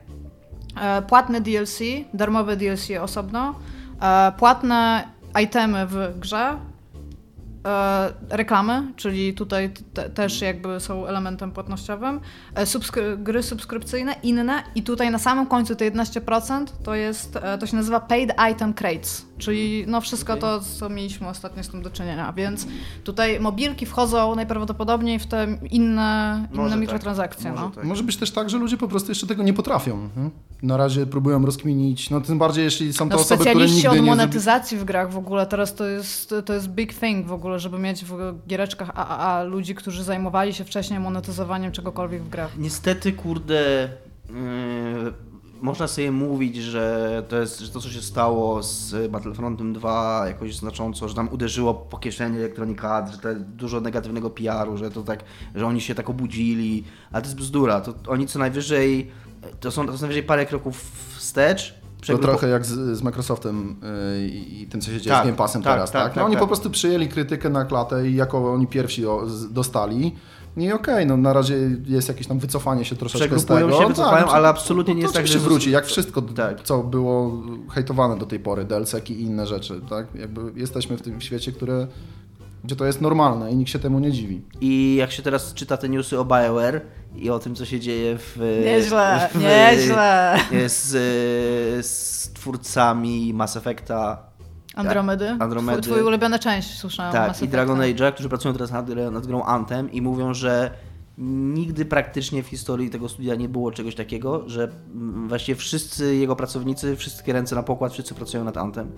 płatne 1.08 1.42
DLC, 1.42 1.80
darmowe 2.14 2.58
DLC 2.58 2.90
osobno, 3.02 3.54
e, 4.02 4.32
płatne 4.38 5.08
itemy 5.42 5.88
w 5.88 6.20
grze, 6.20 6.38
e, 6.38 6.58
reklamy, 8.30 8.94
czyli 8.96 9.34
tutaj 9.34 9.70
te, 9.94 10.10
też 10.10 10.42
jakby 10.42 10.80
są 10.80 11.06
elementem 11.08 11.52
płatnościowym, 11.52 12.20
e, 12.56 12.64
subskry- 12.66 13.18
gry 13.24 13.44
subskrypcyjne, 13.44 14.16
inne 14.24 14.64
i 14.76 14.84
tutaj 14.84 15.12
na 15.12 15.20
samym 15.20 15.46
końcu 15.46 15.76
te 15.76 15.86
11% 15.86 16.66
to 16.84 16.96
jest, 16.96 17.36
e, 17.36 17.58
to 17.58 17.68
się 17.68 17.76
nazywa 17.76 18.00
paid 18.00 18.32
item 18.52 18.74
crates, 18.74 19.26
czyli 19.38 19.84
no 19.88 20.02
wszystko 20.02 20.38
to, 20.38 20.60
co 20.62 20.90
mieliśmy 20.90 21.28
ostatnio 21.28 21.64
z 21.64 21.70
tym 21.70 21.82
do 21.82 21.90
czynienia, 21.90 22.34
więc 22.34 22.68
tutaj 23.04 23.40
mobilki 23.40 23.86
wchodzą 23.86 24.36
najprawdopodobniej 24.36 25.20
w 25.20 25.28
te 25.28 25.48
inne, 25.72 26.48
Może 26.52 26.62
inne 26.62 26.70
tak, 26.72 26.80
mikrotransakcje. 26.80 27.52
może 27.52 27.64
no. 27.64 27.70
tak. 27.70 27.84
Może 27.84 28.04
być 28.04 28.18
też 28.18 28.32
tak, 28.32 28.50
że 28.50 28.58
ludzie 28.58 28.78
po 28.78 28.88
prostu 28.88 29.12
jeszcze 29.12 29.28
tego 29.28 29.44
nie 29.44 29.54
potrafią. 29.54 29.98
nie? 30.18 30.30
Na 30.68 30.78
razie 30.78 31.06
próbują 31.06 31.46
rozkminić, 31.46 32.10
no 32.10 32.22
tym 32.22 32.38
bardziej 32.40 32.64
jeśli 32.64 32.94
są 32.94 33.10
to 33.10 33.16
No, 33.16 33.22
osoby, 33.22 33.36
które 33.40 33.52
specjaliści 33.52 33.76
nigdy 33.76 33.90
od 33.90 33.96
nie... 33.96 34.02
zrobi- 34.02 34.06
monetyzacji 34.18 34.78
w 34.78 34.84
grach 34.86 35.12
w 35.12 35.18
ogóle, 35.18 35.46
teraz 35.46 35.76
to 35.76 35.86
jest, 35.86 36.34
to 36.46 36.54
jest 36.54 36.68
big 36.70 36.94
thing 36.94 37.28
w 37.28 37.32
ogóle, 37.32 37.57
żeby 37.60 37.80
mieć 37.80 38.06
w 38.06 38.36
giereczkach 38.48 38.92
AAA 38.96 39.44
ludzi, 39.44 39.76
którzy 39.76 40.04
zajmowali 40.04 40.54
się 40.54 40.64
wcześniej 40.64 41.00
monetyzowaniem 41.00 41.72
czegokolwiek 41.72 42.24
w 42.24 42.30
grach. 42.30 42.58
Niestety, 42.58 43.14
kurde, 43.14 43.90
yy, 44.30 45.14
można 45.62 45.88
sobie 45.88 46.12
mówić, 46.12 46.56
że 46.56 47.24
to 47.30 47.38
jest 47.38 47.60
że 47.60 47.72
to, 47.72 47.82
co 47.82 47.90
się 47.90 48.02
stało 48.02 48.64
z 48.64 49.12
Battlefrontem 49.12 49.74
2 49.74 50.24
jakoś 50.28 50.56
znacząco, 50.56 51.10
że 51.10 51.16
tam 51.16 51.30
uderzyło 51.30 51.74
po 51.74 51.98
kieszeni 51.98 52.38
Electronic 52.38 52.84
Arts, 52.84 53.12
że 53.12 53.18
to 53.18 53.30
dużo 53.36 53.82
negatywnego 53.82 54.30
PR-u, 54.30 54.78
że 54.78 54.92
to 54.92 55.04
tak, 55.04 55.24
że 55.56 55.66
oni 55.66 55.82
się 55.82 55.96
tak 55.96 56.10
obudzili, 56.10 56.84
ale 57.12 57.22
to 57.22 57.28
jest 57.28 57.38
bzdura. 57.38 57.82
To 57.82 57.94
oni 58.08 58.28
co 58.28 58.40
najwyżej, 58.40 59.12
to 59.60 59.72
są, 59.72 59.86
to 59.86 59.94
są 59.94 60.02
najwyżej 60.02 60.24
parę 60.24 60.46
kroków 60.46 60.92
wstecz. 61.18 61.87
To 62.08 62.14
Przegrupo- 62.14 62.22
trochę 62.22 62.48
jak 62.50 62.66
z, 62.66 62.98
z 62.98 63.02
Microsoftem 63.02 63.76
yy, 64.22 64.28
i 64.30 64.68
tym, 64.68 64.82
co 64.82 64.92
się 64.92 65.02
dzieje 65.02 65.16
Tak, 65.16 65.24
z 65.24 65.26
Game 65.26 65.38
Passem 65.38 65.62
tak, 65.64 65.74
teraz, 65.74 65.92
tak, 65.92 66.04
tak? 66.04 66.12
No 66.12 66.16
tak, 66.16 66.26
oni 66.26 66.34
tak. 66.36 66.42
po 66.42 66.48
prostu 66.48 66.70
przyjęli 66.70 67.08
krytykę 67.08 67.50
na 67.50 67.66
klatę 67.66 68.08
i 68.10 68.16
jako 68.16 68.54
oni 68.54 68.68
pierwsi 68.68 69.06
o, 69.06 69.30
z, 69.30 69.54
dostali. 69.54 70.16
I 70.58 70.72
okej, 70.72 71.06
no 71.06 71.18
na 71.18 71.34
razie 71.34 71.56
jest 71.86 72.08
jakieś 72.08 72.28
tam 72.28 72.40
wycofanie 72.40 72.86
się 72.86 72.96
troszeczkę 72.96 73.40
z 73.40 73.46
tego. 73.46 73.72
się, 73.82 73.88
wycofają, 73.88 74.26
no, 74.26 74.32
ale 74.32 74.48
absolutnie 74.48 74.96
nie 74.96 75.02
jest 75.02 75.14
tak, 75.14 75.28
że- 75.28 75.40
wróci, 75.40 75.72
jak 75.72 75.86
wszystko, 75.86 76.22
Tak. 76.22 76.64
co 76.64 76.84
było 76.84 77.44
hejtowane 77.70 78.18
do 78.18 78.26
tej 78.26 78.40
pory, 78.40 78.66
DLC-ki 78.66 79.14
i 79.14 79.22
inne 79.22 79.48
rzeczy, 79.48 79.82
tak? 79.90 80.08
Jakby 80.16 80.42
jesteśmy 80.56 80.98
w 80.98 81.02
tym 81.02 81.22
świecie, 81.22 81.52
które, 81.52 81.88
gdzie 82.68 82.76
to 82.76 82.86
jest 82.86 83.02
normalne 83.02 83.52
i 83.52 83.56
nikt 83.56 83.72
się 83.72 83.80
temu 83.80 84.00
nie 84.00 84.12
dziwi. 84.12 84.42
I 84.62 84.96
jak 84.96 85.12
się 85.12 85.24
teraz 85.24 85.54
czyta 85.54 85.78
te 85.78 85.90
newsy 85.90 86.20
o 86.20 86.26
BioWare 86.26 86.82
i 87.16 87.30
o 87.30 87.40
tym, 87.40 87.56
co 87.56 87.66
się 87.66 87.80
dzieje 87.80 88.18
w... 88.18 88.62
Nieźle, 88.66 89.30
w, 89.34 89.42
nieźle. 89.42 90.38
Z, 90.68 91.86
z 91.86 92.34
twórcami 92.34 93.34
Mass 93.34 93.58
Effecta, 93.58 94.18
Andromedy? 94.76 95.38
Andromedy. 95.40 95.82
Twój, 95.82 95.94
twój 95.94 96.08
ulubiona 96.08 96.40
część, 96.40 96.78
słyszałam. 96.78 97.14
tak, 97.14 97.28
Mass 97.28 97.42
i 97.42 97.48
Dragon. 97.48 97.80
Age'a, 97.80 98.14
którzy 98.14 98.30
pracują 98.30 98.54
teraz 98.54 98.72
nad, 98.72 98.90
nad 99.12 99.28
grą 99.28 99.44
Anthem 99.44 99.92
i 99.92 100.02
mówią, 100.02 100.34
że 100.34 100.72
nigdy 101.18 101.86
praktycznie 101.86 102.44
w 102.44 102.48
historii 102.48 102.90
tego 102.90 103.10
studia 103.10 103.36
nie 103.36 103.50
było 103.50 103.72
czegoś 103.72 103.96
takiego, 103.96 104.50
że 104.50 104.64
mm, 104.94 105.28
właściwie 105.28 105.56
wszyscy 105.56 106.16
jego 106.16 106.36
pracownicy, 106.36 106.96
wszystkie 106.96 107.34
ręce 107.34 107.56
na 107.56 107.64
pokład, 107.64 107.94
wszyscy 107.94 108.16
pracują 108.16 108.44
nad 108.44 108.58
Anthem. 108.58 108.92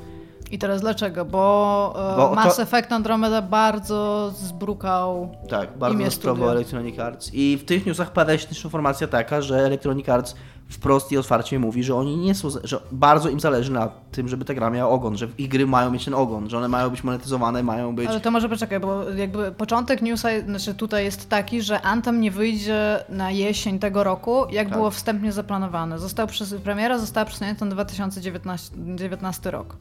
I 0.51 0.57
teraz 0.57 0.81
dlaczego? 0.81 1.25
Bo, 1.25 1.93
e, 2.13 2.17
Bo 2.17 2.29
to- 2.29 2.35
Mass 2.35 2.59
Effect 2.59 2.91
Andromeda 2.91 3.41
bardzo 3.41 4.31
zbrukał 4.35 5.35
Tak, 5.49 5.77
bardzo 5.77 6.21
próbował 6.21 6.49
Electronic 6.49 6.99
Arts. 6.99 7.33
I 7.33 7.57
w 7.57 7.65
tych 7.65 7.85
newsach 7.85 8.13
pada 8.13 8.37
się 8.37 8.47
też 8.47 8.63
informacja 8.63 9.07
taka, 9.07 9.41
że 9.41 9.57
Electronic 9.65 10.09
Arts 10.09 10.35
wprost 10.69 11.11
i 11.11 11.17
otwarcie 11.17 11.59
mówi, 11.59 11.83
że 11.83 11.95
oni 11.95 12.17
nie 12.17 12.35
są, 12.35 12.49
że 12.63 12.79
bardzo 12.91 13.29
im 13.29 13.39
zależy 13.39 13.71
na 13.71 13.89
tym, 14.11 14.27
żeby 14.27 14.45
ta 14.45 14.53
gra 14.53 14.69
miała 14.69 14.91
ogon, 14.91 15.17
że 15.17 15.27
ich 15.37 15.49
gry 15.49 15.67
mają 15.67 15.91
mieć 15.91 16.05
ten 16.05 16.13
ogon, 16.13 16.49
że 16.49 16.57
one 16.57 16.67
mają 16.67 16.89
być 16.89 17.03
monetyzowane, 17.03 17.63
mają 17.63 17.95
być... 17.95 18.09
Ale 18.09 18.19
to 18.19 18.31
może 18.31 18.49
poczekaj, 18.49 18.79
bo 18.79 19.09
jakby 19.09 19.51
początek 19.51 20.01
newsa, 20.01 20.29
znaczy 20.45 20.73
tutaj 20.73 21.05
jest 21.05 21.29
taki, 21.29 21.61
że 21.61 21.81
Anthem 21.81 22.21
nie 22.21 22.31
wyjdzie 22.31 23.03
na 23.09 23.31
jesień 23.31 23.79
tego 23.79 24.03
roku, 24.03 24.45
jak 24.51 24.67
Tak. 24.67 24.77
było 24.77 24.91
wstępnie 24.91 25.31
zaplanowane. 25.31 25.99
Został 25.99 26.27
przez, 26.27 26.55
premiera 26.63 26.99
została 26.99 27.25
przesunięta 27.25 27.65
na 27.65 27.71
2019 27.71 28.75
19 28.95 29.51
rok. 29.51 29.77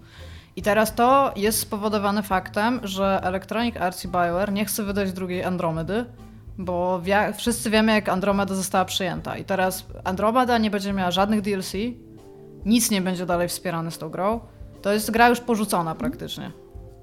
I 0.56 0.62
teraz 0.62 0.94
to 0.94 1.32
jest 1.36 1.58
spowodowane 1.60 2.22
faktem, 2.22 2.80
że 2.82 3.20
Electronic 3.22 3.76
Arts 3.76 4.04
i 4.04 4.08
BioWare 4.08 4.52
nie 4.52 4.64
chce 4.64 4.82
wydać 4.82 5.12
drugiej 5.12 5.44
Andromedy, 5.44 6.04
bo 6.58 7.00
wszyscy 7.36 7.70
wiemy, 7.70 7.92
jak 7.92 8.08
Andromeda 8.08 8.54
została 8.54 8.84
przyjęta. 8.84 9.36
I 9.38 9.44
teraz 9.44 9.86
Andromeda 10.04 10.58
nie 10.58 10.70
będzie 10.70 10.92
miała 10.92 11.10
żadnych 11.10 11.40
DLC, 11.42 11.72
nic 12.64 12.90
nie 12.90 13.02
będzie 13.02 13.26
dalej 13.26 13.48
wspierane 13.48 13.90
z 13.90 13.98
tą 13.98 14.08
grą. 14.10 14.40
To 14.82 14.92
jest 14.92 15.10
gra 15.10 15.28
już 15.28 15.40
porzucona 15.40 15.94
praktycznie. 15.94 16.52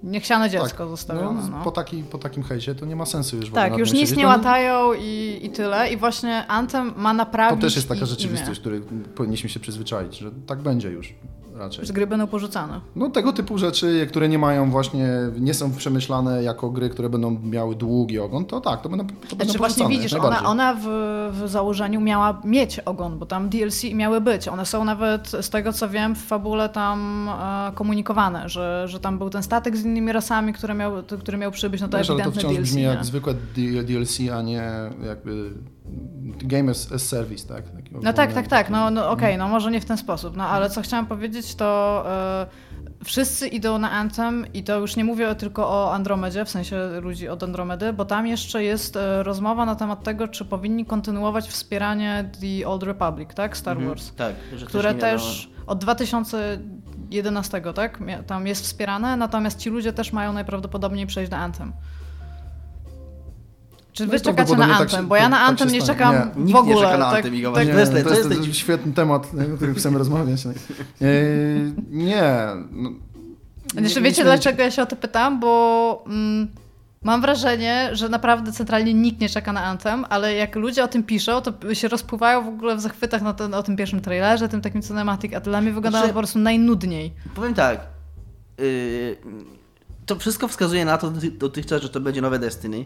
Niechciane 0.04 0.50
dziecko 0.50 0.88
zostawione. 0.90 1.42
no, 1.42 1.58
No, 1.58 1.64
Po, 1.64 1.72
taki, 1.72 2.04
po 2.04 2.18
takim 2.18 2.44
hejcie 2.44 2.76
to 2.76 2.86
nie 2.86 2.96
ma 2.96 3.06
sensu 3.06 3.38
już 3.38 3.52
tak, 3.52 3.78
już 3.78 3.92
nic 3.92 4.02
siedzieć. 4.02 4.18
nie 4.18 4.24
No, 4.24 4.30
łatają 4.30 4.94
i, 4.94 5.40
i 5.44 5.50
tyle. 5.50 5.90
I 5.92 5.98
właśnie 5.98 6.48
Anthem 6.48 6.94
ma 6.98 7.14
naprawić 7.14 7.60
To 7.60 7.62
też 7.68 7.76
jest 7.76 7.90
taka 7.90 8.06
rzeczywistość, 8.06 8.48
imię. 8.48 8.60
której 8.60 8.82
powinniśmy 9.16 9.50
się 9.50 9.60
przyzwyczaić, 9.60 10.18
że 10.18 10.32
tak 10.48 10.62
będzie 10.62 10.90
już. 10.92 11.14
Raczej. 11.56 11.86
Że 11.86 11.94
gry 11.94 12.08
będą 12.08 12.28
porzucane. 12.28 12.82
No 12.96 13.10
tego 13.10 13.34
typu 13.34 13.58
rzeczy, 13.58 14.08
które 14.10 14.30
nie 14.30 14.40
mają 14.40 14.72
właśnie, 14.72 15.08
nie 15.40 15.54
są 15.54 15.72
przemyślane 15.72 16.44
jako 16.44 16.70
gry, 16.70 16.90
które 16.90 17.10
będą 17.10 17.40
miały 17.44 17.76
długi 17.76 18.20
ogon, 18.20 18.46
to 18.46 18.62
tak, 18.62 18.82
to 18.82 18.90
będą, 18.90 19.08
to 19.08 19.14
będą 19.14 19.36
Znaczy 19.46 19.58
właśnie 19.58 19.84
porzucane, 19.84 19.90
widzisz, 19.90 20.14
ona, 20.14 20.44
ona 20.44 20.76
w, 20.82 20.88
w 21.32 21.50
założeniu 21.50 22.02
miała 22.02 22.42
mieć 22.44 22.80
ogon, 22.80 23.20
bo 23.20 23.26
tam 23.26 23.50
DLC 23.50 23.84
miały 23.94 24.22
być. 24.22 24.48
One 24.48 24.66
są 24.66 24.86
nawet, 24.86 25.28
z 25.28 25.50
tego 25.50 25.74
co 25.74 25.90
wiem, 25.90 26.16
w 26.16 26.26
fabule 26.26 26.70
tam 26.70 27.30
e, 27.30 27.72
komunikowane, 27.76 28.50
że, 28.50 28.86
że 28.88 29.00
tam 29.00 29.18
był 29.18 29.30
ten 29.30 29.44
statek 29.44 29.78
z 29.78 29.86
innymi 29.86 30.12
rasami, 30.12 30.54
który 30.54 30.74
miał, 30.74 30.92
który 31.20 31.38
miał 31.38 31.52
przybyć, 31.52 31.82
no 31.82 31.88
to 31.88 31.98
Wiesz, 31.98 32.10
ale 32.10 32.20
to 32.20 32.30
ewidentne 32.30 32.42
wciąż 32.42 32.56
DLC. 32.56 32.70
brzmi 32.70 32.82
nie? 32.82 32.88
jak 32.88 33.06
zwykłe 33.06 33.34
DLC, 33.84 34.20
a 34.34 34.42
nie 34.42 34.72
jakby 35.08 35.52
game 36.38 36.72
as, 36.72 36.92
as 36.92 37.02
service, 37.08 37.48
tak? 37.48 37.70
Taki 37.70 37.92
No 38.02 38.14
tak, 38.14 38.30
ogólny- 38.30 38.34
tak, 38.36 38.48
tak. 38.48 38.70
No, 38.70 38.92
no 38.92 39.10
okej, 39.10 39.38
no 39.38 39.48
może 39.48 39.72
nie 39.72 39.82
w 39.82 39.86
ten 39.86 39.98
sposób. 39.98 40.38
No 40.38 40.44
ale 40.48 40.70
co 40.70 40.82
chciałam 40.82 41.06
powiedzieć, 41.06 41.56
to 41.56 42.04
e, 42.08 42.48
wszyscy 43.04 43.48
idą 43.48 43.78
na 43.78 43.92
Anthem 43.92 44.46
i 44.54 44.64
to 44.64 44.80
już 44.80 44.96
nie 44.96 45.04
mówię 45.04 45.36
tylko 45.36 45.70
o 45.70 45.94
Andromedzie, 45.94 46.46
w 46.46 46.50
sensie 46.50 46.78
ludzi 47.02 47.30
od 47.30 47.44
Andromedy, 47.44 47.94
bo 47.94 48.06
tam 48.06 48.28
jeszcze 48.28 48.64
jest 48.64 48.96
e, 48.96 49.24
rozmowa 49.24 49.66
na 49.66 49.76
temat 49.76 50.04
tego, 50.04 50.28
czy 50.28 50.46
powinni 50.46 50.86
kontynuować 50.86 51.48
wspieranie 51.50 52.30
The 52.42 52.68
Old 52.68 52.84
Republic, 52.84 53.30
tak? 53.36 53.58
Star 53.58 53.72
Mhm, 53.78 53.90
Wars. 53.90 54.12
Tak, 54.16 54.36
że 54.56 54.66
które 54.66 54.94
też 54.94 55.50
od 55.68 55.80
2011, 55.80 57.62
tak? 57.76 58.00
Tam 58.28 58.48
jest 58.48 58.64
wspierane, 58.64 59.18
natomiast 59.18 59.60
ci 59.60 59.70
ludzie 59.70 59.94
też 59.94 60.14
mają 60.14 60.34
najprawdopodobniej 60.34 61.08
przejść 61.08 61.32
na 61.32 61.38
Anthem. 61.38 61.74
Czy 63.96 64.06
No 64.06 64.12
wy 64.12 64.18
i 64.18 64.22
czekacie 64.22 64.56
na 64.56 64.68
tak 64.68 64.82
Anthem? 64.82 65.02
się- 65.02 65.08
bo 65.08 65.16
ja 65.16 65.30
na 65.30 65.38
tak 65.38 65.50
Anthem 65.50 65.70
nie 65.72 65.82
czekam 65.82 66.16
Nie, 66.16 66.22
w 66.22 66.38
nikt 66.38 66.50
nie 66.50 66.56
ogóle. 66.60 66.76
czeka 66.76 66.98
na 66.98 67.06
tak, 67.06 67.16
Anthem, 67.26 67.34
tak, 67.44 67.52
właśnie 67.52 67.66
Nie, 67.66 67.74
to 67.74 67.80
jest- 67.80 67.92
to 67.92 67.98
jest, 68.16 68.30
to 68.30 68.34
jest- 68.36 68.56
świetny 68.56 68.94
temat, 68.94 69.28
o 69.54 69.56
którym 69.56 69.76
chcemy 69.80 69.98
rozmawiać. 69.98 70.46
Yy, 70.46 70.52
nie. 71.90 72.24
No, 72.72 72.90
Jeszcze 72.90 73.82
nie- 73.82 73.84
wiecie, 73.84 74.02
mieliśmy- 74.02 74.24
dlaczego 74.24 74.62
ja 74.64 74.72
się 74.72 74.82
o 74.82 74.86
to 74.86 74.96
pytam? 74.96 75.40
Bo 75.40 76.04
mm, 76.08 76.48
mam 77.04 77.22
wrażenie, 77.22 77.90
że 77.94 78.10
naprawdę 78.10 78.52
centralnie 78.52 78.94
nikt 78.94 79.20
nie 79.22 79.30
czeka 79.30 79.54
na 79.54 79.64
Anthem, 79.64 80.06
ale 80.10 80.34
jak 80.34 80.56
ludzie 80.56 80.84
o 80.84 80.88
tym 80.88 81.04
piszą, 81.04 81.42
to 81.42 81.74
się 81.76 81.88
rozpływają 81.88 82.44
w 82.46 82.48
ogóle 82.48 82.76
w 82.76 82.80
zachwytach 82.82 83.22
na 83.22 83.34
ten, 83.34 83.54
o 83.54 83.64
tym 83.64 83.76
pierwszym 83.76 84.02
trailerze, 84.02 84.50
tym 84.50 84.62
takim 84.62 84.82
cinematic, 84.82 85.34
a 85.34 85.40
dla 85.40 85.62
mnie 85.62 85.72
wygląda 85.72 86.00
Znaczy- 86.00 86.14
po 86.14 86.20
prostu 86.20 86.40
najnudniej. 86.40 87.14
Powiem 87.36 87.54
tak. 87.54 87.80
Yy, 88.58 89.18
to 90.06 90.16
wszystko 90.16 90.48
wskazuje 90.48 90.86
na 90.86 90.98
to 90.98 91.10
doty- 91.12 91.32
dotychczas, 91.32 91.82
że 91.82 91.90
to 91.90 92.00
będzie 92.00 92.22
nowe 92.22 92.40
Destiny. 92.40 92.86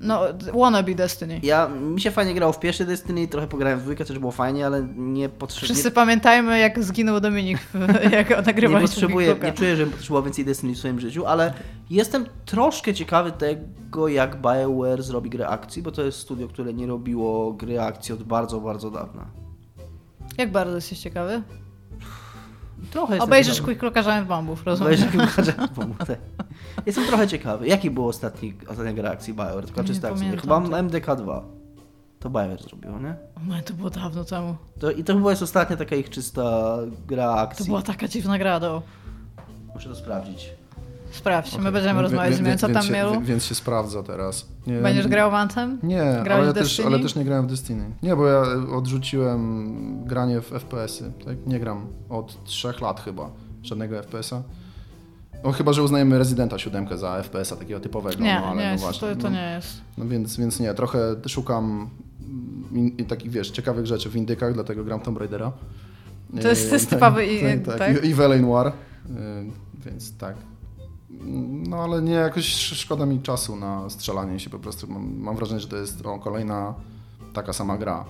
No, 0.00 0.20
wannabe 0.54 0.94
Destiny. 0.94 1.40
Ja, 1.42 1.68
mi 1.68 2.00
się 2.00 2.10
fajnie 2.10 2.34
grało 2.34 2.52
w 2.52 2.60
pierwsze 2.60 2.84
Destiny, 2.84 3.28
trochę 3.28 3.46
pograłem 3.46 3.78
w 3.78 3.82
dwójkę, 3.82 4.04
też 4.04 4.18
było 4.18 4.32
fajnie, 4.32 4.66
ale 4.66 4.82
nie 4.96 5.28
potrzebuję. 5.28 5.74
Wszyscy 5.74 5.90
pamiętajmy, 5.90 6.58
jak 6.58 6.84
zginął 6.84 7.20
Dominik, 7.20 7.58
jak 8.12 8.30
Nie 8.30 8.36
nagrywaliśmy 8.36 8.88
potrzebuję, 8.88 9.34
Big 9.34 9.44
nie 9.44 9.52
czuję, 9.52 9.76
że 9.76 9.86
potrzebował 9.86 10.22
więcej 10.22 10.44
Destiny 10.44 10.74
w 10.74 10.78
swoim 10.78 11.00
życiu, 11.00 11.26
ale 11.26 11.54
jestem 11.90 12.26
troszkę 12.44 12.94
ciekawy 12.94 13.32
tego, 13.32 14.08
jak 14.08 14.36
BioWare 14.36 15.02
zrobi 15.02 15.30
grę 15.30 15.48
akcji, 15.48 15.82
bo 15.82 15.92
to 15.92 16.02
jest 16.02 16.18
studio, 16.18 16.48
które 16.48 16.74
nie 16.74 16.86
robiło 16.86 17.52
gry 17.52 17.80
akcji 17.80 18.14
od 18.14 18.22
bardzo, 18.22 18.60
bardzo 18.60 18.90
dawna. 18.90 19.26
Jak 20.38 20.52
bardzo 20.52 20.74
jesteś 20.74 20.98
ciekawy? 20.98 21.42
Trochę 22.90 23.18
Obejrzysz. 23.18 23.62
Quick 23.62 23.82
Looka 23.82 24.02
Giant 24.02 24.28
Bombów, 24.28 24.66
rozumiem? 24.66 24.92
Obejrzysz 24.94 25.10
Quick 25.10 25.38
Looka 25.78 26.06
tak. 26.06 26.18
Jestem 26.86 27.06
trochę 27.06 27.28
ciekawy. 27.28 27.66
Jaki 27.68 27.90
był 27.90 28.08
ostatni, 28.08 28.54
ostatnia 28.68 28.92
gra 28.92 29.10
akcji 29.10 29.34
BioWare? 29.34 29.64
Tylko 29.66 29.84
czysta 29.84 30.08
akcja. 30.08 30.36
Chyba 30.40 30.58
MDK2. 30.60 31.40
To 32.20 32.30
BioWare 32.30 32.62
zrobiło, 32.62 32.98
nie? 32.98 33.14
O 33.36 33.40
man, 33.40 33.62
to 33.62 33.74
było 33.74 33.90
dawno 33.90 34.24
temu. 34.24 34.56
To, 34.80 34.90
I 34.90 35.04
to 35.04 35.14
chyba 35.14 35.30
jest 35.30 35.42
ostatnia 35.42 35.76
taka 35.76 35.96
ich 35.96 36.10
czysta 36.10 36.76
gra 37.06 37.24
To 37.34 37.40
akcji. 37.40 37.66
była 37.66 37.82
taka 37.82 38.08
dziwna 38.08 38.38
gra, 38.38 38.60
do. 38.60 38.82
Muszę 39.74 39.88
to 39.88 39.94
sprawdzić. 39.94 40.50
Sprawdź, 41.10 41.52
my 41.52 41.58
Okej. 41.60 41.72
będziemy 41.72 42.02
rozmawiać 42.02 42.34
z 42.34 42.38
wie- 42.38 42.44
nimi, 42.44 42.58
co 42.58 42.68
więc 42.68 42.78
tam 42.84 42.92
mielu. 42.94 43.20
Więc 43.20 43.44
się 43.44 43.54
sprawdza 43.54 44.02
teraz. 44.02 44.46
Nie, 44.66 44.80
Będziesz 44.80 45.08
grał 45.08 45.30
w 45.30 45.34
Anthem? 45.34 45.78
Nie, 45.82 46.20
Grałeś 46.24 46.44
ale 46.44 46.52
w 46.52 46.54
też, 46.54 46.80
ale 46.80 46.98
też 46.98 47.14
nie 47.14 47.24
grałem 47.24 47.46
w 47.46 47.50
Destiny. 47.50 47.90
Nie, 48.02 48.16
bo 48.16 48.26
ja 48.26 48.42
odrzuciłem 48.76 50.04
granie 50.04 50.40
w 50.40 50.46
FPS-y. 50.46 51.12
Tak? 51.24 51.36
Nie 51.46 51.60
gram 51.60 51.86
od 52.08 52.44
trzech 52.44 52.80
lat 52.80 53.00
chyba 53.00 53.30
żadnego 53.62 54.02
FPS-a. 54.02 54.42
No 55.44 55.52
chyba, 55.52 55.72
że 55.72 55.82
uznajemy 55.82 56.18
Residenta 56.18 56.58
7 56.58 56.98
za 56.98 57.22
FPS-a 57.22 57.56
takiego 57.56 57.80
typowego. 57.80 58.24
Nie, 58.24 58.40
no, 58.40 58.46
ale 58.46 58.56
nie, 58.56 58.66
no 58.66 58.72
jest, 58.72 58.84
właśnie, 58.84 59.08
to, 59.08 59.16
to 59.16 59.30
no, 59.30 59.36
nie 59.36 59.52
jest. 59.56 59.80
No 59.98 60.08
więc, 60.08 60.36
więc 60.36 60.60
nie, 60.60 60.74
trochę 60.74 60.98
szukam 61.26 61.90
in, 62.72 62.88
in, 62.88 63.06
takich, 63.06 63.30
wiesz, 63.30 63.50
ciekawych 63.50 63.86
rzeczy 63.86 64.10
w 64.10 64.16
indykach, 64.16 64.54
dlatego 64.54 64.84
gram 64.84 65.00
Tomb 65.00 65.18
Raidera. 65.18 65.52
To 66.42 66.48
jest- 66.48 66.68
to 66.68 66.74
jest 66.74 66.90
tak, 66.90 66.98
typowy 66.98 67.26
i- 67.26 67.60
tak, 67.66 67.78
tak? 67.78 68.04
I, 68.04 68.08
i 68.08 68.14
Noir, 68.14 68.66
y, 68.66 68.72
więc 69.86 70.16
tak. 70.16 70.36
No 71.68 71.76
ale 71.82 72.02
nie, 72.02 72.12
jakoś 72.12 72.44
sz- 72.54 72.78
szkoda 72.78 73.06
mi 73.06 73.20
czasu 73.22 73.56
na 73.56 73.90
strzelanie 73.90 74.40
się 74.40 74.50
po 74.50 74.58
prostu. 74.58 74.86
Mam, 74.86 75.16
mam 75.18 75.36
wrażenie, 75.36 75.60
że 75.60 75.68
to 75.68 75.76
jest 75.76 76.06
o, 76.06 76.18
kolejna 76.18 76.74
taka 77.32 77.52
sama 77.52 77.78
gra. 77.78 78.04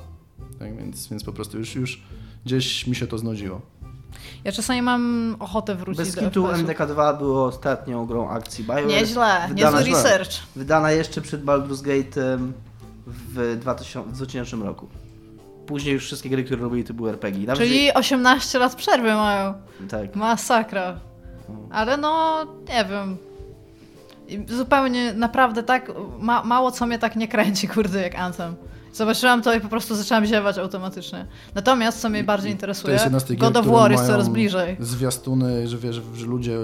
Tak, 0.58 0.76
więc, 0.76 1.08
więc 1.08 1.24
po 1.24 1.32
prostu 1.32 1.58
już, 1.58 1.74
już 1.74 2.02
gdzieś 2.44 2.86
mi 2.86 2.96
się 2.96 3.06
to 3.06 3.18
znudziło. 3.18 3.60
Ja 4.44 4.52
czasami 4.52 4.82
mam 4.82 5.36
ochotę 5.38 5.74
wrócić 5.74 6.04
Bez 6.04 6.14
do 6.14 6.20
kitu 6.20 6.46
FPS-ów. 6.46 6.68
MDK2 6.68 7.18
było 7.18 7.44
ostatnią 7.46 8.06
grą 8.06 8.28
akcji 8.28 8.64
BioWare. 8.64 8.86
Nieźle, 8.86 9.48
Wydana- 9.48 9.54
niezły 9.78 9.94
research. 9.94 10.30
Wydana 10.56 10.92
jeszcze 10.92 11.20
przed 11.20 11.44
Baldur's 11.44 11.82
Gate'em 11.82 12.52
w 13.06 13.56
2000, 13.60 14.10
w 14.10 14.12
2000 14.12 14.56
roku. 14.56 14.88
Później 15.66 15.94
już 15.94 16.04
wszystkie 16.04 16.30
gry, 16.30 16.44
które 16.44 16.62
robili, 16.62 16.84
to 16.84 16.94
były 16.94 17.10
RPG. 17.10 17.46
Nawet 17.46 17.58
Czyli 17.68 17.92
18 17.94 18.58
lat 18.58 18.74
przerwy 18.74 19.14
mają. 19.14 19.54
Tak. 19.88 20.16
Masakra. 20.16 21.00
Ale 21.70 21.96
no, 21.96 22.44
nie 22.68 22.84
wiem. 22.84 23.16
Zupełnie, 24.48 25.12
naprawdę 25.12 25.62
tak, 25.62 25.92
ma, 26.18 26.44
mało 26.44 26.70
co 26.70 26.86
mnie 26.86 26.98
tak 26.98 27.16
nie 27.16 27.28
kręci, 27.28 27.68
kurde, 27.68 28.02
jak 28.02 28.14
Anthem. 28.14 28.56
Zobaczyłam 28.92 29.42
to 29.42 29.54
i 29.54 29.60
po 29.60 29.68
prostu 29.68 29.94
zaczęłam 29.94 30.26
ziewać 30.26 30.58
automatycznie. 30.58 31.26
Natomiast, 31.54 32.00
co 32.00 32.08
mnie 32.08 32.24
bardziej 32.24 32.50
To 32.50 32.54
interesuje, 32.54 32.92
jest 32.92 33.04
jedna 33.04 33.20
z 33.20 33.24
tych 33.24 33.38
God 33.38 33.56
of 33.56 33.66
War 33.66 33.92
jest 33.92 34.06
coraz 34.06 34.28
bliżej. 34.28 34.76
Zwiastuny, 34.80 35.68
że 35.68 35.78
wiesz, 35.78 36.00
że 36.14 36.26
ludzie 36.26 36.58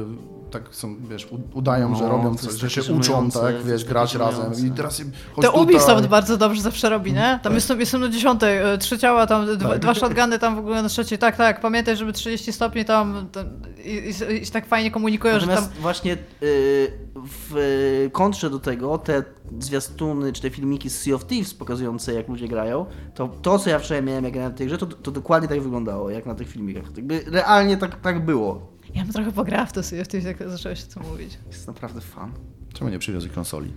tak 0.53 0.62
są, 0.70 0.96
wiesz, 1.09 1.28
udają, 1.55 1.94
że 1.94 2.03
No, 2.05 2.09
robią 2.11 2.36
to 2.36 2.42
coś, 2.42 2.55
że 2.55 2.70
się 2.70 2.92
uczą, 2.92 3.30
tak, 3.30 3.62
wiesz, 3.62 3.84
grać 3.84 4.14
razem. 4.14 4.66
I 4.66 4.70
teraz 4.70 5.00
im, 5.00 5.12
chodź 5.32 5.44
To 5.44 5.53
tutaj. 5.53 5.62
Ubisoft 5.64 6.07
bardzo 6.07 6.36
dobrze 6.36 6.62
zawsze 6.62 6.88
robi, 6.88 7.12
nie? 7.12 7.20
Tam 7.20 7.40
Tak. 7.42 7.53
jestem, 7.55 7.80
jestem 7.80 8.00
na 8.00 8.09
dziesiątej, 8.09 8.59
e, 8.59 8.78
trzy 8.78 8.98
ciała, 8.98 9.26
tam 9.26 9.57
dwa, 9.59 9.68
Tak. 9.68 9.78
dwa 9.78 9.94
shotguny 9.94 10.38
tam 10.38 10.57
w 10.57 10.59
ogóle 10.59 10.82
na 10.82 10.88
trzeciej. 10.88 11.18
Tak, 11.18 11.36
tak, 11.36 11.61
pamiętaj, 11.61 11.96
żeby 11.96 12.12
30 12.12 12.53
stopni 12.53 12.84
tam, 12.84 13.28
tam 13.32 13.44
i, 13.84 13.90
i, 13.90 14.42
i 14.42 14.46
tak 14.46 14.66
fajnie 14.66 14.90
komunikują, 14.90 15.34
że 15.34 15.40
tam... 15.40 15.48
Natomiast 15.48 15.80
właśnie 15.80 16.12
y, 16.42 16.92
w 17.14 18.09
kontrze 18.12 18.50
do 18.50 18.59
tego, 18.59 18.98
te 18.98 19.22
zwiastuny, 19.61 20.32
czy 20.32 20.42
te 20.42 20.50
filmiki 20.50 20.90
z 20.90 21.00
Sea 21.00 21.14
of 21.14 21.24
Thieves 21.26 21.55
pokazujące, 21.55 22.14
jak 22.14 22.28
ludzie 22.28 22.48
grają, 22.48 22.86
to 23.14 23.28
to, 23.28 23.59
co 23.59 23.70
ja 23.70 23.78
wczoraj 23.78 24.03
miałem, 24.03 24.24
jak 24.24 24.32
grałem 24.32 24.53
w 24.53 24.55
tej 24.55 24.66
grze, 24.66 24.78
to, 24.78 24.86
to 24.86 25.11
dokładnie 25.11 25.48
tak 25.48 25.61
wyglądało, 25.61 26.11
jak 26.11 26.26
na 26.26 26.34
tych 26.34 26.48
filmikach. 26.48 26.84
Jakby 26.96 27.24
realnie 27.26 27.76
tak, 27.76 28.00
tak 28.00 28.24
było. 28.24 28.71
Ja 28.95 29.03
bym 29.05 29.12
trochę 29.12 29.32
pograła 29.32 29.66
w 29.66 29.72
to 29.72 29.82
Thieves, 29.82 30.24
jak 30.24 30.51
zaczęłaś 30.51 30.82
o 30.84 30.95
tym 30.95 31.11
mówić. 31.11 31.38
Jest 31.47 31.66
naprawdę 31.66 32.01
fan. 32.01 32.32
Czemu 32.72 32.90
nie 32.90 32.99
przywiozli 32.99 33.30
konsoli? 33.30 33.72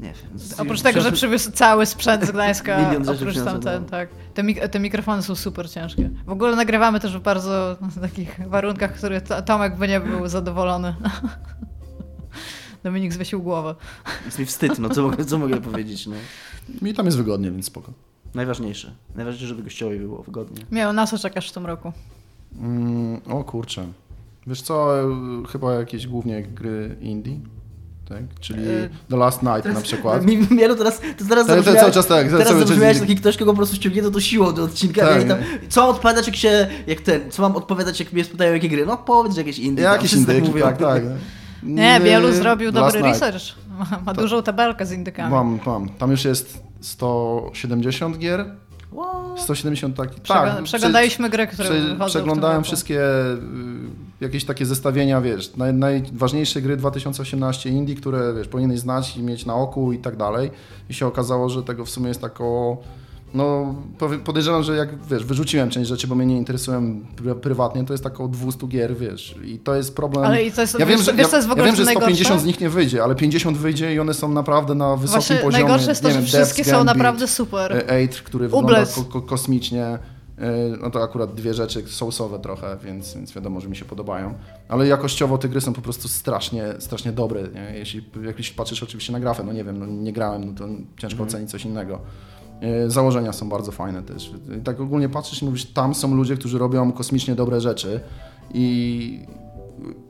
Nie 0.00 0.12
wiem. 0.12 0.40
Oprócz 0.58 0.82
tego, 0.82 1.00
że 1.00 1.12
przywiózł 1.12 1.50
cały 1.52 1.86
sprzęt 1.86 2.24
z 2.26 2.30
Gdańska, 2.30 2.78
Milion 2.82 3.08
oprócz 3.08 3.34
tam 3.34 3.60
ten, 3.60 3.82
no. 3.82 3.88
tak. 3.88 4.08
Te, 4.34 4.42
mik- 4.42 4.68
te 4.68 4.80
mikrofony 4.80 5.22
są 5.22 5.34
super 5.34 5.70
ciężkie. 5.70 6.10
W 6.26 6.30
ogóle 6.30 6.56
nagrywamy 6.56 7.00
też 7.00 7.16
w 7.18 7.20
bardzo 7.20 7.76
takich 8.00 8.40
warunkach, 8.48 8.94
w 8.94 8.98
których 8.98 9.22
to- 9.22 9.42
Tomek 9.42 9.76
by 9.76 9.88
nie 9.88 10.00
był 10.00 10.28
zadowolony. 10.28 10.94
Dominik 12.84 13.12
zwiesił 13.12 13.42
głowę. 13.42 13.74
Jest 14.24 14.38
mi 14.38 14.46
wstyd, 14.46 14.78
no 14.78 14.88
co 14.90 15.02
mogę, 15.02 15.24
co 15.24 15.38
mogę 15.38 15.60
powiedzieć, 15.60 16.06
no. 16.06 16.14
Mi 16.82 16.94
tam 16.94 17.06
jest 17.06 17.18
wygodnie, 17.18 17.50
więc 17.50 17.66
spoko. 17.66 17.92
Najważniejsze. 18.34 18.92
Najważniejsze, 19.14 19.46
żeby 19.46 19.62
gościowi 19.62 19.98
było 19.98 20.22
wygodnie. 20.22 20.64
Miał 20.70 20.92
na 20.92 21.06
co 21.06 21.18
czekasz 21.18 21.50
w 21.50 21.52
tym 21.52 21.66
roku? 21.66 21.92
Mm, 22.60 23.20
o 23.28 23.44
kurczę. 23.44 23.86
Wiesz 24.48 24.62
co, 24.62 25.00
e, 25.00 25.06
chyba 25.52 25.74
jakieś 25.74 26.06
głównie 26.06 26.42
gry 26.42 26.96
indie, 27.00 27.32
tak? 28.08 28.22
Czyli 28.40 28.62
E, 28.68 28.88
The 29.10 29.16
Last 29.16 29.42
Night 29.42 29.64
na 29.74 29.80
przykład. 29.80 30.24
Mi, 30.26 30.38
Mielu 30.50 30.76
teraz, 30.76 31.00
to 31.18 31.24
teraz 31.28 31.46
To- 31.46 31.52
to 31.56 31.62
zabrzmiałeś- 31.62 31.80
cały 31.80 31.92
czas 31.92 32.06
tak, 32.06 32.28
Teraz 32.30 32.48
cały 32.48 32.60
zabrzmiałeś 32.66 32.98
taki 33.00 33.16
ktoś, 33.16 33.36
kogo 33.36 33.50
po 33.52 33.56
prostu 33.56 33.76
ściągnięto 33.76 34.10
to 34.10 34.20
siłą 34.20 34.52
do 34.54 34.62
odcinka. 34.64 35.00
Tak, 35.06 35.24
tam, 35.28 35.38
co 35.68 35.80
mam 35.80 35.90
odpowiadać, 35.90 36.26
jak 36.26 36.36
się, 36.36 36.66
jak 36.86 37.00
ten, 37.00 37.30
co 37.30 37.42
mam 37.42 37.56
odpowiadać, 37.56 38.00
jak 38.00 38.12
mnie 38.12 38.24
spytają, 38.24 38.52
jakie 38.52 38.68
gry? 38.68 38.86
No 38.86 38.96
powiedz, 38.96 39.34
że 39.34 39.40
jakieś 39.40 39.58
indie. 39.58 39.84
tam 39.84 39.92
Jakieś 39.92 40.10
wszyscy 40.10 40.32
indyki, 40.32 40.48
mówią. 40.52 40.64
tak, 40.64 40.78
tak. 40.78 41.02
Nie, 41.62 42.00
Bielu 42.04 42.32
zrobił 42.32 42.72
Last 42.72 42.76
dobry 42.96 43.08
Night. 43.08 43.22
research. 43.22 43.42
Ma, 43.78 44.00
ma 44.06 44.14
dużą 44.14 44.42
tabelkę 44.42 44.86
z 44.86 44.92
indykami. 44.92 45.30
Mam, 45.34 45.58
mam. 45.66 45.88
Tam 45.88 46.10
już 46.10 46.24
jest 46.24 46.62
170 46.80 48.18
gier. 48.18 48.44
What? 48.92 49.40
170 49.40 49.96
taki. 49.96 50.20
Przega- 50.20 50.54
tak, 50.54 50.64
przeglądaliśmy 50.64 51.30
gry, 51.30 51.46
które 51.46 51.68
prze, 51.68 52.06
Przeglądałem 52.06 52.64
wszystkie 52.64 53.00
y, 53.00 53.38
jakieś 54.20 54.44
takie 54.44 54.66
zestawienia, 54.66 55.20
wiesz, 55.20 55.56
naj, 55.56 55.74
najważniejsze 55.74 56.62
gry 56.62 56.76
2018 56.76 57.70
indie, 57.70 57.94
które 57.94 58.34
wiesz, 58.34 58.48
powinieneś 58.48 58.78
znać 58.78 59.16
i 59.16 59.22
mieć 59.22 59.46
na 59.46 59.54
oku 59.54 59.92
i 59.92 59.98
tak 59.98 60.16
dalej. 60.16 60.50
I 60.90 60.94
się 60.94 61.06
okazało, 61.06 61.48
że 61.48 61.62
tego 61.62 61.84
w 61.84 61.90
sumie 61.90 62.08
jest 62.08 62.20
tak 62.20 62.32
około 62.32 62.82
no 63.34 63.74
podejrzewam, 64.24 64.62
że 64.62 64.76
jak 64.76 65.06
wiesz, 65.06 65.24
wyrzuciłem 65.24 65.70
część 65.70 65.88
rzeczy, 65.88 66.06
bo 66.06 66.14
mnie 66.14 66.26
nie 66.26 66.36
interesują 66.36 67.00
prywatnie, 67.42 67.84
to 67.84 67.94
jest 67.94 68.04
tak 68.04 68.14
około 68.14 68.28
200 68.28 68.66
gier, 68.66 68.96
wiesz, 68.96 69.34
i 69.44 69.58
to 69.58 69.74
jest 69.74 69.96
problem. 69.96 70.24
Ale 70.24 70.44
i 70.44 70.52
to 70.52 70.60
jest, 70.60 70.78
ja 70.78 70.86
wiem, 70.86 71.02
że, 71.02 71.12
wiesz, 71.14 71.26
ja, 71.32 71.38
ja 71.56 71.64
wiem, 71.64 71.76
że 71.76 71.84
150 71.84 71.86
najgorsze? 71.86 72.38
z 72.38 72.44
nich 72.44 72.60
nie 72.60 72.68
wyjdzie, 72.70 73.02
ale 73.04 73.14
50 73.14 73.58
wyjdzie 73.58 73.94
i 73.94 73.98
one 73.98 74.14
są 74.14 74.28
naprawdę 74.28 74.74
na 74.74 74.96
wysokim 74.96 75.12
Właśnie 75.20 75.36
poziomie. 75.36 75.64
najgorsze 75.64 75.88
jest 75.90 76.02
to, 76.02 76.08
że 76.10 76.14
wiem, 76.16 76.24
wszystkie 76.26 76.62
Death's 76.62 76.66
są 76.66 76.72
Gambit, 76.72 76.86
naprawdę 76.86 77.28
super. 77.28 77.72
e, 77.72 77.90
Eight, 77.90 78.20
który 78.22 78.44
wygląda 78.48 78.86
ko 78.86 79.04
ko 79.04 79.22
kosmicznie. 79.22 79.84
E, 79.86 79.98
No 80.82 80.90
to 80.90 81.02
akurat 81.02 81.34
dwie 81.34 81.54
rzeczy 81.54 81.82
sousowe 81.86 82.38
trochę, 82.38 82.76
więc, 82.84 83.14
więc 83.14 83.32
wiadomo, 83.32 83.60
że 83.60 83.68
mi 83.68 83.76
się 83.76 83.84
podobają. 83.84 84.34
Ale 84.68 84.86
jakościowo 84.86 85.38
te 85.38 85.48
gry 85.48 85.60
są 85.60 85.72
po 85.72 85.80
prostu 85.80 86.08
strasznie, 86.08 86.64
strasznie 86.78 87.12
dobre. 87.12 87.42
Nie? 87.54 87.78
Jeśli, 87.78 88.04
jeśli 88.38 88.54
patrzysz 88.56 88.82
oczywiście 88.82 89.12
na 89.12 89.20
grafę, 89.20 89.44
no 89.44 89.52
nie 89.52 89.64
wiem, 89.64 89.78
no 89.78 89.86
nie 89.86 90.12
grałem, 90.12 90.44
no 90.46 90.52
to 90.52 90.64
ciężko 90.98 91.14
Mhm. 91.22 91.28
ocenić 91.28 91.50
coś 91.50 91.64
innego. 91.64 92.00
E, 92.60 92.90
Założenia 92.90 93.32
są 93.32 93.48
bardzo 93.48 93.72
fajne 93.72 94.02
też. 94.02 94.32
I 94.58 94.60
tak 94.60 94.80
ogólnie 94.80 95.08
patrzysz 95.08 95.42
i 95.42 95.44
mówisz, 95.44 95.64
tam 95.64 95.94
są 95.94 96.14
ludzie, 96.14 96.36
którzy 96.36 96.58
robią 96.58 96.92
kosmicznie 96.92 97.34
dobre 97.34 97.60
rzeczy 97.60 98.00
i 98.54 99.26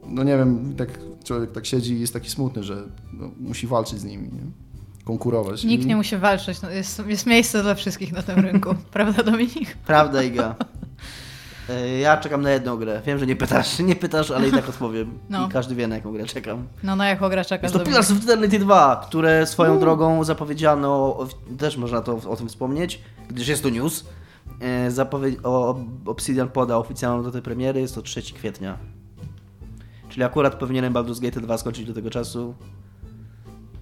no 0.07 0.24
nie 0.24 0.36
wiem, 0.36 0.74
tak 0.76 0.88
człowiek 1.24 1.53
tak 1.53 1.66
siedzi 1.66 1.94
i 1.94 2.01
jest 2.01 2.12
taki 2.12 2.30
smutny, 2.30 2.62
że 2.62 2.82
no, 3.12 3.30
musi 3.40 3.66
walczyć 3.66 3.99
z 3.99 4.05
nimi, 4.05 4.24
nie? 4.24 4.68
konkurować. 5.05 5.64
Nikt 5.64 5.84
I... 5.84 5.86
nie 5.86 5.96
musi 5.96 6.16
walczyć, 6.16 6.62
no 6.62 6.70
jest, 6.70 7.03
jest 7.07 7.26
miejsce 7.26 7.62
dla 7.62 7.74
wszystkich 7.74 8.12
na 8.12 8.22
tym 8.22 8.38
rynku, 8.38 8.74
prawda 8.92 9.22
Dominik? 9.22 9.76
Prawda, 9.86 10.22
Iga. 10.22 10.55
E, 11.69 11.99
Ja 11.99 12.16
czekam 12.16 12.43
na 12.43 12.51
jedną 12.51 12.77
grę. 12.77 13.03
Wiem, 13.07 13.19
że 13.19 13.27
nie 13.27 13.37
pytasz, 13.37 13.79
nie 13.91 13.97
pytasz, 13.97 14.31
ale 14.31 14.49
i 14.49 14.53
tak 14.53 14.69
odpowiem. 14.69 15.19
No. 15.31 15.47
I 15.47 15.51
każdy 15.51 15.75
wie, 15.75 15.89
na 15.89 15.95
jaką 15.97 16.12
grę 16.12 16.25
czekam. 16.25 16.66
No 16.83 16.97
na 16.97 17.09
jaką 17.09 17.29
gra 17.29 17.45
czekasz 17.45 17.62
Jest 17.73 17.85
to? 17.85 17.91
Pillars 17.91 18.11
of 18.11 18.16
Eternity 18.25 18.59
2, 18.59 19.05
które 19.09 19.47
swoją 19.47 19.79
drogą 19.81 20.25
zapowiedziano, 20.25 21.19
też 21.59 21.77
można 21.77 22.01
to 22.01 22.21
o 22.31 22.37
tym 22.37 22.49
wspomnieć, 22.49 23.03
gdyż 23.29 23.49
jest 23.49 23.62
to 23.62 23.69
news. 23.69 24.05
E, 24.61 24.91
Zapowiedź 24.91 25.39
o 25.45 25.79
Obsidian 26.07 26.49
poda 26.49 26.77
oficjalną 26.77 27.23
datę 27.23 27.43
premiery, 27.43 27.81
jest 27.81 27.95
to 27.95 28.03
3 28.03 28.23
kwietnia. 28.23 28.79
Czyli 30.09 30.23
akurat 30.23 30.55
powinienem 30.55 30.93
Baldur's 30.93 31.21
Gate 31.21 31.41
2 31.41 31.59
skończyć 31.59 31.87
do 31.87 31.95
tego 31.95 32.11
czasu. 32.11 32.55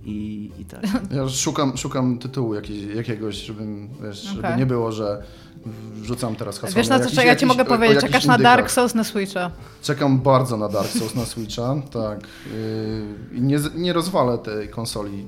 I, 0.07 0.50
i 0.59 0.64
tak. 0.64 0.80
Ja 1.16 1.28
szukam, 1.28 1.76
szukam 1.76 2.18
tytułu 2.18 2.54
jakiegoś, 2.94 3.36
żebym, 3.36 3.88
wiesz, 4.02 4.18
żeby 4.18 4.38
Okej. 4.38 4.57
nie 4.57 4.66
było, 4.66 4.92
że 4.92 5.22
wrzucam 5.94 6.36
teraz 6.36 6.59
hasło. 6.59 6.76
Wiesz 6.76 6.88
na 6.88 7.00
co 7.00 7.11
czekam? 7.11 7.26
Ja 7.26 7.36
ci 7.36 7.46
mogę 7.46 7.64
powiedzieć, 7.64 8.00
czekasz 8.00 8.24
na 8.24 8.38
Dark 8.38 8.70
Souls 8.70 8.94
na 8.94 9.04
Switcha. 9.04 9.50
Czekam 9.82 10.20
bardzo 10.20 10.57
na 10.57 10.68
Dark 10.68 10.88
Souls 10.88 11.14
na 11.14 11.24
Switcha, 11.24 11.74
tak. 11.92 12.20
Yy, 13.30 13.38
I 13.38 13.40
nie, 13.40 13.59
nie 13.74 13.92
rozwalę 13.92 14.38
tej 14.38 14.68
konsoli, 14.68 15.26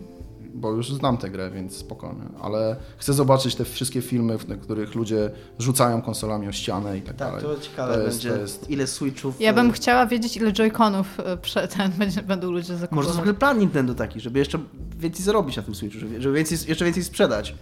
bo 0.59 0.73
już 0.73 0.93
znam 0.93 1.17
tę 1.19 1.31
grę, 1.31 1.51
więc 1.51 1.77
spokojnie. 1.77 2.23
Ale 2.43 2.77
chcę 2.99 3.13
zobaczyć 3.13 3.55
te 3.55 3.65
wszystkie 3.65 4.03
filmy, 4.03 4.39
w 4.39 4.61
których 4.63 4.95
ludzie 4.95 5.31
rzucają 5.59 6.03
konsolami 6.03 6.49
o 6.49 6.53
ścianę 6.53 6.99
i 6.99 7.03
tak, 7.03 7.17
Tak, 7.17 7.29
dalej. 7.29 7.43
to 7.57 7.61
ciekawe 7.63 7.95
To 7.95 8.01
jest- 8.01 8.17
będzie, 8.17 8.31
to 8.31 8.37
jest- 8.41 8.71
ile 8.71 8.87
Switchów... 8.87 9.41
Ja 9.41 9.53
bym 9.53 9.73
chciała 9.73 10.07
wiedzieć, 10.07 10.37
ile 10.37 10.53
Joy-Conów 10.53 11.05
prze- 11.43 11.69
ten, 11.77 11.91
będzie, 11.93 12.23
będą 12.23 12.51
ludzie 12.51 12.73
Może 12.73 12.75
to 12.75 12.81
zakupować. 12.81 13.07
jest 13.07 13.17
w 13.17 13.21
ogóle 13.21 13.35
plan 13.35 13.59
Nintendo 13.59 13.95
taki, 13.95 14.21
żeby 14.21 14.39
jeszcze 14.39 14.59
więcej 14.99 15.25
zarobić 15.25 15.57
na 15.57 15.63
tym 15.63 15.75
Switchu, 15.75 15.99
żeby, 16.19 16.35
więcej, 16.35 16.59
jeszcze 16.69 16.85
więcej 16.85 17.05
sprzedać. 17.05 17.55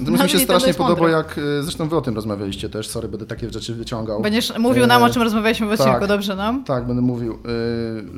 Natomiast 0.00 0.18
No, 0.18 0.24
mi 0.24 0.30
się 0.30 0.38
Nintendo 0.38 0.60
strasznie 0.60 0.84
podoba, 0.84 1.10
jak, 1.10 1.38
y, 1.38 1.62
zresztą 1.62 1.88
wy 1.88 1.96
o 1.96 2.00
tym 2.00 2.14
rozmawialiście 2.14 2.68
też, 2.68 2.88
sorry, 2.88 3.08
będę 3.08 3.26
takie 3.26 3.50
rzeczy 3.50 3.74
wyciągał. 3.74 4.22
Będziesz 4.22 4.58
mówił 4.58 4.86
nam, 4.86 5.02
o 5.02 5.10
czym 5.10 5.22
rozmawialiśmy 5.22 5.66
w 5.66 5.70
odcinku, 5.72 5.98
tak. 6.00 6.08
dobrze 6.08 6.36
nam? 6.36 6.64
Tak, 6.64 6.86
będę 6.86 7.02
mówił, 7.02 7.32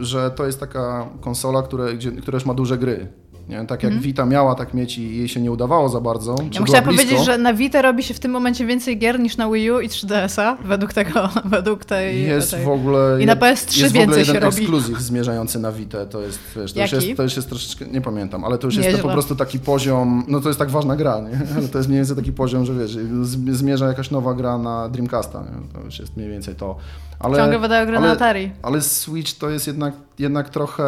y, 0.00 0.04
że 0.04 0.30
to 0.30 0.46
jest 0.46 0.60
taka 0.60 1.08
konsola, 1.20 1.62
gdzie, 1.94 2.12
która 2.12 2.36
już 2.36 2.44
ma 2.46 2.54
duże 2.54 2.78
gry. 2.78 3.08
Nie? 3.52 3.66
Tak 3.66 3.82
jak 3.82 3.92
Vita 3.92 4.26
miała 4.26 4.54
tak 4.54 4.74
mieć 4.74 4.98
i 4.98 5.16
jej 5.16 5.28
się 5.28 5.40
nie 5.40 5.52
udawało 5.52 5.88
za 5.88 6.00
bardzo. 6.00 6.30
Ja 6.30 6.36
była 6.36 6.66
chciałam 6.66 6.84
blisko. 6.84 7.04
powiedzieć, 7.04 7.26
że 7.26 7.38
na 7.38 7.54
Vita 7.54 7.82
robi 7.82 8.02
się 8.02 8.14
w 8.14 8.20
tym 8.20 8.30
momencie 8.30 8.66
więcej 8.66 8.98
gier 8.98 9.20
niż 9.20 9.36
na 9.36 9.50
Wii 9.50 9.70
U 9.70 9.80
i 9.80 9.88
3DS-a, 9.88 10.56
według 10.64 10.92
tego, 10.92 11.28
według 11.44 11.84
tej... 11.84 12.22
Jest 12.22 12.50
tej... 12.50 12.64
w 12.64 12.68
ogóle. 12.68 13.22
I 13.22 13.26
na 13.26 13.36
jed- 13.36 13.38
PS3 13.38 13.80
jest 13.80 13.94
w 13.94 13.96
ogóle 13.96 14.06
więcej 14.06 14.20
jeden 14.20 14.34
się 14.34 14.40
robi. 14.40 14.56
ekskluzyw 14.56 15.00
zmierzający 15.00 15.58
na 15.58 15.72
Vita, 15.72 16.06
to 16.06 16.20
jest, 16.20 16.38
wiesz, 16.56 16.72
to 16.72 16.80
już 16.80 16.92
Jaki? 16.92 17.06
jest, 17.06 17.16
to 17.16 17.22
już 17.22 17.36
jest 17.36 17.48
troszeczkę, 17.48 17.86
nie 17.86 18.00
pamiętam, 18.00 18.44
ale 18.44 18.58
to 18.58 18.66
już 18.66 18.76
jest 18.76 18.96
to 18.96 19.02
po 19.02 19.08
prostu 19.08 19.36
taki 19.36 19.58
poziom, 19.58 20.24
no 20.28 20.40
to 20.40 20.48
jest 20.48 20.58
tak 20.58 20.70
ważna 20.70 20.96
gra, 20.96 21.20
nie? 21.20 21.40
ale 21.56 21.68
to 21.68 21.78
jest 21.78 21.88
mniej 21.88 22.00
więcej 22.00 22.16
taki 22.16 22.32
poziom, 22.32 22.64
że 22.64 22.74
wiesz, 22.74 22.96
zmierza 23.50 23.86
jakaś 23.86 24.10
nowa 24.10 24.34
gra 24.34 24.58
na 24.58 24.88
Dreamcasta, 24.88 25.40
nie? 25.40 25.72
to 25.72 25.84
już 25.84 25.98
jest 25.98 26.16
mniej 26.16 26.28
więcej 26.28 26.54
to. 26.54 26.76
Ale, 27.22 27.38
Ciągle 27.38 27.58
wydają 27.58 27.86
gry 27.86 27.94
na 27.94 28.00
ale- 28.00 28.12
Atari. 28.12 28.52
Ale 28.62 28.80
Switch 28.80 29.38
to 29.38 29.50
jest 29.50 29.66
jednak, 29.66 29.94
jednak 30.18 30.48
trochę 30.48 30.84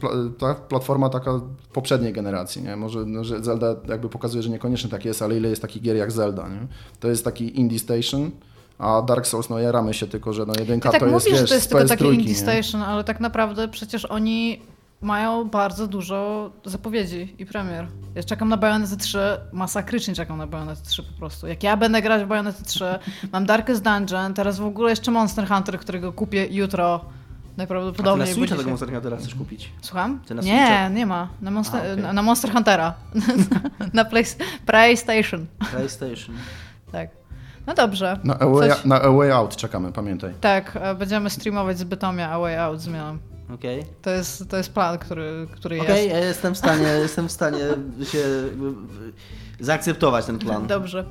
pla, 0.00 0.10
ta 0.38 0.54
platforma 0.54 1.08
taka 1.08 1.30
poprzedniej 1.72 2.12
generacji, 2.12 2.62
nie? 2.62 2.76
Może 2.76 3.06
no, 3.06 3.24
że 3.24 3.44
Zelda 3.44 3.74
jakby 3.88 4.08
pokazuje, 4.08 4.42
że 4.42 4.50
niekoniecznie 4.50 4.90
tak 4.90 5.04
jest, 5.04 5.22
ale 5.22 5.36
ile 5.36 5.48
jest 5.48 5.62
takich 5.62 5.82
gier 5.82 5.96
jak 5.96 6.12
Zelda, 6.12 6.48
nie? 6.48 6.66
To 7.00 7.08
jest 7.08 7.24
taki 7.24 7.60
Indie 7.60 7.78
Station, 7.78 8.30
a 8.78 9.02
Dark 9.02 9.26
Souls, 9.26 9.50
no 9.50 9.58
jaramy 9.58 9.94
się 9.94 10.06
tylko, 10.06 10.32
że 10.32 10.46
no 10.46 10.52
jedynka 10.58 10.88
Ty 10.88 10.92
tak 10.92 11.00
to 11.00 11.06
jest, 11.06 11.26
mówisz, 11.26 11.40
wiesz, 11.40 11.40
że 11.40 11.48
to 11.48 11.54
jest 11.54 11.68
tylko 11.68 11.84
PS3, 11.84 11.88
taki? 11.88 12.04
Indie 12.14 12.34
Station, 12.34 12.82
ale 12.82 13.04
tak 13.04 13.20
naprawdę 13.20 13.68
przecież 13.68 14.04
oni 14.04 14.60
mają 15.00 15.44
bardzo 15.44 15.86
dużo 15.86 16.50
zapowiedzi 16.64 17.34
i 17.38 17.46
premier. 17.46 17.86
Ja 18.14 18.22
czekam 18.22 18.48
na 18.48 18.56
Bayonetta 18.56 18.96
3, 18.96 19.18
masakrycznie 19.52 20.14
czekam 20.14 20.38
na 20.38 20.46
Bayonetta 20.46 20.82
3 20.82 21.02
po 21.02 21.12
prostu. 21.18 21.46
Jak 21.46 21.62
ja 21.62 21.76
będę 21.76 22.02
grać 22.02 22.22
w 22.22 22.26
Bayonetta 22.26 22.64
3, 22.74 22.84
mam 23.32 23.46
Darkest 23.46 23.82
Dungeon, 23.84 24.34
teraz 24.34 24.58
w 24.58 24.64
ogóle 24.64 24.90
jeszcze 24.90 25.10
Monster 25.10 25.48
Hunter, 25.48 25.78
którego 25.78 26.12
kupię 26.12 26.46
jutro 26.50 26.94
A 26.94 26.98
ty 26.98 27.56
najprawdopodobniej. 27.56 28.28
na 28.28 28.34
Switcha 28.34 28.56
tego 28.56 28.68
Monster 28.70 28.92
Huntera 28.92 29.16
chcesz 29.16 29.34
kupić? 29.34 29.72
Słucham? 29.82 30.20
Ty 30.26 30.34
na 30.34 30.42
nie, 30.42 30.90
nie 30.94 31.06
ma. 31.06 31.28
Na 31.42 31.50
Monster, 31.50 31.80
A, 31.80 31.92
okej. 31.92 32.02
na, 32.02 32.12
na 32.12 32.22
Monster 32.22 32.52
Huntera. 32.52 32.94
na 33.94 34.04
Play, 34.04 34.24
PlayStation. 34.66 35.46
PlayStation. 35.70 36.34
Tak. 36.92 37.10
No 37.66 37.74
dobrze. 37.74 38.18
Na 38.24 38.38
A, 38.38 38.46
way, 38.46 38.70
Coś- 38.70 38.84
na 38.84 39.00
A 39.02 39.10
Way 39.12 39.32
Out 39.32 39.56
czekamy, 39.56 39.92
pamiętaj. 39.92 40.34
Tak, 40.40 40.78
e, 40.80 40.94
będziemy 40.94 41.30
streamować 41.30 41.78
z 41.78 41.84
Bytomia 41.84 42.30
A 42.30 42.38
Way 42.38 42.58
Out 42.58 42.80
z. 42.80 42.88
Okej. 43.54 43.84
To 44.02 44.10
jest, 44.10 44.48
to 44.48 44.56
jest 44.56 44.72
plan, 44.72 44.98
który, 44.98 45.46
który 45.52 45.80
Okej, 45.80 45.96
jest. 45.96 46.10
ja 46.10 46.18
jestem 46.18 46.54
w 46.54 46.58
stanie, 46.58 46.86
jestem 47.02 47.28
w 47.28 47.32
stanie 47.32 47.58
się 48.12 48.24
zaakceptować 49.60 50.26
ten 50.26 50.38
plan. 50.38 50.66
Dobrze. 50.66 51.04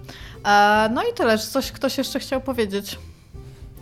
No 0.92 1.04
i 1.12 1.14
tyle. 1.14 1.38
Czy 1.38 1.48
coś 1.48 1.72
ktoś 1.72 1.98
jeszcze 1.98 2.20
chciał 2.20 2.42
powiedzieć? 2.42 3.00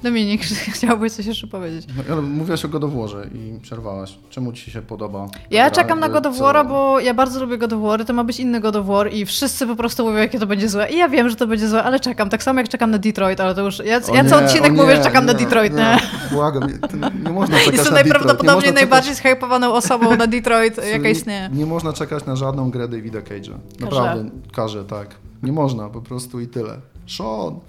Dominik, 0.04 0.42
chciałbyś 0.76 1.12
coś 1.14 1.26
jeszcze 1.26 1.48
powiedzieć? 1.48 1.86
No, 2.10 2.22
mówiłaś 2.22 2.66
o 2.66 2.68
God 2.68 2.84
of 2.84 2.94
Warze 2.94 3.28
i 3.34 3.60
przerwałaś. 3.62 4.20
Czemu 4.30 4.54
ci 4.54 4.72
się 4.72 4.82
podoba? 4.82 5.28
Ja 5.52 5.72
czekam 5.72 6.00
na 6.00 6.08
Wy 6.08 6.14
God 6.14 6.26
of 6.26 6.38
co- 6.38 6.44
War'a, 6.44 6.68
bo 6.68 7.00
ja 7.00 7.14
bardzo 7.14 7.40
lubię 7.40 7.58
God 7.58 7.74
of 7.74 7.82
War, 7.82 8.06
to 8.06 8.14
ma 8.14 8.24
być 8.24 8.40
inny 8.40 8.60
God 8.60 8.76
of 8.76 8.86
War 8.86 9.14
i 9.14 9.26
wszyscy 9.26 9.68
po 9.68 9.76
prostu 9.76 10.04
mówią, 10.06 10.18
jakie 10.18 10.40
to 10.40 10.48
będzie 10.48 10.70
złe. 10.70 10.90
I 10.90 10.98
ja 10.98 11.10
wiem, 11.10 11.30
że 11.30 11.36
to 11.36 11.48
będzie 11.48 11.68
złe, 11.68 11.84
ale 11.84 12.00
czekam. 12.00 12.30
Tak 12.30 12.44
samo 12.44 12.60
jak 12.60 12.70
czekam 12.70 12.92
na 12.92 12.98
Detroit, 12.98 13.40
ale 13.40 13.56
to 13.56 13.62
już... 13.62 13.80
Ja, 13.80 13.98
O 14.10 14.16
ja 14.16 14.22
nie, 14.22 14.30
co 14.30 14.38
odcinek 14.38 14.72
o 14.72 14.76
mówię, 14.76 14.92
że 14.92 14.98
nie, 14.98 15.04
czekam 15.04 15.26
na 15.26 15.34
nie, 15.34 15.40
Detroit, 15.40 15.74
nie? 15.74 15.80
nie? 15.80 15.98
Błagam, 16.32 16.64
nie, 16.68 16.80
nie 17.26 17.30
można 17.32 17.58
czekać 17.58 17.74
Jestem 17.74 17.94
na. 17.94 18.00
Nie 18.02 18.04
najprawdopodobniej 18.04 18.74
najbardziej 18.74 19.16
zhypowaną 19.16 19.74
osobą 19.74 20.16
na 20.16 20.28
Detroit, 20.28 20.78
jaka 20.92 21.04
nie, 21.04 21.12
istnieje. 21.12 21.50
nie 21.54 21.66
można 21.66 21.94
czekać 21.94 22.26
na 22.26 22.36
żadną 22.36 22.72
grę 22.72 22.88
Davida 22.88 23.20
Cage'a. 23.20 23.54
Naprawdę, 23.80 24.30
każe, 24.56 24.86
tak. 24.86 25.16
Nie 25.44 25.52
można, 25.52 25.90
po 25.90 26.02
prostu 26.02 26.40
i 26.40 26.48
tyle. 26.48 26.78
Sean! 27.08 27.60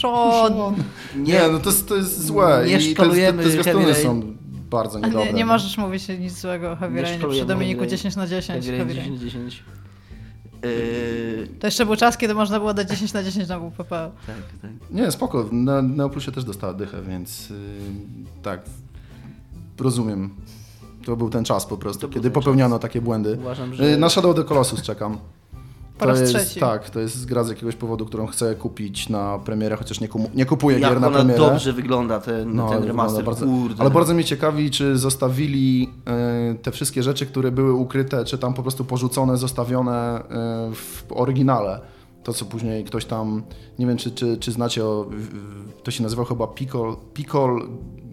Sean. 0.00 0.52
Nie, 1.16 1.22
Nie, 1.32 1.48
no 1.52 1.58
to 1.58 1.70
jest, 1.70 1.88
to 1.88 1.96
jest 1.96 2.24
złe. 2.26 2.64
nie 2.66 2.72
I 2.72 2.74
te, 2.74 2.80
szkalujemy 2.80 3.42
te, 3.42 3.48
te 3.48 3.50
zwiastuny 3.52 3.84
Heavy 3.84 4.02
są 4.02 4.22
bardzo 4.70 4.98
niedobre. 4.98 5.26
Nie, 5.26 5.32
nie 5.32 5.44
możesz 5.44 5.78
mówić 5.78 6.08
nic 6.08 6.40
złego 6.40 6.72
o 6.72 6.76
Heavy 6.76 7.02
przy 7.30 7.44
Dominiku 7.46 7.80
Heavy 7.80 7.86
Rain. 7.86 7.90
10 7.90 8.16
na 8.16 8.26
10. 8.26 8.64
Heavy 8.66 8.78
Heavy 8.78 8.94
Rain 8.94 9.08
Rain. 9.08 9.18
10 9.18 9.54
10. 9.54 9.64
Yy, 10.62 11.48
To 11.60 11.66
jeszcze 11.66 11.86
był 11.86 11.96
czas, 11.96 12.16
kiedy 12.16 12.34
można 12.34 12.58
było 12.58 12.74
dać 12.74 12.88
10 12.88 13.12
na 13.12 13.22
10 13.22 13.48
na 13.48 13.58
WPP. 13.60 14.10
tak, 14.26 14.36
tak. 14.62 14.70
Nie, 14.90 15.10
spoko. 15.10 15.48
Na 15.52 15.82
Neoplusie 15.82 16.32
też 16.32 16.44
dostała 16.44 16.72
dychę, 16.74 17.02
więc 17.02 17.50
yy, 17.50 17.56
tak. 18.42 18.60
Rozumiem. 19.78 20.30
To 21.04 21.16
był 21.16 21.30
ten 21.30 21.44
czas 21.44 21.66
po 21.66 21.76
prostu, 21.76 22.08
To 22.08 22.14
kiedy 22.14 22.30
popełniano 22.30 22.78
takie 22.78 23.00
błędy. 23.00 23.36
Uważam, 23.40 23.74
że... 23.74 23.84
Yy, 23.90 23.96
Na 23.96 24.08
Shadow 24.08 24.30
of 24.30 24.36
the 24.36 24.44
Colossus 24.44 24.82
czekam. 24.82 25.18
Po 26.02 26.08
raz 26.08 26.20
jest, 26.20 26.34
trzeci. 26.34 26.60
Tak, 26.60 26.90
to 26.90 27.00
jest 27.00 27.26
gra 27.26 27.44
z 27.44 27.48
jakiegoś 27.48 27.76
powodu, 27.76 28.06
którą 28.06 28.26
chcę 28.26 28.54
kupić 28.54 29.08
na 29.08 29.38
premierę, 29.38 29.76
chociaż 29.76 30.00
nie, 30.00 30.08
kumu, 30.08 30.30
nie 30.34 30.46
kupuję 30.46 30.78
Jak 30.78 30.90
gier 30.92 31.00
na 31.00 31.10
premierę. 31.10 31.38
dobrze 31.38 31.72
wygląda, 31.72 32.20
ten, 32.20 32.54
No, 32.56 32.68
ten 32.68 32.84
remaster, 32.84 33.24
bardzo, 33.24 33.46
kurde. 33.46 33.80
Ale 33.80 33.90
bardzo 33.90 34.14
mnie 34.14 34.24
ciekawi, 34.24 34.70
czy 34.70 34.98
zostawili 34.98 35.90
e, 36.06 36.54
te 36.54 36.70
wszystkie 36.70 37.02
rzeczy, 37.02 37.26
które 37.26 37.50
były 37.52 37.72
ukryte, 37.72 38.24
czy 38.24 38.38
tam 38.38 38.54
po 38.54 38.62
prostu 38.62 38.84
porzucone, 38.84 39.36
zostawione 39.36 39.92
e, 40.18 40.24
w 40.74 41.04
oryginale. 41.10 41.80
To, 42.24 42.32
co 42.32 42.44
później 42.44 42.84
ktoś 42.84 43.04
tam, 43.04 43.42
nie 43.78 43.86
wiem, 43.86 43.96
czy, 43.96 44.10
czy, 44.10 44.36
czy 44.36 44.52
znacie, 44.52 44.84
o, 44.84 45.06
to 45.82 45.90
się 45.90 46.02
nazywał 46.02 46.24
chyba 46.24 46.46
Pickle, 46.46 46.94
Pickle 47.14 47.56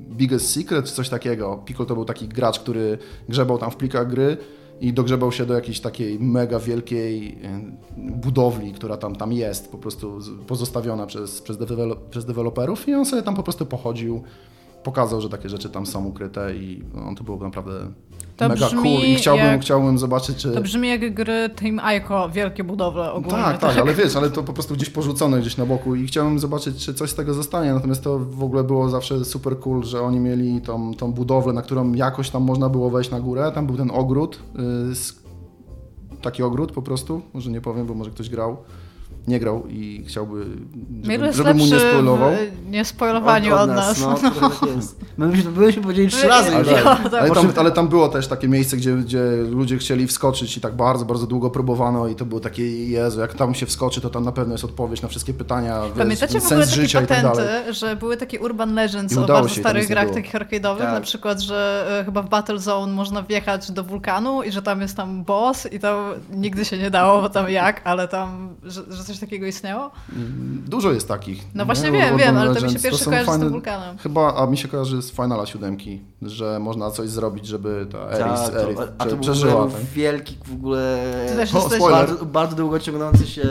Biggest 0.09 0.53
Secret, 0.53 0.85
czy 0.85 0.93
coś 0.93 1.09
takiego. 1.09 1.59
Pickle 1.65 1.85
to 1.85 1.95
był 1.95 2.05
taki 2.05 2.27
gracz, 2.27 2.59
który 2.59 2.97
grzebał 3.29 3.57
tam 3.57 3.71
w 3.71 3.75
plikach 3.75 4.07
gry 4.09 4.37
i 4.81 4.93
dogrzebał 4.93 5.31
się 5.31 5.45
do 5.45 5.53
jakiejś 5.53 5.79
takiej 5.79 6.19
mega 6.19 6.59
wielkiej 6.59 7.37
e, 7.43 7.61
budowli, 7.97 8.73
która 8.73 8.97
tam, 8.97 9.15
tam 9.15 9.33
jest, 9.33 9.71
po 9.71 9.77
prostu 9.77 10.19
pozostawiona 10.47 11.05
przez, 11.05 11.41
przez, 11.41 11.57
dewelo- 11.57 11.95
przez 12.09 12.25
deweloperów 12.25 12.87
i 12.87 12.93
on 12.93 13.05
sobie 13.05 13.21
tam 13.21 13.35
po 13.35 13.43
prostu 13.43 13.65
pochodził 13.65 14.23
pokazał, 14.83 15.21
że 15.21 15.29
takie 15.29 15.49
rzeczy 15.49 15.69
tam 15.69 15.85
są 15.85 16.05
ukryte 16.05 16.55
i 16.55 16.83
no, 16.93 17.15
to 17.17 17.23
było 17.23 17.37
naprawdę 17.37 17.73
To 18.37 18.49
mega 18.49 18.65
brzmi 18.65 18.81
cool. 18.81 19.03
I 19.03 19.15
chciałbym, 19.15 19.45
jak- 19.45 19.61
chciałbym 19.61 19.97
zobaczyć, 19.97 20.37
czy... 20.37 20.51
To 20.51 20.61
brzmi 20.61 20.89
jak 20.89 21.13
gry 21.13 21.49
Team 21.55 21.81
Ico, 21.97 22.29
wielkie 22.29 22.63
budowle 22.63 23.11
ogólnie. 23.11 23.37
Tak, 23.37 23.57
tak, 23.57 23.77
ale 23.77 23.93
wiesz, 23.93 24.15
ale 24.15 24.29
to 24.29 24.43
po 24.43 24.53
prostu 24.53 24.73
gdzieś 24.73 24.89
porzucone 24.89 25.39
gdzieś 25.39 25.57
na 25.57 25.65
boku 25.65 25.95
i 25.95 26.07
chciałem 26.07 26.39
zobaczyć, 26.39 26.85
czy 26.85 26.93
coś 26.93 27.09
z 27.09 27.15
tego 27.15 27.33
zostanie, 27.33 27.73
natomiast 27.73 28.03
to 28.03 28.19
w 28.19 28.43
ogóle 28.43 28.63
było 28.63 28.89
zawsze 28.89 29.25
super 29.25 29.59
cool, 29.59 29.83
że 29.83 30.01
oni 30.01 30.19
mieli 30.19 30.61
tą, 30.61 30.93
tą 30.93 31.11
budowlę, 31.11 31.53
na 31.53 31.61
którą 31.61 31.93
jakoś 31.93 32.29
tam 32.29 32.43
można 32.43 32.69
było 32.69 32.89
wejść 32.89 33.11
na 33.11 33.19
górę, 33.19 33.51
tam 33.55 33.67
był 33.67 33.77
ten 33.77 33.91
ogród, 33.91 34.39
y, 34.91 34.95
z, 34.95 35.23
taki 36.21 36.43
ogród 36.43 36.71
po 36.71 36.81
prostu, 36.81 37.21
może 37.33 37.51
nie 37.51 37.61
powiem, 37.61 37.87
bo 37.87 37.93
może 37.93 38.11
ktoś 38.11 38.29
grał, 38.29 38.57
nie 39.27 39.39
grał 39.39 39.67
i 39.67 40.03
chciałby, 40.07 40.45
żeby, 41.03 41.25
jest 41.25 41.37
żeby 41.37 41.53
mu 41.53 41.65
nie 41.65 41.79
spoilował. 41.79 42.31
w 42.65 42.69
niespoilowaniu 42.69 43.55
od, 43.55 43.69
nas. 43.69 44.01
No, 44.01 44.13
trochę 44.15 44.39
tak 44.59 44.75
jest. 44.75 44.99
My 45.17 45.27
byśmy, 45.27 45.51
byśmy 45.51 45.81
powiedzieli 45.81 46.07
trzy 46.09 46.27
razy. 46.27 46.55
Ale- 46.55 46.83
Ale, 46.83 47.09
tak. 47.09 47.21
ale, 47.21 47.31
tam, 47.31 47.51
ale 47.57 47.71
tam 47.71 47.87
było 47.87 48.07
też 48.09 48.27
takie 48.27 48.47
miejsce, 48.47 48.77
gdzie, 48.77 48.95
gdzie 48.95 49.21
ludzie 49.49 49.77
chcieli 49.77 50.07
wskoczyć 50.07 50.57
i 50.57 50.61
tak 50.61 50.75
bardzo, 50.75 51.05
bardzo 51.05 51.27
długo 51.27 51.49
próbowano 51.49 52.07
i 52.07 52.15
to 52.15 52.25
było 52.25 52.39
takie, 52.41 52.87
Jezu, 52.89 53.19
jak 53.19 53.33
tam 53.33 53.55
się 53.55 53.65
wskoczy, 53.65 54.01
to 54.01 54.09
tam 54.09 54.23
na 54.25 54.31
pewno 54.31 54.53
jest 54.53 54.63
odpowiedź 54.63 55.01
na 55.01 55.07
wszystkie 55.07 55.33
pytania, 55.33 55.81
wiesz, 55.81 55.91
Pamiętacie 55.97 56.39
w 56.39 56.43
sens 56.43 56.51
ogóle 56.51 56.65
takie 56.65 56.75
życia 56.81 57.01
i 57.01 57.07
tak 57.07 57.21
dalej. 57.21 57.45
patenty, 57.47 57.73
że 57.73 57.95
były 57.95 58.17
takie 58.17 58.39
urban 58.39 58.73
legends 58.73 59.17
o 59.17 59.25
bardzo 59.27 59.49
się, 59.49 59.61
starych 59.61 59.83
nie 59.83 59.95
grach 59.95 60.09
takich 60.09 60.33
arcade'owych, 60.33 60.77
Tak. 60.77 60.93
na 60.93 61.01
przykład, 61.01 61.39
że 61.39 61.85
e, 62.01 62.05
chyba 62.05 62.21
w 62.21 62.29
Battlezone 62.29 62.93
można 62.93 63.23
wjechać 63.23 63.71
do 63.71 63.83
wulkanu 63.83 64.43
i 64.43 64.51
że 64.51 64.61
tam 64.61 64.81
jest 64.81 64.97
tam 64.97 65.23
boss 65.23 65.67
i 65.73 65.79
tam 65.79 65.95
nigdy 66.31 66.65
się 66.65 66.77
nie 66.77 66.91
dało, 66.91 67.21
bo 67.21 67.29
tam 67.29 67.49
jak, 67.49 67.81
ale 67.83 68.07
tam, 68.07 68.55
że, 68.63 68.81
że 68.89 69.03
coś 69.09 69.19
takiego 69.19 69.45
istniało? 69.45 69.91
Dużo 70.67 70.91
jest 70.91 71.07
takich. 71.07 71.43
No 71.55 71.65
właśnie 71.65 71.91
nie? 71.91 71.97
wiem, 71.99 72.13
Urban 72.15 72.19
wiem, 72.19 72.37
ale 72.37 72.55
to 72.55 72.65
mi 72.65 72.71
się 72.73 72.79
pierwszy 72.79 73.05
kojarzy 73.05 73.25
z 73.25 73.29
tym 73.31 73.41
fajne- 73.41 73.49
wulkanem. 73.51 73.97
Chyba, 73.97 74.35
a 74.35 74.47
mi 74.47 74.57
się 74.57 74.67
kojarzy 74.67 75.01
z 75.01 75.11
Finala 75.11 75.45
siódemki, 75.45 76.01
że 76.21 76.59
można 76.59 76.91
coś 76.91 77.09
zrobić, 77.09 77.45
żeby 77.47 77.87
ta 77.91 77.97
Eris, 77.97 78.41
Tak, 78.41 78.53
Eris 78.55 78.75
to, 78.77 78.83
a 78.83 78.87
to 78.87 79.05
prze, 79.05 79.09
był 79.09 79.19
przeżyła. 79.19 79.53
ogóle 79.63 79.71
Tak? 79.79 79.83
wielki 79.89 80.37
w 80.45 80.53
ogóle... 80.53 81.13
Ty 81.29 81.35
też 81.35 81.55
O, 81.55 81.59
jesteś... 81.59 81.79
Bardzo, 81.81 82.25
bardzo 82.25 82.55
długo 82.55 82.79
ciągnący 82.79 83.27
się... 83.27 83.43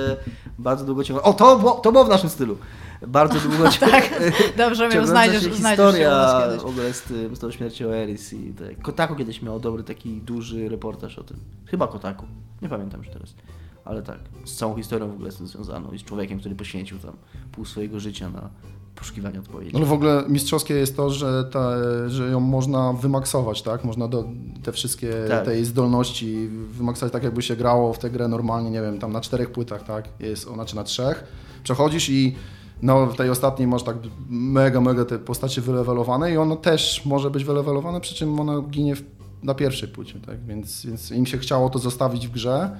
Bardzo 0.58 0.84
długo 0.84 1.04
ciągnący... 1.04 1.30
O, 1.30 1.32
to, 1.32 1.58
było- 1.58 1.74
to 1.80 1.92
było 1.92 2.04
w 2.04 2.08
naszym 2.08 2.28
stylu. 2.30 2.56
Bardzo 3.06 3.40
długo 3.48 3.68
ciągnący 3.70 3.80
Tak, 4.10 4.22
dobrze, 4.56 4.88
mnie 4.88 5.06
znajdziesz, 5.06 5.42
znajdziesz 5.42 5.56
historia 5.56 6.40
kiedyś. 6.46 6.62
w 6.62 6.66
ogóle 6.66 6.92
z, 6.92 7.02
tym, 7.02 7.36
z 7.36 7.38
tą 7.38 7.50
śmiercią 7.50 7.88
Eris 7.88 8.32
i 8.32 8.52
tak. 8.58 8.82
Kotaku 8.82 9.14
kiedyś 9.16 9.42
miał 9.42 9.60
dobry 9.60 9.82
taki 9.82 10.20
duży 10.20 10.68
reportaż 10.68 11.18
o 11.18 11.24
tym. 11.24 11.36
Chyba 11.66 11.86
Kotaku. 11.88 12.26
Nie 12.62 12.68
pamiętam 12.68 13.00
już 13.00 13.08
teraz. 13.12 13.34
Ale 13.88 14.02
tak, 14.02 14.18
z 14.44 14.56
całą 14.56 14.76
historią 14.76 15.10
w 15.10 15.14
ogóle 15.14 15.32
z 15.32 15.36
tym 15.36 15.46
związaną 15.46 15.92
i 15.92 15.98
z 15.98 16.02
człowiekiem, 16.04 16.38
który 16.38 16.54
poświęcił 16.54 16.98
tam 16.98 17.16
pół 17.52 17.64
swojego 17.64 18.00
życia 18.00 18.30
na 18.30 18.50
poszukiwanie 18.94 19.38
odpowiedzi. 19.38 19.76
Ale 19.76 19.84
w 19.84 19.92
ogóle 19.92 20.24
mistrzowskie 20.28 20.74
jest 20.74 20.96
to, 20.96 21.10
że, 21.10 21.44
ta, 21.44 21.70
że 22.08 22.30
ją 22.30 22.40
można 22.40 22.92
wymaksować, 22.92 23.62
tak? 23.62 23.84
Można 23.84 24.08
do, 24.08 24.24
te 24.62 24.72
wszystkie 24.72 25.12
Tak. 25.28 25.44
tej 25.44 25.64
zdolności 25.64 26.48
wymaksować 26.48 27.12
tak, 27.12 27.22
jakby 27.22 27.42
się 27.42 27.56
grało 27.56 27.92
w 27.92 27.98
tę 27.98 28.10
grę 28.10 28.28
normalnie, 28.28 28.70
nie 28.70 28.82
wiem, 28.82 28.98
tam 28.98 29.12
na 29.12 29.20
czterech 29.20 29.50
płytach, 29.50 29.84
tak? 29.84 30.08
Jest 30.20 30.48
ona, 30.48 30.64
czy 30.64 30.76
na 30.76 30.84
trzech. 30.84 31.24
Przechodzisz 31.62 32.08
i 32.08 32.34
no, 32.82 33.06
w 33.06 33.16
tej 33.16 33.30
ostatniej 33.30 33.68
masz 33.68 33.82
tak 33.82 33.96
mega, 34.28 34.80
mega 34.80 35.04
te 35.04 35.18
postacie 35.18 35.60
wylewelowane 35.60 36.32
i 36.32 36.36
ona 36.36 36.56
też 36.56 37.02
może 37.04 37.30
być 37.30 37.44
wylewelowana, 37.44 38.00
przy 38.00 38.14
czym 38.14 38.40
ona 38.40 38.62
ginie 38.70 38.96
w, 38.96 39.02
na 39.42 39.54
pierwszej 39.54 39.88
płycie, 39.88 40.20
tak? 40.26 40.44
Więc, 40.46 40.86
więc 40.86 41.10
im 41.10 41.26
się 41.26 41.38
chciało 41.38 41.70
to 41.70 41.78
zostawić 41.78 42.28
w 42.28 42.30
grze, 42.30 42.76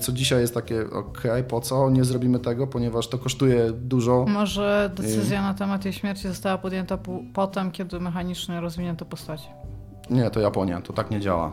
co 0.00 0.12
dzisiaj 0.12 0.40
jest 0.40 0.54
takie, 0.54 0.90
okej, 0.90 1.44
po 1.44 1.60
co? 1.60 1.90
Nie 1.90 2.04
zrobimy 2.04 2.38
tego, 2.38 2.66
ponieważ 2.66 3.08
to 3.08 3.18
kosztuje 3.18 3.72
dużo. 3.72 4.24
Może 4.28 4.90
decyzja 4.94 5.42
na 5.42 5.54
temat 5.54 5.84
jej 5.84 5.94
śmierci 5.94 6.28
została 6.28 6.58
podjęta 6.58 6.96
po, 6.96 7.18
potem, 7.34 7.70
kiedy 7.70 8.00
mechanicznie 8.00 8.60
rozwinięto 8.60 9.04
postaci. 9.04 9.48
Nie, 10.10 10.30
to 10.30 10.40
Japonia, 10.40 10.80
to 10.80 10.92
tak 10.92 11.10
nie 11.10 11.20
działa. 11.20 11.52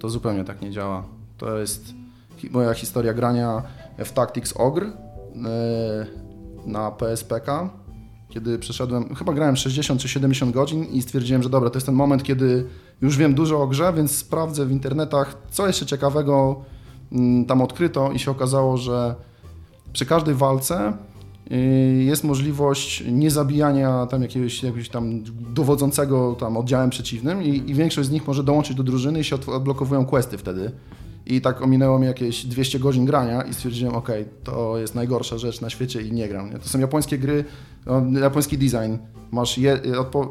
To 0.00 0.08
zupełnie 0.08 0.44
tak 0.44 0.62
nie 0.62 0.70
działa. 0.70 1.04
To 1.38 1.58
jest 1.58 1.94
moja 2.50 2.74
historia 2.74 3.14
grania 3.14 3.62
w 3.98 4.12
Tactics 4.12 4.52
Ogre 4.56 4.86
yy, 4.86 4.92
na 6.66 6.90
PSPK, 6.90 7.70
kiedy 8.28 8.58
przeszedłem, 8.58 9.14
chyba 9.14 9.32
grałem 9.32 9.56
60 9.56 10.00
czy 10.00 10.08
70 10.08 10.54
godzin 10.54 10.84
i 10.84 11.02
stwierdziłem, 11.02 11.42
że 11.42 11.48
dobra, 11.48 11.70
to 11.70 11.76
jest 11.76 11.86
ten 11.86 11.94
moment, 11.94 12.22
kiedy 12.22 12.66
już 13.02 13.16
wiem 13.16 13.34
dużo 13.34 13.62
o 13.62 13.66
grze, 13.66 13.92
więc 13.92 14.16
sprawdzę 14.16 14.66
w 14.66 14.70
internetach, 14.70 15.36
co 15.50 15.66
jeszcze 15.66 15.86
ciekawego 15.86 16.64
tam 17.48 17.62
odkryto 17.62 18.12
i 18.12 18.18
się 18.18 18.30
okazało, 18.30 18.76
że 18.76 19.14
przy 19.92 20.06
każdej 20.06 20.34
walce 20.34 20.92
y, 21.52 21.56
jest 22.04 22.24
możliwość 22.24 23.04
niezabijania 23.06 24.06
tam 24.06 24.22
jakiegoś, 24.22 24.62
jakiegoś 24.62 24.88
tam 24.88 25.22
dowodzącego 25.54 26.36
tam 26.40 26.56
oddziałem 26.56 26.90
przeciwnym 26.90 27.42
i, 27.42 27.70
i 27.70 27.74
większość 27.74 28.08
z 28.08 28.12
nich 28.12 28.26
może 28.26 28.44
dołączyć 28.44 28.76
do 28.76 28.82
drużyny 28.82 29.20
i 29.20 29.24
się 29.24 29.36
odblokowują 29.36 30.06
questy 30.06 30.38
wtedy. 30.38 30.72
I 31.26 31.40
tak 31.40 31.62
ominęło 31.62 31.98
mi 31.98 32.06
jakieś 32.06 32.46
200 32.46 32.78
godzin 32.78 33.04
grania 33.04 33.42
i 33.42 33.54
stwierdziłem, 33.54 33.94
ok, 33.94 34.08
to 34.44 34.78
jest 34.78 34.94
najgorsza 34.94 35.38
rzecz 35.38 35.60
na 35.60 35.70
świecie 35.70 36.02
i 36.02 36.12
nie 36.12 36.28
gram. 36.28 36.50
Nie? 36.50 36.58
To 36.58 36.68
są 36.68 36.78
japońskie 36.78 37.18
gry, 37.18 37.44
japoński 38.20 38.58
design. 38.58 38.96
Masz, 39.30 39.58
je, 39.58 39.80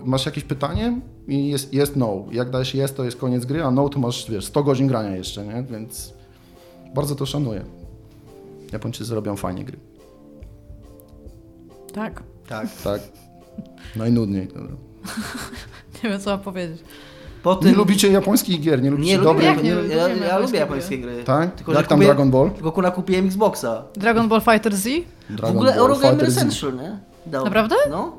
masz 0.05 0.25
jakieś 0.25 0.43
pytanie 0.43 1.01
i 1.27 1.47
jest, 1.47 1.73
jest 1.73 1.95
no. 1.95 2.25
Jak 2.32 2.49
dajesz 2.49 2.75
jest, 2.75 2.97
to 2.97 3.03
jest 3.03 3.17
koniec 3.17 3.45
gry, 3.45 3.63
a 3.63 3.71
no 3.71 3.89
to 3.89 3.99
masz, 3.99 4.32
wiesz, 4.32 4.45
100 4.45 4.63
godzin 4.63 4.88
grania 4.88 5.15
jeszcze, 5.15 5.45
nie? 5.45 5.63
Więc 5.63 6.13
bardzo 6.95 7.15
to 7.15 7.25
szanuję. 7.25 7.65
Japończycy 8.71 9.15
robią 9.15 9.35
fajnie 9.35 9.63
gry. 9.65 9.77
Tak. 11.93 12.23
Tak. 12.47 12.67
Tak. 12.83 13.01
Najnudniej. 13.95 14.47
Dobra. 14.47 14.75
Nie 16.03 16.09
wiem, 16.09 16.19
co 16.19 16.29
mam 16.29 16.39
powiedzieć. 16.39 16.81
Po 17.43 17.53
Nie 17.55 17.59
tym... 17.61 17.75
lubicie 17.75 18.11
japońskich 18.11 18.61
gier, 18.61 18.81
nie 18.83 18.91
lubicie 18.91 19.17
Nie 19.17 19.23
dobrych... 19.23 19.57
Nie 19.57 19.63
nie, 19.63 19.75
lubimy 19.75 19.95
ja, 19.95 20.07
ja 20.07 20.37
lubię 20.37 20.49
gry? 20.51 20.59
japońskie 20.59 20.97
gry. 20.97 21.23
Tak? 21.23 21.55
Tylko, 21.55 21.73
Jak 21.73 21.87
tam 21.87 21.99
kupię- 21.99 22.05
Dragon 22.05 22.31
Ball? 22.31 22.51
Tylko 22.51 22.71
kuna 22.71 22.91
kupiłem 22.91 23.25
Xboxa. 23.25 23.83
Dragon 23.93 24.29
Ball 24.29 24.41
Fighter 24.41 24.75
Z? 24.75 24.83
Dragon 25.29 25.53
w 25.53 25.55
ogóle 25.55 25.71
Ball 25.71 25.79
Eurogamer 25.79 26.11
Fighter 26.11 26.31
Z. 26.31 26.37
Essential, 26.37 26.75
nie? 26.75 26.99
Dał. 27.25 27.45
Naprawdę? 27.45 27.75
No. 27.89 28.13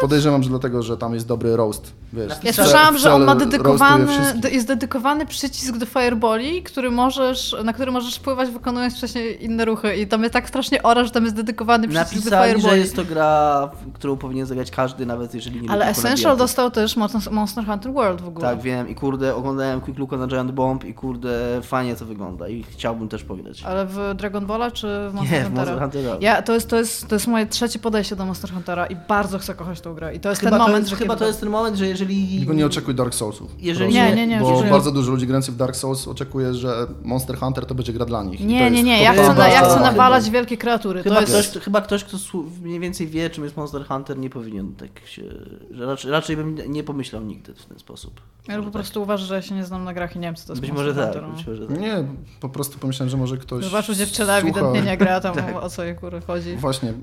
Podejrzewam, 0.00 0.42
że 0.42 0.48
dlatego, 0.50 0.82
że 0.82 0.96
tam 0.96 1.14
jest 1.14 1.26
dobry 1.26 1.56
roast. 1.56 1.92
Wiesz, 2.16 2.32
Ja 2.42 2.52
słyszałam, 2.52 2.98
że 2.98 3.14
on 3.14 3.24
ma 3.24 3.34
dedykowany, 3.34 4.12
jest 4.52 4.66
dedykowany 4.66 5.26
przycisk 5.26 5.76
do 5.76 5.86
Fireballi, 5.86 6.62
który 6.62 6.90
możesz, 6.90 7.56
na 7.64 7.72
który 7.72 7.92
możesz 7.92 8.16
wpływać 8.16 8.50
wykonując 8.50 8.96
wcześniej 8.96 9.44
inne 9.44 9.64
ruchy 9.64 9.96
i 9.96 10.06
tam 10.06 10.22
jest 10.22 10.32
tak 10.32 10.48
strasznie 10.48 10.82
ora, 10.82 11.04
że 11.04 11.10
tam 11.10 11.24
jest 11.24 11.36
dedykowany 11.36 11.88
przycisk 11.88 12.30
do 12.30 12.36
Napisali, 12.36 12.62
że 12.62 12.78
jest 12.78 12.96
to 12.96 13.04
gra, 13.04 13.70
w 13.86 13.92
którą 13.92 14.16
powinien 14.16 14.46
zagrać 14.46 14.70
każdy, 14.70 15.06
nawet 15.06 15.34
jeżeli 15.34 15.60
nie 15.62 15.70
Ale 15.70 15.86
Essential 15.86 16.16
Konamiego. 16.16 16.36
dostał 16.36 16.70
też 16.70 16.96
Monster 16.96 17.32
Monster 17.32 17.66
Hunter 17.66 17.92
World 17.92 18.20
w 18.20 18.28
ogóle. 18.28 18.48
Tak, 18.48 18.60
wiem 18.60 18.88
i 18.88 18.94
kurde, 18.94 19.34
oglądałem 19.34 19.80
Quick 19.80 19.98
Looka 19.98 20.16
na 20.16 20.26
Giant 20.26 20.50
Bomb 20.50 20.84
i 20.84 20.94
kurde, 20.94 21.60
fajnie 21.62 21.96
to 21.96 22.04
wygląda 22.04 22.48
i 22.48 22.62
chciałbym 22.62 23.08
też 23.08 23.24
powiedzieć. 23.24 23.62
Ale 23.62 23.86
w 23.86 24.14
Dragon 24.14 24.46
Balla 24.46 24.70
czy 24.70 24.86
w 25.10 25.14
Monster 25.14 25.38
Nie, 25.38 25.44
w 25.44 25.46
Huntera? 25.46 25.72
Monster 25.72 25.90
Huntera. 26.02 26.16
Ja, 26.20 26.42
to, 26.42 26.54
jest, 26.54 26.70
to, 26.70 26.76
jest, 26.76 27.08
to 27.08 27.14
jest 27.14 27.26
moje 27.26 27.46
trzecie 27.46 27.78
podejście 27.78 28.16
do 28.16 28.24
Monster 28.26 28.50
Huntera 28.52 28.86
i 28.86 28.96
bardzo 29.08 29.38
chcę 29.38 29.54
kochać 29.54 29.80
tą 29.80 29.94
grę. 29.94 30.14
I 30.14 30.20
to 30.20 30.28
jest 30.28 30.40
Chyba, 30.40 30.50
ten 30.50 30.58
to 30.60 30.66
moment, 30.66 30.82
jest, 30.82 30.90
że 30.90 30.96
chyba 30.96 31.14
kiedy- 31.14 31.18
to 31.18 31.26
jest 31.26 31.40
ten 31.40 31.48
moment, 31.48 31.76
że 31.76 31.86
jeżeli... 31.86 32.05
Tylko 32.38 32.54
nie 32.54 32.66
oczekuj 32.66 32.94
Dark 32.94 33.14
Soulsów. 33.14 33.54
Jeżeli-. 33.58 33.94
Nie, 33.94 34.14
nie, 34.14 34.26
nie, 34.26 34.40
Bo 34.40 34.62
bardzo 34.62 34.92
dużo 34.92 35.10
ludzi 35.12 35.26
grających 35.26 35.54
w 35.54 35.56
Dark 35.56 35.76
Souls 35.76 36.08
oczekuje, 36.08 36.54
że 36.54 36.86
Monster 37.02 37.36
Hunter 37.36 37.66
to 37.66 37.74
będzie 37.74 37.92
gra 37.92 38.04
dla 38.04 38.24
nich. 38.24 38.40
Nie, 38.40 38.70
nie, 38.70 38.82
nie, 38.82 39.02
ja 39.02 39.12
chcę, 39.12 39.34
na, 39.34 39.48
ja 39.48 39.68
chcę 39.68 39.80
nawalać 39.80 40.30
wielkie 40.30 40.56
kreatury. 40.56 41.02
Chyba, 41.02 41.22
to 41.22 41.36
jest... 41.36 41.50
ktoś, 41.50 41.62
chyba 41.62 41.80
ktoś, 41.80 42.04
kto 42.04 42.16
mniej 42.62 42.80
więcej 42.80 43.06
wie, 43.06 43.30
czym 43.30 43.44
jest 43.44 43.56
Monster 43.56 43.86
Hunter, 43.86 44.18
nie 44.18 44.30
powinien 44.30 44.74
tak 44.74 45.06
się... 45.06 45.22
Że 45.70 45.86
raczej, 45.86 46.10
raczej 46.10 46.36
bym 46.36 46.58
nie 46.68 46.84
pomyślał 46.84 47.22
nigdy 47.22 47.54
w 47.54 47.66
ten 47.66 47.78
sposób. 47.78 48.20
Ja 48.48 48.62
po 48.62 48.70
prostu 48.70 49.02
uważam, 49.02 49.26
że 49.26 49.34
ja 49.34 49.42
się 49.42 49.54
nie 49.54 49.64
znam 49.64 49.84
na 49.84 49.94
grach 49.94 50.16
i 50.16 50.18
nie 50.18 50.28
wiem, 50.28 50.34
co 50.34 50.46
to 50.46 50.52
jest 50.52 50.60
Być 50.60 50.70
Monster 50.70 50.94
może 50.94 51.00
tak, 51.00 51.12
Hunter, 51.12 51.30
no. 51.30 51.36
być 51.36 51.46
może 51.46 51.66
tak. 51.66 51.80
Nie, 51.80 52.04
po 52.40 52.48
prostu 52.48 52.78
pomyślałem, 52.78 53.10
że 53.10 53.16
może 53.16 53.36
ktoś 53.36 53.64
Zobaczył 53.64 53.94
dziewczyna 53.94 54.38
ewidentnie 54.38 54.82
nie 54.82 54.96
gra 54.96 55.20
tam 55.20 55.34
Tak. 55.46 55.56
o 55.56 55.70
co 55.70 55.84
jej 55.84 55.96
kury 55.96 56.20
chodzi. 56.20 56.56
Właśnie, 56.56 56.94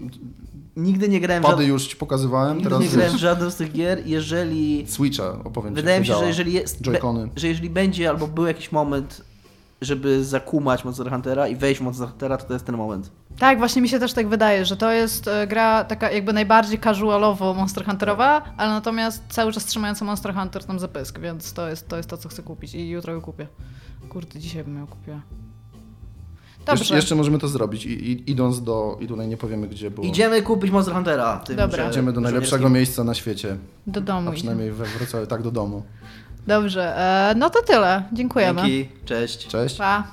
Nigdy 0.77 1.09
nie 1.09 1.21
grałem 1.21 1.43
w 1.43 1.45
pady 1.45 1.55
żadnym... 1.55 1.73
już 1.73 1.87
ci 1.87 1.95
pokazywałem, 1.95 2.57
Nigdy 2.57 2.69
teraz 2.69 2.83
nie 2.83 2.89
grałem 2.89 3.13
w 3.13 3.19
żadną 3.19 3.49
z 3.49 3.55
tych 3.55 3.71
gier, 3.71 4.01
jeżeli... 4.05 4.87
Switcha 4.87 5.43
opowiem 5.43 5.73
Wydaje 5.73 5.99
mi 5.99 6.05
się, 6.05 6.15
że 6.15 6.27
jeżeli 6.27 6.53
jest... 6.53 6.83
Be, 6.83 6.91
Joy-Cony. 6.91 7.29
że 7.35 7.47
jeżeli 7.47 7.69
będzie 7.69 8.09
albo 8.09 8.27
był 8.27 8.45
jakiś 8.45 8.71
moment, 8.71 9.21
żeby 9.81 10.25
zakumać 10.25 10.85
Monster 10.85 11.09
Huntera 11.09 11.47
i 11.47 11.55
wejść 11.55 11.81
w 11.81 11.83
Monster 11.83 12.07
Huntera, 12.07 12.37
to 12.37 12.45
to 12.45 12.53
jest 12.53 12.65
ten 12.65 12.77
moment. 12.77 13.11
Tak, 13.39 13.57
właśnie 13.57 13.81
mi 13.81 13.89
się 13.89 13.99
też 13.99 14.13
tak 14.13 14.27
wydaje, 14.27 14.65
że 14.65 14.77
to 14.77 14.91
jest 14.91 15.27
e, 15.27 15.47
gra 15.47 15.83
taka 15.83 16.11
jakby 16.11 16.33
najbardziej 16.33 16.79
casualowo 16.79 17.53
Monster 17.53 17.85
Hunterowa, 17.85 18.41
ale 18.57 18.69
natomiast 18.69 19.23
cały 19.29 19.51
czas 19.51 19.65
trzymająca 19.65 20.05
Monster 20.05 20.35
Hunter 20.35 20.65
tam 20.65 20.79
za 20.79 20.87
pysk, 20.87 21.19
więc 21.19 21.53
to 21.53 21.69
jest 21.69 21.87
to, 21.87 21.97
jest 21.97 22.09
to 22.09 22.17
co 22.17 22.29
chcę 22.29 22.43
kupić 22.43 22.73
i 22.75 22.89
jutro 22.89 23.13
go 23.13 23.21
kupię. 23.21 23.47
Kurde, 24.09 24.39
dzisiaj 24.39 24.63
bym 24.63 24.77
ją 24.77 24.87
kupiła. 24.87 25.21
Dobrze, 26.65 26.81
Jeszcze, 26.81 26.95
jeszcze 26.95 27.15
możemy 27.15 27.39
to 27.39 27.47
zrobić, 27.47 27.85
I, 27.85 28.11
i, 28.11 28.31
idąc 28.31 28.63
do, 28.63 28.97
i 29.01 29.07
tutaj 29.07 29.27
nie 29.27 29.37
powiemy 29.37 29.67
gdzie, 29.67 29.91
bo 29.91 30.01
Idziemy 30.03 30.41
kupić 30.41 30.71
Monster 30.71 30.93
Huntera. 30.95 31.37
Tym, 31.37 31.55
Dobra. 31.55 31.89
idziemy 31.89 32.13
do 32.13 32.21
najlepszego 32.21 32.69
miejsca 32.69 33.03
na 33.03 33.13
świecie, 33.13 33.57
do 33.87 34.01
domu 34.01 34.17
a 34.17 34.21
idziemy. 34.21 34.35
przynajmniej 34.35 34.71
we 34.71 34.85
Wrocławiu, 34.85 35.27
tak 35.27 35.41
do 35.41 35.51
domu. 35.51 35.83
Dobrze, 36.47 36.97
e, 36.97 37.35
no 37.37 37.49
to 37.49 37.61
tyle. 37.61 38.03
Dziękujemy. 38.13 38.61
Dzięki, 38.61 38.89
cześć. 39.05 39.47
Cześć. 39.47 39.75
Pa. 39.77 40.07